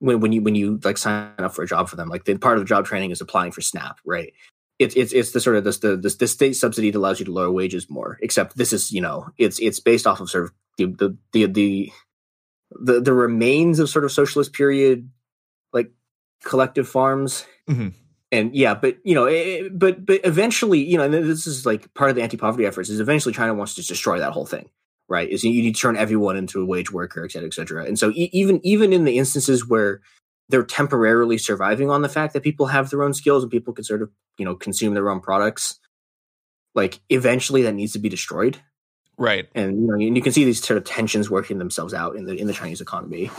when 0.00 0.20
when 0.20 0.32
you 0.32 0.42
when 0.42 0.54
you 0.54 0.80
like 0.82 0.98
sign 0.98 1.30
up 1.38 1.54
for 1.54 1.62
a 1.62 1.66
job 1.66 1.88
for 1.88 1.96
them 1.96 2.08
like 2.08 2.24
the 2.24 2.36
part 2.36 2.56
of 2.56 2.62
the 2.62 2.68
job 2.68 2.84
training 2.84 3.12
is 3.12 3.20
applying 3.20 3.52
for 3.52 3.60
snap 3.60 4.00
right 4.04 4.34
it's 4.82 4.94
it's 4.96 5.12
it's 5.12 5.32
the 5.32 5.40
sort 5.40 5.56
of 5.56 5.64
this 5.64 5.78
the 5.78 5.96
this 5.96 6.16
the 6.16 6.28
state 6.28 6.54
subsidy 6.56 6.90
that 6.90 6.98
allows 6.98 7.18
you 7.20 7.26
to 7.26 7.32
lower 7.32 7.50
wages 7.50 7.88
more 7.88 8.18
except 8.22 8.56
this 8.56 8.72
is 8.72 8.92
you 8.92 9.00
know 9.00 9.28
it's 9.38 9.58
it's 9.60 9.80
based 9.80 10.06
off 10.06 10.20
of 10.20 10.28
sort 10.30 10.44
of 10.44 10.52
the 10.78 10.86
the 10.86 11.16
the 11.32 11.46
the 11.46 11.92
the, 12.80 13.00
the 13.00 13.12
remains 13.12 13.78
of 13.78 13.88
sort 13.88 14.04
of 14.04 14.12
socialist 14.12 14.52
period 14.52 15.10
like 15.72 15.90
collective 16.44 16.88
farms. 16.88 17.44
Mhm. 17.68 17.92
and 18.32 18.54
yeah 18.56 18.74
but 18.74 18.96
you 19.04 19.14
know 19.14 19.26
eh, 19.26 19.68
but 19.72 20.04
but 20.04 20.20
eventually 20.24 20.80
you 20.80 20.96
know 20.96 21.04
and 21.04 21.14
this 21.14 21.46
is 21.46 21.64
like 21.64 21.92
part 21.94 22.10
of 22.10 22.16
the 22.16 22.22
anti-poverty 22.22 22.66
efforts 22.66 22.88
is 22.88 22.98
eventually 22.98 23.32
china 23.34 23.54
wants 23.54 23.74
to 23.74 23.82
destroy 23.86 24.18
that 24.18 24.32
whole 24.32 24.46
thing 24.46 24.68
right? 25.08 25.28
Is 25.28 25.44
you 25.44 25.50
need 25.62 25.74
to 25.74 25.80
turn 25.80 25.96
everyone 25.96 26.36
into 26.36 26.62
a 26.62 26.64
wage 26.64 26.90
worker 26.90 27.22
et 27.24 27.32
cetera 27.32 27.46
et 27.48 27.52
cetera. 27.54 27.84
And 27.84 27.98
so 27.98 28.10
e- 28.10 28.30
even 28.32 28.60
even 28.64 28.92
in 28.94 29.04
the 29.04 29.18
instances 29.18 29.68
where 29.68 30.00
they're 30.48 30.64
temporarily 30.64 31.38
surviving 31.38 31.90
on 31.90 32.02
the 32.02 32.08
fact 32.08 32.34
that 32.34 32.42
people 32.42 32.66
have 32.66 32.90
their 32.90 33.02
own 33.02 33.14
skills 33.14 33.42
and 33.42 33.50
people 33.50 33.72
can 33.72 33.84
sort 33.84 34.02
of 34.02 34.10
you 34.38 34.44
know 34.44 34.54
consume 34.54 34.94
their 34.94 35.10
own 35.10 35.20
products 35.20 35.78
like 36.74 37.00
eventually 37.10 37.62
that 37.62 37.72
needs 37.74 37.92
to 37.92 37.98
be 37.98 38.08
destroyed 38.08 38.58
Right. 39.18 39.48
and 39.54 39.80
you 39.80 39.86
know 39.86 39.94
you, 39.94 40.12
you 40.14 40.22
can 40.22 40.32
see 40.32 40.44
these 40.44 40.64
sort 40.64 40.78
of 40.78 40.84
tensions 40.84 41.30
working 41.30 41.58
themselves 41.58 41.94
out 41.94 42.16
in 42.16 42.24
the 42.24 42.34
in 42.34 42.46
the 42.46 42.52
Chinese 42.52 42.80
economy, 42.80 43.30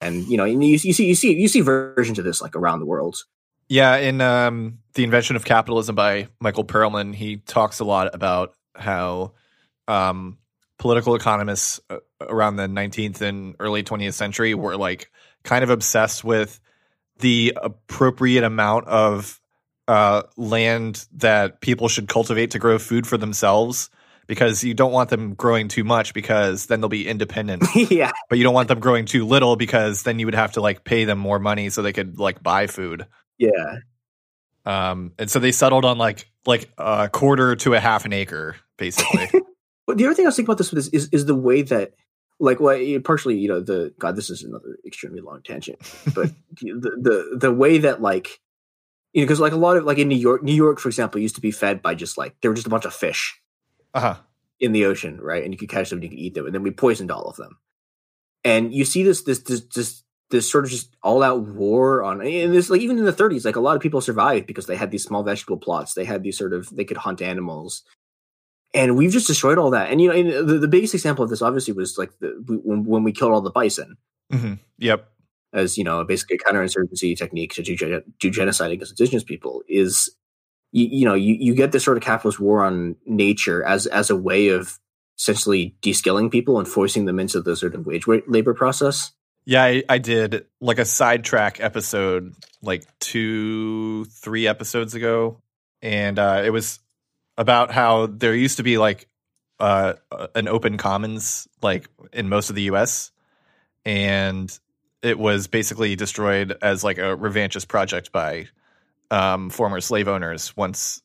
and 0.00 0.26
you 0.28 0.36
know 0.36 0.44
and 0.44 0.62
you, 0.62 0.78
you 0.82 0.92
see 0.92 1.06
you 1.06 1.14
see 1.14 1.34
you 1.34 1.48
see 1.48 1.60
versions 1.60 2.18
of 2.18 2.24
this 2.24 2.42
like 2.42 2.54
around 2.54 2.80
the 2.80 2.86
world. 2.86 3.16
Yeah, 3.68 3.96
in 3.96 4.20
um, 4.20 4.78
The 4.92 5.02
Invention 5.02 5.34
of 5.34 5.44
Capitalism 5.44 5.94
by 5.94 6.28
Michael 6.40 6.64
Perelman, 6.64 7.14
he 7.14 7.38
talks 7.38 7.80
a 7.80 7.84
lot 7.84 8.14
about 8.14 8.54
how 8.76 9.32
um, 9.88 10.36
political 10.78 11.14
economists 11.14 11.80
uh, 11.88 11.96
around 12.20 12.56
the 12.56 12.66
19th 12.66 13.22
and 13.22 13.56
early 13.58 13.82
20th 13.82 14.12
century 14.12 14.54
were 14.54 14.76
like 14.76 15.10
kind 15.44 15.62
of 15.62 15.70
obsessed 15.70 16.24
with 16.24 16.60
the 17.18 17.56
appropriate 17.60 18.44
amount 18.44 18.86
of 18.88 19.40
uh, 19.86 20.22
land 20.36 21.06
that 21.12 21.60
people 21.60 21.88
should 21.88 22.08
cultivate 22.08 22.52
to 22.52 22.58
grow 22.58 22.78
food 22.78 23.06
for 23.06 23.16
themselves 23.16 23.90
because 24.26 24.64
you 24.64 24.74
don't 24.74 24.92
want 24.92 25.10
them 25.10 25.34
growing 25.34 25.68
too 25.68 25.84
much 25.84 26.14
because 26.14 26.66
then 26.66 26.80
they'll 26.80 26.88
be 26.88 27.06
independent. 27.06 27.62
yeah. 27.74 28.10
But 28.28 28.38
you 28.38 28.44
don't 28.44 28.54
want 28.54 28.68
them 28.68 28.80
growing 28.80 29.04
too 29.04 29.26
little 29.26 29.56
because 29.56 30.02
then 30.02 30.18
you 30.18 30.26
would 30.26 30.34
have 30.34 30.52
to 30.52 30.60
like 30.60 30.84
pay 30.84 31.04
them 31.04 31.18
more 31.18 31.38
money 31.38 31.68
so 31.68 31.82
they 31.82 31.92
could 31.92 32.18
like 32.18 32.42
buy 32.42 32.66
food. 32.66 33.06
Yeah. 33.38 33.78
Um, 34.64 35.12
and 35.18 35.30
so 35.30 35.38
they 35.38 35.52
settled 35.52 35.84
on 35.84 35.98
like 35.98 36.30
like 36.46 36.70
a 36.78 37.08
quarter 37.10 37.54
to 37.56 37.74
a 37.74 37.80
half 37.80 38.06
an 38.06 38.12
acre, 38.14 38.56
basically. 38.78 39.28
But 39.86 39.98
the 39.98 40.06
other 40.06 40.14
thing 40.14 40.24
I 40.24 40.28
was 40.28 40.36
thinking 40.36 40.48
about 40.48 40.58
this 40.58 40.72
is, 40.72 40.88
is, 40.88 41.08
is 41.12 41.26
the 41.26 41.34
way 41.34 41.62
that, 41.62 41.92
like, 42.40 42.60
well, 42.60 42.78
partially, 43.00 43.38
you 43.38 43.48
know, 43.48 43.60
the 43.60 43.94
God, 43.98 44.16
this 44.16 44.30
is 44.30 44.42
another 44.42 44.78
extremely 44.86 45.20
long 45.20 45.42
tangent, 45.42 45.78
but 46.14 46.30
the, 46.60 46.98
the 47.00 47.36
the 47.38 47.52
way 47.52 47.78
that 47.78 48.02
like, 48.02 48.40
you 49.12 49.22
know, 49.22 49.26
because 49.26 49.40
like 49.40 49.52
a 49.52 49.56
lot 49.56 49.76
of 49.76 49.84
like 49.84 49.98
in 49.98 50.08
New 50.08 50.18
York, 50.18 50.42
New 50.42 50.54
York, 50.54 50.80
for 50.80 50.88
example, 50.88 51.20
used 51.20 51.36
to 51.36 51.40
be 51.40 51.50
fed 51.50 51.82
by 51.82 51.94
just 51.94 52.18
like 52.18 52.34
there 52.40 52.50
were 52.50 52.56
just 52.56 52.66
a 52.66 52.70
bunch 52.70 52.84
of 52.84 52.94
fish 52.94 53.40
uh-huh. 53.94 54.16
in 54.60 54.72
the 54.72 54.84
ocean, 54.86 55.20
right? 55.20 55.44
And 55.44 55.52
you 55.52 55.58
could 55.58 55.68
catch 55.68 55.90
them, 55.90 55.98
and 55.98 56.04
you 56.04 56.10
could 56.10 56.18
eat 56.18 56.34
them, 56.34 56.46
and 56.46 56.54
then 56.54 56.62
we 56.62 56.70
poisoned 56.70 57.10
all 57.10 57.26
of 57.26 57.36
them. 57.36 57.58
And 58.44 58.74
you 58.74 58.84
see 58.84 59.02
this 59.02 59.22
this 59.22 59.40
this 59.40 59.62
this 59.74 60.04
this 60.30 60.50
sort 60.50 60.64
of 60.64 60.70
just 60.70 60.96
all 61.02 61.22
out 61.22 61.42
war 61.42 62.02
on 62.02 62.20
and 62.20 62.52
this 62.52 62.70
like 62.70 62.80
even 62.80 62.98
in 62.98 63.04
the 63.04 63.12
30s 63.12 63.44
like 63.44 63.56
a 63.56 63.60
lot 63.60 63.76
of 63.76 63.82
people 63.82 64.00
survived 64.00 64.46
because 64.46 64.66
they 64.66 64.74
had 64.74 64.90
these 64.90 65.04
small 65.04 65.22
vegetable 65.22 65.58
plots 65.58 65.94
they 65.94 66.04
had 66.04 66.22
these 66.22 66.36
sort 66.36 66.52
of 66.52 66.68
they 66.74 66.84
could 66.84 66.96
hunt 66.96 67.22
animals 67.22 67.84
and 68.74 68.96
we've 68.96 69.12
just 69.12 69.26
destroyed 69.26 69.56
all 69.56 69.70
that. 69.70 69.90
And 69.90 70.00
you 70.00 70.08
know 70.08 70.14
and 70.14 70.48
the, 70.48 70.58
the 70.58 70.68
biggest 70.68 70.92
example 70.94 71.24
of 71.24 71.30
this 71.30 71.40
obviously 71.40 71.72
was 71.72 71.96
like 71.96 72.10
the, 72.18 72.34
when, 72.64 72.84
when 72.84 73.04
we 73.04 73.12
killed 73.12 73.32
all 73.32 73.40
the 73.40 73.50
bison. 73.50 73.96
Hmm 74.30 74.54
Yep. 74.78 75.08
as 75.52 75.78
you 75.78 75.84
know 75.84 76.04
basically 76.04 76.36
a 76.36 76.38
counterinsurgency 76.38 77.16
technique 77.16 77.54
to 77.54 77.62
do, 77.62 78.02
do 78.20 78.30
genocide 78.30 78.72
against 78.72 78.92
indigenous 78.92 79.22
people 79.24 79.62
is 79.68 80.10
you, 80.72 80.86
you 80.86 81.04
know 81.04 81.14
you, 81.14 81.36
you 81.38 81.54
get 81.54 81.72
this 81.72 81.84
sort 81.84 81.96
of 81.96 82.02
capitalist 82.02 82.40
war 82.40 82.64
on 82.64 82.96
nature 83.06 83.62
as 83.64 83.86
as 83.86 84.10
a 84.10 84.16
way 84.16 84.48
of 84.48 84.78
essentially 85.16 85.76
de-skilling 85.80 86.28
people 86.28 86.58
and 86.58 86.66
forcing 86.66 87.04
them 87.04 87.20
into 87.20 87.40
the 87.40 87.54
sort 87.54 87.74
of 87.74 87.86
wage 87.86 88.04
labor 88.26 88.52
process. 88.52 89.12
Yeah, 89.46 89.62
I, 89.62 89.84
I 89.88 89.98
did 89.98 90.46
like 90.60 90.78
a 90.78 90.84
sidetrack 90.84 91.60
episode 91.60 92.34
like 92.62 92.84
two, 92.98 94.06
three 94.06 94.46
episodes 94.48 94.94
ago, 94.94 95.40
and 95.82 96.18
uh, 96.18 96.42
it 96.44 96.50
was 96.50 96.80
about 97.36 97.70
how 97.70 98.06
there 98.06 98.34
used 98.34 98.58
to 98.58 98.62
be 98.62 98.78
like 98.78 99.08
uh, 99.60 99.94
an 100.34 100.48
open 100.48 100.76
commons 100.76 101.48
like 101.62 101.88
in 102.12 102.28
most 102.28 102.50
of 102.50 102.56
the 102.56 102.62
U.S. 102.62 103.12
and 103.84 104.56
it 105.02 105.18
was 105.18 105.46
basically 105.46 105.96
destroyed 105.96 106.56
as 106.62 106.82
like 106.82 106.98
a 106.98 107.16
revanchist 107.16 107.68
project 107.68 108.10
by 108.12 108.46
um, 109.10 109.50
former 109.50 109.80
slave 109.80 110.08
owners 110.08 110.56
once 110.56 111.02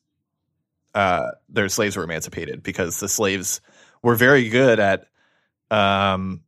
uh, 0.94 1.30
their 1.48 1.68
slaves 1.68 1.96
were 1.96 2.04
emancipated 2.04 2.62
because 2.62 2.98
the 2.98 3.08
slaves 3.08 3.60
were 4.02 4.14
very 4.16 4.48
good 4.48 4.80
at 4.80 5.06
um, 5.70 6.42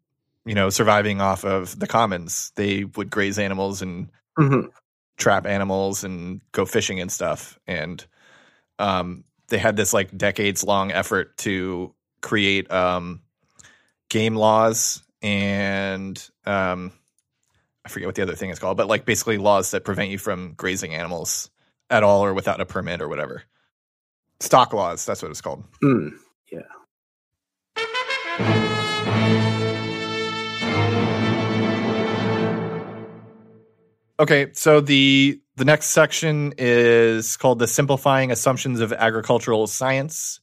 you 0.44 0.54
know, 0.54 0.70
surviving 0.70 1.20
off 1.20 1.44
of 1.44 1.78
the 1.78 1.86
commons. 1.86 2.52
They 2.56 2.84
would 2.84 3.10
graze 3.10 3.38
animals 3.38 3.82
and 3.82 4.10
Mhm. 4.38 4.70
trap 5.16 5.46
animals 5.46 6.02
and 6.04 6.40
go 6.52 6.66
fishing 6.66 7.00
and 7.00 7.12
stuff. 7.12 7.58
And 7.66 8.04
um, 8.78 9.24
they 9.52 9.58
had 9.58 9.76
this 9.76 9.92
like 9.92 10.16
decades 10.16 10.64
long 10.64 10.90
effort 10.90 11.36
to 11.36 11.94
create 12.22 12.70
um, 12.72 13.20
game 14.08 14.34
laws 14.34 15.02
and 15.20 16.30
um, 16.46 16.90
I 17.84 17.90
forget 17.90 18.08
what 18.08 18.14
the 18.14 18.22
other 18.22 18.34
thing 18.34 18.48
is 18.48 18.58
called, 18.58 18.78
but 18.78 18.88
like 18.88 19.04
basically 19.04 19.36
laws 19.36 19.72
that 19.72 19.84
prevent 19.84 20.10
you 20.10 20.16
from 20.16 20.54
grazing 20.56 20.94
animals 20.94 21.50
at 21.90 22.02
all 22.02 22.24
or 22.24 22.32
without 22.32 22.62
a 22.62 22.64
permit 22.64 23.02
or 23.02 23.08
whatever. 23.08 23.42
Stock 24.40 24.72
laws, 24.72 25.04
that's 25.04 25.20
what 25.22 25.30
it's 25.30 25.42
called. 25.42 25.62
Mm. 25.82 26.14
Okay, 34.18 34.48
so 34.54 34.80
the 34.80 35.41
the 35.56 35.64
next 35.64 35.86
section 35.86 36.54
is 36.56 37.36
called 37.36 37.58
the 37.58 37.66
simplifying 37.66 38.30
assumptions 38.30 38.80
of 38.80 38.92
agricultural 38.92 39.66
science. 39.66 40.40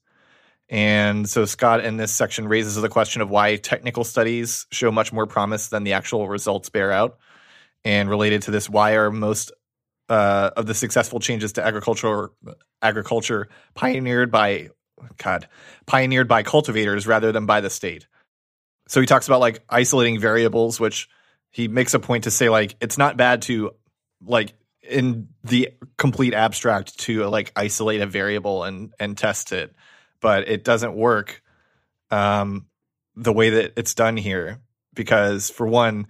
And 0.70 1.28
so 1.28 1.46
Scott 1.46 1.84
in 1.84 1.98
this 1.98 2.12
section 2.12 2.48
raises 2.48 2.76
the 2.76 2.90
question 2.90 3.24
of 3.24 3.30
why 3.30 3.56
technical 3.56 4.04
studies 4.04 4.68
show 4.72 4.92
much 4.92 5.12
more 5.12 5.26
promise 5.26 5.70
than 5.70 5.84
the 5.84 5.94
actual 5.94 6.28
results 6.28 6.70
bear 6.70 6.92
out. 6.92 7.18
And 7.84 8.10
related 8.10 8.44
to 8.44 8.52
this, 8.52 8.70
why 8.70 8.96
are 8.98 9.10
most 9.10 9.52
uh, 10.10 10.52
of 10.56 10.68
the 10.68 10.76
successful 10.76 11.20
changes 11.20 11.54
to 11.54 11.66
agriculture 11.66 12.30
agriculture 12.82 13.50
pioneered 13.74 14.32
by 14.32 14.70
God 15.18 15.48
pioneered 15.86 16.28
by 16.28 16.44
cultivators 16.44 17.08
rather 17.08 17.32
than 17.32 17.48
by 17.48 17.62
the 17.62 17.70
state? 17.70 18.06
So 18.88 19.00
he 19.00 19.08
talks 19.08 19.28
about 19.28 19.40
like 19.40 19.64
isolating 19.70 20.20
variables, 20.20 20.80
which 20.80 21.10
he 21.52 21.68
makes 21.68 21.96
a 21.96 22.00
point 22.00 22.26
to 22.26 22.32
say 22.32 22.50
like 22.50 22.76
it's 22.80 22.98
not 22.98 23.18
bad 23.18 23.42
to 23.44 23.72
like 24.24 24.54
in 24.82 25.28
the 25.44 25.70
complete 25.98 26.34
abstract 26.34 26.98
to 27.00 27.26
like 27.26 27.52
isolate 27.56 28.02
a 28.02 28.08
variable 28.08 28.64
and 28.64 28.94
and 29.00 29.18
test 29.18 29.52
it 29.52 29.74
but 30.22 30.48
it 30.48 30.64
doesn't 30.64 30.96
work 30.96 31.42
um 32.12 32.66
the 33.16 33.34
way 33.34 33.50
that 33.50 33.74
it's 33.76 33.94
done 33.94 34.16
here 34.18 34.60
because 34.94 35.50
for 35.50 35.68
one 35.68 36.08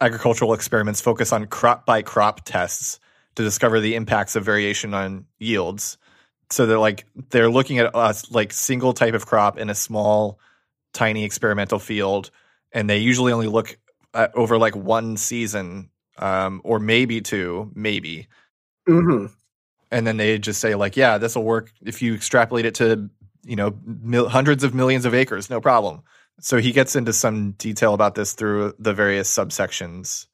agricultural 0.00 0.54
experiments 0.54 1.00
focus 1.00 1.32
on 1.32 1.46
crop 1.46 1.86
by 1.86 2.02
crop 2.02 2.44
tests 2.44 3.00
to 3.34 3.42
discover 3.42 3.80
the 3.80 3.94
impacts 3.94 4.36
of 4.36 4.44
variation 4.44 4.94
on 4.94 5.26
yields. 5.38 5.98
So 6.50 6.66
they're 6.66 6.78
like 6.78 7.06
they're 7.30 7.50
looking 7.50 7.78
at 7.78 7.94
us 7.94 8.30
like 8.30 8.52
single 8.52 8.92
type 8.92 9.14
of 9.14 9.26
crop 9.26 9.58
in 9.58 9.70
a 9.70 9.74
small 9.74 10.38
tiny 10.92 11.24
experimental 11.24 11.78
field 11.78 12.30
and 12.72 12.88
they 12.88 12.98
usually 12.98 13.32
only 13.32 13.48
look 13.48 13.78
over 14.34 14.56
like 14.56 14.74
one 14.74 15.16
season 15.16 15.90
um, 16.18 16.60
or 16.64 16.78
maybe 16.78 17.20
two, 17.20 17.70
maybe. 17.74 18.28
hmm 18.86 19.26
And 19.90 20.06
then 20.06 20.16
they 20.16 20.38
just 20.38 20.60
say 20.60 20.74
like, 20.74 20.96
yeah, 20.96 21.18
this 21.18 21.36
will 21.36 21.44
work 21.44 21.72
if 21.84 22.02
you 22.02 22.14
extrapolate 22.14 22.64
it 22.64 22.74
to 22.76 23.10
you 23.44 23.56
know 23.56 23.78
mil- 23.84 24.28
hundreds 24.28 24.64
of 24.64 24.74
millions 24.74 25.04
of 25.04 25.14
acres, 25.14 25.48
no 25.48 25.60
problem. 25.60 26.02
So 26.40 26.58
he 26.58 26.72
gets 26.72 26.96
into 26.96 27.12
some 27.12 27.52
detail 27.52 27.94
about 27.94 28.14
this 28.14 28.34
through 28.34 28.74
the 28.78 28.92
various 28.92 29.34
subsections. 29.34 30.26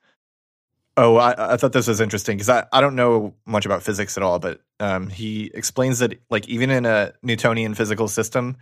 Oh, 0.96 1.16
I, 1.16 1.54
I 1.54 1.56
thought 1.56 1.72
this 1.72 1.86
was 1.86 2.00
interesting 2.00 2.36
because 2.36 2.50
I, 2.50 2.66
I 2.72 2.80
don't 2.80 2.96
know 2.96 3.34
much 3.46 3.64
about 3.64 3.82
physics 3.82 4.16
at 4.16 4.22
all, 4.22 4.38
but 4.38 4.60
um, 4.78 5.08
he 5.08 5.50
explains 5.54 6.00
that 6.00 6.20
like 6.28 6.48
even 6.48 6.70
in 6.70 6.84
a 6.84 7.12
Newtonian 7.22 7.74
physical 7.74 8.08
system 8.08 8.56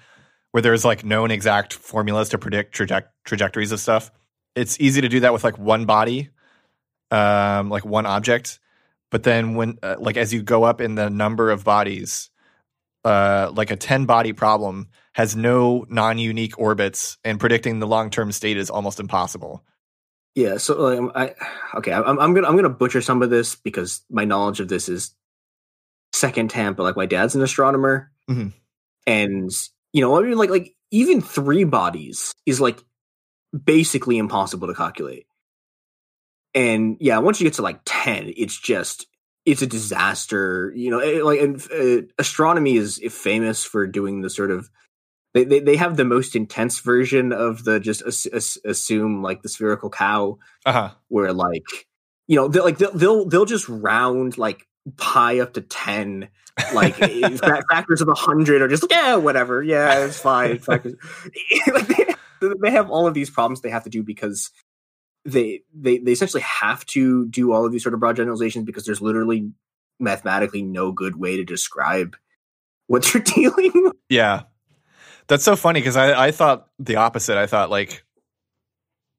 where 0.52 0.62
there's 0.62 0.84
like 0.84 1.04
known 1.04 1.30
exact 1.30 1.72
formulas 1.72 2.28
to 2.28 2.38
predict 2.38 2.76
traje- 2.76 3.08
trajectories 3.24 3.72
of 3.72 3.80
stuff, 3.80 4.12
it's 4.54 4.78
easy 4.80 5.00
to 5.00 5.08
do 5.08 5.20
that 5.20 5.32
with 5.32 5.44
like 5.44 5.58
one 5.58 5.86
body, 5.86 6.28
um, 7.10 7.68
like 7.70 7.84
one 7.84 8.06
object. 8.06 8.58
But 9.10 9.22
then 9.24 9.54
when 9.54 9.78
uh, 9.82 9.96
like 9.98 10.16
as 10.16 10.32
you 10.32 10.42
go 10.42 10.64
up 10.64 10.80
in 10.80 10.94
the 10.94 11.10
number 11.10 11.50
of 11.50 11.64
bodies, 11.64 12.30
uh, 13.04 13.50
like 13.54 13.70
a 13.70 13.76
ten 13.76 14.06
body 14.06 14.32
problem 14.32 14.88
has 15.12 15.34
no 15.34 15.84
non 15.88 16.18
unique 16.18 16.58
orbits, 16.58 17.18
and 17.24 17.40
predicting 17.40 17.80
the 17.80 17.86
long 17.86 18.10
term 18.10 18.30
state 18.32 18.56
is 18.56 18.70
almost 18.70 19.00
impossible. 19.00 19.64
Yeah. 20.36 20.58
So 20.58 20.96
um, 20.96 21.12
I 21.14 21.34
okay. 21.74 21.92
I'm, 21.92 22.20
I'm 22.20 22.34
gonna 22.34 22.46
I'm 22.46 22.54
gonna 22.56 22.68
butcher 22.68 23.00
some 23.02 23.20
of 23.22 23.30
this 23.30 23.56
because 23.56 24.02
my 24.08 24.24
knowledge 24.24 24.60
of 24.60 24.68
this 24.68 24.88
is 24.88 25.12
second 26.12 26.52
hand. 26.52 26.76
But 26.76 26.84
like 26.84 26.96
my 26.96 27.06
dad's 27.06 27.34
an 27.34 27.42
astronomer, 27.42 28.12
Mhm. 28.30 28.52
and 29.08 29.50
you 29.92 30.02
know, 30.02 30.16
I 30.16 30.22
mean, 30.22 30.38
like 30.38 30.50
like 30.50 30.76
even 30.92 31.20
three 31.20 31.64
bodies 31.64 32.32
is 32.46 32.60
like 32.60 32.80
basically 33.64 34.18
impossible 34.18 34.68
to 34.68 34.74
calculate. 34.74 35.26
And 36.54 36.96
yeah, 37.00 37.18
once 37.18 37.40
you 37.40 37.44
get 37.46 37.54
to 37.54 37.62
like 37.62 37.80
ten, 37.84 38.32
it's 38.36 38.58
just 38.58 39.06
it's 39.46 39.62
a 39.62 39.66
disaster. 39.66 40.72
You 40.76 40.90
know, 40.90 40.98
it- 41.00 41.24
like 41.24 41.40
and, 41.40 41.62
uh, 41.72 42.06
astronomy 42.18 42.76
is 42.76 43.00
famous 43.10 43.64
for 43.64 43.86
doing 43.86 44.20
the 44.20 44.30
sort 44.30 44.50
of 44.50 44.68
they, 45.32 45.44
they 45.44 45.60
they 45.60 45.76
have 45.76 45.96
the 45.96 46.04
most 46.04 46.34
intense 46.34 46.80
version 46.80 47.32
of 47.32 47.62
the 47.64 47.78
just 47.78 48.02
as, 48.02 48.26
as, 48.32 48.58
assume 48.64 49.22
like 49.22 49.42
the 49.42 49.48
spherical 49.48 49.88
cow 49.90 50.38
Uh 50.66 50.72
huh. 50.72 50.90
where 51.08 51.32
like 51.32 51.62
you 52.26 52.34
know 52.36 52.48
they'll 52.48 52.64
like 52.64 52.78
they'll 52.78 52.92
they'll, 52.92 53.24
they'll 53.26 53.44
just 53.44 53.68
round 53.68 54.36
like 54.38 54.66
pi 54.96 55.38
up 55.38 55.52
to 55.52 55.60
10 55.60 56.28
like 56.74 56.96
factors 57.70 58.00
of 58.00 58.08
a 58.08 58.12
100 58.12 58.60
or 58.62 58.66
just 58.66 58.82
like 58.82 58.90
yeah 58.90 59.14
whatever 59.14 59.62
yeah 59.62 60.04
it's 60.04 60.18
fine 60.18 60.58
factors. 60.58 60.94
like 61.72 61.86
they, 61.86 62.06
they 62.60 62.70
have 62.70 62.90
all 62.90 63.06
of 63.06 63.14
these 63.14 63.30
problems 63.30 63.60
they 63.60 63.70
have 63.70 63.84
to 63.84 63.90
do 63.90 64.02
because 64.02 64.50
they 65.24 65.62
they 65.74 65.98
they 65.98 66.12
essentially 66.12 66.42
have 66.42 66.84
to 66.86 67.26
do 67.28 67.52
all 67.52 67.66
of 67.66 67.72
these 67.72 67.82
sort 67.82 67.94
of 67.94 68.00
broad 68.00 68.16
generalizations 68.16 68.64
because 68.64 68.84
there's 68.84 69.02
literally 69.02 69.52
mathematically 69.98 70.62
no 70.62 70.92
good 70.92 71.16
way 71.16 71.36
to 71.36 71.44
describe 71.44 72.16
what 72.86 73.04
they're 73.12 73.22
dealing 73.22 73.70
with 73.74 73.94
Yeah. 74.08 74.42
That's 75.28 75.44
so 75.44 75.54
funny 75.54 75.78
because 75.78 75.96
I, 75.96 76.26
I 76.26 76.30
thought 76.32 76.66
the 76.80 76.96
opposite. 76.96 77.38
I 77.38 77.46
thought 77.46 77.70
like 77.70 78.04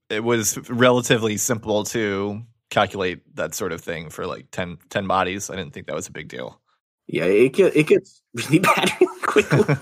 it 0.10 0.23
was 0.23 0.57
relatively 0.69 1.38
simple 1.38 1.86
to 1.86 2.41
calculate 2.69 3.22
that 3.36 3.56
sort 3.56 3.72
of 3.72 3.80
thing 3.80 4.10
for 4.10 4.28
like 4.28 4.52
10, 4.52 4.78
10 4.90 5.07
bodies. 5.07 5.49
I 5.49 5.56
didn't 5.56 5.73
think 5.73 5.88
that 5.88 5.95
was 5.95 6.07
a 6.07 6.11
big 6.11 6.28
deal. 6.28 6.60
Yeah, 7.07 7.23
it 7.23 7.53
get, 7.53 7.76
it 7.76 7.88
gets 7.88 8.22
really 8.34 8.60
bad 8.60 8.91
really 8.99 9.22
quickly. 9.22 9.76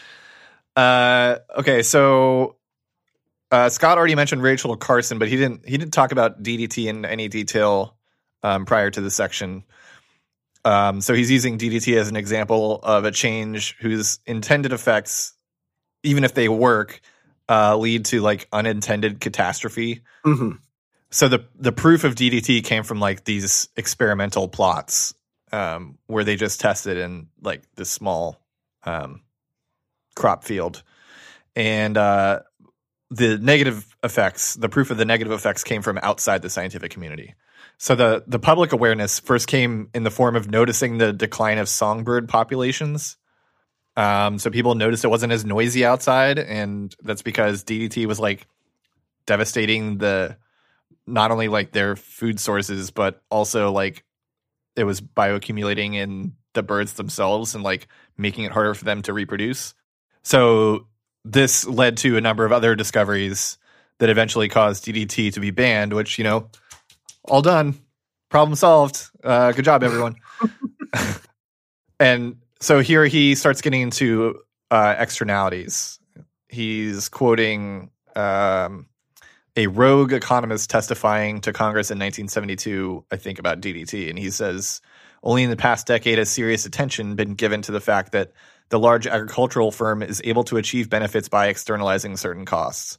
uh, 0.76 1.36
okay, 1.58 1.82
so 1.82 2.56
uh, 3.50 3.68
Scott 3.68 3.98
already 3.98 4.14
mentioned 4.14 4.42
Rachel 4.42 4.76
Carson, 4.76 5.18
but 5.18 5.28
he 5.28 5.36
didn't 5.36 5.68
he 5.68 5.76
didn't 5.76 5.92
talk 5.92 6.12
about 6.12 6.42
DDT 6.42 6.86
in 6.86 7.04
any 7.04 7.28
detail 7.28 7.96
um, 8.42 8.64
prior 8.64 8.90
to 8.90 9.00
the 9.00 9.10
section. 9.10 9.64
Um, 10.64 11.00
so 11.00 11.14
he's 11.14 11.30
using 11.30 11.58
DDT 11.58 11.96
as 11.96 12.08
an 12.08 12.16
example 12.16 12.80
of 12.82 13.04
a 13.04 13.10
change 13.10 13.76
whose 13.80 14.18
intended 14.26 14.72
effects, 14.72 15.34
even 16.02 16.22
if 16.22 16.34
they 16.34 16.48
work, 16.48 17.00
uh, 17.48 17.76
lead 17.76 18.04
to 18.06 18.20
like 18.20 18.46
unintended 18.52 19.20
catastrophe. 19.20 20.02
Mhm. 20.24 20.58
So 21.10 21.28
the 21.28 21.44
the 21.56 21.72
proof 21.72 22.04
of 22.04 22.14
DDT 22.14 22.62
came 22.62 22.84
from 22.84 23.00
like 23.00 23.24
these 23.24 23.68
experimental 23.76 24.48
plots 24.48 25.14
um, 25.50 25.98
where 26.06 26.24
they 26.24 26.36
just 26.36 26.60
tested 26.60 26.96
in 26.96 27.28
like 27.42 27.62
this 27.74 27.90
small 27.90 28.40
um, 28.84 29.22
crop 30.14 30.44
field, 30.44 30.82
and 31.56 31.96
uh, 31.96 32.40
the 33.10 33.38
negative 33.38 33.96
effects, 34.04 34.54
the 34.54 34.68
proof 34.68 34.90
of 34.90 34.96
the 34.96 35.04
negative 35.04 35.32
effects 35.32 35.64
came 35.64 35.82
from 35.82 35.98
outside 35.98 36.42
the 36.42 36.50
scientific 36.50 36.92
community. 36.92 37.34
So 37.78 37.94
the 37.94 38.24
the 38.26 38.38
public 38.38 38.72
awareness 38.72 39.18
first 39.18 39.46
came 39.46 39.88
in 39.94 40.02
the 40.02 40.10
form 40.10 40.36
of 40.36 40.50
noticing 40.50 40.98
the 40.98 41.12
decline 41.12 41.58
of 41.58 41.68
songbird 41.68 42.28
populations. 42.28 43.16
Um, 43.96 44.38
so 44.38 44.50
people 44.50 44.74
noticed 44.74 45.04
it 45.04 45.08
wasn't 45.08 45.32
as 45.32 45.44
noisy 45.44 45.84
outside, 45.84 46.38
and 46.38 46.94
that's 47.02 47.22
because 47.22 47.64
DDT 47.64 48.06
was 48.06 48.20
like 48.20 48.46
devastating 49.26 49.98
the 49.98 50.36
not 51.06 51.30
only 51.30 51.48
like 51.48 51.72
their 51.72 51.96
food 51.96 52.38
sources, 52.38 52.90
but 52.90 53.22
also 53.30 53.72
like 53.72 54.04
it 54.76 54.84
was 54.84 55.00
bioaccumulating 55.00 55.94
in 55.94 56.34
the 56.52 56.62
birds 56.62 56.94
themselves 56.94 57.54
and 57.54 57.64
like 57.64 57.88
making 58.16 58.44
it 58.44 58.52
harder 58.52 58.74
for 58.74 58.84
them 58.84 59.02
to 59.02 59.12
reproduce. 59.12 59.74
So 60.22 60.86
this 61.24 61.66
led 61.66 61.96
to 61.98 62.16
a 62.16 62.20
number 62.20 62.44
of 62.44 62.52
other 62.52 62.74
discoveries 62.74 63.58
that 63.98 64.08
eventually 64.08 64.48
caused 64.48 64.84
DDT 64.84 65.34
to 65.34 65.40
be 65.40 65.50
banned, 65.50 65.92
which, 65.92 66.18
you 66.18 66.24
know, 66.24 66.48
all 67.24 67.42
done. 67.42 67.78
Problem 68.30 68.54
solved. 68.56 69.08
Uh, 69.22 69.52
good 69.52 69.64
job, 69.64 69.82
everyone. 69.82 70.16
and 72.00 72.36
so 72.60 72.80
here 72.80 73.04
he 73.06 73.34
starts 73.34 73.60
getting 73.60 73.82
into 73.82 74.40
uh, 74.70 74.94
externalities. 74.98 75.98
He's 76.48 77.08
quoting 77.08 77.90
um, 78.16 78.86
a 79.56 79.66
rogue 79.66 80.12
economist 80.12 80.70
testifying 80.70 81.40
to 81.42 81.52
Congress 81.52 81.90
in 81.90 81.98
1972, 81.98 83.04
I 83.10 83.16
think, 83.16 83.38
about 83.38 83.60
DDT. 83.60 84.08
And 84.08 84.18
he 84.18 84.30
says, 84.30 84.80
only 85.22 85.42
in 85.42 85.50
the 85.50 85.56
past 85.56 85.86
decade 85.86 86.18
has 86.18 86.30
serious 86.30 86.64
attention 86.64 87.14
been 87.14 87.34
given 87.34 87.62
to 87.62 87.72
the 87.72 87.80
fact 87.80 88.12
that 88.12 88.32
the 88.70 88.78
large 88.78 89.06
agricultural 89.06 89.70
firm 89.70 90.02
is 90.02 90.22
able 90.24 90.44
to 90.44 90.56
achieve 90.56 90.88
benefits 90.88 91.28
by 91.28 91.48
externalizing 91.48 92.16
certain 92.16 92.46
costs. 92.46 92.98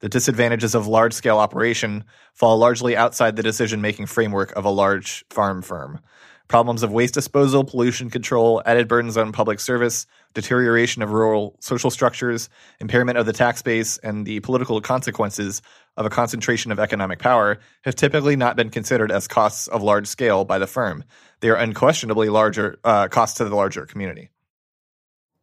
The 0.00 0.08
disadvantages 0.08 0.74
of 0.74 0.88
large 0.88 1.12
scale 1.12 1.38
operation 1.38 2.04
fall 2.34 2.58
largely 2.58 2.96
outside 2.96 3.36
the 3.36 3.42
decision 3.42 3.80
making 3.80 4.06
framework 4.06 4.50
of 4.52 4.64
a 4.64 4.70
large 4.70 5.24
farm 5.30 5.62
firm. 5.62 6.00
Problems 6.48 6.82
of 6.82 6.90
waste 6.90 7.14
disposal, 7.14 7.62
pollution 7.62 8.10
control, 8.10 8.62
added 8.66 8.88
burdens 8.88 9.16
on 9.16 9.32
public 9.32 9.60
service, 9.60 10.06
deterioration 10.34 11.02
of 11.02 11.12
rural 11.12 11.56
social 11.60 11.90
structures, 11.90 12.48
impairment 12.80 13.16
of 13.16 13.26
the 13.26 13.32
tax 13.32 13.62
base, 13.62 13.98
and 13.98 14.26
the 14.26 14.40
political 14.40 14.80
consequences 14.80 15.62
of 15.96 16.04
a 16.04 16.10
concentration 16.10 16.72
of 16.72 16.80
economic 16.80 17.20
power 17.20 17.60
have 17.82 17.94
typically 17.94 18.34
not 18.34 18.56
been 18.56 18.70
considered 18.70 19.12
as 19.12 19.28
costs 19.28 19.68
of 19.68 19.82
large 19.82 20.08
scale 20.08 20.44
by 20.44 20.58
the 20.58 20.66
firm. 20.66 21.04
They 21.40 21.48
are 21.48 21.56
unquestionably 21.56 22.28
larger 22.28 22.78
uh, 22.82 23.06
costs 23.06 23.38
to 23.38 23.44
the 23.44 23.54
larger 23.54 23.86
community. 23.86 24.31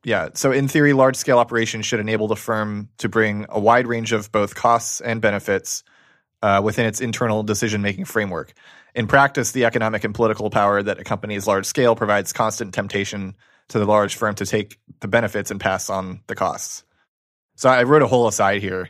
Yeah, 0.04 0.30
so 0.34 0.52
in 0.52 0.68
theory, 0.68 0.94
large 0.94 1.18
scale 1.18 1.40
operations 1.40 1.86
should 1.86 2.00
enable 2.00 2.28
the 2.28 2.36
firm 2.36 2.90
to 3.00 3.10
bring 3.10 3.46
a 3.50 3.60
wide 3.60 3.86
range 3.86 4.14
of 4.14 4.32
both 4.32 4.56
costs 4.56 5.02
and 5.02 5.22
benefits 5.22 5.84
uh, 6.42 6.62
within 6.64 6.86
its 6.86 7.02
internal 7.02 7.44
decision 7.44 7.82
making 7.82 8.06
framework. 8.06 8.54
In 8.96 9.08
practice, 9.08 9.52
the 9.52 9.66
economic 9.66 10.04
and 10.04 10.16
political 10.16 10.50
power 10.50 10.82
that 10.82 11.00
accompanies 11.00 11.48
large 11.48 11.66
scale 11.66 11.96
provides 11.96 12.32
constant 12.32 12.74
temptation 12.74 13.36
to 13.70 13.80
the 13.80 13.86
large 13.86 14.16
firm 14.16 14.36
to 14.36 14.46
take 14.46 14.80
the 15.02 15.08
benefits 15.08 15.52
and 15.52 15.60
pass 15.60 15.90
on 15.90 16.22
the 16.28 16.36
costs. 16.36 16.84
So 17.56 17.70
I 17.70 17.84
wrote 17.84 18.02
a 18.02 18.08
whole 18.08 18.28
aside 18.28 18.62
here. 18.62 18.90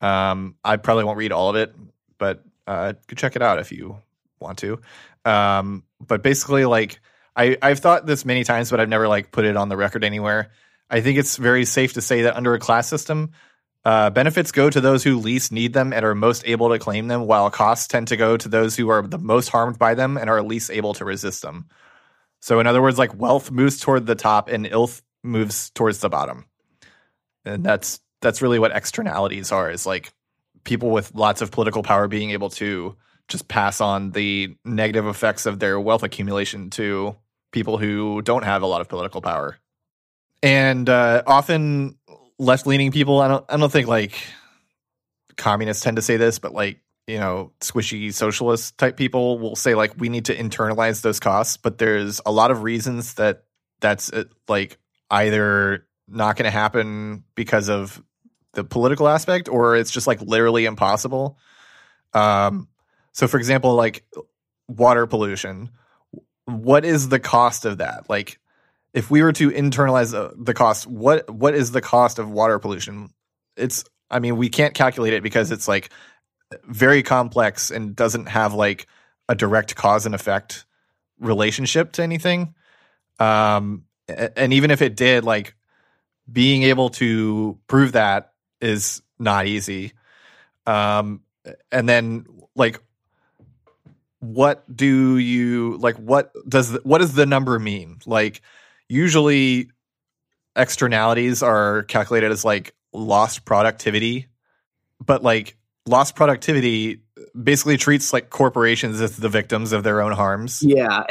Um, 0.00 0.56
I 0.64 0.76
probably 0.76 1.04
won't 1.04 1.18
read 1.18 1.32
all 1.32 1.50
of 1.50 1.56
it, 1.56 1.74
but 2.18 2.44
uh, 2.66 2.92
go 2.92 3.14
check 3.14 3.36
it 3.36 3.42
out 3.42 3.58
if 3.58 3.72
you 3.72 3.98
want 4.40 4.58
to. 4.58 4.80
Um, 5.24 5.84
but 6.00 6.22
basically, 6.22 6.64
like 6.64 7.00
I, 7.38 7.56
I've 7.62 7.78
thought 7.78 8.04
this 8.04 8.24
many 8.24 8.42
times, 8.42 8.70
but 8.70 8.80
I've 8.80 8.88
never 8.88 9.06
like 9.06 9.30
put 9.30 9.44
it 9.44 9.56
on 9.56 9.68
the 9.68 9.76
record 9.76 10.02
anywhere. 10.02 10.50
I 10.90 11.00
think 11.00 11.18
it's 11.18 11.36
very 11.36 11.64
safe 11.64 11.92
to 11.92 12.00
say 12.00 12.22
that 12.22 12.36
under 12.36 12.54
a 12.54 12.58
class 12.58 12.88
system, 12.88 13.30
uh, 13.84 14.10
benefits 14.10 14.50
go 14.50 14.68
to 14.68 14.80
those 14.80 15.04
who 15.04 15.18
least 15.18 15.52
need 15.52 15.72
them 15.72 15.92
and 15.92 16.04
are 16.04 16.16
most 16.16 16.42
able 16.46 16.68
to 16.70 16.80
claim 16.80 17.06
them, 17.06 17.26
while 17.26 17.48
costs 17.50 17.86
tend 17.86 18.08
to 18.08 18.16
go 18.16 18.36
to 18.36 18.48
those 18.48 18.76
who 18.76 18.88
are 18.88 19.02
the 19.02 19.18
most 19.18 19.50
harmed 19.50 19.78
by 19.78 19.94
them 19.94 20.16
and 20.16 20.28
are 20.28 20.42
least 20.42 20.70
able 20.70 20.94
to 20.94 21.04
resist 21.04 21.42
them. 21.42 21.68
So, 22.40 22.58
in 22.58 22.66
other 22.66 22.82
words, 22.82 22.98
like 22.98 23.18
wealth 23.18 23.50
moves 23.52 23.78
toward 23.78 24.06
the 24.06 24.16
top 24.16 24.48
and 24.48 24.66
ilth 24.66 25.00
moves 25.22 25.70
towards 25.70 26.00
the 26.00 26.08
bottom, 26.08 26.46
and 27.44 27.64
that's 27.64 28.00
that's 28.20 28.42
really 28.42 28.58
what 28.58 28.76
externalities 28.76 29.52
are. 29.52 29.70
Is 29.70 29.86
like 29.86 30.12
people 30.64 30.90
with 30.90 31.14
lots 31.14 31.40
of 31.40 31.52
political 31.52 31.84
power 31.84 32.08
being 32.08 32.30
able 32.30 32.50
to 32.50 32.96
just 33.28 33.46
pass 33.46 33.80
on 33.80 34.10
the 34.10 34.56
negative 34.64 35.06
effects 35.06 35.46
of 35.46 35.60
their 35.60 35.78
wealth 35.78 36.02
accumulation 36.02 36.70
to 36.70 37.16
people 37.50 37.78
who 37.78 38.22
don't 38.22 38.44
have 38.44 38.62
a 38.62 38.66
lot 38.66 38.80
of 38.80 38.88
political 38.88 39.20
power. 39.20 39.58
And 40.42 40.88
uh, 40.88 41.22
often 41.26 41.96
left 42.38 42.66
leaning 42.66 42.92
people, 42.92 43.20
I 43.20 43.28
don't 43.28 43.44
I 43.48 43.56
don't 43.56 43.72
think 43.72 43.88
like 43.88 44.14
communists 45.36 45.82
tend 45.82 45.96
to 45.96 46.02
say 46.02 46.16
this, 46.16 46.38
but 46.38 46.52
like, 46.52 46.80
you 47.06 47.18
know, 47.18 47.52
squishy 47.60 48.12
socialist 48.12 48.76
type 48.78 48.96
people 48.96 49.38
will 49.38 49.56
say 49.56 49.74
like 49.74 49.94
we 49.98 50.08
need 50.08 50.26
to 50.26 50.36
internalize 50.36 51.00
those 51.02 51.20
costs, 51.20 51.56
but 51.56 51.78
there's 51.78 52.20
a 52.24 52.32
lot 52.32 52.50
of 52.50 52.62
reasons 52.62 53.14
that 53.14 53.44
that's 53.80 54.12
uh, 54.12 54.24
like 54.48 54.78
either 55.10 55.86
not 56.06 56.36
going 56.36 56.44
to 56.44 56.50
happen 56.50 57.24
because 57.34 57.68
of 57.68 58.02
the 58.52 58.64
political 58.64 59.08
aspect 59.08 59.48
or 59.48 59.76
it's 59.76 59.90
just 59.90 60.06
like 60.06 60.20
literally 60.20 60.64
impossible. 60.64 61.38
Um 62.14 62.68
so 63.12 63.26
for 63.26 63.36
example, 63.36 63.74
like 63.74 64.04
water 64.68 65.06
pollution, 65.06 65.70
what 66.48 66.84
is 66.86 67.10
the 67.10 67.20
cost 67.20 67.66
of 67.66 67.78
that? 67.78 68.08
Like 68.08 68.38
if 68.94 69.10
we 69.10 69.22
were 69.22 69.32
to 69.34 69.50
internalize 69.50 70.12
the, 70.12 70.32
the 70.36 70.54
cost, 70.54 70.86
what 70.86 71.28
what 71.28 71.54
is 71.54 71.72
the 71.72 71.82
cost 71.82 72.18
of 72.18 72.30
water 72.30 72.58
pollution? 72.58 73.10
It's 73.56 73.84
I 74.10 74.18
mean, 74.18 74.36
we 74.36 74.48
can't 74.48 74.72
calculate 74.72 75.12
it 75.12 75.22
because 75.22 75.50
it's 75.50 75.68
like 75.68 75.90
very 76.64 77.02
complex 77.02 77.70
and 77.70 77.94
doesn't 77.94 78.26
have 78.26 78.54
like 78.54 78.86
a 79.28 79.34
direct 79.34 79.76
cause 79.76 80.06
and 80.06 80.14
effect 80.14 80.64
relationship 81.20 81.92
to 81.92 82.02
anything. 82.02 82.54
Um 83.18 83.84
and 84.08 84.54
even 84.54 84.70
if 84.70 84.80
it 84.80 84.96
did, 84.96 85.24
like 85.24 85.54
being 86.30 86.62
able 86.62 86.88
to 86.90 87.58
prove 87.66 87.92
that 87.92 88.32
is 88.62 89.02
not 89.18 89.46
easy. 89.46 89.92
Um 90.66 91.20
and 91.70 91.86
then 91.86 92.24
like 92.56 92.80
what 94.20 94.64
do 94.74 95.16
you 95.16 95.76
like 95.78 95.96
what 95.96 96.32
does 96.48 96.72
the, 96.72 96.80
what 96.84 96.98
does 96.98 97.14
the 97.14 97.26
number 97.26 97.58
mean? 97.58 97.98
Like 98.06 98.42
usually 98.88 99.70
externalities 100.56 101.42
are 101.42 101.84
calculated 101.84 102.32
as 102.32 102.44
like 102.44 102.74
lost 102.92 103.44
productivity 103.44 104.26
but 105.04 105.22
like 105.22 105.56
lost 105.86 106.16
productivity 106.16 107.00
basically 107.40 107.76
treats 107.76 108.12
like 108.12 108.30
corporations 108.30 109.00
as 109.00 109.16
the 109.16 109.28
victims 109.28 109.72
of 109.72 109.82
their 109.82 110.00
own 110.00 110.12
harms. 110.12 110.62
Yeah. 110.62 111.04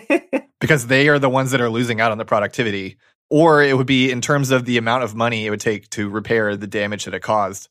because 0.60 0.86
they 0.86 1.08
are 1.08 1.18
the 1.18 1.30
ones 1.30 1.50
that 1.52 1.60
are 1.60 1.70
losing 1.70 2.00
out 2.00 2.12
on 2.12 2.18
the 2.18 2.24
productivity. 2.24 2.96
Or 3.30 3.62
it 3.62 3.76
would 3.76 3.86
be 3.86 4.10
in 4.10 4.20
terms 4.20 4.50
of 4.50 4.64
the 4.64 4.76
amount 4.76 5.04
of 5.04 5.14
money 5.14 5.46
it 5.46 5.50
would 5.50 5.60
take 5.60 5.88
to 5.90 6.08
repair 6.08 6.56
the 6.56 6.66
damage 6.66 7.04
that 7.04 7.14
it 7.14 7.20
caused 7.20 7.68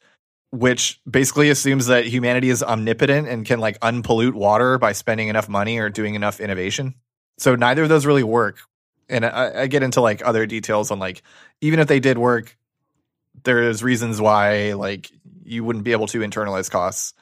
which 0.53 1.01
basically 1.09 1.49
assumes 1.49 1.87
that 1.87 2.05
humanity 2.05 2.51
is 2.51 2.61
omnipotent 2.61 3.27
and 3.27 3.43
can 3.43 3.59
like 3.59 3.79
unpollute 3.79 4.33
water 4.33 4.77
by 4.77 4.91
spending 4.91 5.27
enough 5.27 5.49
money 5.49 5.79
or 5.79 5.89
doing 5.89 6.13
enough 6.13 6.39
innovation. 6.39 6.93
So 7.39 7.55
neither 7.55 7.81
of 7.81 7.89
those 7.89 8.05
really 8.05 8.21
work. 8.21 8.59
And 9.09 9.25
I, 9.25 9.61
I 9.61 9.67
get 9.67 9.81
into 9.81 9.99
like 9.99 10.23
other 10.23 10.45
details 10.45 10.91
on 10.91 10.99
like 10.99 11.23
even 11.61 11.79
if 11.79 11.87
they 11.87 11.99
did 11.99 12.19
work, 12.19 12.55
there's 13.43 13.81
reasons 13.81 14.21
why 14.21 14.73
like 14.73 15.09
you 15.43 15.63
wouldn't 15.63 15.85
be 15.85 15.91
able 15.91 16.05
to 16.07 16.19
internalize 16.19 16.69
costs. 16.69 17.15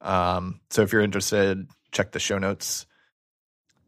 Um, 0.00 0.60
so 0.70 0.82
if 0.82 0.92
you're 0.92 1.02
interested, 1.02 1.66
check 1.90 2.12
the 2.12 2.20
show 2.20 2.38
notes. 2.38 2.86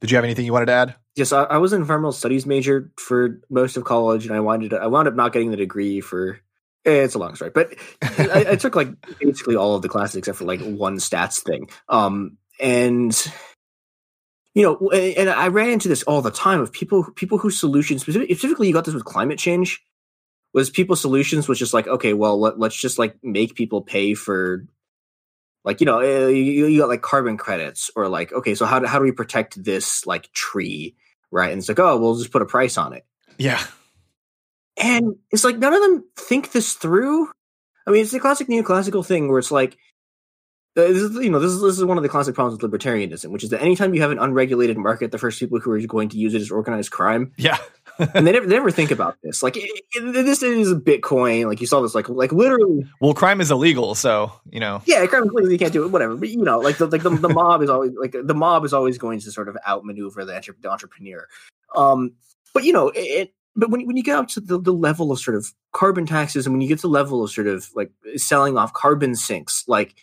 Did 0.00 0.10
you 0.10 0.16
have 0.16 0.24
anything 0.24 0.44
you 0.44 0.52
wanted 0.52 0.66
to 0.66 0.72
add? 0.72 0.94
yes, 1.18 1.32
I, 1.32 1.42
I 1.44 1.58
was 1.58 1.72
an 1.72 1.80
environmental 1.80 2.12
studies 2.12 2.46
major 2.46 2.90
for 2.96 3.40
most 3.50 3.76
of 3.76 3.84
college, 3.84 4.26
and 4.26 4.34
I 4.34 4.40
wanted 4.40 4.70
to, 4.70 4.76
I 4.76 4.86
wound 4.86 5.08
up 5.08 5.14
not 5.14 5.32
getting 5.32 5.50
the 5.50 5.56
degree 5.56 6.00
for 6.00 6.40
It's 6.90 7.14
a 7.14 7.18
long 7.18 7.34
story, 7.34 7.50
but 7.54 7.74
I, 8.02 8.46
I, 8.50 8.56
took 8.56 8.74
like 8.76 8.88
basically 9.18 9.56
all 9.56 9.74
of 9.74 9.82
the 9.82 9.88
classes 9.88 10.16
except 10.16 10.38
for 10.38 10.44
like 10.44 10.60
one 10.60 10.96
stats 10.96 11.40
thing. 11.42 11.68
Um, 11.88 12.38
and 12.60 13.14
you 14.54 14.62
know, 14.62 14.90
and 14.90 15.30
I 15.30 15.48
ran 15.48 15.70
into 15.70 15.88
this 15.88 16.02
all 16.02 16.22
the 16.22 16.30
time 16.30 16.60
of 16.60 16.72
people 16.72 17.04
people 17.14 17.38
whose 17.38 17.58
solutions 17.58 18.02
specifically 18.02 18.66
you 18.66 18.72
got 18.72 18.84
this 18.84 18.94
with 18.94 19.04
climate 19.04 19.38
change 19.38 19.80
was 20.52 20.70
people's 20.70 21.00
solutions 21.00 21.46
was 21.46 21.58
just 21.58 21.74
like 21.74 21.86
okay 21.86 22.14
well 22.14 22.40
let, 22.40 22.60
us 22.60 22.74
just 22.74 22.98
like 22.98 23.16
make 23.22 23.54
people 23.54 23.82
pay 23.82 24.14
for 24.14 24.64
like 25.64 25.80
you 25.80 25.86
know 25.86 26.00
eh, 26.00 26.28
you, 26.28 26.66
you, 26.66 26.80
got 26.80 26.88
like 26.88 27.02
carbon 27.02 27.36
credits 27.36 27.90
or 27.94 28.08
like 28.08 28.32
okay 28.32 28.54
so 28.54 28.66
how 28.66 28.78
do, 28.78 28.86
how 28.86 28.98
do 28.98 29.04
we 29.04 29.12
protect 29.12 29.62
this 29.62 30.06
like 30.06 30.32
tree? 30.32 30.96
Right? 31.30 31.52
And 31.52 31.58
it's 31.58 31.68
like 31.68 31.78
oh 31.78 31.98
we'll 31.98 32.16
just 32.16 32.32
put 32.32 32.42
a 32.42 32.46
price 32.46 32.78
on 32.78 32.94
it. 32.94 33.04
Yeah 33.36 33.62
and 34.80 35.16
it's 35.30 35.44
like 35.44 35.58
none 35.58 35.74
of 35.74 35.80
them 35.80 36.04
think 36.16 36.52
this 36.52 36.74
through 36.74 37.30
i 37.86 37.90
mean 37.90 38.02
it's 38.02 38.12
the 38.12 38.20
classic 38.20 38.48
neoclassical 38.48 39.04
thing 39.04 39.28
where 39.28 39.38
it's 39.38 39.50
like 39.50 39.76
uh, 40.78 40.86
this 40.86 41.02
is, 41.02 41.16
you 41.16 41.30
know, 41.30 41.40
this 41.40 41.50
is 41.50 41.60
this 41.60 41.76
is 41.76 41.84
one 41.84 41.96
of 41.96 42.04
the 42.04 42.08
classic 42.08 42.36
problems 42.36 42.62
with 42.62 42.70
libertarianism, 42.70 43.30
which 43.30 43.42
is 43.42 43.50
that 43.50 43.60
anytime 43.60 43.94
you 43.94 44.02
have 44.02 44.12
an 44.12 44.18
unregulated 44.18 44.76
market, 44.76 45.10
the 45.10 45.18
first 45.18 45.40
people 45.40 45.58
who 45.58 45.72
are 45.72 45.80
going 45.80 46.08
to 46.10 46.16
use 46.16 46.34
it 46.34 46.40
is 46.40 46.52
organized 46.52 46.92
crime. 46.92 47.32
Yeah, 47.36 47.58
and 47.98 48.24
they 48.24 48.32
never, 48.32 48.46
they 48.46 48.54
never 48.54 48.70
think 48.70 48.92
about 48.92 49.16
this. 49.22 49.42
Like 49.42 49.56
it, 49.56 49.68
it, 49.94 50.12
this 50.12 50.42
is 50.42 50.72
Bitcoin. 50.74 51.46
Like 51.46 51.60
you 51.60 51.66
saw 51.66 51.80
this, 51.80 51.96
like 51.96 52.08
like 52.08 52.32
literally. 52.32 52.86
Well, 53.00 53.12
crime 53.12 53.40
is 53.40 53.50
illegal, 53.50 53.96
so 53.96 54.32
you 54.50 54.60
know. 54.60 54.82
Yeah, 54.86 55.04
crime 55.06 55.24
is 55.24 55.30
illegal. 55.30 55.52
You 55.52 55.58
can't 55.58 55.72
do 55.72 55.84
it. 55.84 55.90
Whatever. 55.90 56.16
But 56.16 56.28
you 56.28 56.42
know, 56.42 56.60
like 56.60 56.78
the 56.78 56.86
like 56.86 57.02
the, 57.02 57.10
the 57.10 57.28
mob 57.28 57.62
is 57.62 57.70
always 57.70 57.92
like 58.00 58.12
the 58.12 58.34
mob 58.34 58.64
is 58.64 58.72
always 58.72 58.98
going 58.98 59.18
to 59.20 59.32
sort 59.32 59.48
of 59.48 59.56
outmaneuver 59.66 60.24
the, 60.24 60.36
entre- 60.36 60.56
the 60.60 60.70
entrepreneur. 60.70 61.26
Um, 61.74 62.12
but 62.54 62.62
you 62.62 62.72
know 62.72 62.92
it. 62.94 63.34
But 63.58 63.70
when 63.70 63.86
when 63.86 63.96
you 63.96 64.04
get 64.04 64.16
up 64.16 64.28
to 64.28 64.40
the, 64.40 64.60
the 64.60 64.72
level 64.72 65.10
of 65.10 65.18
sort 65.18 65.36
of 65.36 65.52
carbon 65.72 66.06
taxes, 66.06 66.46
and 66.46 66.54
when 66.54 66.60
you 66.62 66.68
get 66.68 66.78
to 66.78 66.82
the 66.82 66.88
level 66.88 67.24
of 67.24 67.30
sort 67.30 67.48
of 67.48 67.68
like 67.74 67.90
selling 68.16 68.56
off 68.56 68.72
carbon 68.72 69.16
sinks, 69.16 69.64
like 69.66 69.96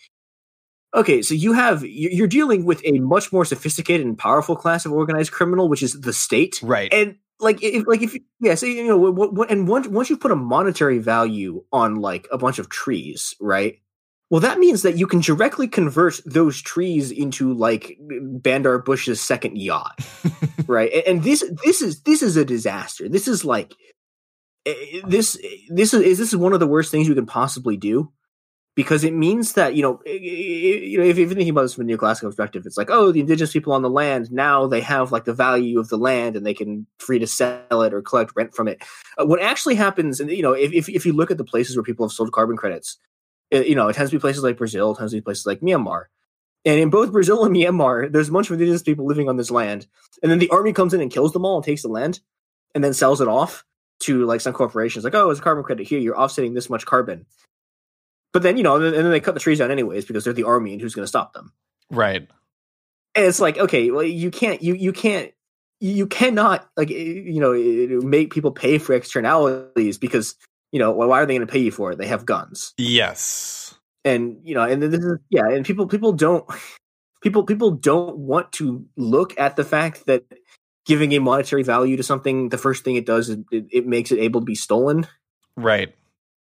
okay, 0.94 1.22
so 1.22 1.34
you 1.34 1.54
have 1.54 1.82
you're 1.84 2.26
dealing 2.26 2.66
with 2.66 2.82
a 2.84 2.98
much 2.98 3.32
more 3.32 3.44
sophisticated 3.44 4.06
and 4.06 4.18
powerful 4.18 4.56
class 4.56 4.84
of 4.84 4.92
organized 4.92 5.32
criminal, 5.32 5.68
which 5.68 5.82
is 5.82 5.98
the 6.00 6.12
state, 6.12 6.60
right? 6.62 6.92
And 6.92 7.16
like 7.40 7.62
if 7.62 7.86
like 7.86 8.02
if 8.02 8.14
yeah, 8.40 8.54
so 8.54 8.66
you 8.66 8.86
know, 8.86 8.98
what, 8.98 9.32
what, 9.32 9.50
and 9.50 9.66
once 9.66 9.88
once 9.88 10.10
you 10.10 10.18
put 10.18 10.30
a 10.30 10.36
monetary 10.36 10.98
value 10.98 11.64
on 11.72 11.96
like 11.96 12.28
a 12.30 12.38
bunch 12.38 12.58
of 12.58 12.68
trees, 12.68 13.34
right? 13.40 13.80
Well, 14.28 14.40
that 14.40 14.58
means 14.58 14.82
that 14.82 14.98
you 14.98 15.06
can 15.06 15.20
directly 15.20 15.68
convert 15.68 16.20
those 16.26 16.60
trees 16.60 17.12
into 17.12 17.52
like 17.52 17.96
Bandar 18.00 18.78
Bush's 18.78 19.20
second 19.20 19.56
yacht, 19.56 20.00
right? 20.66 20.92
And, 20.92 21.02
and 21.06 21.22
this 21.22 21.44
this 21.64 21.80
is 21.80 22.02
this 22.02 22.22
is 22.22 22.36
a 22.36 22.44
disaster. 22.44 23.08
This 23.08 23.28
is 23.28 23.44
like 23.44 23.74
this 25.06 25.38
this 25.68 25.94
is 25.94 26.18
this 26.18 26.32
is 26.32 26.36
one 26.36 26.52
of 26.52 26.60
the 26.60 26.66
worst 26.66 26.90
things 26.90 27.06
you 27.06 27.14
can 27.14 27.26
possibly 27.26 27.76
do 27.76 28.10
because 28.74 29.04
it 29.04 29.14
means 29.14 29.52
that 29.52 29.76
you 29.76 29.82
know, 29.82 30.00
you 30.04 30.98
know, 30.98 31.04
if 31.04 31.16
you're 31.16 31.28
thinking 31.28 31.48
about 31.48 31.62
this 31.62 31.74
from 31.74 31.88
a 31.88 31.92
neoclassical 31.92 32.22
perspective, 32.22 32.64
it's 32.66 32.76
like, 32.76 32.90
oh, 32.90 33.12
the 33.12 33.20
indigenous 33.20 33.52
people 33.52 33.72
on 33.72 33.82
the 33.82 33.90
land 33.90 34.32
now 34.32 34.66
they 34.66 34.80
have 34.80 35.12
like 35.12 35.24
the 35.24 35.32
value 35.32 35.78
of 35.78 35.88
the 35.88 35.96
land 35.96 36.34
and 36.34 36.44
they 36.44 36.54
can 36.54 36.86
free 36.98 37.20
to 37.20 37.28
sell 37.28 37.82
it 37.82 37.94
or 37.94 38.02
collect 38.02 38.32
rent 38.34 38.54
from 38.54 38.66
it. 38.66 38.82
Uh, 39.18 39.24
what 39.24 39.40
actually 39.40 39.76
happens, 39.76 40.18
and 40.18 40.30
you 40.30 40.42
know, 40.42 40.52
if, 40.52 40.72
if 40.72 40.88
if 40.88 41.06
you 41.06 41.12
look 41.12 41.30
at 41.30 41.38
the 41.38 41.44
places 41.44 41.76
where 41.76 41.84
people 41.84 42.06
have 42.06 42.12
sold 42.12 42.32
carbon 42.32 42.56
credits, 42.56 42.98
it, 43.50 43.68
you 43.68 43.74
know, 43.74 43.88
it 43.88 43.94
tends 43.94 44.10
to 44.10 44.16
be 44.16 44.20
places 44.20 44.42
like 44.42 44.56
Brazil, 44.58 44.92
it 44.92 44.98
tends 44.98 45.12
to 45.12 45.18
be 45.18 45.22
places 45.22 45.46
like 45.46 45.60
Myanmar. 45.60 46.04
And 46.64 46.80
in 46.80 46.90
both 46.90 47.12
Brazil 47.12 47.44
and 47.44 47.54
Myanmar, 47.54 48.10
there's 48.10 48.28
a 48.28 48.32
bunch 48.32 48.48
of 48.48 48.54
indigenous 48.54 48.82
people 48.82 49.06
living 49.06 49.28
on 49.28 49.36
this 49.36 49.50
land, 49.50 49.86
and 50.22 50.30
then 50.30 50.38
the 50.38 50.50
army 50.50 50.72
comes 50.72 50.94
in 50.94 51.00
and 51.00 51.10
kills 51.10 51.32
them 51.32 51.44
all 51.44 51.56
and 51.56 51.64
takes 51.64 51.82
the 51.82 51.88
land, 51.88 52.20
and 52.74 52.82
then 52.82 52.92
sells 52.92 53.20
it 53.20 53.28
off 53.28 53.64
to 54.00 54.24
like 54.24 54.40
some 54.40 54.52
corporations. 54.52 55.04
Like, 55.04 55.14
oh, 55.14 55.30
it's 55.30 55.40
a 55.40 55.42
carbon 55.42 55.64
credit 55.64 55.86
here. 55.86 55.98
You're 55.98 56.18
offsetting 56.18 56.54
this 56.54 56.68
much 56.68 56.84
carbon 56.84 57.26
but 58.36 58.42
then 58.42 58.58
you 58.58 58.62
know, 58.62 58.76
and 58.76 58.94
then 58.94 59.10
they 59.10 59.20
cut 59.20 59.32
the 59.32 59.40
trees 59.40 59.60
down 59.60 59.70
anyways 59.70 60.04
because 60.04 60.22
they're 60.22 60.34
the 60.34 60.44
army, 60.44 60.74
and 60.74 60.82
who's 60.82 60.94
going 60.94 61.04
to 61.04 61.08
stop 61.08 61.32
them? 61.32 61.54
Right. 61.90 62.28
And 63.14 63.24
it's 63.24 63.40
like, 63.40 63.56
okay, 63.56 63.90
well, 63.90 64.02
you 64.02 64.30
can't, 64.30 64.60
you 64.60 64.74
you 64.74 64.92
can't, 64.92 65.32
you 65.80 66.06
cannot 66.06 66.68
like 66.76 66.90
you 66.90 67.40
know 67.40 67.54
make 68.06 68.34
people 68.34 68.52
pay 68.52 68.76
for 68.76 68.92
externalities 68.92 69.96
because 69.96 70.34
you 70.76 70.80
know 70.80 70.90
why 70.90 71.22
are 71.22 71.24
they 71.24 71.32
going 71.32 71.46
to 71.46 71.50
pay 71.50 71.60
you 71.60 71.70
for 71.70 71.92
it? 71.92 71.96
They 71.96 72.06
have 72.06 72.26
guns. 72.26 72.74
Yes. 72.76 73.74
And 74.04 74.40
you 74.44 74.54
know, 74.54 74.60
and 74.60 74.82
this 74.82 75.02
is 75.02 75.18
yeah, 75.30 75.48
and 75.48 75.64
people 75.64 75.86
people 75.86 76.12
don't 76.12 76.46
people 77.22 77.44
people 77.44 77.70
don't 77.70 78.18
want 78.18 78.52
to 78.52 78.84
look 78.94 79.40
at 79.40 79.56
the 79.56 79.64
fact 79.64 80.04
that 80.04 80.24
giving 80.84 81.12
a 81.12 81.18
monetary 81.18 81.62
value 81.62 81.96
to 81.96 82.02
something, 82.02 82.50
the 82.50 82.58
first 82.58 82.84
thing 82.84 82.96
it 82.96 83.06
does 83.06 83.30
is 83.30 83.38
it, 83.50 83.64
it 83.70 83.86
makes 83.86 84.12
it 84.12 84.18
able 84.18 84.42
to 84.42 84.44
be 84.44 84.54
stolen. 84.54 85.06
Right 85.56 85.94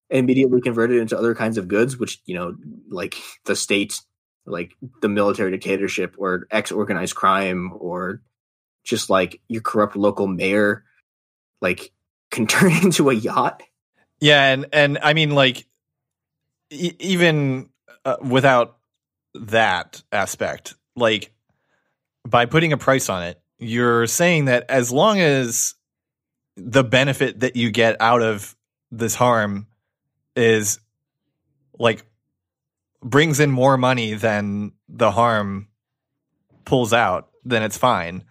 And 0.09 0.21
immediately 0.21 0.61
converted 0.61 0.97
into 0.97 1.15
other 1.15 1.35
kinds 1.35 1.59
of 1.59 1.67
goods, 1.67 1.95
which 1.95 2.19
you 2.25 2.33
know, 2.33 2.55
like 2.89 3.13
the 3.45 3.55
state, 3.55 4.01
like 4.47 4.71
the 5.03 5.09
military 5.09 5.51
dictatorship, 5.51 6.15
or 6.17 6.47
ex 6.49 6.71
organized 6.71 7.13
crime, 7.13 7.71
or 7.77 8.23
just 8.83 9.11
like 9.11 9.39
your 9.47 9.61
corrupt 9.61 9.95
local 9.95 10.25
mayor, 10.25 10.85
like 11.61 11.91
can 12.31 12.47
turn 12.47 12.71
into 12.71 13.11
a 13.11 13.13
yacht. 13.13 13.61
Yeah, 14.23 14.53
and 14.53 14.67
and 14.71 14.99
I 15.01 15.13
mean, 15.13 15.31
like 15.31 15.65
e- 16.69 16.93
even 16.97 17.69
uh, 18.05 18.15
without 18.21 18.77
that 19.33 20.01
aspect, 20.13 20.75
like 20.95 21.33
by 22.25 22.45
putting 22.45 22.71
a 22.71 22.77
price 22.77 23.09
on 23.09 23.23
it, 23.23 23.41
you're 23.59 24.07
saying 24.07 24.45
that 24.45 24.63
as 24.69 24.93
long 24.93 25.19
as 25.19 25.75
the 26.55 26.85
benefit 26.85 27.41
that 27.41 27.57
you 27.57 27.69
get 27.69 27.97
out 27.99 28.21
of 28.21 28.55
this 28.91 29.13
harm 29.13 29.67
is 30.37 30.79
like 31.77 32.05
brings 33.01 33.41
in 33.41 33.51
more 33.51 33.75
money 33.75 34.13
than 34.13 34.71
the 34.87 35.11
harm 35.11 35.67
pulls 36.63 36.93
out, 36.93 37.27
then 37.43 37.61
it's 37.61 37.77
fine. 37.77 38.23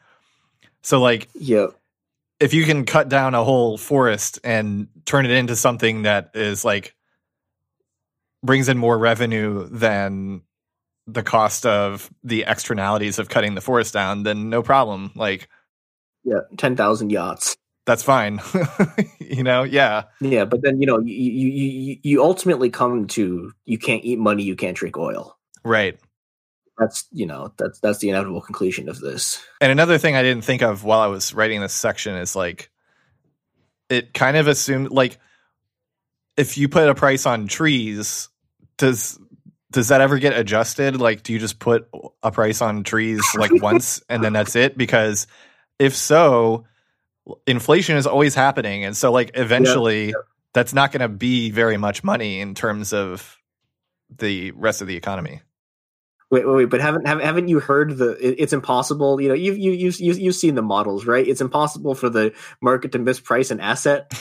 So 0.81 1.03
like 1.03 1.29
yeah. 1.35 1.67
If 2.43 2.55
you 2.55 2.65
can 2.65 2.85
cut 2.85 3.09
down 3.09 3.35
a 3.35 3.45
whole 3.45 3.79
forest 3.79 4.41
and 4.43 4.89
turn 5.05 5.25
it 5.25 5.31
into 5.31 5.57
something 5.57 6.03
that 6.03 6.31
is 6.35 6.65
like 6.65 6.95
brings 8.43 8.69
in 8.69 8.77
more 8.79 8.99
revenue 8.99 9.69
than 9.71 10.43
the 11.07 11.23
cost 11.23 11.67
of 11.67 12.11
the 12.25 12.45
externalities 12.47 13.19
of 13.19 13.29
cutting 13.29 13.55
the 13.55 13.61
forest 13.61 13.93
down, 13.93 14.25
then 14.25 14.51
no 14.51 14.63
problem. 14.63 15.13
Like 15.15 15.49
yeah, 16.25 16.41
10,000 16.57 17.11
yachts 17.11 17.57
that's 17.85 18.03
fine. 18.03 18.41
you 19.19 19.43
know, 19.43 19.65
yeah. 19.65 20.05
Yeah, 20.21 20.45
but 20.45 20.63
then 20.63 20.81
you 20.81 20.87
know, 20.87 21.01
you, 21.01 21.49
you 21.49 21.99
you 22.03 22.23
ultimately 22.23 22.71
come 22.71 23.07
to 23.09 23.53
you 23.65 23.79
can't 23.79 24.05
eat 24.05 24.19
money, 24.19 24.43
you 24.43 24.57
can't 24.57 24.77
drink 24.77 24.97
oil. 24.97 25.37
Right. 25.65 25.99
That's 26.83 27.07
you 27.13 27.27
know 27.27 27.53
that's 27.57 27.79
that's 27.79 28.01
the 28.01 28.09
inevitable 28.09 28.41
conclusion 28.41 28.89
of 28.89 28.99
this. 28.99 29.41
And 29.61 29.71
another 29.71 29.99
thing 29.99 30.17
I 30.17 30.23
didn't 30.23 30.43
think 30.43 30.63
of 30.63 30.83
while 30.83 30.99
I 30.99 31.07
was 31.07 31.33
writing 31.33 31.61
this 31.61 31.73
section 31.73 32.17
is 32.17 32.35
like, 32.35 32.71
it 33.89 34.13
kind 34.13 34.37
of 34.37 34.49
assumed 34.49 34.91
like, 34.91 35.19
if 36.37 36.59
you 36.59 36.69
put 36.69 36.89
a 36.89 36.95
price 36.97 37.25
on 37.25 37.47
trees, 37.47 38.29
does 38.79 39.17
does 39.71 39.89
that 39.89 40.01
ever 40.01 40.19
get 40.19 40.37
adjusted? 40.37 41.01
Like, 41.01 41.23
do 41.23 41.33
you 41.33 41.39
just 41.39 41.61
put 41.61 41.89
a 42.21 42.33
price 42.33 42.61
on 42.61 42.83
trees 42.83 43.23
like 43.37 43.53
once 43.63 44.03
and 44.09 44.25
then 44.25 44.33
that's 44.33 44.57
it? 44.57 44.77
Because 44.77 45.29
if 45.79 45.95
so, 45.95 46.65
inflation 47.47 47.97
is 47.97 48.09
always 48.09 48.35
happening 48.35 48.85
and 48.85 48.97
so 48.97 49.13
like 49.13 49.31
eventually 49.35 50.07
yeah, 50.07 50.15
yeah. 50.17 50.23
that's 50.53 50.75
not 50.75 50.91
going 50.91 51.01
to 51.03 51.09
be 51.09 51.51
very 51.53 51.77
much 51.77 52.03
money 52.03 52.41
in 52.41 52.57
terms 52.57 52.93
of 52.93 53.39
the 54.19 54.51
rest 54.51 54.81
of 54.81 54.89
the 54.89 54.97
economy 54.97 55.41
wait 56.33 56.47
wait, 56.47 56.55
wait 56.57 56.71
but 56.71 56.81
haven't 56.81 57.07
haven't 57.07 57.47
you 57.47 57.61
heard 57.61 57.97
the 57.99 58.17
it's 58.43 58.55
impossible 58.55 59.21
you 59.21 59.29
know 59.29 59.35
you've 59.35 59.59
you, 59.59 59.71
you, 59.71 59.93
you, 59.99 60.13
you've 60.15 60.35
seen 60.35 60.55
the 60.55 60.63
models 60.63 61.07
right? 61.07 61.29
It's 61.29 61.41
impossible 61.43 61.95
for 61.95 62.09
the 62.09 62.33
market 62.61 62.93
to 62.93 62.99
misprice 62.99 63.51
an 63.51 63.61
asset. 63.61 64.13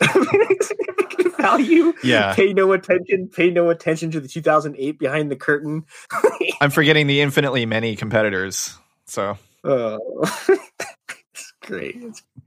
Value 1.40 1.94
yeah. 2.02 2.34
pay 2.34 2.52
no 2.52 2.72
attention 2.72 3.28
pay 3.28 3.50
no 3.50 3.70
attention 3.70 4.10
to 4.10 4.20
the 4.20 4.28
2008 4.28 4.98
behind 4.98 5.30
the 5.30 5.36
curtain. 5.36 5.84
I'm 6.60 6.70
forgetting 6.70 7.06
the 7.06 7.20
infinitely 7.20 7.66
many 7.66 7.94
competitors 7.94 8.76
so. 9.06 9.36
Uh, 9.62 9.98
great. 11.60 11.96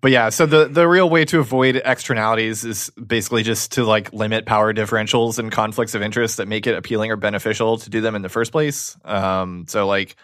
But 0.04 0.12
yeah, 0.12 0.32
so 0.32 0.46
the 0.46 0.66
the 0.66 0.86
real 0.86 1.10
way 1.10 1.24
to 1.24 1.40
avoid 1.40 1.78
externalities 1.78 2.66
is 2.66 2.90
basically 2.90 3.42
just 3.42 3.72
to 3.72 3.86
like 3.86 4.12
limit 4.12 4.46
power 4.46 4.74
differentials 4.74 5.40
and 5.40 5.50
conflicts 5.50 5.96
of 5.96 6.02
interest 6.02 6.38
that 6.38 6.48
make 6.50 6.68
it 6.68 6.76
appealing 6.76 7.10
or 7.10 7.16
beneficial 7.16 7.78
to 7.78 7.90
do 7.90 8.02
them 8.02 8.14
in 8.14 8.22
the 8.22 8.28
first 8.28 8.52
place. 8.52 8.98
Um, 9.06 9.64
so 9.70 9.88
like, 9.88 10.18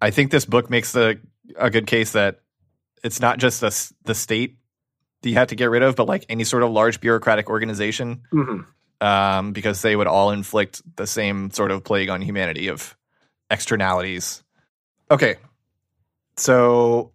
I 0.00 0.10
think 0.10 0.30
this 0.30 0.46
book 0.46 0.70
makes 0.70 0.92
the 0.92 1.20
a 1.56 1.68
good 1.68 1.86
case 1.86 2.12
that 2.12 2.40
it's 3.04 3.20
not 3.20 3.36
just 3.36 3.60
the 3.60 3.92
the 4.04 4.14
state 4.14 4.56
that 5.20 5.28
you 5.28 5.34
have 5.34 5.48
to 5.48 5.56
get 5.56 5.66
rid 5.66 5.82
of, 5.82 5.94
but 5.94 6.08
like 6.08 6.24
any 6.30 6.44
sort 6.44 6.62
of 6.62 6.70
large 6.70 7.02
bureaucratic 7.02 7.50
organization, 7.50 8.22
mm-hmm. 8.32 9.06
um, 9.06 9.52
because 9.52 9.82
they 9.82 9.94
would 9.94 10.06
all 10.06 10.30
inflict 10.30 10.80
the 10.96 11.06
same 11.06 11.50
sort 11.50 11.70
of 11.70 11.84
plague 11.84 12.08
on 12.08 12.22
humanity 12.22 12.68
of 12.68 12.96
externalities. 13.50 14.42
Okay, 15.10 15.36
so 16.38 17.12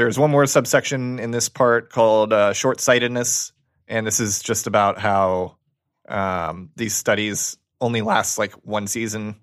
there's 0.00 0.18
one 0.18 0.30
more 0.30 0.46
subsection 0.46 1.18
in 1.18 1.30
this 1.30 1.50
part 1.50 1.90
called 1.90 2.32
uh, 2.32 2.54
short 2.54 2.80
sightedness. 2.80 3.52
and 3.86 4.06
this 4.06 4.18
is 4.18 4.40
just 4.40 4.66
about 4.66 4.98
how 4.98 5.58
um, 6.08 6.70
these 6.74 6.94
studies 6.94 7.58
only 7.82 8.00
last 8.00 8.38
like 8.38 8.54
one 8.64 8.86
season, 8.86 9.36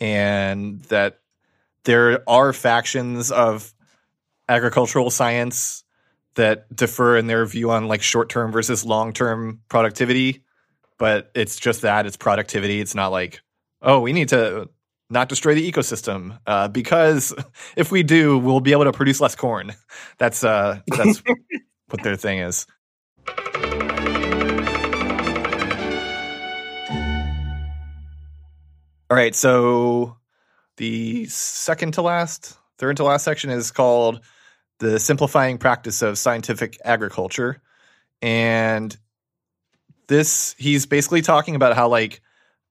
and 0.00 0.80
that 0.86 1.20
there 1.84 2.28
are 2.28 2.52
factions 2.52 3.30
of 3.30 3.72
agricultural 4.48 5.08
science 5.08 5.84
that 6.34 6.74
differ 6.74 7.16
in 7.16 7.28
their 7.28 7.46
view 7.46 7.70
on 7.70 7.86
like 7.86 8.02
short 8.02 8.28
term 8.28 8.50
versus 8.50 8.84
long 8.84 9.12
term 9.12 9.60
productivity. 9.68 10.42
But 10.98 11.30
it's 11.32 11.60
just 11.60 11.82
that 11.82 12.06
it's 12.06 12.16
productivity. 12.16 12.80
It's 12.80 12.96
not 12.96 13.12
like, 13.12 13.40
oh, 13.82 14.00
we 14.00 14.12
need 14.12 14.30
to 14.30 14.68
not 15.08 15.28
destroy 15.28 15.54
the 15.54 15.70
ecosystem 15.70 16.38
uh, 16.46 16.68
because 16.68 17.34
if 17.76 17.90
we 17.90 18.02
do, 18.02 18.38
we'll 18.38 18.60
be 18.60 18.72
able 18.72 18.84
to 18.84 18.92
produce 18.92 19.20
less 19.20 19.34
corn. 19.34 19.72
That's 20.18 20.44
uh, 20.44 20.80
that's 20.86 21.22
what 21.88 22.02
their 22.02 22.16
thing 22.16 22.38
is. 22.38 22.66
All 29.08 29.16
right, 29.16 29.36
so 29.36 30.16
the 30.78 31.26
second 31.26 31.94
to 31.94 32.02
last, 32.02 32.56
third 32.78 32.96
to 32.96 33.04
last 33.04 33.24
section 33.24 33.50
is 33.50 33.70
called 33.70 34.20
the 34.78 34.98
simplifying 34.98 35.58
practice 35.58 36.02
of 36.02 36.18
scientific 36.18 36.76
agriculture. 36.84 37.62
And 38.20 38.96
this, 40.08 40.56
he's 40.58 40.86
basically 40.86 41.22
talking 41.22 41.54
about 41.54 41.76
how 41.76 41.88
like 41.88 42.20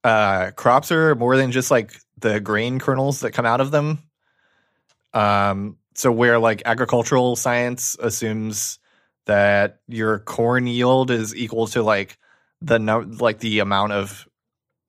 uh, 0.06 0.52
crops 0.52 0.92
are 0.92 1.16
more 1.16 1.36
than 1.36 1.52
just 1.52 1.72
like 1.72 2.00
the 2.20 2.40
grain 2.40 2.78
kernels 2.78 3.22
that 3.22 3.32
come 3.32 3.48
out 3.48 3.60
of 3.60 3.72
them. 3.72 4.04
Um, 5.16 5.78
so 5.96 6.12
where 6.12 6.38
like 6.38 6.62
agricultural 6.64 7.36
science 7.36 7.98
assumes 8.00 8.78
that 9.26 9.80
your 9.88 10.20
corn 10.20 10.68
yield 10.68 11.10
is 11.10 11.36
equal 11.36 11.66
to 11.68 11.82
like 11.82 12.20
the 12.62 12.78
no, 12.78 13.00
like 13.00 13.40
the 13.40 13.60
amount 13.60 13.94
of 13.94 14.28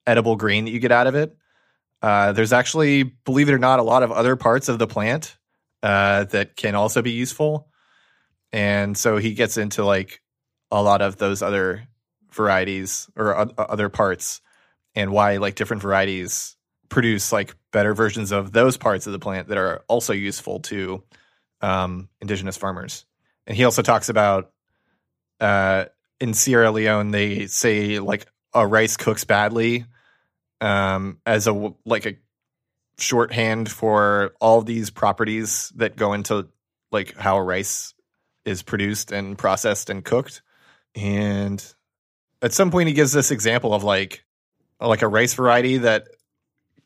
edible 0.05 0.35
grain 0.35 0.65
that 0.65 0.71
you 0.71 0.79
get 0.79 0.91
out 0.91 1.07
of 1.07 1.15
it. 1.15 1.35
Uh, 1.99 2.31
there's 2.33 2.53
actually, 2.53 3.01
believe 3.01 3.49
it 3.49 3.53
or 3.53 3.57
not, 3.57 3.79
a 3.79 3.83
lot 3.83 4.03
of 4.03 4.11
other 4.11 4.35
parts 4.35 4.69
of 4.69 4.77
the 4.77 4.85
plant 4.85 5.35
uh, 5.81 6.25
that 6.25 6.55
can 6.55 6.75
also 6.75 7.01
be 7.01 7.11
useful. 7.11 7.69
And 8.51 8.95
so 8.95 9.17
he 9.17 9.33
gets 9.33 9.57
into 9.57 9.83
like 9.83 10.21
a 10.69 10.83
lot 10.83 11.01
of 11.01 11.17
those 11.17 11.41
other 11.41 11.87
varieties 12.29 13.09
or 13.15 13.49
other 13.57 13.89
parts 13.89 14.41
and 14.97 15.11
why 15.11 15.37
like 15.37 15.53
different 15.53 15.83
varieties 15.83 16.57
produce 16.89 17.31
like 17.31 17.55
better 17.71 17.93
versions 17.93 18.31
of 18.31 18.51
those 18.51 18.77
parts 18.77 19.05
of 19.05 19.13
the 19.13 19.19
plant 19.19 19.47
that 19.49 19.57
are 19.57 19.83
also 19.87 20.11
useful 20.11 20.59
to 20.61 21.03
um, 21.61 22.09
indigenous 22.19 22.57
farmers. 22.57 23.05
And 23.45 23.55
he 23.55 23.63
also 23.63 23.83
talks 23.83 24.09
about 24.09 24.51
uh, 25.39 25.85
in 26.19 26.33
Sierra 26.33 26.71
Leone, 26.71 27.11
they 27.11 27.45
say 27.45 27.99
like 27.99 28.25
a 28.55 28.65
rice 28.65 28.97
cooks 28.97 29.23
badly 29.23 29.85
um, 30.61 31.19
as 31.27 31.45
a 31.45 31.73
like 31.85 32.07
a 32.07 32.17
shorthand 32.97 33.69
for 33.69 34.33
all 34.41 34.63
these 34.63 34.89
properties 34.89 35.71
that 35.75 35.95
go 35.95 36.13
into 36.13 36.47
like 36.91 37.15
how 37.15 37.39
rice 37.39 37.93
is 38.45 38.63
produced 38.63 39.11
and 39.11 39.37
processed 39.37 39.91
and 39.91 40.03
cooked. 40.03 40.41
And 40.95 41.63
at 42.41 42.53
some 42.53 42.71
point, 42.71 42.87
he 42.87 42.95
gives 42.95 43.11
this 43.11 43.29
example 43.29 43.75
of 43.75 43.83
like 43.83 44.23
like 44.79 45.01
a 45.01 45.07
rice 45.07 45.33
variety 45.33 45.79
that 45.79 46.07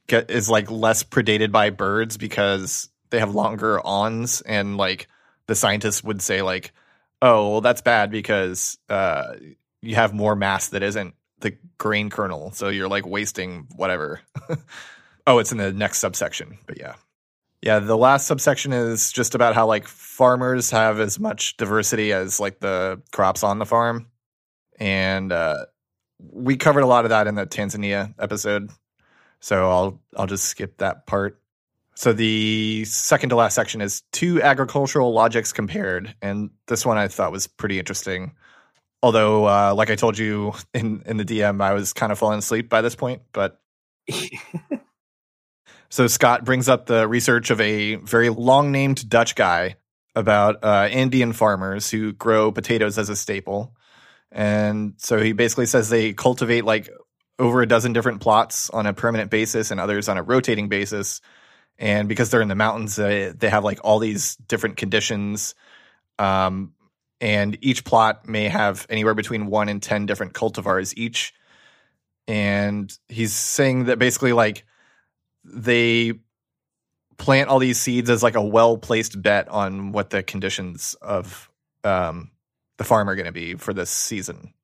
get, 0.07 0.29
is 0.31 0.49
like 0.49 0.69
less 0.71 1.03
predated 1.03 1.51
by 1.51 1.69
birds 1.69 2.17
because 2.17 2.89
they 3.09 3.19
have 3.19 3.35
longer 3.35 3.79
awns 3.85 4.41
and 4.41 4.77
like 4.77 5.07
the 5.47 5.55
scientists 5.55 6.03
would 6.03 6.21
say 6.21 6.41
like 6.41 6.71
oh 7.21 7.51
well 7.51 7.61
that's 7.61 7.81
bad 7.81 8.11
because 8.11 8.77
uh, 8.89 9.33
you 9.81 9.95
have 9.95 10.13
more 10.13 10.35
mass 10.35 10.69
that 10.69 10.83
isn't 10.83 11.13
the 11.39 11.55
grain 11.77 12.09
kernel 12.09 12.51
so 12.51 12.69
you're 12.69 12.89
like 12.89 13.05
wasting 13.05 13.67
whatever. 13.75 14.21
Oh 15.27 15.37
it's 15.37 15.51
in 15.51 15.59
the 15.59 15.71
next 15.71 15.99
subsection 15.99 16.57
but 16.65 16.79
yeah. 16.79 16.95
Yeah 17.61 17.77
the 17.77 17.95
last 17.95 18.25
subsection 18.25 18.73
is 18.73 19.11
just 19.11 19.35
about 19.35 19.53
how 19.53 19.67
like 19.67 19.87
farmers 19.87 20.71
have 20.71 20.99
as 20.99 21.19
much 21.19 21.57
diversity 21.57 22.11
as 22.11 22.39
like 22.39 22.59
the 22.59 22.99
crops 23.11 23.43
on 23.43 23.59
the 23.59 23.67
farm. 23.67 24.07
And 24.79 25.31
uh, 25.31 25.67
we 26.31 26.57
covered 26.57 26.81
a 26.81 26.87
lot 26.87 27.05
of 27.05 27.09
that 27.09 27.27
in 27.27 27.35
the 27.35 27.45
tanzania 27.45 28.13
episode 28.19 28.69
so 29.41 29.69
I'll 29.69 30.01
I'll 30.15 30.27
just 30.27 30.45
skip 30.45 30.77
that 30.77 31.05
part. 31.07 31.41
So 31.95 32.13
the 32.13 32.85
second 32.85 33.29
to 33.29 33.35
last 33.35 33.55
section 33.55 33.81
is 33.81 34.03
two 34.11 34.41
agricultural 34.41 35.13
logics 35.13 35.51
compared, 35.51 36.15
and 36.21 36.51
this 36.67 36.85
one 36.85 36.97
I 36.97 37.09
thought 37.09 37.33
was 37.33 37.47
pretty 37.47 37.77
interesting. 37.79 38.33
Although, 39.03 39.45
uh, 39.45 39.73
like 39.75 39.89
I 39.89 39.95
told 39.95 40.17
you 40.17 40.53
in 40.73 41.03
in 41.05 41.17
the 41.17 41.25
DM, 41.25 41.61
I 41.61 41.73
was 41.73 41.91
kind 41.91 42.11
of 42.11 42.19
falling 42.19 42.39
asleep 42.39 42.69
by 42.69 42.81
this 42.81 42.95
point. 42.95 43.23
But 43.33 43.59
so 45.89 46.07
Scott 46.07 46.45
brings 46.45 46.69
up 46.69 46.85
the 46.85 47.07
research 47.07 47.49
of 47.49 47.59
a 47.59 47.95
very 47.95 48.29
long 48.29 48.71
named 48.71 49.09
Dutch 49.09 49.35
guy 49.35 49.75
about 50.15 50.63
uh, 50.63 50.87
Andean 50.91 51.33
farmers 51.33 51.89
who 51.89 52.13
grow 52.13 52.51
potatoes 52.51 52.97
as 52.97 53.09
a 53.09 53.15
staple. 53.15 53.75
And 54.31 54.93
so 54.97 55.19
he 55.19 55.33
basically 55.33 55.65
says 55.65 55.89
they 55.89 56.13
cultivate 56.13 56.63
like 56.63 56.89
over 57.37 57.61
a 57.61 57.67
dozen 57.67 57.93
different 57.93 58.21
plots 58.21 58.69
on 58.69 58.85
a 58.85 58.93
permanent 58.93 59.31
basis 59.31 59.71
and 59.71 59.79
others 59.79 60.07
on 60.07 60.17
a 60.17 60.23
rotating 60.23 60.69
basis. 60.69 61.21
And 61.77 62.07
because 62.07 62.29
they're 62.29 62.41
in 62.41 62.47
the 62.47 62.55
mountains, 62.55 62.97
uh, 62.99 63.33
they 63.35 63.49
have 63.49 63.63
like 63.63 63.79
all 63.83 63.99
these 63.99 64.35
different 64.35 64.77
conditions. 64.77 65.55
Um, 66.19 66.73
and 67.19 67.57
each 67.61 67.83
plot 67.83 68.27
may 68.27 68.47
have 68.47 68.85
anywhere 68.89 69.13
between 69.13 69.47
one 69.47 69.69
and 69.69 69.81
10 69.81 70.05
different 70.05 70.33
cultivars 70.33 70.93
each. 70.95 71.33
And 72.27 72.95
he's 73.09 73.33
saying 73.33 73.85
that 73.85 73.99
basically, 73.99 74.33
like, 74.33 74.65
they 75.43 76.13
plant 77.17 77.49
all 77.49 77.59
these 77.59 77.79
seeds 77.79 78.09
as 78.09 78.23
like 78.23 78.35
a 78.35 78.41
well 78.41 78.77
placed 78.77 79.21
bet 79.21 79.47
on 79.49 79.91
what 79.91 80.09
the 80.09 80.23
conditions 80.23 80.95
of 81.01 81.49
um, 81.83 82.31
the 82.81 82.87
farm 82.87 83.07
are 83.07 83.15
going 83.15 83.27
to 83.27 83.31
be 83.31 83.53
for 83.53 83.75
this 83.75 83.91
season. 83.91 84.55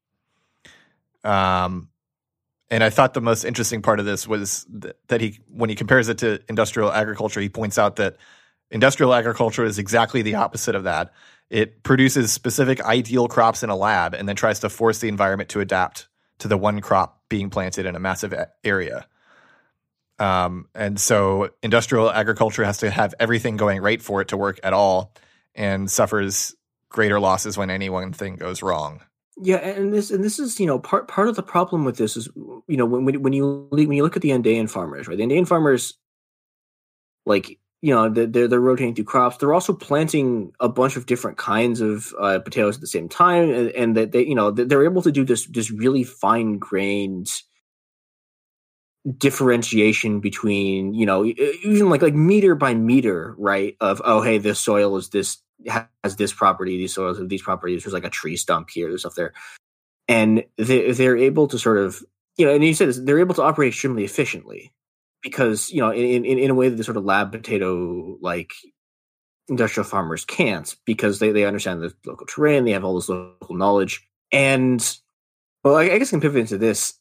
Um, 1.24 1.90
and 2.72 2.84
I 2.84 2.90
thought 2.90 3.14
the 3.14 3.22
most 3.22 3.44
interesting 3.44 3.84
part 3.84 4.00
of 4.00 4.08
this 4.08 4.28
was 4.28 4.66
that 5.08 5.22
he, 5.22 5.40
when 5.54 5.70
he 5.70 5.76
compares 5.76 6.10
it 6.10 6.18
to 6.18 6.40
industrial 6.50 6.92
agriculture, 6.92 7.40
he 7.40 7.48
points 7.48 7.78
out 7.78 7.98
that 7.98 8.18
industrial 8.72 9.14
agriculture 9.14 9.66
is 9.66 9.78
exactly 9.78 10.24
the 10.24 10.34
opposite 10.34 10.74
of 10.74 10.86
that. 10.86 11.14
It 11.52 11.84
produces 11.84 12.34
specific 12.34 12.84
ideal 12.84 13.28
crops 13.28 13.62
in 13.62 13.70
a 13.70 13.76
lab 13.76 14.16
and 14.16 14.28
then 14.28 14.36
tries 14.36 14.62
to 14.62 14.70
force 14.70 14.98
the 14.98 15.10
environment 15.10 15.52
to 15.52 15.60
adapt 15.60 16.08
to 16.40 16.48
the 16.48 16.58
one 16.58 16.82
crop 16.82 17.22
being 17.30 17.52
planted 17.52 17.86
in 17.86 17.96
a 17.96 18.00
massive 18.00 18.34
area. 18.64 19.06
Um, 20.18 20.70
and 20.74 21.00
so 21.00 21.52
industrial 21.62 22.10
agriculture 22.10 22.64
has 22.64 22.80
to 22.80 22.90
have 22.90 23.14
everything 23.20 23.58
going 23.58 23.80
right 23.80 24.02
for 24.02 24.22
it 24.22 24.30
to 24.30 24.38
work 24.38 24.60
at 24.64 24.74
all 24.74 25.14
and 25.54 25.90
suffers 25.90 26.56
greater 26.90 27.20
losses 27.20 27.58
when 27.58 27.70
any 27.70 27.90
one 27.90 28.14
thing 28.14 28.36
goes 28.36 28.62
wrong. 28.62 29.02
Yeah, 29.40 29.58
and 29.58 29.94
this 29.94 30.10
and 30.10 30.24
this 30.24 30.40
is 30.40 30.60
you 30.60 30.66
know 30.66 30.80
part 30.80 31.08
part 31.08 31.28
of 31.28 31.36
the 31.36 31.44
problem 31.44 31.86
with 31.86 31.98
this 31.98 32.18
is 32.18 32.28
you 32.36 32.78
know 32.78 32.86
when 32.86 33.22
when 33.22 33.34
you 33.34 33.68
when 33.70 33.92
you 33.92 34.04
look 34.04 34.16
at 34.16 34.22
the 34.22 34.32
Andean 34.32 34.68
farmers, 34.68 35.08
right? 35.08 35.16
The 35.16 35.24
Andean 35.24 35.46
farmers, 35.46 35.94
like 37.26 37.60
you 37.82 37.94
know, 37.94 38.10
they're 38.10 38.48
they're 38.48 38.60
rotating 38.60 38.96
through 38.96 39.06
crops. 39.06 39.38
They're 39.38 39.54
also 39.54 39.74
planting 39.74 40.52
a 40.60 40.68
bunch 40.68 40.96
of 40.96 41.06
different 41.06 41.38
kinds 41.38 41.80
of 41.80 42.14
uh, 42.20 42.40
potatoes 42.40 42.76
at 42.76 42.82
the 42.82 42.88
same 42.88 43.08
time, 43.08 43.52
and, 43.52 43.70
and 43.72 43.96
that 43.96 44.12
they 44.12 44.26
you 44.26 44.34
know 44.34 44.50
they're 44.50 44.86
able 44.86 45.04
to 45.04 45.12
do 45.12 45.24
this 45.24 45.46
this 45.46 45.70
really 45.70 46.04
fine 46.04 46.58
grained 46.58 47.32
differentiation 49.18 50.20
between 50.20 50.94
you 50.94 51.06
know 51.06 51.24
even 51.24 51.90
like 51.90 52.02
like 52.02 52.16
meter 52.16 52.56
by 52.56 52.74
meter, 52.74 53.36
right? 53.38 53.76
Of 53.80 54.02
oh 54.04 54.22
hey, 54.22 54.40
this 54.40 54.60
soil 54.60 54.98
is 54.98 55.10
this 55.10 55.38
has 55.66 56.16
this 56.18 56.34
property, 56.34 56.78
these 56.78 56.94
soils 56.94 57.18
have 57.18 57.30
these 57.30 57.42
properties. 57.42 57.84
There's 57.84 57.94
like 57.94 58.06
a 58.06 58.10
tree 58.10 58.38
stump 58.38 58.70
here, 58.70 58.90
there's 58.90 59.02
stuff 59.02 59.16
there, 59.16 59.34
and 60.08 60.44
they, 60.58 60.92
they're 60.92 61.18
able 61.18 61.48
to 61.48 61.60
sort 61.60 61.78
of 61.78 62.04
you 62.38 62.46
know, 62.46 62.54
and 62.54 62.64
you 62.64 62.74
said 62.74 62.90
this, 62.90 63.00
they're 63.00 63.20
able 63.20 63.36
to 63.36 63.42
operate 63.42 63.70
extremely 63.70 64.04
efficiently 64.04 64.72
because 65.24 65.72
you 65.72 65.82
know 65.82 65.92
in 65.92 66.26
in, 66.26 66.40
in 66.40 66.50
a 66.52 66.56
way 66.56 66.70
that 66.70 66.76
the 66.76 66.84
sort 66.84 66.98
of 66.98 67.06
lab 67.06 67.32
potato 67.32 68.18
like 68.22 68.54
industrial 69.50 69.88
farmers 69.88 70.26
can't 70.26 70.76
because 70.86 71.20
they 71.20 71.32
they 71.32 71.46
understand 71.46 71.82
the 71.82 71.94
local 72.06 72.28
terrain, 72.28 72.66
they 72.66 72.72
have 72.72 72.84
all 72.84 72.96
this 72.96 73.10
local 73.10 73.56
knowledge, 73.56 74.08
and 74.32 74.98
well, 75.64 75.76
I, 75.76 75.84
I 75.84 75.98
guess 75.98 76.10
I 76.10 76.12
can 76.12 76.22
pivot 76.22 76.42
into 76.42 76.58
this. 76.58 76.94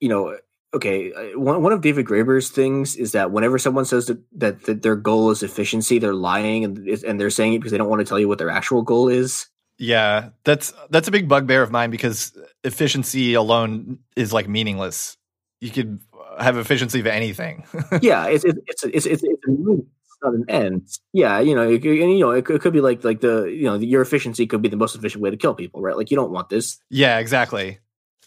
You 0.00 0.08
know, 0.08 0.38
okay, 0.74 1.12
uh, 1.12 1.38
one 1.38 1.62
one 1.62 1.72
of 1.72 1.80
David 1.80 2.06
Graeber's 2.06 2.50
things 2.50 2.96
is 2.96 3.12
that 3.12 3.30
whenever 3.30 3.58
someone 3.58 3.84
says 3.84 4.06
that, 4.06 4.22
that, 4.32 4.62
that 4.64 4.82
their 4.82 4.96
goal 4.96 5.30
is 5.30 5.42
efficiency, 5.42 5.98
they're 5.98 6.14
lying 6.14 6.64
and 6.64 6.88
and 6.88 7.20
they're 7.20 7.30
saying 7.30 7.54
it 7.54 7.58
because 7.58 7.72
they 7.72 7.78
don't 7.78 7.88
want 7.88 8.00
to 8.00 8.06
tell 8.06 8.18
you 8.18 8.28
what 8.28 8.38
their 8.38 8.50
actual 8.50 8.82
goal 8.82 9.08
is. 9.08 9.46
Yeah, 9.78 10.30
that's 10.44 10.72
that's 10.90 11.08
a 11.08 11.12
big 11.12 11.28
bugbear 11.28 11.62
of 11.62 11.70
mine 11.70 11.90
because 11.90 12.36
efficiency 12.64 13.34
alone 13.34 13.98
is 14.16 14.32
like 14.32 14.48
meaningless. 14.48 15.16
You 15.60 15.70
could 15.70 16.00
have 16.38 16.56
efficiency 16.58 17.00
of 17.00 17.06
anything. 17.06 17.64
yeah, 18.02 18.26
it's 18.26 18.44
it's 18.44 18.58
it's 18.66 18.84
it's, 18.84 19.06
it's, 19.06 19.22
it's 19.22 20.22
not 20.22 20.34
an 20.34 20.44
end. 20.48 20.88
Yeah, 21.12 21.38
you 21.38 21.54
know, 21.54 21.70
it, 21.70 21.84
and, 21.84 22.12
you 22.12 22.20
know, 22.20 22.30
it, 22.30 22.48
it 22.50 22.60
could 22.60 22.72
be 22.72 22.80
like 22.80 23.04
like 23.04 23.20
the 23.20 23.44
you 23.44 23.64
know 23.64 23.76
your 23.76 24.02
efficiency 24.02 24.46
could 24.46 24.62
be 24.62 24.68
the 24.68 24.76
most 24.76 24.96
efficient 24.96 25.22
way 25.22 25.30
to 25.30 25.36
kill 25.36 25.54
people, 25.54 25.80
right? 25.80 25.96
Like 25.96 26.10
you 26.10 26.16
don't 26.16 26.32
want 26.32 26.48
this. 26.48 26.78
Yeah, 26.90 27.18
exactly. 27.18 27.78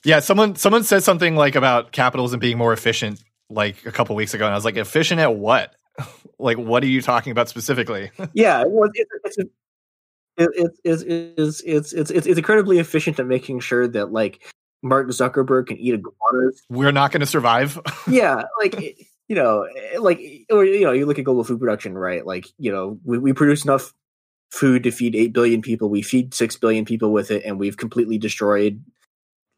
Yeah, 0.03 0.19
someone 0.19 0.55
someone 0.55 0.83
said 0.83 1.03
something 1.03 1.35
like 1.35 1.55
about 1.55 1.91
capitalism 1.91 2.39
being 2.39 2.57
more 2.57 2.73
efficient 2.73 3.23
like 3.49 3.85
a 3.85 3.91
couple 3.91 4.15
weeks 4.15 4.33
ago, 4.33 4.45
and 4.45 4.53
I 4.53 4.57
was 4.57 4.65
like, 4.65 4.77
efficient 4.77 5.19
at 5.19 5.35
what? 5.35 5.75
like, 6.39 6.57
what 6.57 6.83
are 6.83 6.87
you 6.87 7.01
talking 7.01 7.31
about 7.31 7.49
specifically? 7.49 8.11
yeah, 8.33 8.63
well, 8.65 8.89
it, 8.93 9.07
it's 9.23 9.37
a, 9.37 9.41
it, 10.37 10.71
it's, 10.83 11.03
it's, 11.03 11.61
it's, 11.61 11.93
it's, 11.93 12.11
it's 12.11 12.27
incredibly 12.27 12.79
efficient 12.79 13.19
at 13.19 13.27
making 13.27 13.59
sure 13.59 13.87
that 13.87 14.11
like 14.11 14.41
Mark 14.81 15.07
Zuckerberg 15.09 15.67
can 15.67 15.77
eat 15.77 15.93
iguanas. 15.93 16.63
We're 16.69 16.91
not 16.91 17.11
going 17.11 17.21
to 17.21 17.25
survive. 17.27 17.79
yeah, 18.07 18.43
like 18.59 18.75
eh, 18.81 18.93
you 19.27 19.35
know, 19.35 19.63
eh, 19.63 19.99
like 19.99 20.19
eh, 20.19 20.43
or 20.49 20.65
you 20.65 20.85
know, 20.85 20.91
you 20.91 21.05
look 21.05 21.19
at 21.19 21.25
global 21.25 21.43
food 21.43 21.59
production, 21.59 21.97
right? 21.97 22.25
Like 22.25 22.47
you 22.57 22.71
know, 22.71 22.99
we, 23.03 23.17
we 23.17 23.33
produce 23.33 23.63
enough 23.63 23.93
food 24.49 24.83
to 24.83 24.91
feed 24.91 25.15
eight 25.15 25.33
billion 25.33 25.61
people. 25.61 25.89
We 25.89 26.01
feed 26.01 26.33
six 26.33 26.55
billion 26.55 26.85
people 26.85 27.11
with 27.11 27.29
it, 27.29 27.43
and 27.45 27.59
we've 27.59 27.77
completely 27.77 28.17
destroyed 28.17 28.83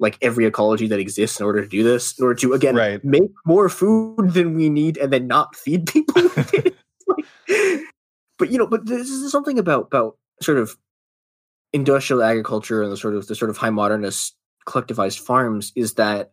like 0.04 0.18
every 0.22 0.46
ecology 0.46 0.88
that 0.88 1.00
exists 1.00 1.40
in 1.40 1.46
order 1.46 1.62
to 1.62 1.68
do 1.68 1.82
this, 1.82 2.20
in 2.20 2.26
order 2.26 2.36
to 2.36 2.54
again 2.54 2.76
right. 2.76 3.04
make 3.04 3.32
more 3.46 3.70
food 3.70 4.34
than 4.34 4.54
we 4.54 4.70
need, 4.70 4.98
and 4.98 5.12
then 5.12 5.26
not 5.26 5.56
feed 5.56 5.88
people. 5.94 6.22
like, 7.08 7.26
but 8.38 8.52
you 8.52 8.58
know, 8.58 8.68
but 8.68 8.86
this 8.86 9.10
is 9.10 9.32
something 9.32 9.58
about 9.58 9.88
about 9.88 10.18
sort 10.42 10.58
of 10.60 10.78
industrial 11.72 12.22
agriculture 12.22 12.84
and 12.84 12.92
the 12.92 12.98
sort 12.98 13.16
of 13.16 13.26
the 13.28 13.36
sort 13.36 13.50
of 13.50 13.58
high 13.58 13.70
modernist 13.70 14.36
collectivized 14.68 15.20
farms 15.20 15.72
is 15.76 15.96
that 15.96 16.32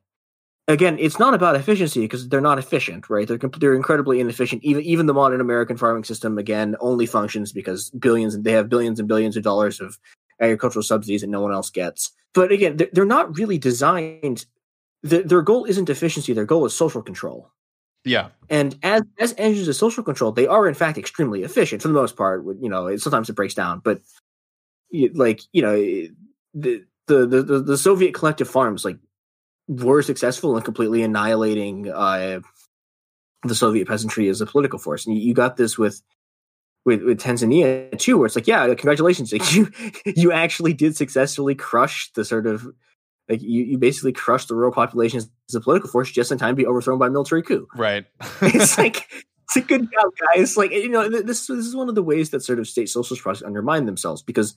again 0.68 0.96
it's 1.00 1.18
not 1.18 1.34
about 1.34 1.56
efficiency 1.56 2.00
because 2.00 2.28
they're 2.28 2.40
not 2.40 2.58
efficient 2.58 3.08
right 3.10 3.26
they're 3.26 3.38
they're 3.58 3.74
incredibly 3.74 4.20
inefficient 4.20 4.62
even 4.62 4.82
even 4.82 5.06
the 5.06 5.14
modern 5.14 5.40
american 5.40 5.76
farming 5.76 6.04
system 6.04 6.38
again 6.38 6.76
only 6.80 7.06
functions 7.06 7.52
because 7.52 7.90
billions 7.90 8.38
they 8.38 8.52
have 8.52 8.68
billions 8.68 9.00
and 9.00 9.08
billions 9.08 9.36
of 9.36 9.42
dollars 9.42 9.80
of 9.80 9.98
agricultural 10.40 10.82
subsidies 10.82 11.20
that 11.20 11.28
no 11.28 11.40
one 11.40 11.52
else 11.52 11.70
gets. 11.70 12.12
But 12.34 12.52
again 12.52 12.78
they're 12.92 13.04
not 13.04 13.36
really 13.36 13.58
designed 13.58 14.46
their 15.02 15.42
goal 15.42 15.64
isn't 15.64 15.90
efficiency 15.90 16.32
their 16.32 16.44
goal 16.44 16.64
is 16.66 16.74
social 16.74 17.02
control. 17.02 17.50
Yeah. 18.04 18.28
And 18.48 18.78
as 18.82 19.02
as 19.18 19.34
engines 19.36 19.68
of 19.68 19.76
social 19.76 20.04
control 20.04 20.32
they 20.32 20.46
are 20.46 20.68
in 20.68 20.74
fact 20.74 20.98
extremely 20.98 21.42
efficient 21.42 21.82
for 21.82 21.88
the 21.88 21.94
most 21.94 22.16
part 22.16 22.44
you 22.60 22.68
know 22.68 22.96
sometimes 22.96 23.28
it 23.28 23.34
breaks 23.36 23.54
down 23.54 23.80
but 23.84 24.00
like 25.14 25.40
you 25.52 25.62
know 25.62 25.76
the 26.54 26.84
the 27.06 27.26
the, 27.26 27.60
the 27.60 27.78
Soviet 27.78 28.14
collective 28.14 28.48
farms 28.48 28.84
like 28.84 28.98
were 29.68 30.02
successful 30.02 30.56
in 30.56 30.62
completely 30.62 31.02
annihilating 31.02 31.88
uh, 31.88 32.40
the 33.44 33.54
Soviet 33.54 33.86
peasantry 33.86 34.28
as 34.28 34.40
a 34.40 34.46
political 34.46 34.78
force, 34.78 35.06
and 35.06 35.16
you, 35.16 35.22
you 35.22 35.34
got 35.34 35.56
this 35.56 35.78
with 35.78 36.02
with, 36.84 37.02
with 37.02 37.20
Tanzania 37.20 37.96
too, 37.98 38.18
where 38.18 38.26
it's 38.26 38.36
like, 38.36 38.46
yeah, 38.46 38.66
congratulations, 38.66 39.32
like 39.32 39.52
you 39.54 39.70
you 40.04 40.32
actually 40.32 40.72
did 40.72 40.96
successfully 40.96 41.54
crush 41.54 42.10
the 42.14 42.24
sort 42.24 42.46
of 42.46 42.66
like 43.28 43.42
you, 43.42 43.62
you 43.62 43.78
basically 43.78 44.12
crushed 44.12 44.48
the 44.48 44.54
rural 44.54 44.72
population 44.72 45.18
as 45.18 45.54
a 45.54 45.60
political 45.60 45.88
force 45.88 46.10
just 46.10 46.32
in 46.32 46.38
time 46.38 46.52
to 46.52 46.56
be 46.56 46.66
overthrown 46.66 46.98
by 46.98 47.06
a 47.06 47.10
military 47.10 47.42
coup. 47.42 47.68
Right. 47.76 48.06
it's 48.42 48.76
like 48.76 49.06
it's 49.44 49.56
a 49.56 49.60
good 49.60 49.82
job, 49.82 50.10
guys. 50.34 50.56
Like 50.56 50.72
you 50.72 50.88
know, 50.88 51.08
this 51.08 51.46
this 51.46 51.66
is 51.66 51.76
one 51.76 51.88
of 51.88 51.94
the 51.94 52.02
ways 52.02 52.30
that 52.30 52.42
sort 52.42 52.58
of 52.58 52.68
state 52.68 52.88
socialist 52.88 53.22
projects 53.22 53.44
undermine 53.44 53.86
themselves 53.86 54.22
because 54.22 54.54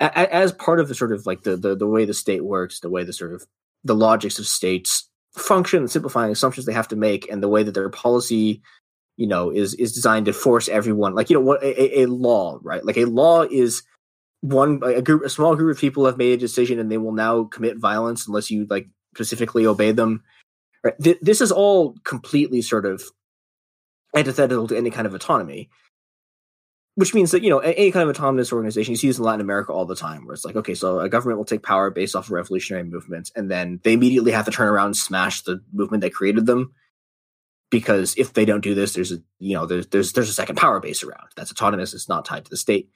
as 0.00 0.52
part 0.52 0.78
of 0.78 0.88
the 0.88 0.94
sort 0.94 1.12
of 1.12 1.26
like 1.26 1.42
the, 1.42 1.56
the 1.56 1.74
the 1.74 1.86
way 1.86 2.04
the 2.04 2.14
state 2.14 2.44
works, 2.44 2.80
the 2.80 2.90
way 2.90 3.04
the 3.04 3.12
sort 3.12 3.32
of 3.32 3.46
the 3.84 3.94
logics 3.94 4.38
of 4.38 4.46
states 4.46 5.08
function, 5.36 5.82
the 5.82 5.88
simplifying 5.88 6.30
assumptions 6.30 6.66
they 6.66 6.72
have 6.72 6.88
to 6.88 6.96
make, 6.96 7.30
and 7.30 7.42
the 7.42 7.48
way 7.48 7.62
that 7.62 7.74
their 7.74 7.88
policy, 7.88 8.62
you 9.18 9.26
know, 9.26 9.50
is 9.50 9.74
is 9.74 9.92
designed 9.92 10.26
to 10.26 10.32
force 10.32 10.68
everyone, 10.68 11.14
like 11.14 11.28
you 11.28 11.34
know, 11.34 11.42
what 11.42 11.62
a, 11.62 12.02
a 12.02 12.06
law, 12.06 12.58
right? 12.62 12.84
Like 12.84 12.96
a 12.96 13.04
law 13.04 13.42
is 13.42 13.82
one 14.40 14.80
a 14.84 15.02
group, 15.02 15.24
a 15.24 15.28
small 15.28 15.56
group 15.56 15.76
of 15.76 15.80
people 15.80 16.06
have 16.06 16.16
made 16.16 16.32
a 16.32 16.36
decision, 16.36 16.78
and 16.78 16.90
they 16.90 16.98
will 16.98 17.12
now 17.12 17.44
commit 17.44 17.78
violence 17.78 18.28
unless 18.28 18.48
you 18.48 18.66
like 18.70 18.88
specifically 19.14 19.66
obey 19.66 19.90
them. 19.90 20.22
Right? 20.84 20.94
Th- 21.02 21.18
this 21.20 21.40
is 21.40 21.50
all 21.50 21.96
completely 22.04 22.62
sort 22.62 22.86
of 22.86 23.02
antithetical 24.14 24.68
to 24.68 24.76
any 24.76 24.90
kind 24.90 25.06
of 25.06 25.14
autonomy 25.14 25.68
which 26.98 27.14
means 27.14 27.30
that 27.30 27.44
you 27.44 27.50
know 27.50 27.60
any 27.60 27.92
kind 27.92 28.08
of 28.08 28.16
autonomous 28.16 28.52
organization 28.52 28.90
you 28.90 28.96
see 28.96 29.06
this 29.06 29.18
in 29.18 29.24
latin 29.24 29.40
america 29.40 29.72
all 29.72 29.84
the 29.84 29.94
time 29.94 30.24
where 30.24 30.34
it's 30.34 30.44
like 30.44 30.56
okay 30.56 30.74
so 30.74 30.98
a 30.98 31.08
government 31.08 31.38
will 31.38 31.44
take 31.44 31.62
power 31.62 31.90
based 31.90 32.16
off 32.16 32.26
of 32.26 32.32
revolutionary 32.32 32.82
movements 32.82 33.30
and 33.36 33.48
then 33.48 33.78
they 33.84 33.92
immediately 33.92 34.32
have 34.32 34.46
to 34.46 34.50
turn 34.50 34.66
around 34.66 34.86
and 34.86 34.96
smash 34.96 35.42
the 35.42 35.60
movement 35.72 36.00
that 36.00 36.12
created 36.12 36.46
them 36.46 36.72
because 37.70 38.14
if 38.16 38.32
they 38.32 38.44
don't 38.44 38.62
do 38.62 38.74
this 38.74 38.94
there's 38.94 39.12
a 39.12 39.18
you 39.38 39.54
know 39.54 39.66
there's 39.66 39.86
there's 39.88 40.12
there's 40.12 40.30
a 40.30 40.34
second 40.34 40.56
power 40.56 40.80
base 40.80 41.02
around 41.02 41.28
that's 41.36 41.50
autonomous 41.50 41.94
it's 41.94 42.08
not 42.08 42.24
tied 42.24 42.44
to 42.44 42.50
the 42.50 42.56
state. 42.56 42.90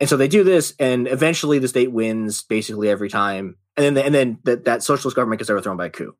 And 0.00 0.08
so 0.08 0.16
they 0.16 0.28
do 0.28 0.44
this 0.44 0.74
and 0.78 1.08
eventually 1.08 1.58
the 1.58 1.68
state 1.68 1.90
wins 1.90 2.42
basically 2.42 2.88
every 2.88 3.08
time. 3.08 3.56
And 3.76 3.84
then 3.84 3.94
the, 3.94 4.04
and 4.04 4.14
then 4.14 4.38
that, 4.44 4.64
that 4.64 4.82
socialist 4.84 5.16
government 5.16 5.40
gets 5.40 5.50
overthrown 5.50 5.76
by 5.76 5.86
a 5.86 5.90
coup. 5.90 6.14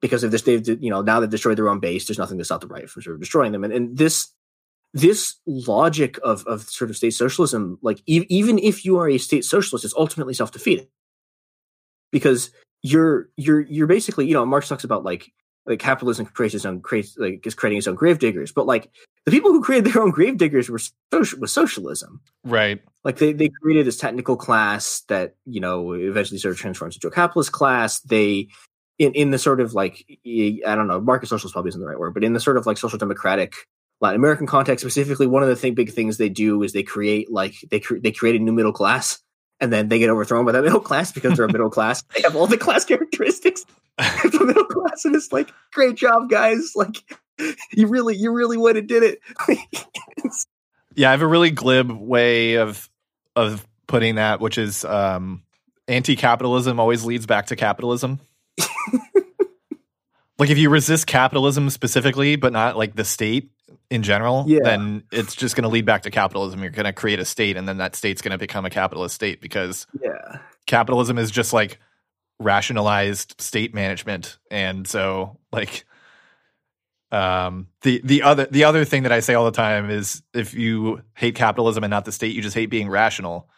Because 0.00 0.24
if 0.24 0.30
this 0.30 0.42
they've 0.42 0.66
you 0.66 0.90
know 0.90 1.02
now 1.02 1.20
they've 1.20 1.28
destroyed 1.28 1.58
their 1.58 1.68
own 1.68 1.78
base 1.78 2.06
there's 2.06 2.18
nothing 2.18 2.38
to 2.38 2.44
stop 2.44 2.60
the 2.62 2.66
right 2.66 2.88
from 2.88 3.02
sort 3.02 3.14
of 3.14 3.20
destroying 3.20 3.52
them. 3.52 3.64
And, 3.64 3.72
and 3.72 3.96
this 3.96 4.28
this 4.94 5.36
logic 5.46 6.18
of 6.22 6.46
of 6.46 6.62
sort 6.62 6.90
of 6.90 6.96
state 6.96 7.14
socialism, 7.14 7.78
like 7.82 8.02
e- 8.06 8.26
even 8.28 8.58
if 8.58 8.84
you 8.84 8.98
are 8.98 9.08
a 9.08 9.18
state 9.18 9.44
socialist, 9.44 9.84
is 9.84 9.94
ultimately 9.96 10.34
self 10.34 10.52
defeating 10.52 10.88
because 12.10 12.50
you're 12.82 13.30
you're 13.36 13.60
you're 13.60 13.86
basically 13.86 14.26
you 14.26 14.34
know 14.34 14.44
Marx 14.44 14.68
talks 14.68 14.84
about 14.84 15.04
like 15.04 15.32
like 15.66 15.78
capitalism 15.78 16.26
creates 16.26 16.54
its 16.54 16.64
own 16.64 16.80
creates 16.80 17.16
like 17.18 17.46
is 17.46 17.54
creating 17.54 17.78
its 17.78 17.86
own 17.86 17.94
grave 17.94 18.18
diggers, 18.18 18.52
but 18.52 18.66
like 18.66 18.90
the 19.24 19.30
people 19.30 19.52
who 19.52 19.62
created 19.62 19.92
their 19.92 20.02
own 20.02 20.10
grave 20.10 20.36
diggers 20.36 20.68
were 20.68 20.80
social, 21.12 21.38
was 21.38 21.52
socialism, 21.52 22.20
right? 22.44 22.80
Like 23.04 23.18
they 23.18 23.32
they 23.32 23.48
created 23.48 23.86
this 23.86 23.96
technical 23.96 24.36
class 24.36 25.02
that 25.08 25.34
you 25.46 25.60
know 25.60 25.92
eventually 25.92 26.38
sort 26.38 26.52
of 26.52 26.58
transforms 26.58 26.96
into 26.96 27.08
a 27.08 27.12
capitalist 27.12 27.52
class. 27.52 28.00
They 28.00 28.48
in 28.98 29.12
in 29.12 29.30
the 29.30 29.38
sort 29.38 29.60
of 29.60 29.74
like 29.74 30.04
I 30.26 30.74
don't 30.74 30.88
know 30.88 31.00
market 31.00 31.28
socialist 31.28 31.52
probably 31.52 31.70
isn't 31.70 31.80
the 31.80 31.86
right 31.86 31.98
word, 31.98 32.14
but 32.14 32.24
in 32.24 32.32
the 32.32 32.40
sort 32.40 32.56
of 32.56 32.66
like 32.66 32.78
social 32.78 32.98
democratic 32.98 33.54
Latin 34.00 34.20
American 34.20 34.48
context 34.48 34.82
specifically, 34.82 35.28
one 35.28 35.44
of 35.44 35.48
the 35.48 35.54
thing, 35.54 35.74
big 35.74 35.92
things 35.92 36.16
they 36.16 36.28
do 36.28 36.60
is 36.64 36.72
they 36.72 36.82
create 36.82 37.30
like 37.30 37.54
they 37.70 37.78
cre- 37.78 37.98
they 38.02 38.10
create 38.10 38.34
a 38.34 38.40
new 38.40 38.52
middle 38.52 38.72
class, 38.72 39.20
and 39.60 39.72
then 39.72 39.88
they 39.88 40.00
get 40.00 40.10
overthrown 40.10 40.44
by 40.44 40.50
that 40.50 40.64
middle 40.64 40.80
class 40.80 41.12
because 41.12 41.36
they're 41.36 41.46
a 41.46 41.52
middle 41.52 41.70
class. 41.70 42.02
They 42.14 42.22
have 42.22 42.34
all 42.34 42.48
the 42.48 42.58
class 42.58 42.84
characteristics 42.84 43.64
the 43.98 44.44
middle 44.46 44.64
class, 44.64 45.04
and 45.04 45.14
it's 45.14 45.32
like, 45.32 45.52
great 45.72 45.96
job, 45.96 46.28
guys! 46.30 46.72
Like, 46.74 46.96
you 47.72 47.86
really, 47.86 48.16
you 48.16 48.32
really 48.32 48.56
would 48.56 48.76
have 48.76 48.86
did 48.86 49.02
it. 49.02 49.20
yeah, 50.94 51.08
I 51.08 51.10
have 51.12 51.22
a 51.22 51.26
really 51.26 51.50
glib 51.50 51.90
way 51.90 52.54
of 52.54 52.88
of 53.36 53.66
putting 53.86 54.16
that, 54.16 54.40
which 54.40 54.58
is 54.58 54.84
um, 54.84 55.42
anti-capitalism 55.88 56.78
always 56.78 57.04
leads 57.04 57.26
back 57.26 57.46
to 57.46 57.56
capitalism. 57.56 58.20
like 60.38 60.50
if 60.50 60.58
you 60.58 60.70
resist 60.70 61.06
capitalism 61.06 61.70
specifically, 61.70 62.36
but 62.36 62.52
not 62.52 62.76
like 62.76 62.94
the 62.94 63.04
state, 63.04 63.50
in 63.92 64.02
general, 64.02 64.44
yeah. 64.48 64.60
then 64.62 65.02
it's 65.12 65.34
just 65.34 65.54
going 65.54 65.64
to 65.64 65.68
lead 65.68 65.84
back 65.84 66.02
to 66.02 66.10
capitalism. 66.10 66.62
You're 66.62 66.70
going 66.70 66.86
to 66.86 66.94
create 66.94 67.18
a 67.20 67.26
state, 67.26 67.58
and 67.58 67.68
then 67.68 67.76
that 67.76 67.94
state's 67.94 68.22
going 68.22 68.32
to 68.32 68.38
become 68.38 68.64
a 68.64 68.70
capitalist 68.70 69.14
state 69.14 69.42
because 69.42 69.86
yeah. 70.00 70.38
capitalism 70.66 71.18
is 71.18 71.30
just 71.30 71.52
like 71.52 71.78
rationalized 72.38 73.40
state 73.40 73.74
management, 73.74 74.38
and 74.50 74.86
so 74.86 75.38
like 75.52 75.84
um 77.10 77.68
the 77.82 78.00
the 78.04 78.22
other 78.22 78.46
the 78.46 78.64
other 78.64 78.84
thing 78.84 79.02
that 79.02 79.12
I 79.12 79.20
say 79.20 79.34
all 79.34 79.44
the 79.44 79.50
time 79.50 79.90
is 79.90 80.22
if 80.32 80.54
you 80.54 81.02
hate 81.14 81.34
capitalism 81.34 81.84
and 81.84 81.90
not 81.90 82.04
the 82.04 82.12
state, 82.12 82.34
you 82.34 82.42
just 82.42 82.54
hate 82.54 82.66
being 82.66 82.88
rational. 82.88 83.48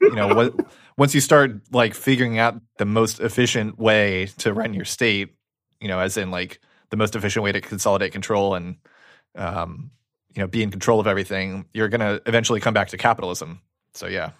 you 0.00 0.14
know 0.14 0.34
what 0.34 0.54
once 0.96 1.14
you 1.14 1.20
start 1.20 1.52
like 1.72 1.94
figuring 1.94 2.38
out 2.38 2.60
the 2.78 2.84
most 2.86 3.20
efficient 3.20 3.78
way 3.78 4.26
to 4.38 4.52
run 4.52 4.74
your 4.74 4.84
state, 4.84 5.34
you 5.80 5.88
know, 5.88 5.98
as 5.98 6.16
in 6.16 6.30
like 6.30 6.60
the 6.90 6.96
most 6.96 7.16
efficient 7.16 7.42
way 7.42 7.52
to 7.52 7.60
consolidate 7.60 8.12
control 8.12 8.54
and 8.54 8.76
um, 9.34 9.90
you 10.34 10.42
know 10.42 10.46
be 10.46 10.62
in 10.62 10.70
control 10.70 11.00
of 11.00 11.06
everything, 11.06 11.66
you're 11.72 11.88
going 11.88 12.00
to 12.00 12.20
eventually 12.26 12.60
come 12.60 12.74
back 12.74 12.88
to 12.88 12.96
capitalism. 12.96 13.60
So 13.94 14.06
yeah, 14.06 14.30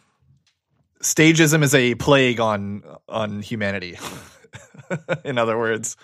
stagism 1.02 1.62
is 1.62 1.74
a 1.74 1.94
plague 1.96 2.40
on 2.40 2.82
on 3.08 3.42
humanity. 3.42 3.98
in 5.24 5.38
other 5.38 5.58
words. 5.58 5.96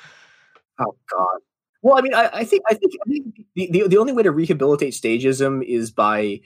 Oh 0.79 0.97
God. 1.11 1.39
Well, 1.83 1.99
I 1.99 2.01
mean, 2.01 2.15
I, 2.15 2.31
I 2.33 2.45
think 2.45 2.65
I 2.69 2.75
think, 2.75 2.93
I 3.07 3.09
think 3.09 3.41
the, 3.55 3.71
the, 3.71 3.89
the 3.89 3.99
only 3.99 4.13
way 4.13 4.23
to 4.23 4.31
rehabilitate 4.31 4.95
stagism 4.95 5.65
is 5.65 5.91
by 5.91 6.41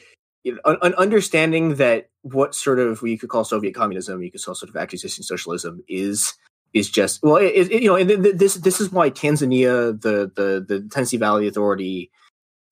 you 0.44 0.55
know, 0.55 0.60
un- 0.64 0.94
understanding 0.94 1.77
that 1.77 2.09
what 2.22 2.55
sort 2.55 2.78
of 2.78 3.02
we 3.02 3.16
could 3.16 3.28
call 3.28 3.44
Soviet 3.44 3.74
communism, 3.74 4.22
you 4.22 4.31
could 4.31 4.43
call 4.43 4.55
sort 4.55 4.70
of 4.70 4.77
existing 4.77 5.22
socialism 5.22 5.82
is 5.89 6.35
is 6.72 6.89
just 6.89 7.22
well, 7.22 7.36
it, 7.36 7.70
it, 7.70 7.82
you 7.82 7.89
know, 7.89 7.97
and 7.97 8.09
this 8.10 8.55
this 8.55 8.81
is 8.81 8.90
why 8.93 9.10
Tanzania, 9.10 10.01
the 10.01 10.31
the 10.35 10.64
the 10.66 10.89
Tennessee 10.90 11.16
Valley 11.16 11.47
Authority, 11.47 12.10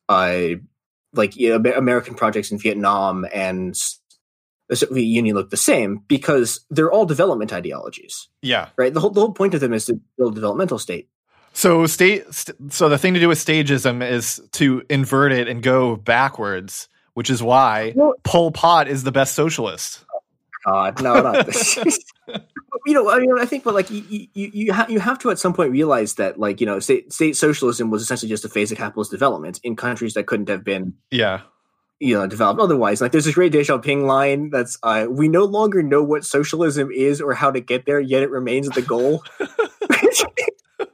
uh, 0.08 0.56
like 1.14 1.36
you 1.36 1.58
know, 1.58 1.72
American 1.72 2.14
projects 2.14 2.50
in 2.50 2.58
Vietnam 2.58 3.26
and 3.32 3.76
the 4.68 4.76
Soviet 4.76 5.04
Union 5.04 5.34
look 5.36 5.50
the 5.50 5.56
same 5.56 6.02
because 6.08 6.64
they're 6.70 6.90
all 6.92 7.06
development 7.06 7.52
ideologies. 7.52 8.28
Yeah, 8.42 8.68
right. 8.76 8.92
The 8.92 9.00
whole 9.00 9.10
the 9.10 9.20
whole 9.20 9.32
point 9.32 9.54
of 9.54 9.60
them 9.60 9.72
is 9.72 9.86
to 9.86 10.00
build 10.16 10.32
a 10.32 10.34
developmental 10.36 10.78
state. 10.78 11.08
So 11.54 11.86
state 11.86 12.32
st- 12.32 12.72
so 12.72 12.88
the 12.88 12.98
thing 12.98 13.14
to 13.14 13.20
do 13.20 13.28
with 13.28 13.38
stagism 13.38 14.08
is 14.08 14.40
to 14.52 14.82
invert 14.88 15.32
it 15.32 15.48
and 15.48 15.62
go 15.62 15.96
backwards, 15.96 16.88
which 17.14 17.30
is 17.30 17.42
why 17.42 17.92
Well- 17.96 18.14
Pol 18.22 18.52
Pot 18.52 18.88
is 18.88 19.02
the 19.04 19.12
best 19.12 19.34
socialist. 19.34 20.04
God, 20.64 21.00
no, 21.02 21.20
not 21.22 21.46
this. 21.46 21.78
you 22.86 22.92
know, 22.92 23.08
I 23.10 23.18
mean, 23.20 23.30
I 23.38 23.44
think, 23.46 23.64
but 23.64 23.74
like 23.74 23.90
you, 23.90 24.02
you, 24.34 24.50
you, 24.52 24.72
ha- 24.72 24.86
you 24.88 24.98
have 25.00 25.18
to 25.20 25.30
at 25.30 25.38
some 25.38 25.54
point 25.54 25.70
realize 25.72 26.14
that, 26.14 26.38
like, 26.38 26.60
you 26.60 26.66
know, 26.66 26.78
state 26.80 27.12
state 27.12 27.36
socialism 27.36 27.90
was 27.90 28.02
essentially 28.02 28.28
just 28.28 28.44
a 28.44 28.48
phase 28.48 28.70
of 28.72 28.76
capitalist 28.78 29.10
development 29.10 29.60
in 29.62 29.76
countries 29.76 30.14
that 30.14 30.26
couldn't 30.26 30.48
have 30.48 30.64
been, 30.64 30.94
Yeah. 31.10 31.40
You 32.00 32.14
know, 32.14 32.26
developed 32.26 32.60
otherwise. 32.60 33.00
Like, 33.00 33.12
there's 33.12 33.24
this 33.24 33.34
great 33.34 33.52
Deng 33.52 33.60
Xiaoping 33.60 34.06
line 34.06 34.50
that's, 34.50 34.78
uh, 34.82 35.06
"We 35.08 35.28
no 35.28 35.44
longer 35.44 35.82
know 35.82 36.02
what 36.02 36.24
socialism 36.24 36.90
is 36.90 37.20
or 37.20 37.34
how 37.34 37.50
to 37.50 37.60
get 37.60 37.86
there, 37.86 38.00
yet 38.00 38.22
it 38.22 38.30
remains 38.30 38.68
the 38.68 38.82
goal." 38.82 39.22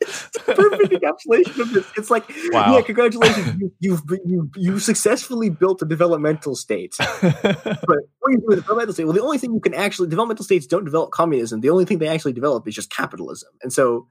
It's 0.00 0.38
perfect 0.44 0.92
encapsulation 0.92 1.60
of 1.60 1.72
this. 1.72 1.86
It's 1.96 2.10
like, 2.10 2.24
Wow. 2.50 2.74
yeah, 2.76 2.82
congratulations, 2.82 3.60
you, 3.60 3.72
you've 3.80 4.02
you 4.24 4.50
you 4.56 4.78
successfully 4.78 5.50
built 5.50 5.82
a 5.82 5.84
developmental 5.84 6.54
state. 6.54 6.96
But 7.22 7.98
what 8.20 8.32
you 8.32 8.38
do 8.38 8.44
with 8.46 8.58
a 8.58 8.62
developmental 8.62 8.94
state? 8.94 9.04
Well, 9.04 9.12
the 9.14 9.22
only 9.22 9.38
thing 9.38 9.52
you 9.52 9.60
can 9.60 9.74
actually 9.74 10.08
developmental 10.08 10.44
states 10.44 10.66
don't 10.66 10.84
develop 10.84 11.10
communism. 11.10 11.60
The 11.60 11.70
only 11.70 11.84
thing 11.84 11.98
they 11.98 12.08
actually 12.08 12.32
develop 12.32 12.66
is 12.68 12.74
just 12.74 12.90
capitalism. 12.90 13.50
And 13.62 13.72
so, 13.72 14.08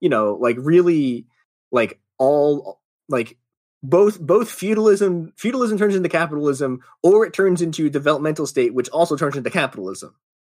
you 0.00 0.08
know, 0.08 0.34
like 0.40 0.56
really, 0.58 1.26
like 1.72 2.00
all 2.18 2.80
like 3.08 3.36
both 3.82 4.20
both 4.20 4.50
feudalism 4.50 5.32
feudalism 5.36 5.78
turns 5.78 5.94
into 5.94 6.08
capitalism, 6.08 6.80
or 7.02 7.24
it 7.24 7.32
turns 7.32 7.62
into 7.62 7.88
developmental 7.88 8.46
state, 8.46 8.74
which 8.74 8.88
also 8.90 9.16
turns 9.16 9.36
into 9.36 9.50
capitalism. 9.50 10.14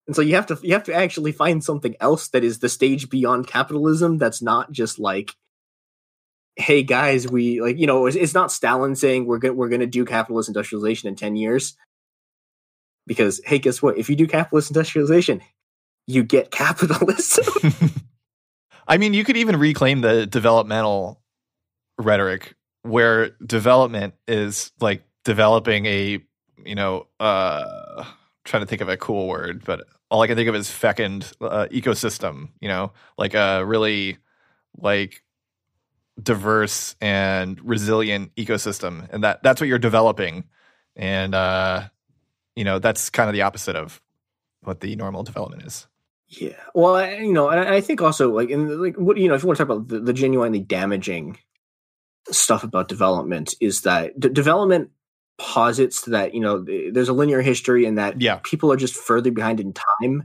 And 0.07 0.15
so 0.15 0.21
you 0.21 0.35
have 0.35 0.47
to 0.47 0.59
you 0.63 0.73
have 0.73 0.83
to 0.85 0.93
actually 0.93 1.31
find 1.31 1.63
something 1.63 1.95
else 1.99 2.29
that 2.29 2.43
is 2.43 2.59
the 2.59 2.69
stage 2.69 3.09
beyond 3.09 3.47
capitalism. 3.47 4.17
That's 4.17 4.41
not 4.41 4.71
just 4.71 4.97
like 4.99 5.35
hey 6.55 6.83
guys, 6.83 7.27
we 7.27 7.61
like 7.61 7.77
you 7.77 7.87
know 7.87 8.07
it's, 8.07 8.17
it's 8.17 8.33
not 8.33 8.51
Stalin 8.51 8.95
saying 8.95 9.25
we're 9.25 9.37
gonna 9.37 9.53
we're 9.53 9.69
gonna 9.69 9.85
do 9.85 10.05
capitalist 10.05 10.49
industrialization 10.49 11.07
in 11.07 11.15
ten 11.15 11.35
years 11.35 11.75
because 13.05 13.41
hey, 13.45 13.59
guess 13.59 13.81
what? 13.81 13.97
If 13.97 14.09
you 14.09 14.15
do 14.15 14.27
capitalist 14.27 14.71
industrialization, 14.71 15.41
you 16.07 16.23
get 16.23 16.51
capitalism. 16.51 17.73
I 18.87 18.97
mean, 18.97 19.13
you 19.13 19.23
could 19.23 19.37
even 19.37 19.57
reclaim 19.57 20.01
the 20.01 20.25
developmental 20.25 21.21
rhetoric 21.97 22.55
where 22.83 23.31
development 23.45 24.15
is 24.27 24.71
like 24.79 25.03
developing 25.23 25.85
a, 25.85 26.19
you 26.65 26.75
know, 26.75 27.07
uh 27.19 28.05
trying 28.43 28.63
to 28.63 28.67
think 28.67 28.81
of 28.81 28.89
a 28.89 28.97
cool 28.97 29.27
word, 29.27 29.63
but 29.65 29.85
all 30.09 30.21
I 30.21 30.27
can 30.27 30.35
think 30.35 30.49
of 30.49 30.55
is 30.55 30.69
fecund 30.69 31.31
uh, 31.39 31.67
ecosystem, 31.71 32.49
you 32.59 32.67
know, 32.67 32.91
like 33.17 33.33
a 33.33 33.63
really 33.65 34.17
like 34.77 35.23
diverse 36.21 36.95
and 37.01 37.59
resilient 37.63 38.35
ecosystem 38.35 39.07
and 39.11 39.23
that 39.23 39.41
that's 39.43 39.61
what 39.61 39.67
you're 39.67 39.79
developing. 39.79 40.45
And 40.95 41.33
uh 41.33 41.87
you 42.55 42.63
know 42.63 42.79
that's 42.79 43.09
kind 43.09 43.29
of 43.29 43.33
the 43.33 43.41
opposite 43.43 43.75
of 43.75 44.01
what 44.63 44.81
the 44.81 44.95
normal 44.95 45.23
development 45.23 45.63
is. 45.63 45.87
Yeah, 46.27 46.55
well, 46.73 46.95
I, 46.95 47.15
you 47.15 47.33
know, 47.33 47.47
I 47.47 47.75
I 47.75 47.81
think 47.81 48.01
also 48.01 48.33
like 48.33 48.49
in 48.49 48.81
like 48.81 48.95
what 48.95 49.17
you 49.17 49.27
know, 49.27 49.33
if 49.33 49.43
you 49.43 49.47
want 49.47 49.57
to 49.57 49.65
talk 49.65 49.75
about 49.75 49.89
the, 49.89 49.99
the 49.99 50.13
genuinely 50.13 50.61
damaging 50.61 51.37
stuff 52.29 52.63
about 52.63 52.87
development, 52.87 53.55
is 53.59 53.81
that 53.81 54.19
d- 54.19 54.29
development 54.29 54.91
posits 55.37 56.03
that 56.05 56.33
you 56.35 56.39
know 56.39 56.63
there's 56.91 57.09
a 57.09 57.13
linear 57.13 57.41
history 57.41 57.85
and 57.85 57.97
that 57.97 58.21
Yeah. 58.21 58.39
people 58.43 58.71
are 58.71 58.77
just 58.77 58.95
further 58.95 59.31
behind 59.31 59.59
in 59.59 59.73
time. 59.73 60.23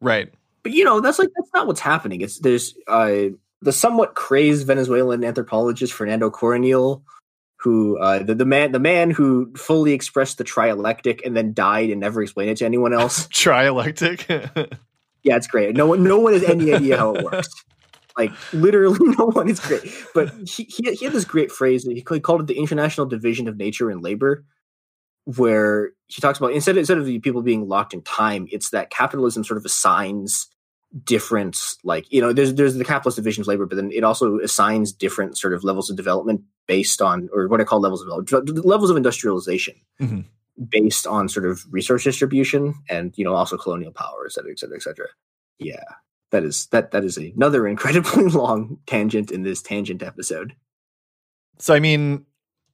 Right. 0.00 0.32
But 0.62 0.72
you 0.72 0.84
know 0.84 1.00
that's 1.00 1.18
like 1.18 1.30
that's 1.34 1.50
not 1.54 1.66
what's 1.66 1.80
happening. 1.80 2.20
It's 2.20 2.38
there's 2.40 2.74
uh 2.86 3.30
the 3.62 3.72
somewhat 3.72 4.14
crazed 4.14 4.66
venezuelan 4.66 5.22
anthropologist 5.24 5.92
fernando 5.92 6.30
coronil 6.30 7.02
who 7.56 7.98
uh 7.98 8.22
the, 8.22 8.34
the 8.34 8.44
man 8.46 8.72
the 8.72 8.78
man 8.78 9.10
who 9.10 9.52
fully 9.54 9.92
expressed 9.92 10.38
the 10.38 10.44
trialectic 10.44 11.20
and 11.26 11.36
then 11.36 11.52
died 11.54 11.90
and 11.90 12.00
never 12.00 12.22
explained 12.22 12.50
it 12.50 12.56
to 12.58 12.64
anyone 12.66 12.92
else. 12.92 13.26
Trialectic? 13.32 14.72
Yeah 15.22 15.36
it's 15.36 15.46
great. 15.46 15.76
No 15.76 15.86
one 15.86 16.02
no 16.02 16.18
one 16.18 16.32
has 16.34 16.42
any 16.44 16.72
idea 16.72 16.96
how 16.96 17.14
it 17.14 17.22
works 17.24 17.48
like 18.20 18.32
literally 18.52 18.98
no 19.18 19.26
one 19.26 19.48
is 19.48 19.60
great. 19.60 19.82
But 20.14 20.32
he, 20.48 20.64
he, 20.64 20.92
he 20.94 21.04
had 21.04 21.14
this 21.14 21.24
great 21.24 21.50
phrase 21.50 21.84
that 21.84 21.96
he 21.96 22.02
called- 22.02 22.42
it 22.42 22.46
the 22.46 22.58
international 22.58 23.06
division 23.06 23.48
of 23.48 23.56
nature 23.56 23.90
and 23.90 24.02
labor 24.02 24.44
where 25.24 25.90
he 26.06 26.20
talks 26.20 26.38
about 26.38 26.52
instead 26.52 26.72
of, 26.72 26.78
instead 26.78 26.98
of 26.98 27.04
the 27.04 27.18
people 27.20 27.42
being 27.42 27.68
locked 27.68 27.92
in 27.94 28.02
time 28.02 28.46
it's 28.50 28.70
that 28.70 28.90
capitalism 28.90 29.44
sort 29.44 29.58
of 29.58 29.64
assigns 29.64 30.48
different 31.04 31.56
like 31.84 32.10
you 32.10 32.20
know 32.20 32.32
there's 32.32 32.54
there's 32.54 32.74
the 32.74 32.84
capitalist 32.84 33.16
division 33.16 33.42
of 33.42 33.46
labor 33.46 33.66
but 33.66 33.76
then 33.76 33.90
it 33.92 34.02
also 34.02 34.38
assigns 34.40 34.92
different 34.92 35.36
sort 35.38 35.52
of 35.52 35.62
levels 35.62 35.88
of 35.90 35.96
development 35.96 36.40
based 36.66 37.00
on 37.00 37.28
or 37.32 37.46
what 37.48 37.60
i 37.60 37.64
call 37.64 37.80
levels 37.80 38.02
of 38.02 38.08
levels 38.64 38.90
of 38.90 38.96
industrialization 38.96 39.74
Mhm. 40.00 40.24
based 40.68 41.06
on 41.06 41.28
sort 41.28 41.46
of 41.46 41.60
resource 41.70 42.02
distribution 42.02 42.74
and 42.88 43.12
you 43.16 43.24
know 43.24 43.34
also 43.34 43.56
colonial 43.56 43.92
power 43.92 44.24
et 44.26 44.32
cetera 44.32 44.50
et 44.50 44.58
cetera 44.58 44.76
et 44.76 44.82
cetera. 44.82 45.06
Yeah 45.58 45.84
that 46.30 46.44
is 46.44 46.66
that 46.66 46.90
that 46.92 47.04
is 47.04 47.16
another 47.16 47.66
incredibly 47.74 48.24
long 48.24 48.78
tangent 48.86 49.30
in 49.30 49.42
this 49.42 49.62
tangent 49.62 50.02
episode. 50.02 50.54
So 51.58 51.74
i 51.74 51.80
mean 51.80 52.24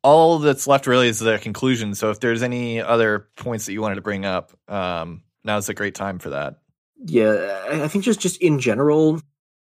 all 0.03 0.39
that's 0.39 0.69
left 0.69 0.87
really 0.87 1.09
is 1.09 1.19
the 1.19 1.39
conclusion. 1.39 1.95
So 1.97 2.11
if 2.11 2.21
there's 2.21 2.43
any 2.43 2.81
other 2.81 3.29
points 3.37 3.67
that 3.67 3.73
you 3.73 3.83
wanted 3.83 3.97
to 3.97 4.03
bring 4.03 4.25
up 4.25 4.53
um 4.69 5.23
now's 5.45 5.69
a 5.69 5.75
great 5.75 5.95
time 5.95 6.19
for 6.19 6.31
that. 6.31 6.61
Yeah 7.05 7.65
I- 7.71 7.89
think 7.89 8.05
just 8.05 8.21
just 8.21 8.41
in 8.41 8.59
general 8.61 9.21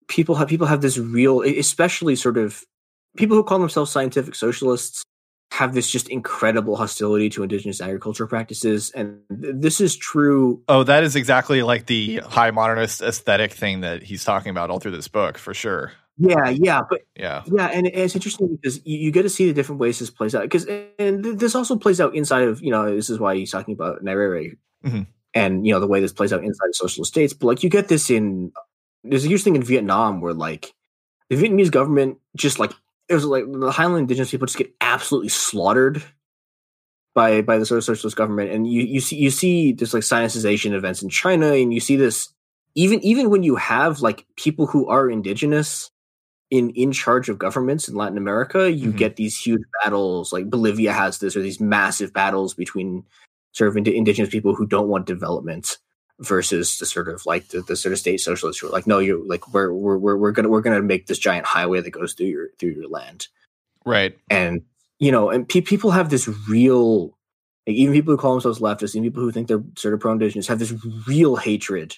people 0.07 0.35
have 0.37 0.49
people 0.49 0.67
have 0.67 0.81
this 0.81 0.99
real 0.99 1.43
especially 1.43 2.17
sort 2.17 2.39
of 2.39 2.65
people 3.17 3.37
who 3.37 3.43
call 3.45 3.59
themselves 3.59 3.91
scientific 3.91 4.35
socialists 4.35 5.03
have 5.51 5.73
this 5.75 5.91
just 5.91 6.09
incredible 6.09 6.77
hostility 6.77 7.31
to 7.31 7.43
indigenous 7.43 7.81
agriculture 7.81 8.27
practices 8.27 8.91
and 8.91 9.21
th- 9.31 9.55
this 9.59 9.81
is 9.81 9.97
true. 9.97 10.63
Oh 10.69 10.85
that 10.85 11.03
is 11.05 11.17
exactly 11.17 11.63
like 11.63 11.87
the 11.87 12.19
high 12.19 12.51
modernist 12.51 13.01
aesthetic 13.03 13.53
thing 13.53 13.81
that 13.81 14.03
he's 14.03 14.25
talking 14.25 14.51
about 14.51 14.71
all 14.71 14.79
through 14.79 14.93
this 14.93 15.09
book 15.09 15.39
for 15.39 15.55
sure. 15.55 15.93
Yeah 16.19 16.49
yeah 16.51 16.83
but 16.89 17.01
yeah. 17.17 17.43
yeah 17.47 17.67
and 17.69 17.87
it- 17.87 17.95
it's 17.95 18.15
interesting 18.15 18.57
because 18.61 18.85
you, 18.85 18.99
you 18.99 19.11
get 19.11 19.23
to 19.23 19.29
see 19.31 19.47
the 19.47 19.53
different 19.55 19.81
ways 19.81 19.99
this 20.01 20.11
plays 20.11 20.35
out 20.35 20.43
because 20.43 20.67
and 20.99 21.23
th- 21.25 21.37
this 21.39 21.55
also 21.55 21.77
plays 21.77 22.01
out 22.01 22.15
inside 22.15 22.43
of 22.43 22.61
you 22.61 22.71
know 22.71 22.95
this 22.95 23.09
is 23.09 23.19
why 23.19 23.35
he's 23.37 23.51
talking 23.51 23.75
about 23.75 24.03
Nyerere 24.05 24.57
Mhm. 24.85 25.07
and 25.35 25.67
you 25.67 25.73
know 25.73 25.81
the 25.81 25.87
way 25.87 26.01
this 26.01 26.13
plays 26.13 26.33
out 26.33 26.45
inside 26.45 26.69
of 26.69 26.77
socialist 26.77 27.13
states 27.13 27.33
but 27.33 27.47
like 27.47 27.63
you 27.63 27.71
get 27.71 27.89
this 27.89 28.11
in 28.11 28.53
there's 29.05 29.25
a 29.25 29.29
huge 29.29 29.43
thing 29.45 29.57
in 29.57 29.63
vietnam 29.63 30.21
where 30.21 30.35
like 30.35 30.75
the 31.31 31.37
vietnamese 31.37 31.71
government 31.71 32.19
just 32.37 32.59
like 32.59 32.73
it 33.09 33.15
was 33.15 33.25
like 33.25 33.45
the 33.51 33.71
highland 33.71 34.01
indigenous 34.03 34.31
people 34.31 34.47
just 34.47 34.59
get 34.59 34.73
absolutely 34.81 35.29
slaughtered 35.29 36.03
by 37.15 37.41
by 37.43 37.59
the 37.59 37.67
sort 37.67 37.79
of 37.79 37.85
socialist 37.85 38.17
government 38.17 38.51
and 38.51 38.67
you 38.71 38.83
you 38.83 39.01
see 39.01 39.17
you 39.17 39.31
see 39.31 39.73
this 39.73 39.95
like 39.95 40.03
scientization 40.03 40.73
events 40.73 41.03
in 41.03 41.09
china 41.09 41.53
and 41.53 41.73
you 41.75 41.81
see 41.81 41.97
this 41.97 42.29
even 42.75 43.01
even 43.01 43.31
when 43.31 43.43
you 43.43 43.57
have 43.57 44.01
like 44.01 44.27
people 44.37 44.67
who 44.67 44.87
are 44.89 45.11
indigenous 45.11 45.91
in 46.51 46.71
in 46.71 46.93
charge 46.93 47.29
of 47.29 47.39
governments 47.39 47.89
in 47.89 47.95
Latin 47.95 48.17
America, 48.17 48.71
you 48.73 48.91
Mhm. 48.93 48.97
get 48.97 49.17
these 49.17 49.39
huge 49.39 49.61
battles. 49.85 50.33
Like 50.33 50.49
Bolivia 50.49 50.93
has 50.95 51.19
this, 51.19 51.37
or 51.37 51.43
these 51.43 51.61
massive 51.61 52.13
battles 52.15 52.55
between 52.55 53.05
sort 53.53 53.69
of 53.69 53.77
ind- 53.77 53.89
indigenous 53.89 54.31
people 54.31 54.55
who 54.55 54.67
don't 54.67 54.89
want 54.89 55.05
development 55.07 55.77
versus 56.21 56.79
the 56.79 56.87
sort 56.87 57.09
of 57.09 57.25
like 57.27 57.49
the, 57.49 57.61
the 57.63 57.77
sort 57.77 57.93
of 57.93 57.99
state 57.99 58.21
socialists 58.21 58.61
who 58.61 58.69
are 58.69 58.73
like, 58.73 58.87
no, 58.87 58.99
you're 58.99 59.25
like 59.25 59.53
we're 59.53 59.73
we're 59.73 59.99
we're, 59.99 60.17
we're 60.17 60.33
gonna 60.33 60.49
we're 60.49 60.61
gonna 60.61 60.83
make 60.83 61.07
this 61.07 61.19
giant 61.19 61.47
highway 61.47 61.81
that 61.81 61.91
goes 61.91 62.15
through 62.15 62.27
your 62.27 62.49
through 62.59 62.71
your 62.71 62.89
land, 62.89 63.29
right 63.85 64.17
and 64.31 64.63
you 64.99 65.13
know, 65.13 65.31
and 65.31 65.49
pe- 65.49 65.61
people 65.61 65.91
have 65.93 66.11
this 66.11 66.29
real. 66.49 67.17
Like, 67.67 67.77
even 67.77 67.95
people 67.95 68.15
who 68.15 68.19
call 68.19 68.33
themselves 68.33 68.61
leftists, 68.61 68.95
and 68.95 69.05
people 69.05 69.23
who 69.23 69.31
think 69.31 69.47
they're 69.47 69.63
sort 69.77 69.93
of 69.93 70.01
pro-indigenous, 70.01 70.49
have 70.49 70.59
this 70.59 70.73
real 71.07 71.37
hatred 71.37 71.97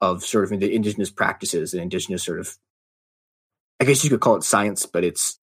of 0.00 0.24
sort 0.24 0.44
of 0.44 0.52
ind- 0.52 0.62
indigenous 0.62 1.10
practices 1.10 1.74
and 1.74 1.82
indigenous 1.82 2.24
sort 2.24 2.40
of 2.40 2.56
I 3.80 3.84
guess 3.84 4.02
you 4.02 4.10
could 4.10 4.20
call 4.20 4.36
it 4.36 4.42
science, 4.42 4.86
but 4.86 5.04
it's 5.04 5.38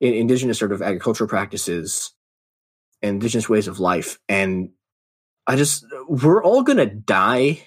indigenous 0.00 0.58
sort 0.58 0.72
of 0.72 0.82
agricultural 0.82 1.28
practices, 1.28 2.12
and 3.02 3.14
indigenous 3.14 3.48
ways 3.48 3.68
of 3.68 3.80
life. 3.80 4.18
And 4.28 4.70
I 5.46 5.56
just, 5.56 5.84
we're 6.08 6.42
all 6.42 6.62
going 6.62 6.78
to 6.78 6.86
die 6.86 7.62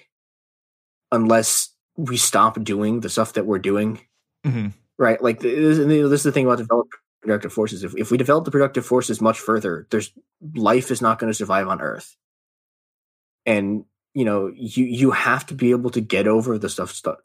unless 1.12 1.70
we 1.96 2.16
stop 2.16 2.62
doing 2.62 3.00
the 3.00 3.08
stuff 3.08 3.34
that 3.34 3.46
we're 3.46 3.58
doing, 3.58 4.00
hmm 4.44 4.68
right? 4.96 5.20
Like, 5.20 5.40
this, 5.40 5.78
this 5.78 6.20
is 6.20 6.22
the 6.22 6.30
thing 6.30 6.46
about 6.46 6.58
developing 6.58 6.90
productive 7.20 7.52
forces. 7.52 7.82
If, 7.82 7.96
if 7.96 8.10
we 8.10 8.16
develop 8.16 8.44
the 8.44 8.52
productive 8.52 8.86
forces 8.86 9.20
much 9.20 9.40
further, 9.40 9.88
there's 9.90 10.12
life 10.54 10.90
is 10.90 11.02
not 11.02 11.18
going 11.18 11.30
to 11.30 11.36
survive 11.36 11.66
on 11.66 11.80
Earth. 11.80 12.16
And 13.44 13.84
you 14.14 14.24
know, 14.24 14.52
you 14.54 14.84
you 14.84 15.10
have 15.10 15.44
to 15.46 15.54
be 15.54 15.72
able 15.72 15.90
to 15.90 16.00
get 16.00 16.28
over 16.28 16.56
the 16.56 16.68
stuff 16.68 16.92
St- 16.92 17.16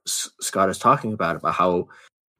Scott 0.41 0.69
is 0.69 0.79
talking 0.79 1.13
about 1.13 1.35
about 1.35 1.53
how 1.53 1.87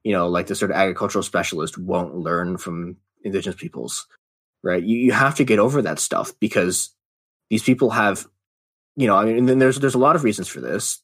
you 0.02 0.12
know, 0.12 0.28
like 0.28 0.46
the 0.46 0.54
sort 0.54 0.70
of 0.70 0.76
agricultural 0.76 1.22
specialist 1.22 1.78
won't 1.78 2.14
learn 2.16 2.56
from 2.56 2.96
indigenous 3.22 3.60
peoples, 3.60 4.06
right? 4.62 4.82
You 4.82 4.96
you 4.96 5.12
have 5.12 5.36
to 5.36 5.44
get 5.44 5.58
over 5.58 5.82
that 5.82 5.98
stuff 5.98 6.32
because 6.40 6.90
these 7.50 7.62
people 7.62 7.90
have, 7.90 8.26
you 8.96 9.06
know, 9.06 9.16
I 9.16 9.24
mean, 9.24 9.36
and 9.38 9.48
then 9.48 9.58
there's 9.58 9.78
there's 9.80 9.94
a 9.94 9.98
lot 9.98 10.16
of 10.16 10.24
reasons 10.24 10.48
for 10.48 10.60
this, 10.60 11.02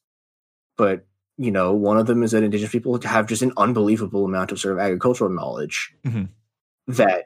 but 0.76 1.06
you 1.38 1.50
know, 1.50 1.74
one 1.74 1.98
of 1.98 2.06
them 2.06 2.22
is 2.22 2.30
that 2.30 2.42
indigenous 2.42 2.72
people 2.72 2.98
have 3.02 3.26
just 3.26 3.42
an 3.42 3.52
unbelievable 3.58 4.24
amount 4.24 4.52
of 4.52 4.58
sort 4.58 4.72
of 4.72 4.80
agricultural 4.80 5.28
knowledge 5.30 5.92
Mhm. 6.06 6.30
that 6.86 7.24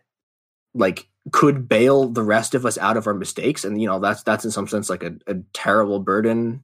like 0.75 1.09
could 1.33 1.69
bail 1.69 2.09
the 2.09 2.23
rest 2.25 2.55
of 2.55 2.65
us 2.67 2.77
out 2.79 2.97
of 2.97 3.07
our 3.07 3.15
mistakes. 3.15 3.65
And, 3.65 3.81
you 3.81 3.87
know, 3.87 4.01
that's 4.01 4.23
that's 4.25 4.45
in 4.45 4.51
some 4.51 4.67
sense 4.67 4.91
like 4.91 5.03
a, 5.05 5.15
a 5.29 5.37
terrible 5.53 6.01
burden 6.01 6.63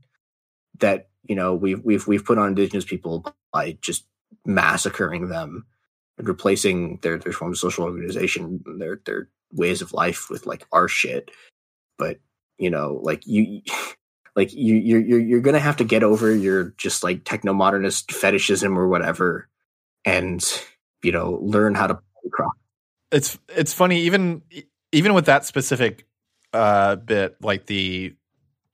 that, 0.81 1.09
you 1.24 1.37
know, 1.37 1.55
we've 1.55 1.81
we've 1.85 2.07
we've 2.07 2.24
put 2.24 2.39
on 2.39 2.49
indigenous 2.49 2.85
people 2.85 3.24
by 3.53 3.78
just 3.81 4.07
massacring 4.45 5.28
them 5.28 5.66
and 6.19 6.27
replacing 6.27 6.99
their, 7.03 7.19
their 7.19 7.33
forms 7.33 7.59
of 7.59 7.61
social 7.61 7.85
organization, 7.85 8.65
their 8.78 9.01
their 9.05 9.28
ways 9.53 9.83
of 9.83 9.93
life 9.93 10.31
with 10.31 10.47
like 10.47 10.66
our 10.73 10.89
shit. 10.89 11.31
But, 11.99 12.19
you 12.59 12.70
know, 12.70 13.01
like 13.03 13.27
you 13.27 13.62
like 14.35 14.53
you 14.53 14.74
you're 14.77 15.01
you're 15.01 15.20
you're 15.20 15.41
gonna 15.41 15.59
have 15.59 15.77
to 15.77 15.85
get 15.85 16.03
over 16.03 16.35
your 16.35 16.74
just 16.77 17.03
like 17.03 17.24
techno 17.24 17.53
modernist 17.53 18.12
fetishism 18.12 18.78
or 18.78 18.89
whatever, 18.89 19.49
and 20.05 20.45
you 21.03 21.12
know 21.12 21.39
learn 21.43 21.74
how 21.74 21.87
to 21.87 21.99
crop. 22.31 22.53
it's 23.12 23.39
it's 23.49 23.73
funny 23.73 24.01
even 24.01 24.43
even 24.93 25.15
with 25.15 25.27
that 25.27 25.45
specific 25.45 26.07
uh 26.53 26.97
bit 26.97 27.37
like 27.41 27.66
the 27.66 28.15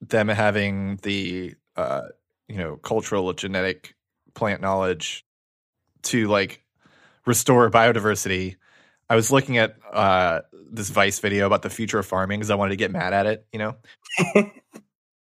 them 0.01 0.29
having 0.29 0.97
the 1.03 1.55
uh 1.77 2.03
you 2.49 2.57
know 2.57 2.77
cultural 2.77 3.33
genetic 3.33 3.95
plant 4.35 4.61
knowledge 4.61 5.27
to 6.03 6.27
like 6.29 6.65
restore 7.27 7.71
biodiversity 7.71 8.57
i 9.11 9.17
was 9.17 9.31
looking 9.31 9.59
at 9.59 9.77
uh 9.93 10.41
this 10.73 10.91
vice 10.91 11.19
video 11.19 11.47
about 11.47 11.63
the 11.63 11.71
future 11.71 11.99
of 11.99 12.07
farming 12.07 12.41
because 12.41 12.51
i 12.51 12.55
wanted 12.55 12.71
to 12.71 12.77
get 12.77 12.91
mad 12.91 13.13
at 13.13 13.27
it 13.27 13.47
you 13.53 13.59
know 13.59 13.77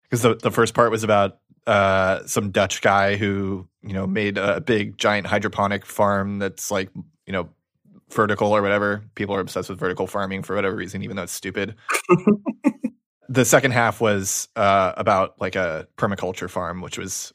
because 0.03 0.21
the, 0.21 0.35
the 0.35 0.51
first 0.51 0.73
part 0.73 0.91
was 0.91 1.03
about 1.03 1.39
uh, 1.67 2.25
some 2.27 2.51
Dutch 2.51 2.81
guy 2.81 3.15
who 3.15 3.67
you 3.81 3.93
know 3.93 4.05
made 4.05 4.37
a 4.37 4.61
big 4.61 4.97
giant 4.97 5.27
hydroponic 5.27 5.85
farm 5.85 6.39
that's 6.39 6.69
like 6.69 6.89
you 7.25 7.33
know 7.33 7.49
vertical 8.11 8.51
or 8.51 8.61
whatever. 8.61 9.03
People 9.15 9.35
are 9.35 9.39
obsessed 9.39 9.69
with 9.69 9.79
vertical 9.79 10.07
farming 10.07 10.43
for 10.43 10.55
whatever 10.55 10.75
reason, 10.75 11.03
even 11.03 11.15
though 11.15 11.23
it's 11.23 11.33
stupid. 11.33 11.75
the 13.29 13.45
second 13.45 13.71
half 13.71 13.99
was 13.99 14.47
uh, 14.55 14.93
about 14.95 15.39
like 15.41 15.55
a 15.55 15.87
permaculture 15.97 16.49
farm, 16.49 16.81
which 16.81 16.97
was 16.97 17.33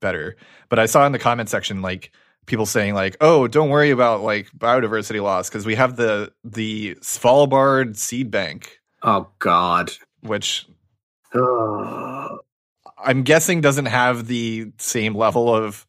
better. 0.00 0.36
But 0.68 0.78
I 0.78 0.86
saw 0.86 1.06
in 1.06 1.12
the 1.12 1.18
comment 1.18 1.48
section 1.48 1.82
like 1.82 2.10
people 2.46 2.66
saying 2.66 2.94
like, 2.94 3.16
"Oh, 3.20 3.46
don't 3.48 3.70
worry 3.70 3.90
about 3.90 4.22
like 4.22 4.50
biodiversity 4.56 5.22
loss 5.22 5.48
because 5.48 5.66
we 5.66 5.74
have 5.76 5.96
the 5.96 6.32
the 6.44 6.94
Svalbard 6.96 7.96
seed 7.96 8.30
bank, 8.30 8.80
oh 9.02 9.28
God. 9.38 9.92
which 10.20 10.66
I'm 11.34 13.22
guessing 13.22 13.60
doesn't 13.60 13.86
have 13.86 14.26
the 14.26 14.72
same 14.78 15.14
level 15.14 15.54
of 15.54 15.86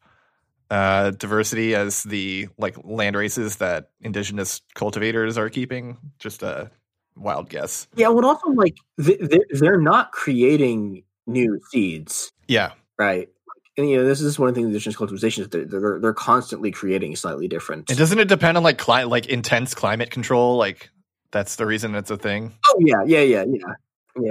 uh, 0.70 1.10
diversity 1.10 1.74
as 1.74 2.02
the 2.04 2.48
like 2.58 2.76
land 2.82 3.16
races 3.16 3.56
that 3.56 3.90
indigenous 4.00 4.62
cultivators 4.74 5.36
are 5.36 5.50
keeping. 5.50 5.98
Just 6.18 6.42
a 6.42 6.70
wild 7.16 7.50
guess. 7.50 7.86
Yeah, 7.94 8.08
well, 8.08 8.24
also 8.24 8.48
like 8.50 8.76
they're, 8.96 9.44
they're 9.50 9.80
not 9.80 10.12
creating 10.12 11.04
new 11.26 11.60
seeds, 11.70 12.32
Yeah, 12.48 12.72
right? 12.98 13.28
And 13.76 13.88
you 13.88 13.96
know, 13.96 14.04
this 14.04 14.20
is 14.20 14.38
one 14.38 14.48
of 14.48 14.54
the 14.54 14.60
things 14.60 14.68
indigenous 14.68 14.96
cultivation 14.96 15.44
is 15.44 15.48
they're, 15.48 15.64
they're 15.64 15.98
they're 15.98 16.12
constantly 16.12 16.70
creating 16.70 17.16
slightly 17.16 17.48
different. 17.48 17.88
and 17.88 17.98
doesn't 17.98 18.18
it 18.18 18.28
depend 18.28 18.56
on 18.58 18.62
like 18.62 18.78
cli- 18.78 19.04
like 19.04 19.26
intense 19.26 19.74
climate 19.74 20.10
control? 20.10 20.56
Like 20.56 20.90
that's 21.30 21.56
the 21.56 21.64
reason 21.64 21.94
it's 21.94 22.10
a 22.10 22.18
thing. 22.18 22.52
Oh 22.68 22.76
yeah, 22.80 23.02
yeah, 23.06 23.22
yeah, 23.22 23.44
yeah, 23.46 23.74
yeah. 24.20 24.30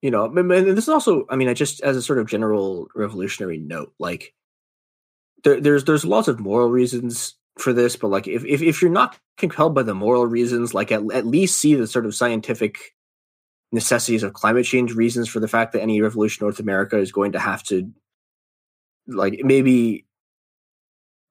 You 0.00 0.10
know, 0.10 0.24
and 0.24 0.50
and 0.50 0.76
this 0.76 0.84
is 0.84 0.88
also, 0.88 1.26
I 1.30 1.36
mean, 1.36 1.48
I 1.48 1.54
just 1.54 1.80
as 1.82 1.96
a 1.96 2.02
sort 2.02 2.18
of 2.18 2.26
general 2.26 2.88
revolutionary 2.96 3.58
note, 3.58 3.92
like 4.00 4.34
there, 5.44 5.60
there's 5.60 5.84
there's 5.84 6.04
lots 6.04 6.26
of 6.26 6.40
moral 6.40 6.68
reasons 6.68 7.36
for 7.58 7.72
this, 7.72 7.94
but 7.94 8.08
like 8.08 8.26
if 8.26 8.44
if, 8.44 8.62
if 8.62 8.82
you're 8.82 8.90
not 8.90 9.16
compelled 9.36 9.76
by 9.76 9.84
the 9.84 9.94
moral 9.94 10.26
reasons, 10.26 10.74
like 10.74 10.90
at, 10.90 11.02
at 11.12 11.24
least 11.24 11.60
see 11.60 11.76
the 11.76 11.86
sort 11.86 12.04
of 12.04 12.16
scientific 12.16 12.94
necessities 13.70 14.24
of 14.24 14.32
climate 14.32 14.66
change 14.66 14.92
reasons 14.92 15.28
for 15.28 15.38
the 15.38 15.48
fact 15.48 15.72
that 15.72 15.82
any 15.82 16.00
revolution 16.00 16.42
in 16.42 16.46
North 16.46 16.60
America 16.60 16.98
is 16.98 17.12
going 17.12 17.32
to 17.32 17.38
have 17.38 17.62
to 17.62 17.90
like 19.06 19.40
maybe 19.42 20.06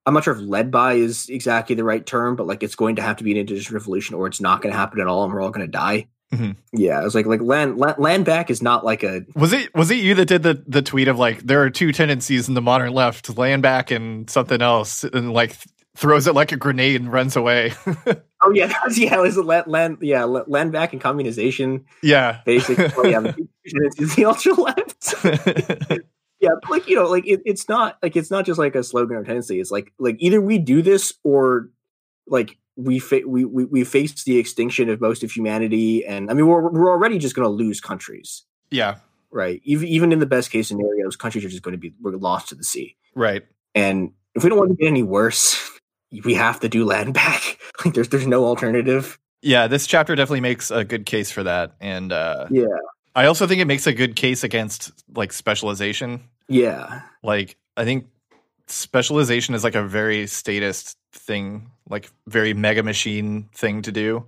I'm 0.05 0.13
not 0.13 0.23
sure 0.23 0.33
if 0.33 0.41
led 0.41 0.71
by 0.71 0.93
is 0.93 1.29
exactly 1.29 1.75
the 1.75 1.83
right 1.83 2.05
term, 2.05 2.35
but 2.35 2.47
like 2.47 2.63
it's 2.63 2.75
going 2.75 2.95
to 2.97 3.01
have 3.01 3.17
to 3.17 3.23
be 3.23 3.31
an 3.31 3.37
indigenous 3.37 3.71
revolution 3.71 4.15
or 4.15 4.27
it's 4.27 4.41
not 4.41 4.61
going 4.61 4.73
to 4.73 4.77
happen 4.77 4.99
at 4.99 5.07
all 5.07 5.23
and 5.23 5.33
we're 5.33 5.41
all 5.41 5.51
going 5.51 5.65
to 5.65 5.71
die. 5.71 6.07
Mhm. 6.33 6.55
Yeah, 6.71 7.01
it 7.01 7.03
was 7.03 7.13
like 7.13 7.25
like 7.25 7.41
land, 7.41 7.77
land 7.77 7.97
land 7.99 8.25
back 8.25 8.49
is 8.49 8.61
not 8.61 8.85
like 8.85 9.03
a 9.03 9.25
Was 9.35 9.51
it 9.51 9.73
was 9.75 9.91
it 9.91 9.95
you 9.95 10.15
that 10.15 10.27
did 10.27 10.43
the 10.43 10.63
the 10.65 10.81
tweet 10.81 11.09
of 11.09 11.19
like 11.19 11.39
there 11.39 11.61
are 11.61 11.69
two 11.69 11.91
tendencies 11.91 12.47
in 12.47 12.53
the 12.53 12.61
modern 12.61 12.93
left: 12.93 13.37
land 13.37 13.61
back 13.61 13.91
and 13.91 14.29
something 14.29 14.61
else, 14.61 15.03
and 15.03 15.33
like 15.33 15.51
th- 15.51 15.65
throws 15.97 16.27
it 16.27 16.33
like 16.33 16.53
a 16.53 16.55
grenade 16.55 17.01
and 17.01 17.11
runs 17.11 17.35
away. 17.35 17.73
oh 18.41 18.51
yeah 18.51 18.67
that 18.67 18.81
was, 18.85 18.97
yeah 18.97 19.15
it 19.15 19.21
was 19.21 19.37
a 19.37 19.43
land, 19.43 19.67
land 19.67 19.97
yeah 20.01 20.23
land 20.23 20.71
back 20.71 20.93
and 20.93 21.01
communization 21.01 21.83
yeah. 22.01 22.41
basically 22.45 22.85
oh, 22.97 23.05
yeah 23.05 23.19
the, 23.65 24.13
the 24.15 24.25
ultra 24.25 24.53
left 24.53 25.15
yeah 26.41 26.51
like 26.69 26.87
you 26.87 26.95
know 26.95 27.07
like 27.07 27.25
it, 27.27 27.41
it's 27.45 27.69
not 27.69 27.97
like 28.01 28.15
it's 28.15 28.31
not 28.31 28.45
just 28.45 28.59
like 28.59 28.75
a 28.75 28.83
slogan 28.83 29.17
or 29.17 29.23
tendency 29.23 29.59
it's 29.59 29.71
like 29.71 29.93
like 29.99 30.15
either 30.19 30.41
we 30.41 30.57
do 30.57 30.81
this 30.81 31.13
or 31.23 31.69
like 32.27 32.57
we 32.75 32.99
fa- 32.99 33.21
we, 33.27 33.45
we 33.45 33.65
we 33.65 33.83
face 33.83 34.23
the 34.23 34.37
extinction 34.37 34.89
of 34.89 34.99
most 34.99 35.23
of 35.23 35.31
humanity 35.31 36.05
and 36.05 36.29
I 36.29 36.33
mean 36.33 36.47
we're 36.47 36.69
we're 36.69 36.91
already 36.91 37.17
just 37.17 37.35
going 37.35 37.45
to 37.45 37.49
lose 37.49 37.79
countries 37.79 38.43
yeah. 38.69 38.95
right 39.29 39.61
even 39.63 39.87
even 39.87 40.11
in 40.11 40.19
the 40.19 40.25
best 40.25 40.51
case 40.51 40.69
scenarios 40.69 41.15
countries 41.15 41.45
are 41.45 41.49
just 41.49 41.63
going 41.63 41.73
to 41.73 41.77
be 41.77 41.93
we're 42.01 42.11
lost 42.11 42.49
to 42.49 42.55
the 42.55 42.63
sea 42.63 42.95
Right. 43.15 43.43
And 43.75 44.11
if 44.35 44.43
we 44.43 44.49
don't 44.49 44.59
want 44.59 44.71
to 44.71 44.75
get 44.75 44.87
any 44.87 45.03
worse, 45.03 45.79
we 46.23 46.33
have 46.33 46.59
to 46.61 46.69
do 46.69 46.85
land 46.85 47.13
back. 47.13 47.57
Like 47.83 47.95
there's 47.95 48.09
there's 48.09 48.27
no 48.27 48.45
alternative. 48.45 49.17
Yeah, 49.41 49.65
this 49.65 49.87
chapter 49.87 50.15
definitely 50.15 50.41
makes 50.41 50.69
a 50.69 50.83
good 50.83 51.07
case 51.07 51.31
for 51.31 51.41
that, 51.41 51.73
and 51.81 52.11
uh, 52.11 52.45
Yeah. 52.51 52.65
I 53.15 53.25
also 53.25 53.47
think 53.47 53.61
it 53.61 53.65
makes 53.65 53.87
a 53.87 53.93
good 53.93 54.15
case 54.15 54.43
against 54.43 54.91
like 55.15 55.33
specialization. 55.33 56.23
Yeah. 56.47 57.01
Like, 57.23 57.57
I 57.75 57.85
think 57.85 58.07
specialization 58.67 59.55
is 59.55 59.63
like 59.63 59.75
a 59.75 59.83
very 59.83 60.27
statist 60.27 60.97
thing, 61.11 61.71
like 61.89 62.09
very 62.27 62.53
mega 62.53 62.83
machine 62.83 63.49
thing 63.53 63.81
to 63.83 63.91
do, 63.91 64.25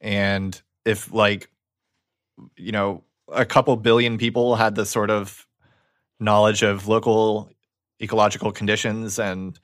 and 0.00 0.60
if 0.84 1.12
like 1.12 1.50
you 2.56 2.72
know 2.72 3.02
a 3.32 3.44
couple 3.44 3.76
billion 3.76 4.18
people 4.18 4.56
had 4.56 4.74
the 4.74 4.86
sort 4.86 5.10
of 5.10 5.46
knowledge 6.20 6.62
of 6.62 6.88
local 6.88 7.50
ecological 8.00 8.52
conditions 8.52 9.18
and 9.18 9.58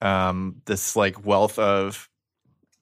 um, 0.00 0.60
this 0.66 0.96
like 0.96 1.24
wealth 1.24 1.58
of 1.58 2.08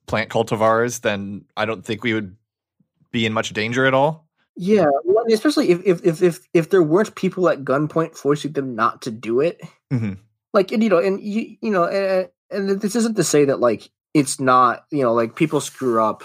plant 0.06 0.30
cultivars, 0.30 1.02
then 1.02 1.44
I 1.56 1.64
don't 1.64 1.84
think 1.84 2.02
we 2.02 2.14
would 2.14 2.36
be 3.12 3.26
in 3.26 3.32
much 3.32 3.52
danger 3.52 3.86
at 3.86 3.94
all. 3.94 4.28
Yeah. 4.56 4.90
Well, 5.04 5.24
especially 5.32 5.70
if, 5.70 5.80
if 5.84 6.04
if 6.04 6.22
if 6.22 6.48
if 6.52 6.70
there 6.70 6.82
weren't 6.82 7.14
people 7.14 7.48
at 7.48 7.64
gunpoint 7.64 8.16
forcing 8.16 8.52
them 8.52 8.74
not 8.74 9.02
to 9.02 9.10
do 9.10 9.40
it. 9.40 9.60
Mhm. 9.92 10.18
Like 10.52 10.72
and 10.72 10.82
you 10.82 10.88
know, 10.88 10.98
and 10.98 11.20
you 11.20 11.56
you 11.62 11.70
know, 11.70 11.84
and, 11.86 12.28
and 12.50 12.80
this 12.80 12.96
isn't 12.96 13.16
to 13.16 13.24
say 13.24 13.44
that 13.46 13.60
like 13.60 13.90
it's 14.14 14.40
not, 14.40 14.84
you 14.90 15.02
know, 15.02 15.14
like 15.14 15.36
people 15.36 15.60
screw 15.60 16.02
up. 16.02 16.24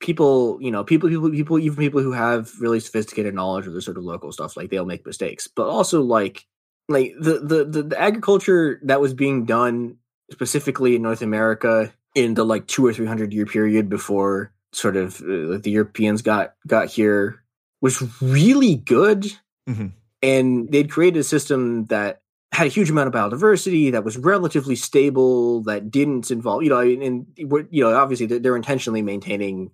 People, 0.00 0.58
you 0.60 0.72
know, 0.72 0.82
people, 0.82 1.08
people, 1.08 1.30
people, 1.30 1.58
even 1.60 1.76
people 1.76 2.02
who 2.02 2.10
have 2.10 2.50
really 2.60 2.80
sophisticated 2.80 3.34
knowledge 3.34 3.68
of 3.68 3.72
the 3.72 3.80
sort 3.80 3.96
of 3.96 4.02
local 4.02 4.32
stuff, 4.32 4.56
like 4.56 4.68
they'll 4.68 4.84
make 4.84 5.06
mistakes. 5.06 5.46
But 5.46 5.68
also, 5.68 6.02
like, 6.02 6.44
like 6.88 7.14
the 7.20 7.38
the 7.38 7.64
the, 7.64 7.82
the 7.84 8.00
agriculture 8.00 8.80
that 8.82 9.00
was 9.00 9.14
being 9.14 9.44
done 9.44 9.98
specifically 10.32 10.96
in 10.96 11.02
North 11.02 11.22
America 11.22 11.92
in 12.16 12.34
the 12.34 12.44
like 12.44 12.66
two 12.66 12.84
or 12.84 12.92
three 12.92 13.06
hundred 13.06 13.32
year 13.32 13.46
period 13.46 13.88
before 13.88 14.52
sort 14.72 14.96
of 14.96 15.20
uh, 15.20 15.58
the 15.58 15.70
Europeans 15.70 16.22
got 16.22 16.54
got 16.66 16.88
here 16.88 17.41
was 17.82 18.02
really 18.22 18.76
good, 18.76 19.30
Mhm. 19.68 19.92
and 20.22 20.70
they'd 20.72 20.90
created 20.90 21.18
a 21.20 21.24
system 21.24 21.84
that 21.86 22.22
had 22.52 22.66
a 22.66 22.70
huge 22.70 22.88
amount 22.90 23.08
of 23.08 23.14
biodiversity 23.14 23.92
that 23.92 24.04
was 24.04 24.16
relatively 24.18 24.76
stable 24.76 25.62
that 25.62 25.90
didn't 25.90 26.30
involve 26.30 26.62
you 26.62 26.68
know 26.70 26.80
and, 26.80 27.26
you 27.36 27.66
know 27.82 27.94
obviously 27.94 28.26
they're, 28.26 28.38
they're 28.38 28.56
intentionally 28.56 29.00
maintaining 29.02 29.70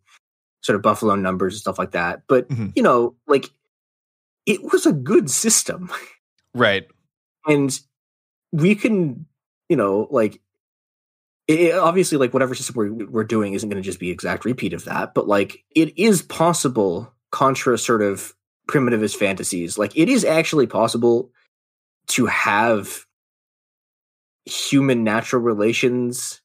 sort 0.62 0.76
of 0.76 0.82
buffalo 0.82 1.16
numbers 1.16 1.54
and 1.54 1.60
stuff 1.60 1.76
like 1.78 1.90
that 1.90 2.22
but 2.28 2.48
Mhm. 2.48 2.72
you 2.76 2.82
know 2.84 3.16
like 3.26 3.50
it 4.46 4.62
was 4.72 4.86
a 4.86 4.92
good 4.92 5.28
system 5.28 5.90
Right. 6.54 6.86
and 7.48 7.78
we 8.52 8.74
can 8.76 9.26
you 9.68 9.76
know 9.76 10.06
like 10.12 10.40
it- 11.48 11.74
obviously 11.74 12.16
like 12.16 12.32
whatever 12.32 12.54
system 12.54 12.76
we're, 12.76 13.06
we're 13.06 13.24
doing 13.24 13.54
isn't 13.54 13.68
going 13.68 13.82
to 13.82 13.86
just 13.86 13.98
be 14.00 14.10
exact 14.10 14.44
repeat 14.44 14.72
of 14.72 14.84
that 14.84 15.14
but 15.14 15.26
like 15.26 15.64
it 15.74 15.98
is 15.98 16.22
possible 16.22 17.12
contra 17.38 17.78
sort 17.78 18.02
of 18.02 18.34
primitivist 18.68 19.14
fantasies. 19.14 19.78
Like 19.78 19.96
it 19.96 20.08
is 20.08 20.24
actually 20.24 20.66
possible 20.66 21.30
to 22.08 22.26
have 22.26 23.06
human 24.44 25.04
natural 25.04 25.40
relations 25.40 26.40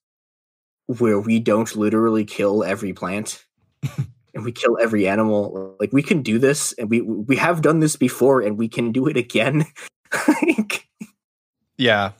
where 0.85 1.19
we 1.19 1.39
don't 1.39 1.75
literally 1.75 2.25
kill 2.25 2.63
every 2.63 2.93
plant 2.93 3.43
and 4.35 4.45
we 4.45 4.51
kill 4.51 4.77
every 4.79 5.07
animal. 5.07 5.75
Like 5.79 5.91
we 5.91 6.03
can 6.03 6.21
do 6.21 6.37
this 6.37 6.73
and 6.73 6.91
we 6.91 7.01
we 7.01 7.37
have 7.37 7.63
done 7.63 7.79
this 7.79 7.95
before 7.95 8.41
and 8.41 8.55
we 8.55 8.67
can 8.67 8.91
do 8.91 9.07
it 9.07 9.17
again. 9.17 9.65
Like, 10.27 10.87
Yeah. 11.75 12.11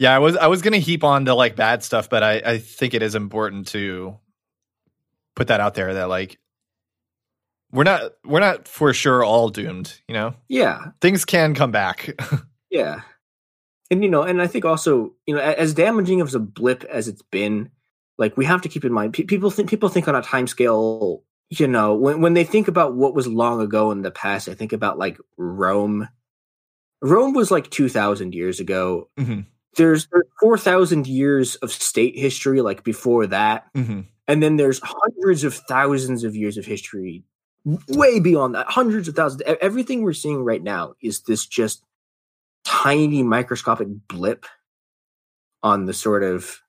Yeah, 0.00 0.12
I 0.12 0.18
was 0.18 0.36
I 0.36 0.48
was 0.48 0.60
gonna 0.60 0.78
heap 0.78 1.04
on 1.04 1.26
to 1.26 1.36
like 1.36 1.54
bad 1.54 1.84
stuff, 1.84 2.10
but 2.10 2.24
I, 2.24 2.42
I 2.44 2.58
think 2.58 2.94
it 2.94 3.02
is 3.02 3.14
important 3.14 3.68
to 3.68 4.18
put 5.36 5.46
that 5.46 5.60
out 5.60 5.74
there 5.74 5.94
that 5.94 6.08
like 6.08 6.40
we're 7.72 7.84
not 7.84 8.12
we're 8.24 8.40
not 8.40 8.66
for 8.68 8.92
sure 8.92 9.24
all 9.24 9.48
doomed, 9.48 10.00
you 10.08 10.14
know? 10.14 10.34
Yeah. 10.48 10.86
Things 11.00 11.24
can 11.24 11.54
come 11.54 11.70
back. 11.70 12.10
Yeah. 12.72 13.00
And 13.90 14.04
you 14.04 14.08
know, 14.08 14.22
and 14.22 14.40
I 14.40 14.46
think 14.46 14.64
also, 14.64 15.12
you 15.26 15.34
know, 15.34 15.40
as 15.40 15.74
damaging 15.74 16.20
of 16.20 16.32
a 16.32 16.38
blip 16.38 16.84
as 16.84 17.08
it's 17.08 17.22
been, 17.32 17.70
like 18.16 18.36
we 18.36 18.44
have 18.44 18.62
to 18.62 18.68
keep 18.68 18.84
in 18.84 18.92
mind 18.92 19.12
people 19.12 19.50
think 19.50 19.68
people 19.68 19.88
think 19.88 20.06
on 20.06 20.14
a 20.14 20.22
time 20.22 20.46
scale, 20.46 21.24
you 21.48 21.66
know, 21.66 21.94
when 21.96 22.20
when 22.20 22.34
they 22.34 22.44
think 22.44 22.68
about 22.68 22.94
what 22.94 23.12
was 23.12 23.26
long 23.26 23.60
ago 23.60 23.90
in 23.90 24.02
the 24.02 24.12
past, 24.12 24.48
I 24.48 24.54
think 24.54 24.72
about 24.72 24.98
like 24.98 25.18
Rome. 25.36 26.08
Rome 27.02 27.32
was 27.34 27.50
like 27.50 27.70
2000 27.70 28.34
years 28.36 28.60
ago. 28.60 29.08
Mhm. 29.18 29.46
There's, 29.76 30.06
there's 30.12 30.26
4000 30.40 31.08
years 31.08 31.56
of 31.56 31.72
state 31.72 32.16
history 32.16 32.60
like 32.60 32.84
before 32.84 33.26
that. 33.28 33.66
Mhm. 33.74 34.06
And 34.28 34.40
then 34.42 34.56
there's 34.56 34.80
hundreds 34.84 35.42
of 35.42 35.54
thousands 35.54 36.22
of 36.22 36.36
years 36.36 36.56
of 36.56 36.66
history 36.66 37.24
way 37.64 38.20
beyond 38.20 38.54
that. 38.54 38.66
Hundreds 38.68 39.08
of 39.08 39.14
thousands. 39.14 39.42
Everything 39.60 40.02
we're 40.02 40.12
seeing 40.12 40.42
right 40.44 40.62
now 40.62 40.94
is 41.02 41.20
this 41.22 41.46
just 41.46 41.82
tiny 42.64 43.22
microscopic 43.22 43.88
blip 44.08 44.46
on 45.62 45.86
the 45.86 45.92
sort 45.92 46.22
of, 46.22 46.60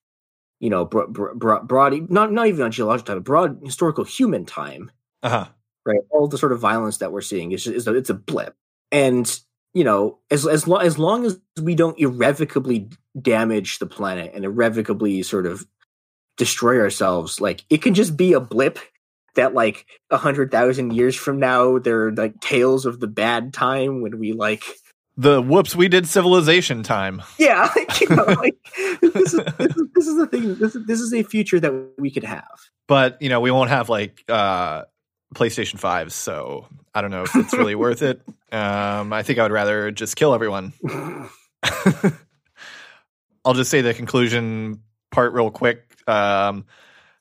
you 0.59 0.69
know, 0.69 0.85
bro- 0.85 1.07
bro- 1.07 1.35
bro- 1.35 1.63
broad, 1.63 2.09
not, 2.09 2.31
not 2.31 2.47
even 2.47 2.63
on 2.65 2.71
geological 2.71 3.15
time, 3.15 3.23
broad 3.23 3.59
historical 3.63 4.03
human 4.03 4.45
time, 4.45 4.91
Uh-huh. 5.23 5.47
right? 5.85 6.01
All 6.09 6.27
the 6.27 6.37
sort 6.37 6.51
of 6.51 6.59
violence 6.59 6.97
that 6.97 7.11
we're 7.11 7.21
seeing 7.21 7.51
is, 7.51 7.67
is 7.67 7.87
a, 7.87 7.95
it's 7.95 8.09
a 8.09 8.13
blip. 8.13 8.55
And, 8.91 9.39
you 9.73 9.83
know, 9.85 10.19
as, 10.29 10.45
as, 10.45 10.67
lo- 10.67 10.77
as 10.77 10.99
long 10.99 11.25
as 11.25 11.39
we 11.61 11.75
don't 11.75 11.97
irrevocably 11.99 12.89
damage 13.19 13.79
the 13.79 13.85
planet 13.85 14.31
and 14.33 14.43
irrevocably 14.43 15.23
sort 15.23 15.45
of 15.45 15.65
destroy 16.37 16.79
ourselves, 16.79 17.39
like 17.39 17.63
it 17.69 17.81
can 17.81 17.93
just 17.93 18.17
be 18.17 18.33
a 18.33 18.39
blip 18.41 18.79
that 19.35 19.53
like 19.53 19.85
a 20.09 20.17
hundred 20.17 20.51
thousand 20.51 20.93
years 20.93 21.15
from 21.15 21.39
now, 21.39 21.79
they're 21.79 22.11
like 22.11 22.39
tales 22.41 22.85
of 22.85 22.99
the 22.99 23.07
bad 23.07 23.53
time 23.53 24.01
when 24.01 24.19
we 24.19 24.33
like 24.33 24.63
The 25.17 25.41
whoops, 25.41 25.75
we 25.75 25.87
did 25.87 26.07
civilization 26.07 26.83
time. 26.83 27.21
yeah, 27.37 27.69
like, 27.75 28.01
you 28.01 28.09
know, 28.09 28.23
like 28.23 28.55
this 29.01 29.33
is, 29.33 29.41
this 29.57 29.75
is 29.75 29.83
this 29.95 30.07
is 30.07 30.17
the 30.17 30.27
thing. 30.27 30.55
This 30.55 30.75
is, 30.75 30.85
this 30.85 30.99
is 30.99 31.13
a 31.13 31.23
future 31.23 31.59
that 31.59 31.73
we 31.97 32.11
could 32.11 32.23
have. 32.23 32.47
But, 32.87 33.21
you 33.21 33.29
know, 33.29 33.39
we 33.39 33.51
won't 33.51 33.69
have 33.69 33.89
like 33.89 34.23
uh 34.29 34.83
PlayStation 35.33 35.79
5 35.79 36.11
so 36.11 36.67
I 36.93 37.01
don't 37.01 37.11
know 37.11 37.23
if 37.23 37.33
it's 37.35 37.53
really 37.53 37.75
worth 37.85 38.01
it. 38.01 38.21
Um 38.51 39.13
I 39.13 39.23
think 39.23 39.39
I 39.39 39.43
would 39.43 39.51
rather 39.51 39.91
just 39.91 40.15
kill 40.15 40.33
everyone. 40.33 40.73
I'll 43.43 43.53
just 43.53 43.71
say 43.71 43.81
the 43.81 43.93
conclusion 43.93 44.81
part 45.11 45.33
real 45.33 45.49
quick. 45.51 45.83
Um, 46.07 46.65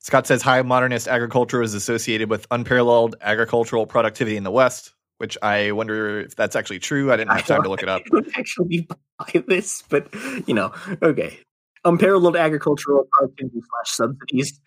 Scott 0.01 0.27
says 0.27 0.43
high 0.43 0.63
modernist 0.63 1.07
agriculture 1.09 1.63
is 1.63 1.75
associated 1.75 2.31
with 2.31 2.47
unparalleled 2.51 3.17
agricultural 3.21 3.87
productivity 3.87 4.37
in 4.37 4.45
the 4.45 4.51
West, 4.51 4.93
which 5.19 5.37
I 5.43 5.73
wonder 5.73 6.21
if 6.21 6.35
that's 6.35 6.57
actually 6.57 6.79
true. 6.79 7.13
I 7.13 7.17
didn't 7.17 7.33
have 7.33 7.47
time 7.47 7.63
to 7.63 7.69
look 7.69 7.83
it 7.83 7.89
up. 7.89 8.03
I 8.07 8.09
don't 8.11 8.39
actually 8.39 8.89
buy 9.19 9.45
this, 9.47 9.83
but 9.89 10.09
you 10.49 10.55
know, 10.55 10.73
okay. 11.03 11.39
Unparalleled 11.85 12.37
agricultural 12.37 13.07
productivity 13.13 13.61
slash 13.61 13.95
subsidies. 13.95 14.59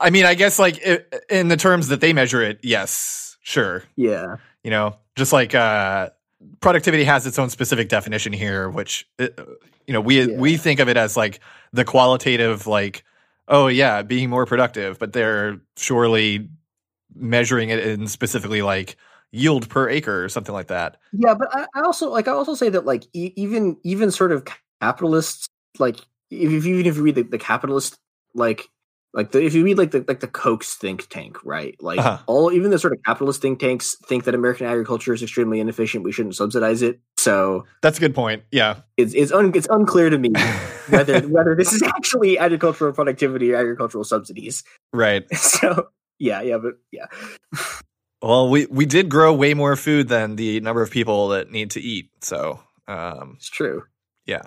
I 0.00 0.10
mean, 0.10 0.24
I 0.24 0.34
guess 0.34 0.58
like 0.58 0.78
in 1.30 1.48
the 1.48 1.56
terms 1.56 1.88
that 1.88 2.00
they 2.00 2.12
measure 2.12 2.42
it, 2.42 2.58
yes, 2.62 3.36
sure. 3.42 3.84
Yeah, 3.96 4.36
You 4.64 4.70
know, 4.70 4.96
just 5.14 5.32
like 5.32 5.54
uh, 5.54 6.10
productivity 6.60 7.04
has 7.04 7.26
its 7.26 7.38
own 7.38 7.48
specific 7.50 7.88
definition 7.88 8.32
here, 8.32 8.68
which 8.70 9.06
uh, 9.20 9.28
you 9.86 9.92
know 9.92 10.00
we 10.00 10.22
Yeah. 10.22 10.36
we 10.38 10.56
think 10.56 10.80
of 10.80 10.88
it 10.88 10.96
as 10.96 11.16
like 11.16 11.38
the 11.72 11.84
qualitative, 11.84 12.66
like 12.66 13.04
oh 13.48 13.66
yeah, 13.66 14.02
being 14.02 14.30
more 14.30 14.46
productive, 14.46 14.98
but 14.98 15.12
they're 15.12 15.60
surely 15.76 16.48
measuring 17.14 17.70
it 17.70 17.78
in 17.80 18.06
specifically 18.06 18.62
like 18.62 18.96
yield 19.32 19.68
per 19.68 19.88
acre 19.88 20.24
or 20.24 20.28
something 20.28 20.54
like 20.54 20.68
that. 20.68 20.96
yeah, 21.12 21.34
but 21.34 21.48
I, 21.54 21.66
I 21.74 21.80
also 21.82 22.10
like 22.10 22.28
I 22.28 22.32
also 22.32 22.54
say 22.54 22.68
that 22.70 22.84
like 22.84 23.04
e- 23.12 23.32
even 23.36 23.76
even 23.84 24.10
sort 24.10 24.32
of 24.32 24.44
capitalists 24.80 25.48
like 25.78 25.98
if, 26.30 26.52
if 26.52 26.64
you 26.64 26.76
even 26.76 26.86
if 26.86 26.96
you 26.96 27.02
read 27.02 27.14
the, 27.16 27.22
the 27.22 27.38
capitalist 27.38 27.98
like 28.34 28.68
like 29.12 29.30
the, 29.30 29.44
if 29.44 29.54
you 29.54 29.64
read 29.64 29.78
like 29.78 29.92
the 29.92 30.04
like 30.08 30.20
the 30.20 30.28
Koch's 30.28 30.74
think 30.74 31.08
tank, 31.08 31.38
right? 31.44 31.76
Like 31.80 31.98
Uh-huh. 32.00 32.18
all 32.26 32.52
even 32.52 32.70
the 32.70 32.78
sort 32.78 32.92
of 32.92 33.00
capitalist 33.04 33.40
think 33.42 33.60
tanks 33.60 33.96
think 34.06 34.24
that 34.24 34.34
American 34.34 34.66
agriculture 34.66 35.12
is 35.14 35.22
extremely 35.22 35.60
inefficient. 35.60 36.04
We 36.04 36.12
shouldn't 36.12 36.36
subsidize 36.36 36.82
it. 36.82 37.00
So 37.24 37.64
That's 37.80 37.96
a 37.96 38.00
good 38.00 38.14
point. 38.14 38.42
Yeah. 38.52 38.82
it's 38.96 39.14
it's, 39.14 39.32
un, 39.32 39.52
it's 39.54 39.66
unclear 39.70 40.10
to 40.10 40.18
me 40.18 40.32
whether 40.90 41.20
whether 41.28 41.54
this 41.56 41.72
is 41.72 41.82
actually 41.82 42.38
agricultural 42.38 42.92
productivity 42.92 43.52
or 43.52 43.56
agricultural 43.56 44.04
subsidies. 44.04 44.62
right. 44.92 45.24
So 45.34 45.88
yeah, 46.18 46.42
yeah, 46.42 46.58
but 46.58 46.74
yeah, 46.92 47.06
Well, 48.22 48.48
we 48.50 48.66
we 48.66 48.86
did 48.86 49.08
grow 49.08 49.32
way 49.34 49.54
more 49.54 49.76
food 49.76 50.08
than 50.08 50.36
the 50.36 50.60
number 50.60 50.82
of 50.82 50.90
people 50.90 51.28
that 51.28 51.50
need 51.50 51.72
to 51.72 51.80
eat. 51.80 52.10
So, 52.20 52.60
um, 52.88 53.34
it's 53.36 53.50
true. 53.50 53.84
yeah. 54.26 54.42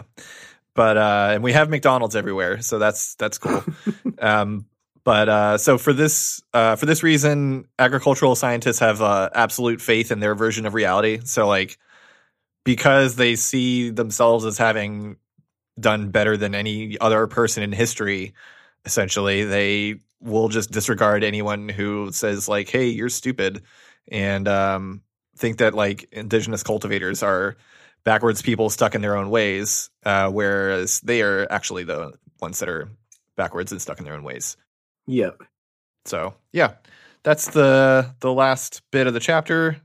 But 0.73 0.97
uh, 0.97 1.29
and 1.33 1.43
we 1.43 1.53
have 1.53 1.69
McDonald's 1.69 2.15
everywhere, 2.15 2.61
so 2.61 2.77
that's 2.79 3.15
that's 3.15 3.37
cool. 3.39 3.63
um, 4.19 4.65
but 5.03 5.29
uh, 5.29 5.57
so 5.57 5.77
for 5.77 5.93
this 5.93 6.41
uh, 6.53 6.75
for 6.75 6.85
this 6.85 7.01
reason, 7.03 7.65
agricultural 7.79 8.35
scientists 8.35 8.79
have 8.79 9.01
uh, 9.01 9.29
absolute 9.33 9.81
faith 9.81 10.11
in 10.11 10.19
their 10.19 10.35
version 10.35 10.65
of 10.67 10.73
reality. 10.73 11.19
So 11.25 11.47
like 11.47 11.77
because 12.67 13.15
they 13.15 13.37
see 13.37 13.91
themselves 13.91 14.43
as 14.43 14.57
having 14.57 15.15
done 15.79 16.11
better 16.11 16.35
than 16.35 16.53
any 16.53 16.99
other 16.99 17.25
person 17.25 17.63
in 17.63 17.71
history, 17.71 18.33
essentially, 18.83 19.45
they 19.45 20.01
will 20.19 20.49
just 20.49 20.69
disregard 20.69 21.23
anyone 21.23 21.69
who 21.69 22.11
says 22.11 22.49
like, 22.49 22.67
"Hey, 22.67 22.87
you're 22.89 23.07
stupid," 23.07 23.63
and 24.11 24.49
um, 24.49 25.01
think 25.37 25.59
that 25.59 25.75
like 25.75 26.09
indigenous 26.11 26.61
cultivators 26.61 27.23
are 27.23 27.55
backwards 28.03 28.41
people 28.41 28.69
stuck 28.69 28.95
in 28.95 29.01
their 29.01 29.15
own 29.15 29.29
ways, 29.29 29.89
uh, 30.03 30.29
whereas 30.29 30.99
they 30.99 31.21
are 31.21 31.47
actually 31.49 31.85
the 31.85 32.11
ones 32.41 32.59
that 32.59 32.67
are 32.67 32.89
backwards 33.37 33.71
and 33.71 33.81
stuck 33.81 33.99
in 33.99 34.03
their 34.03 34.13
own 34.15 34.23
ways. 34.23 34.57
Yep. 35.05 35.41
So 36.03 36.33
yeah, 36.51 36.73
that's 37.23 37.49
the 37.51 38.13
the 38.19 38.33
last 38.33 38.81
bit 38.91 39.07
of 39.07 39.13
the 39.13 39.21
chapter. 39.21 39.77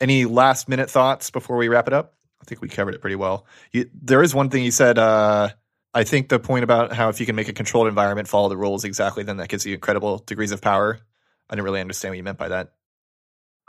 Any 0.00 0.24
last 0.24 0.68
minute 0.68 0.90
thoughts 0.90 1.30
before 1.30 1.56
we 1.56 1.68
wrap 1.68 1.86
it 1.86 1.94
up? 1.94 2.14
I 2.44 2.46
think 2.46 2.60
we 2.60 2.68
covered 2.68 2.94
it 2.94 3.00
pretty 3.00 3.16
well. 3.16 3.46
You, 3.72 3.88
there 4.02 4.22
is 4.22 4.34
one 4.34 4.50
thing 4.50 4.64
you 4.64 4.70
said. 4.70 4.98
Uh, 4.98 5.48
I 5.94 6.04
think 6.04 6.28
the 6.28 6.38
point 6.38 6.62
about 6.62 6.92
how 6.92 7.08
if 7.08 7.20
you 7.20 7.24
can 7.24 7.36
make 7.36 7.48
a 7.48 7.54
controlled 7.54 7.86
environment 7.88 8.28
follow 8.28 8.50
the 8.50 8.56
rules 8.56 8.84
exactly, 8.84 9.22
then 9.22 9.38
that 9.38 9.48
gives 9.48 9.64
you 9.64 9.72
incredible 9.72 10.18
degrees 10.18 10.52
of 10.52 10.60
power. 10.60 10.98
I 11.48 11.54
didn't 11.54 11.64
really 11.64 11.80
understand 11.80 12.12
what 12.12 12.18
you 12.18 12.22
meant 12.22 12.36
by 12.36 12.48
that. 12.48 12.74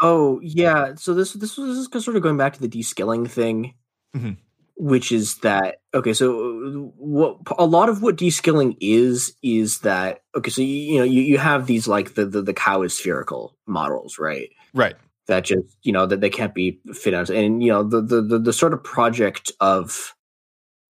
Oh 0.02 0.42
yeah. 0.42 0.96
So 0.96 1.14
this 1.14 1.32
this 1.34 1.58
was 1.58 1.78
this 1.78 1.96
is 1.96 2.04
sort 2.04 2.18
of 2.18 2.24
going 2.24 2.36
back 2.36 2.54
to 2.54 2.60
the 2.60 2.68
de-skilling 2.68 3.28
thing, 3.28 3.76
Mhm. 4.14 4.38
which 4.76 5.14
is 5.14 5.38
that 5.38 5.78
okay? 5.94 6.12
So 6.14 6.92
what 6.98 7.38
a 7.58 7.66
lot 7.66 7.88
of 7.88 8.02
what 8.02 8.18
de-skilling 8.18 8.76
is 8.82 9.36
is 9.42 9.80
that 9.80 10.22
okay? 10.36 10.50
So 10.50 10.62
you, 10.62 10.68
you 10.68 10.98
know 10.98 11.06
you, 11.06 11.22
you 11.22 11.38
have 11.38 11.66
these 11.66 11.88
like 11.88 12.16
the, 12.16 12.26
the 12.26 12.42
the 12.42 12.54
cow 12.54 12.82
is 12.82 12.98
spherical 12.98 13.56
models, 13.66 14.20
right? 14.20 14.50
Right. 14.74 14.98
That 15.28 15.46
just 15.46 15.76
you 15.82 15.92
know 15.92 16.06
that 16.06 16.22
they 16.22 16.30
can't 16.30 16.54
be 16.54 16.80
fit 16.94 17.14
out 17.14 17.30
and 17.30 17.64
you 17.64 17.72
know 17.72 17.84
the 17.84 18.02
the 18.02 18.22
the, 18.22 18.40
the 18.40 18.54
sort 18.54 18.74
of 18.74 18.84
project 18.84 19.52
of 19.60 20.14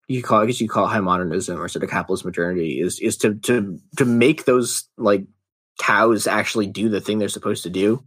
you 0.09 0.23
call 0.23 0.41
I 0.41 0.47
guess 0.47 0.61
you 0.61 0.69
call 0.69 0.87
it 0.87 0.89
high 0.89 1.01
modernism 1.01 1.61
or 1.61 1.69
sort 1.69 1.83
of 1.85 1.91
capitalist 1.91 2.25
modernity 2.25 2.81
is 2.81 2.99
is 3.01 3.17
to 3.19 3.35
to 3.35 3.79
to 3.99 4.05
make 4.05 4.45
those 4.45 4.89
like 4.97 5.25
cows 5.79 6.27
actually 6.27 6.67
do 6.67 6.89
the 6.89 7.01
thing 7.01 7.19
they're 7.19 7.29
supposed 7.29 7.63
to 7.65 7.71
do. 7.71 8.03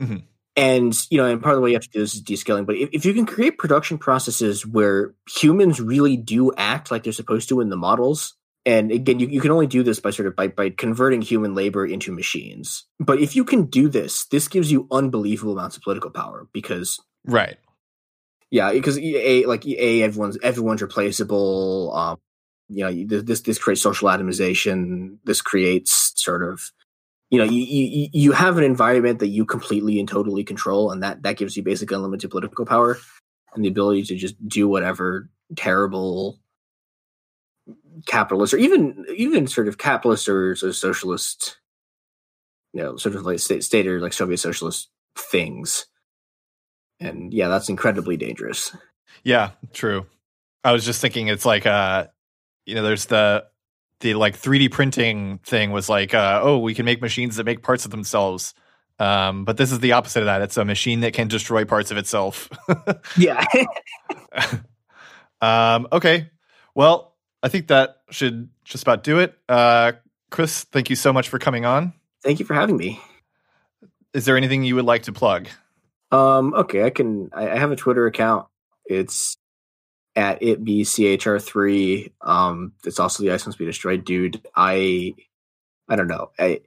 Mhm. 0.00 0.24
And 0.56 0.94
you 1.10 1.18
know, 1.18 1.26
and 1.26 1.42
part 1.42 1.54
of 1.54 1.58
the 1.58 1.62
way 1.62 1.70
you 1.70 1.76
have 1.76 1.84
to 1.84 1.90
do 1.90 2.00
this 2.00 2.14
is 2.14 2.20
de-skilling. 2.20 2.64
But 2.64 2.76
if, 2.76 2.90
if 2.92 3.04
you 3.04 3.14
can 3.14 3.24
create 3.24 3.56
production 3.56 3.98
processes 3.98 4.66
where 4.66 5.14
humans 5.28 5.80
really 5.80 6.16
do 6.16 6.52
act 6.56 6.90
like 6.90 7.04
they're 7.04 7.12
supposed 7.12 7.48
to 7.50 7.60
in 7.60 7.70
the 7.70 7.76
models, 7.76 8.34
and 8.66 8.92
again, 8.92 9.18
you, 9.18 9.26
you 9.26 9.40
can 9.40 9.50
only 9.50 9.66
do 9.66 9.82
this 9.82 10.00
by 10.00 10.10
sort 10.10 10.28
of 10.28 10.36
by, 10.36 10.48
by 10.48 10.70
converting 10.70 11.22
human 11.22 11.54
labor 11.54 11.86
into 11.86 12.12
machines. 12.12 12.84
But 12.98 13.20
if 13.20 13.34
you 13.34 13.44
can 13.44 13.66
do 13.66 13.88
this, 13.88 14.26
this 14.26 14.48
gives 14.48 14.70
you 14.70 14.86
unbelievable 14.90 15.54
amounts 15.54 15.76
of 15.76 15.82
political 15.82 16.10
power 16.10 16.46
because 16.52 16.98
Right. 17.24 17.56
yeah, 18.50 18.72
because 18.72 18.98
a 18.98 19.46
like 19.46 19.66
a 19.66 20.02
everyone's 20.02 20.38
everyone's 20.42 20.82
replaceable. 20.82 21.92
Um, 21.94 22.18
you 22.68 22.84
know, 22.84 23.18
this 23.22 23.40
this 23.40 23.58
creates 23.58 23.82
social 23.82 24.08
atomization. 24.08 25.18
This 25.24 25.40
creates 25.42 26.12
sort 26.16 26.42
of, 26.42 26.70
you 27.30 27.38
know, 27.38 27.44
you 27.44 27.62
you 27.62 28.08
you 28.12 28.32
have 28.32 28.58
an 28.58 28.64
environment 28.64 29.20
that 29.20 29.28
you 29.28 29.44
completely 29.44 29.98
and 29.98 30.08
totally 30.08 30.44
control, 30.44 30.90
and 30.90 31.02
that 31.02 31.22
that 31.22 31.36
gives 31.36 31.56
you 31.56 31.62
basic 31.62 31.90
unlimited 31.90 32.30
political 32.30 32.66
power 32.66 32.98
and 33.54 33.64
the 33.64 33.68
ability 33.68 34.04
to 34.04 34.16
just 34.16 34.36
do 34.46 34.68
whatever 34.68 35.28
terrible 35.56 36.38
capitalist 38.06 38.54
or 38.54 38.58
even 38.58 39.04
even 39.16 39.46
sort 39.46 39.68
of 39.68 39.78
capitalist 39.78 40.28
or, 40.28 40.54
sort 40.56 40.70
of 40.70 40.76
socialist, 40.76 41.58
you 42.72 42.82
know, 42.82 42.96
sort 42.96 43.16
of 43.16 43.22
like 43.22 43.38
state, 43.38 43.64
state 43.64 43.86
or 43.86 44.00
like 44.00 44.12
Soviet 44.12 44.38
socialist 44.38 44.88
things. 45.16 45.86
And 46.98 47.32
yeah, 47.32 47.48
that's 47.48 47.68
incredibly 47.68 48.16
dangerous. 48.16 48.76
Yeah, 49.24 49.50
true. 49.72 50.06
I 50.62 50.72
was 50.72 50.84
just 50.84 51.00
thinking 51.00 51.28
it's 51.28 51.46
like 51.46 51.66
uh 51.66 52.06
you 52.66 52.74
know, 52.74 52.82
there's 52.82 53.06
the 53.06 53.46
the 54.00 54.14
like 54.14 54.38
3D 54.38 54.70
printing 54.70 55.38
thing 55.38 55.72
was 55.72 55.88
like, 55.88 56.14
uh, 56.14 56.40
oh, 56.42 56.58
we 56.58 56.74
can 56.74 56.84
make 56.84 57.00
machines 57.00 57.36
that 57.36 57.44
make 57.44 57.62
parts 57.62 57.84
of 57.84 57.90
themselves. 57.90 58.54
Um, 58.98 59.44
but 59.44 59.56
this 59.56 59.72
is 59.72 59.80
the 59.80 59.92
opposite 59.92 60.20
of 60.20 60.26
that. 60.26 60.42
It's 60.42 60.56
a 60.56 60.64
machine 60.64 61.00
that 61.00 61.14
can 61.14 61.28
destroy 61.28 61.64
parts 61.64 61.90
of 61.90 61.96
itself. 61.96 62.50
yeah. 63.16 63.44
um, 65.40 65.88
okay. 65.92 66.30
Well, 66.74 67.09
I 67.42 67.48
think 67.48 67.68
that 67.68 68.02
should 68.10 68.48
just 68.64 68.82
about 68.82 69.02
do 69.02 69.18
it. 69.18 69.36
Uh, 69.48 69.92
Chris, 70.30 70.64
thank 70.64 70.90
you 70.90 70.96
so 70.96 71.12
much 71.12 71.28
for 71.28 71.38
coming 71.38 71.64
on. 71.64 71.92
Thank 72.22 72.38
you 72.38 72.44
for 72.44 72.54
having 72.54 72.76
me. 72.76 73.00
Is 74.12 74.24
there 74.24 74.36
anything 74.36 74.64
you 74.64 74.74
would 74.76 74.84
like 74.84 75.04
to 75.04 75.12
plug? 75.12 75.48
Um, 76.10 76.54
okay, 76.54 76.84
I 76.84 76.90
can. 76.90 77.30
I, 77.32 77.50
I 77.50 77.56
have 77.56 77.70
a 77.70 77.76
Twitter 77.76 78.06
account. 78.06 78.46
It's 78.84 79.36
at 80.16 80.40
itbchr3. 80.40 82.12
Um, 82.20 82.72
it's 82.84 82.98
also 82.98 83.22
the 83.22 83.30
Ice 83.30 83.46
Must 83.46 83.58
Be 83.58 83.64
Destroyed 83.64 84.04
dude. 84.04 84.44
I, 84.54 85.14
I 85.88 85.96
don't 85.96 86.08
know. 86.08 86.30
I, 86.38 86.60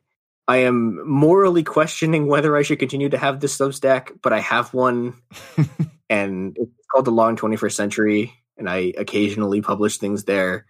I 0.47 0.57
am 0.57 1.07
morally 1.07 1.63
questioning 1.63 2.27
whether 2.27 2.55
I 2.55 2.63
should 2.63 2.79
continue 2.79 3.09
to 3.09 3.17
have 3.17 3.39
this 3.39 3.57
Substack, 3.57 4.19
but 4.21 4.33
I 4.33 4.39
have 4.39 4.73
one, 4.73 5.15
and 6.09 6.57
it's 6.57 6.71
called 6.91 7.05
the 7.05 7.11
Long 7.11 7.35
Twenty 7.35 7.55
First 7.55 7.77
Century, 7.77 8.33
and 8.57 8.69
I 8.69 8.93
occasionally 8.97 9.61
publish 9.61 9.97
things 9.97 10.25
there. 10.25 10.65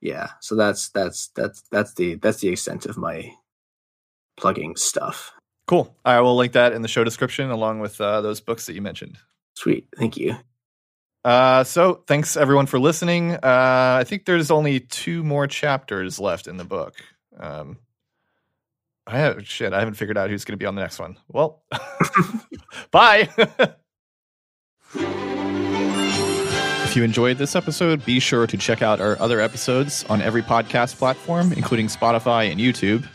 Yeah, 0.00 0.30
so 0.40 0.56
that's 0.56 0.88
that's 0.90 1.28
that's 1.28 1.62
that's 1.70 1.94
the 1.94 2.16
that's 2.16 2.40
the 2.40 2.48
extent 2.48 2.86
of 2.86 2.96
my 2.96 3.32
plugging 4.36 4.76
stuff. 4.76 5.32
Cool. 5.66 5.94
I 6.04 6.20
will 6.20 6.36
link 6.36 6.52
that 6.52 6.72
in 6.72 6.82
the 6.82 6.88
show 6.88 7.04
description 7.04 7.50
along 7.50 7.80
with 7.80 8.00
uh, 8.00 8.20
those 8.20 8.40
books 8.40 8.66
that 8.66 8.74
you 8.74 8.82
mentioned. 8.82 9.18
Sweet. 9.54 9.86
Thank 9.96 10.16
you. 10.16 10.36
Uh, 11.24 11.62
so 11.62 12.02
thanks 12.06 12.36
everyone 12.36 12.66
for 12.66 12.80
listening. 12.80 13.34
Uh, 13.34 13.38
I 14.00 14.04
think 14.04 14.24
there's 14.24 14.50
only 14.50 14.80
two 14.80 15.22
more 15.22 15.46
chapters 15.46 16.18
left 16.18 16.48
in 16.48 16.56
the 16.56 16.64
book. 16.64 16.96
Um, 17.38 17.78
I 19.06 19.18
have 19.18 19.46
shit. 19.46 19.72
I 19.72 19.78
haven't 19.78 19.94
figured 19.94 20.18
out 20.18 20.30
who's 20.30 20.44
going 20.44 20.58
to 20.58 20.62
be 20.62 20.66
on 20.66 20.74
the 20.74 20.82
next 20.82 20.98
one. 20.98 21.16
Well, 21.28 21.62
bye. 22.90 23.28
if 26.92 26.96
you 26.96 27.04
enjoyed 27.04 27.38
this 27.38 27.56
episode, 27.56 28.04
be 28.04 28.20
sure 28.20 28.46
to 28.46 28.54
check 28.58 28.82
out 28.82 29.00
our 29.00 29.18
other 29.18 29.40
episodes 29.40 30.04
on 30.10 30.20
every 30.20 30.42
podcast 30.42 30.98
platform, 30.98 31.50
including 31.54 31.86
Spotify 31.86 32.52
and 32.52 32.60
YouTube. 32.60 33.08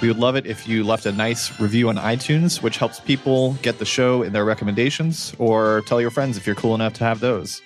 We 0.00 0.06
would 0.06 0.18
love 0.18 0.36
it 0.36 0.46
if 0.46 0.68
you 0.68 0.84
left 0.84 1.04
a 1.04 1.10
nice 1.10 1.58
review 1.58 1.88
on 1.88 1.96
iTunes, 1.96 2.62
which 2.62 2.76
helps 2.76 3.00
people 3.00 3.54
get 3.54 3.80
the 3.80 3.84
show 3.84 4.22
in 4.22 4.32
their 4.32 4.44
recommendations, 4.44 5.34
or 5.40 5.82
tell 5.88 6.00
your 6.00 6.12
friends 6.12 6.36
if 6.36 6.46
you're 6.46 6.54
cool 6.54 6.76
enough 6.76 6.94
to 6.94 7.02
have 7.02 7.18
those. 7.18 7.60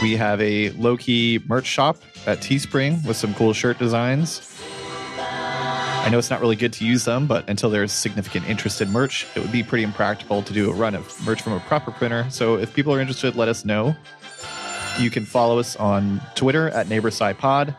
We 0.00 0.14
have 0.14 0.40
a 0.40 0.70
low 0.70 0.96
key 0.96 1.40
merch 1.48 1.66
shop 1.66 1.96
at 2.28 2.38
Teespring 2.38 3.04
with 3.04 3.16
some 3.16 3.34
cool 3.34 3.52
shirt 3.52 3.80
designs. 3.80 4.51
I 6.02 6.08
know 6.10 6.18
it's 6.18 6.30
not 6.30 6.40
really 6.40 6.56
good 6.56 6.72
to 6.74 6.84
use 6.84 7.04
them, 7.04 7.28
but 7.28 7.48
until 7.48 7.70
there's 7.70 7.92
significant 7.92 8.48
interest 8.48 8.80
in 8.80 8.90
merch, 8.90 9.24
it 9.36 9.40
would 9.40 9.52
be 9.52 9.62
pretty 9.62 9.84
impractical 9.84 10.42
to 10.42 10.52
do 10.52 10.68
a 10.68 10.74
run 10.74 10.96
of 10.96 11.24
merch 11.24 11.40
from 11.40 11.52
a 11.52 11.60
proper 11.60 11.92
printer. 11.92 12.26
So 12.28 12.56
if 12.56 12.74
people 12.74 12.92
are 12.92 13.00
interested, 13.00 13.36
let 13.36 13.48
us 13.48 13.64
know. 13.64 13.94
You 14.98 15.10
can 15.10 15.24
follow 15.24 15.60
us 15.60 15.76
on 15.76 16.20
Twitter 16.34 16.68
at 16.70 16.88
NeighborSciPod. 16.88 17.76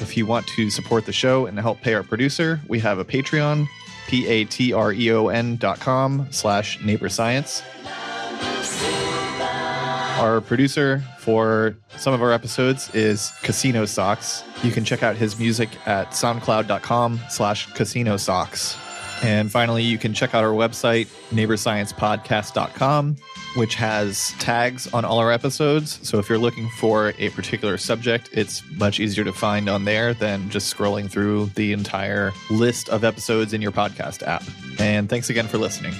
If 0.00 0.16
you 0.18 0.26
want 0.26 0.46
to 0.48 0.68
support 0.68 1.06
the 1.06 1.12
show 1.12 1.46
and 1.46 1.58
help 1.58 1.80
pay 1.80 1.94
our 1.94 2.02
producer, 2.02 2.60
we 2.68 2.78
have 2.80 2.98
a 2.98 3.04
Patreon, 3.04 3.66
P-A-T-R-E-O-N 4.06 5.56
dot 5.56 5.80
com 5.80 6.28
slash 6.30 6.80
neighbor 6.84 7.08
science. 7.08 7.62
Our 10.16 10.40
producer 10.40 11.02
for 11.18 11.76
some 11.96 12.14
of 12.14 12.22
our 12.22 12.32
episodes 12.32 12.88
is 12.94 13.32
Casino 13.42 13.84
Socks. 13.84 14.44
You 14.62 14.70
can 14.70 14.84
check 14.84 15.02
out 15.02 15.16
his 15.16 15.38
music 15.38 15.70
at 15.86 16.10
soundcloud.com 16.10 17.20
slash 17.28 17.66
casino 17.72 18.16
socks. 18.16 18.78
And 19.22 19.50
finally, 19.50 19.82
you 19.82 19.98
can 19.98 20.12
check 20.12 20.34
out 20.34 20.44
our 20.44 20.52
website, 20.52 21.06
neighborsciencepodcast.com, 21.30 23.16
which 23.56 23.74
has 23.74 24.34
tags 24.38 24.92
on 24.92 25.04
all 25.04 25.18
our 25.18 25.32
episodes. 25.32 26.06
So 26.06 26.18
if 26.18 26.28
you're 26.28 26.38
looking 26.38 26.68
for 26.78 27.12
a 27.18 27.30
particular 27.30 27.76
subject, 27.76 28.28
it's 28.32 28.62
much 28.72 29.00
easier 29.00 29.24
to 29.24 29.32
find 29.32 29.68
on 29.68 29.84
there 29.84 30.14
than 30.14 30.50
just 30.50 30.74
scrolling 30.74 31.10
through 31.10 31.46
the 31.54 31.72
entire 31.72 32.32
list 32.50 32.88
of 32.88 33.02
episodes 33.02 33.52
in 33.52 33.62
your 33.62 33.72
podcast 33.72 34.26
app. 34.26 34.44
And 34.78 35.08
thanks 35.08 35.30
again 35.30 35.48
for 35.48 35.58
listening. 35.58 35.94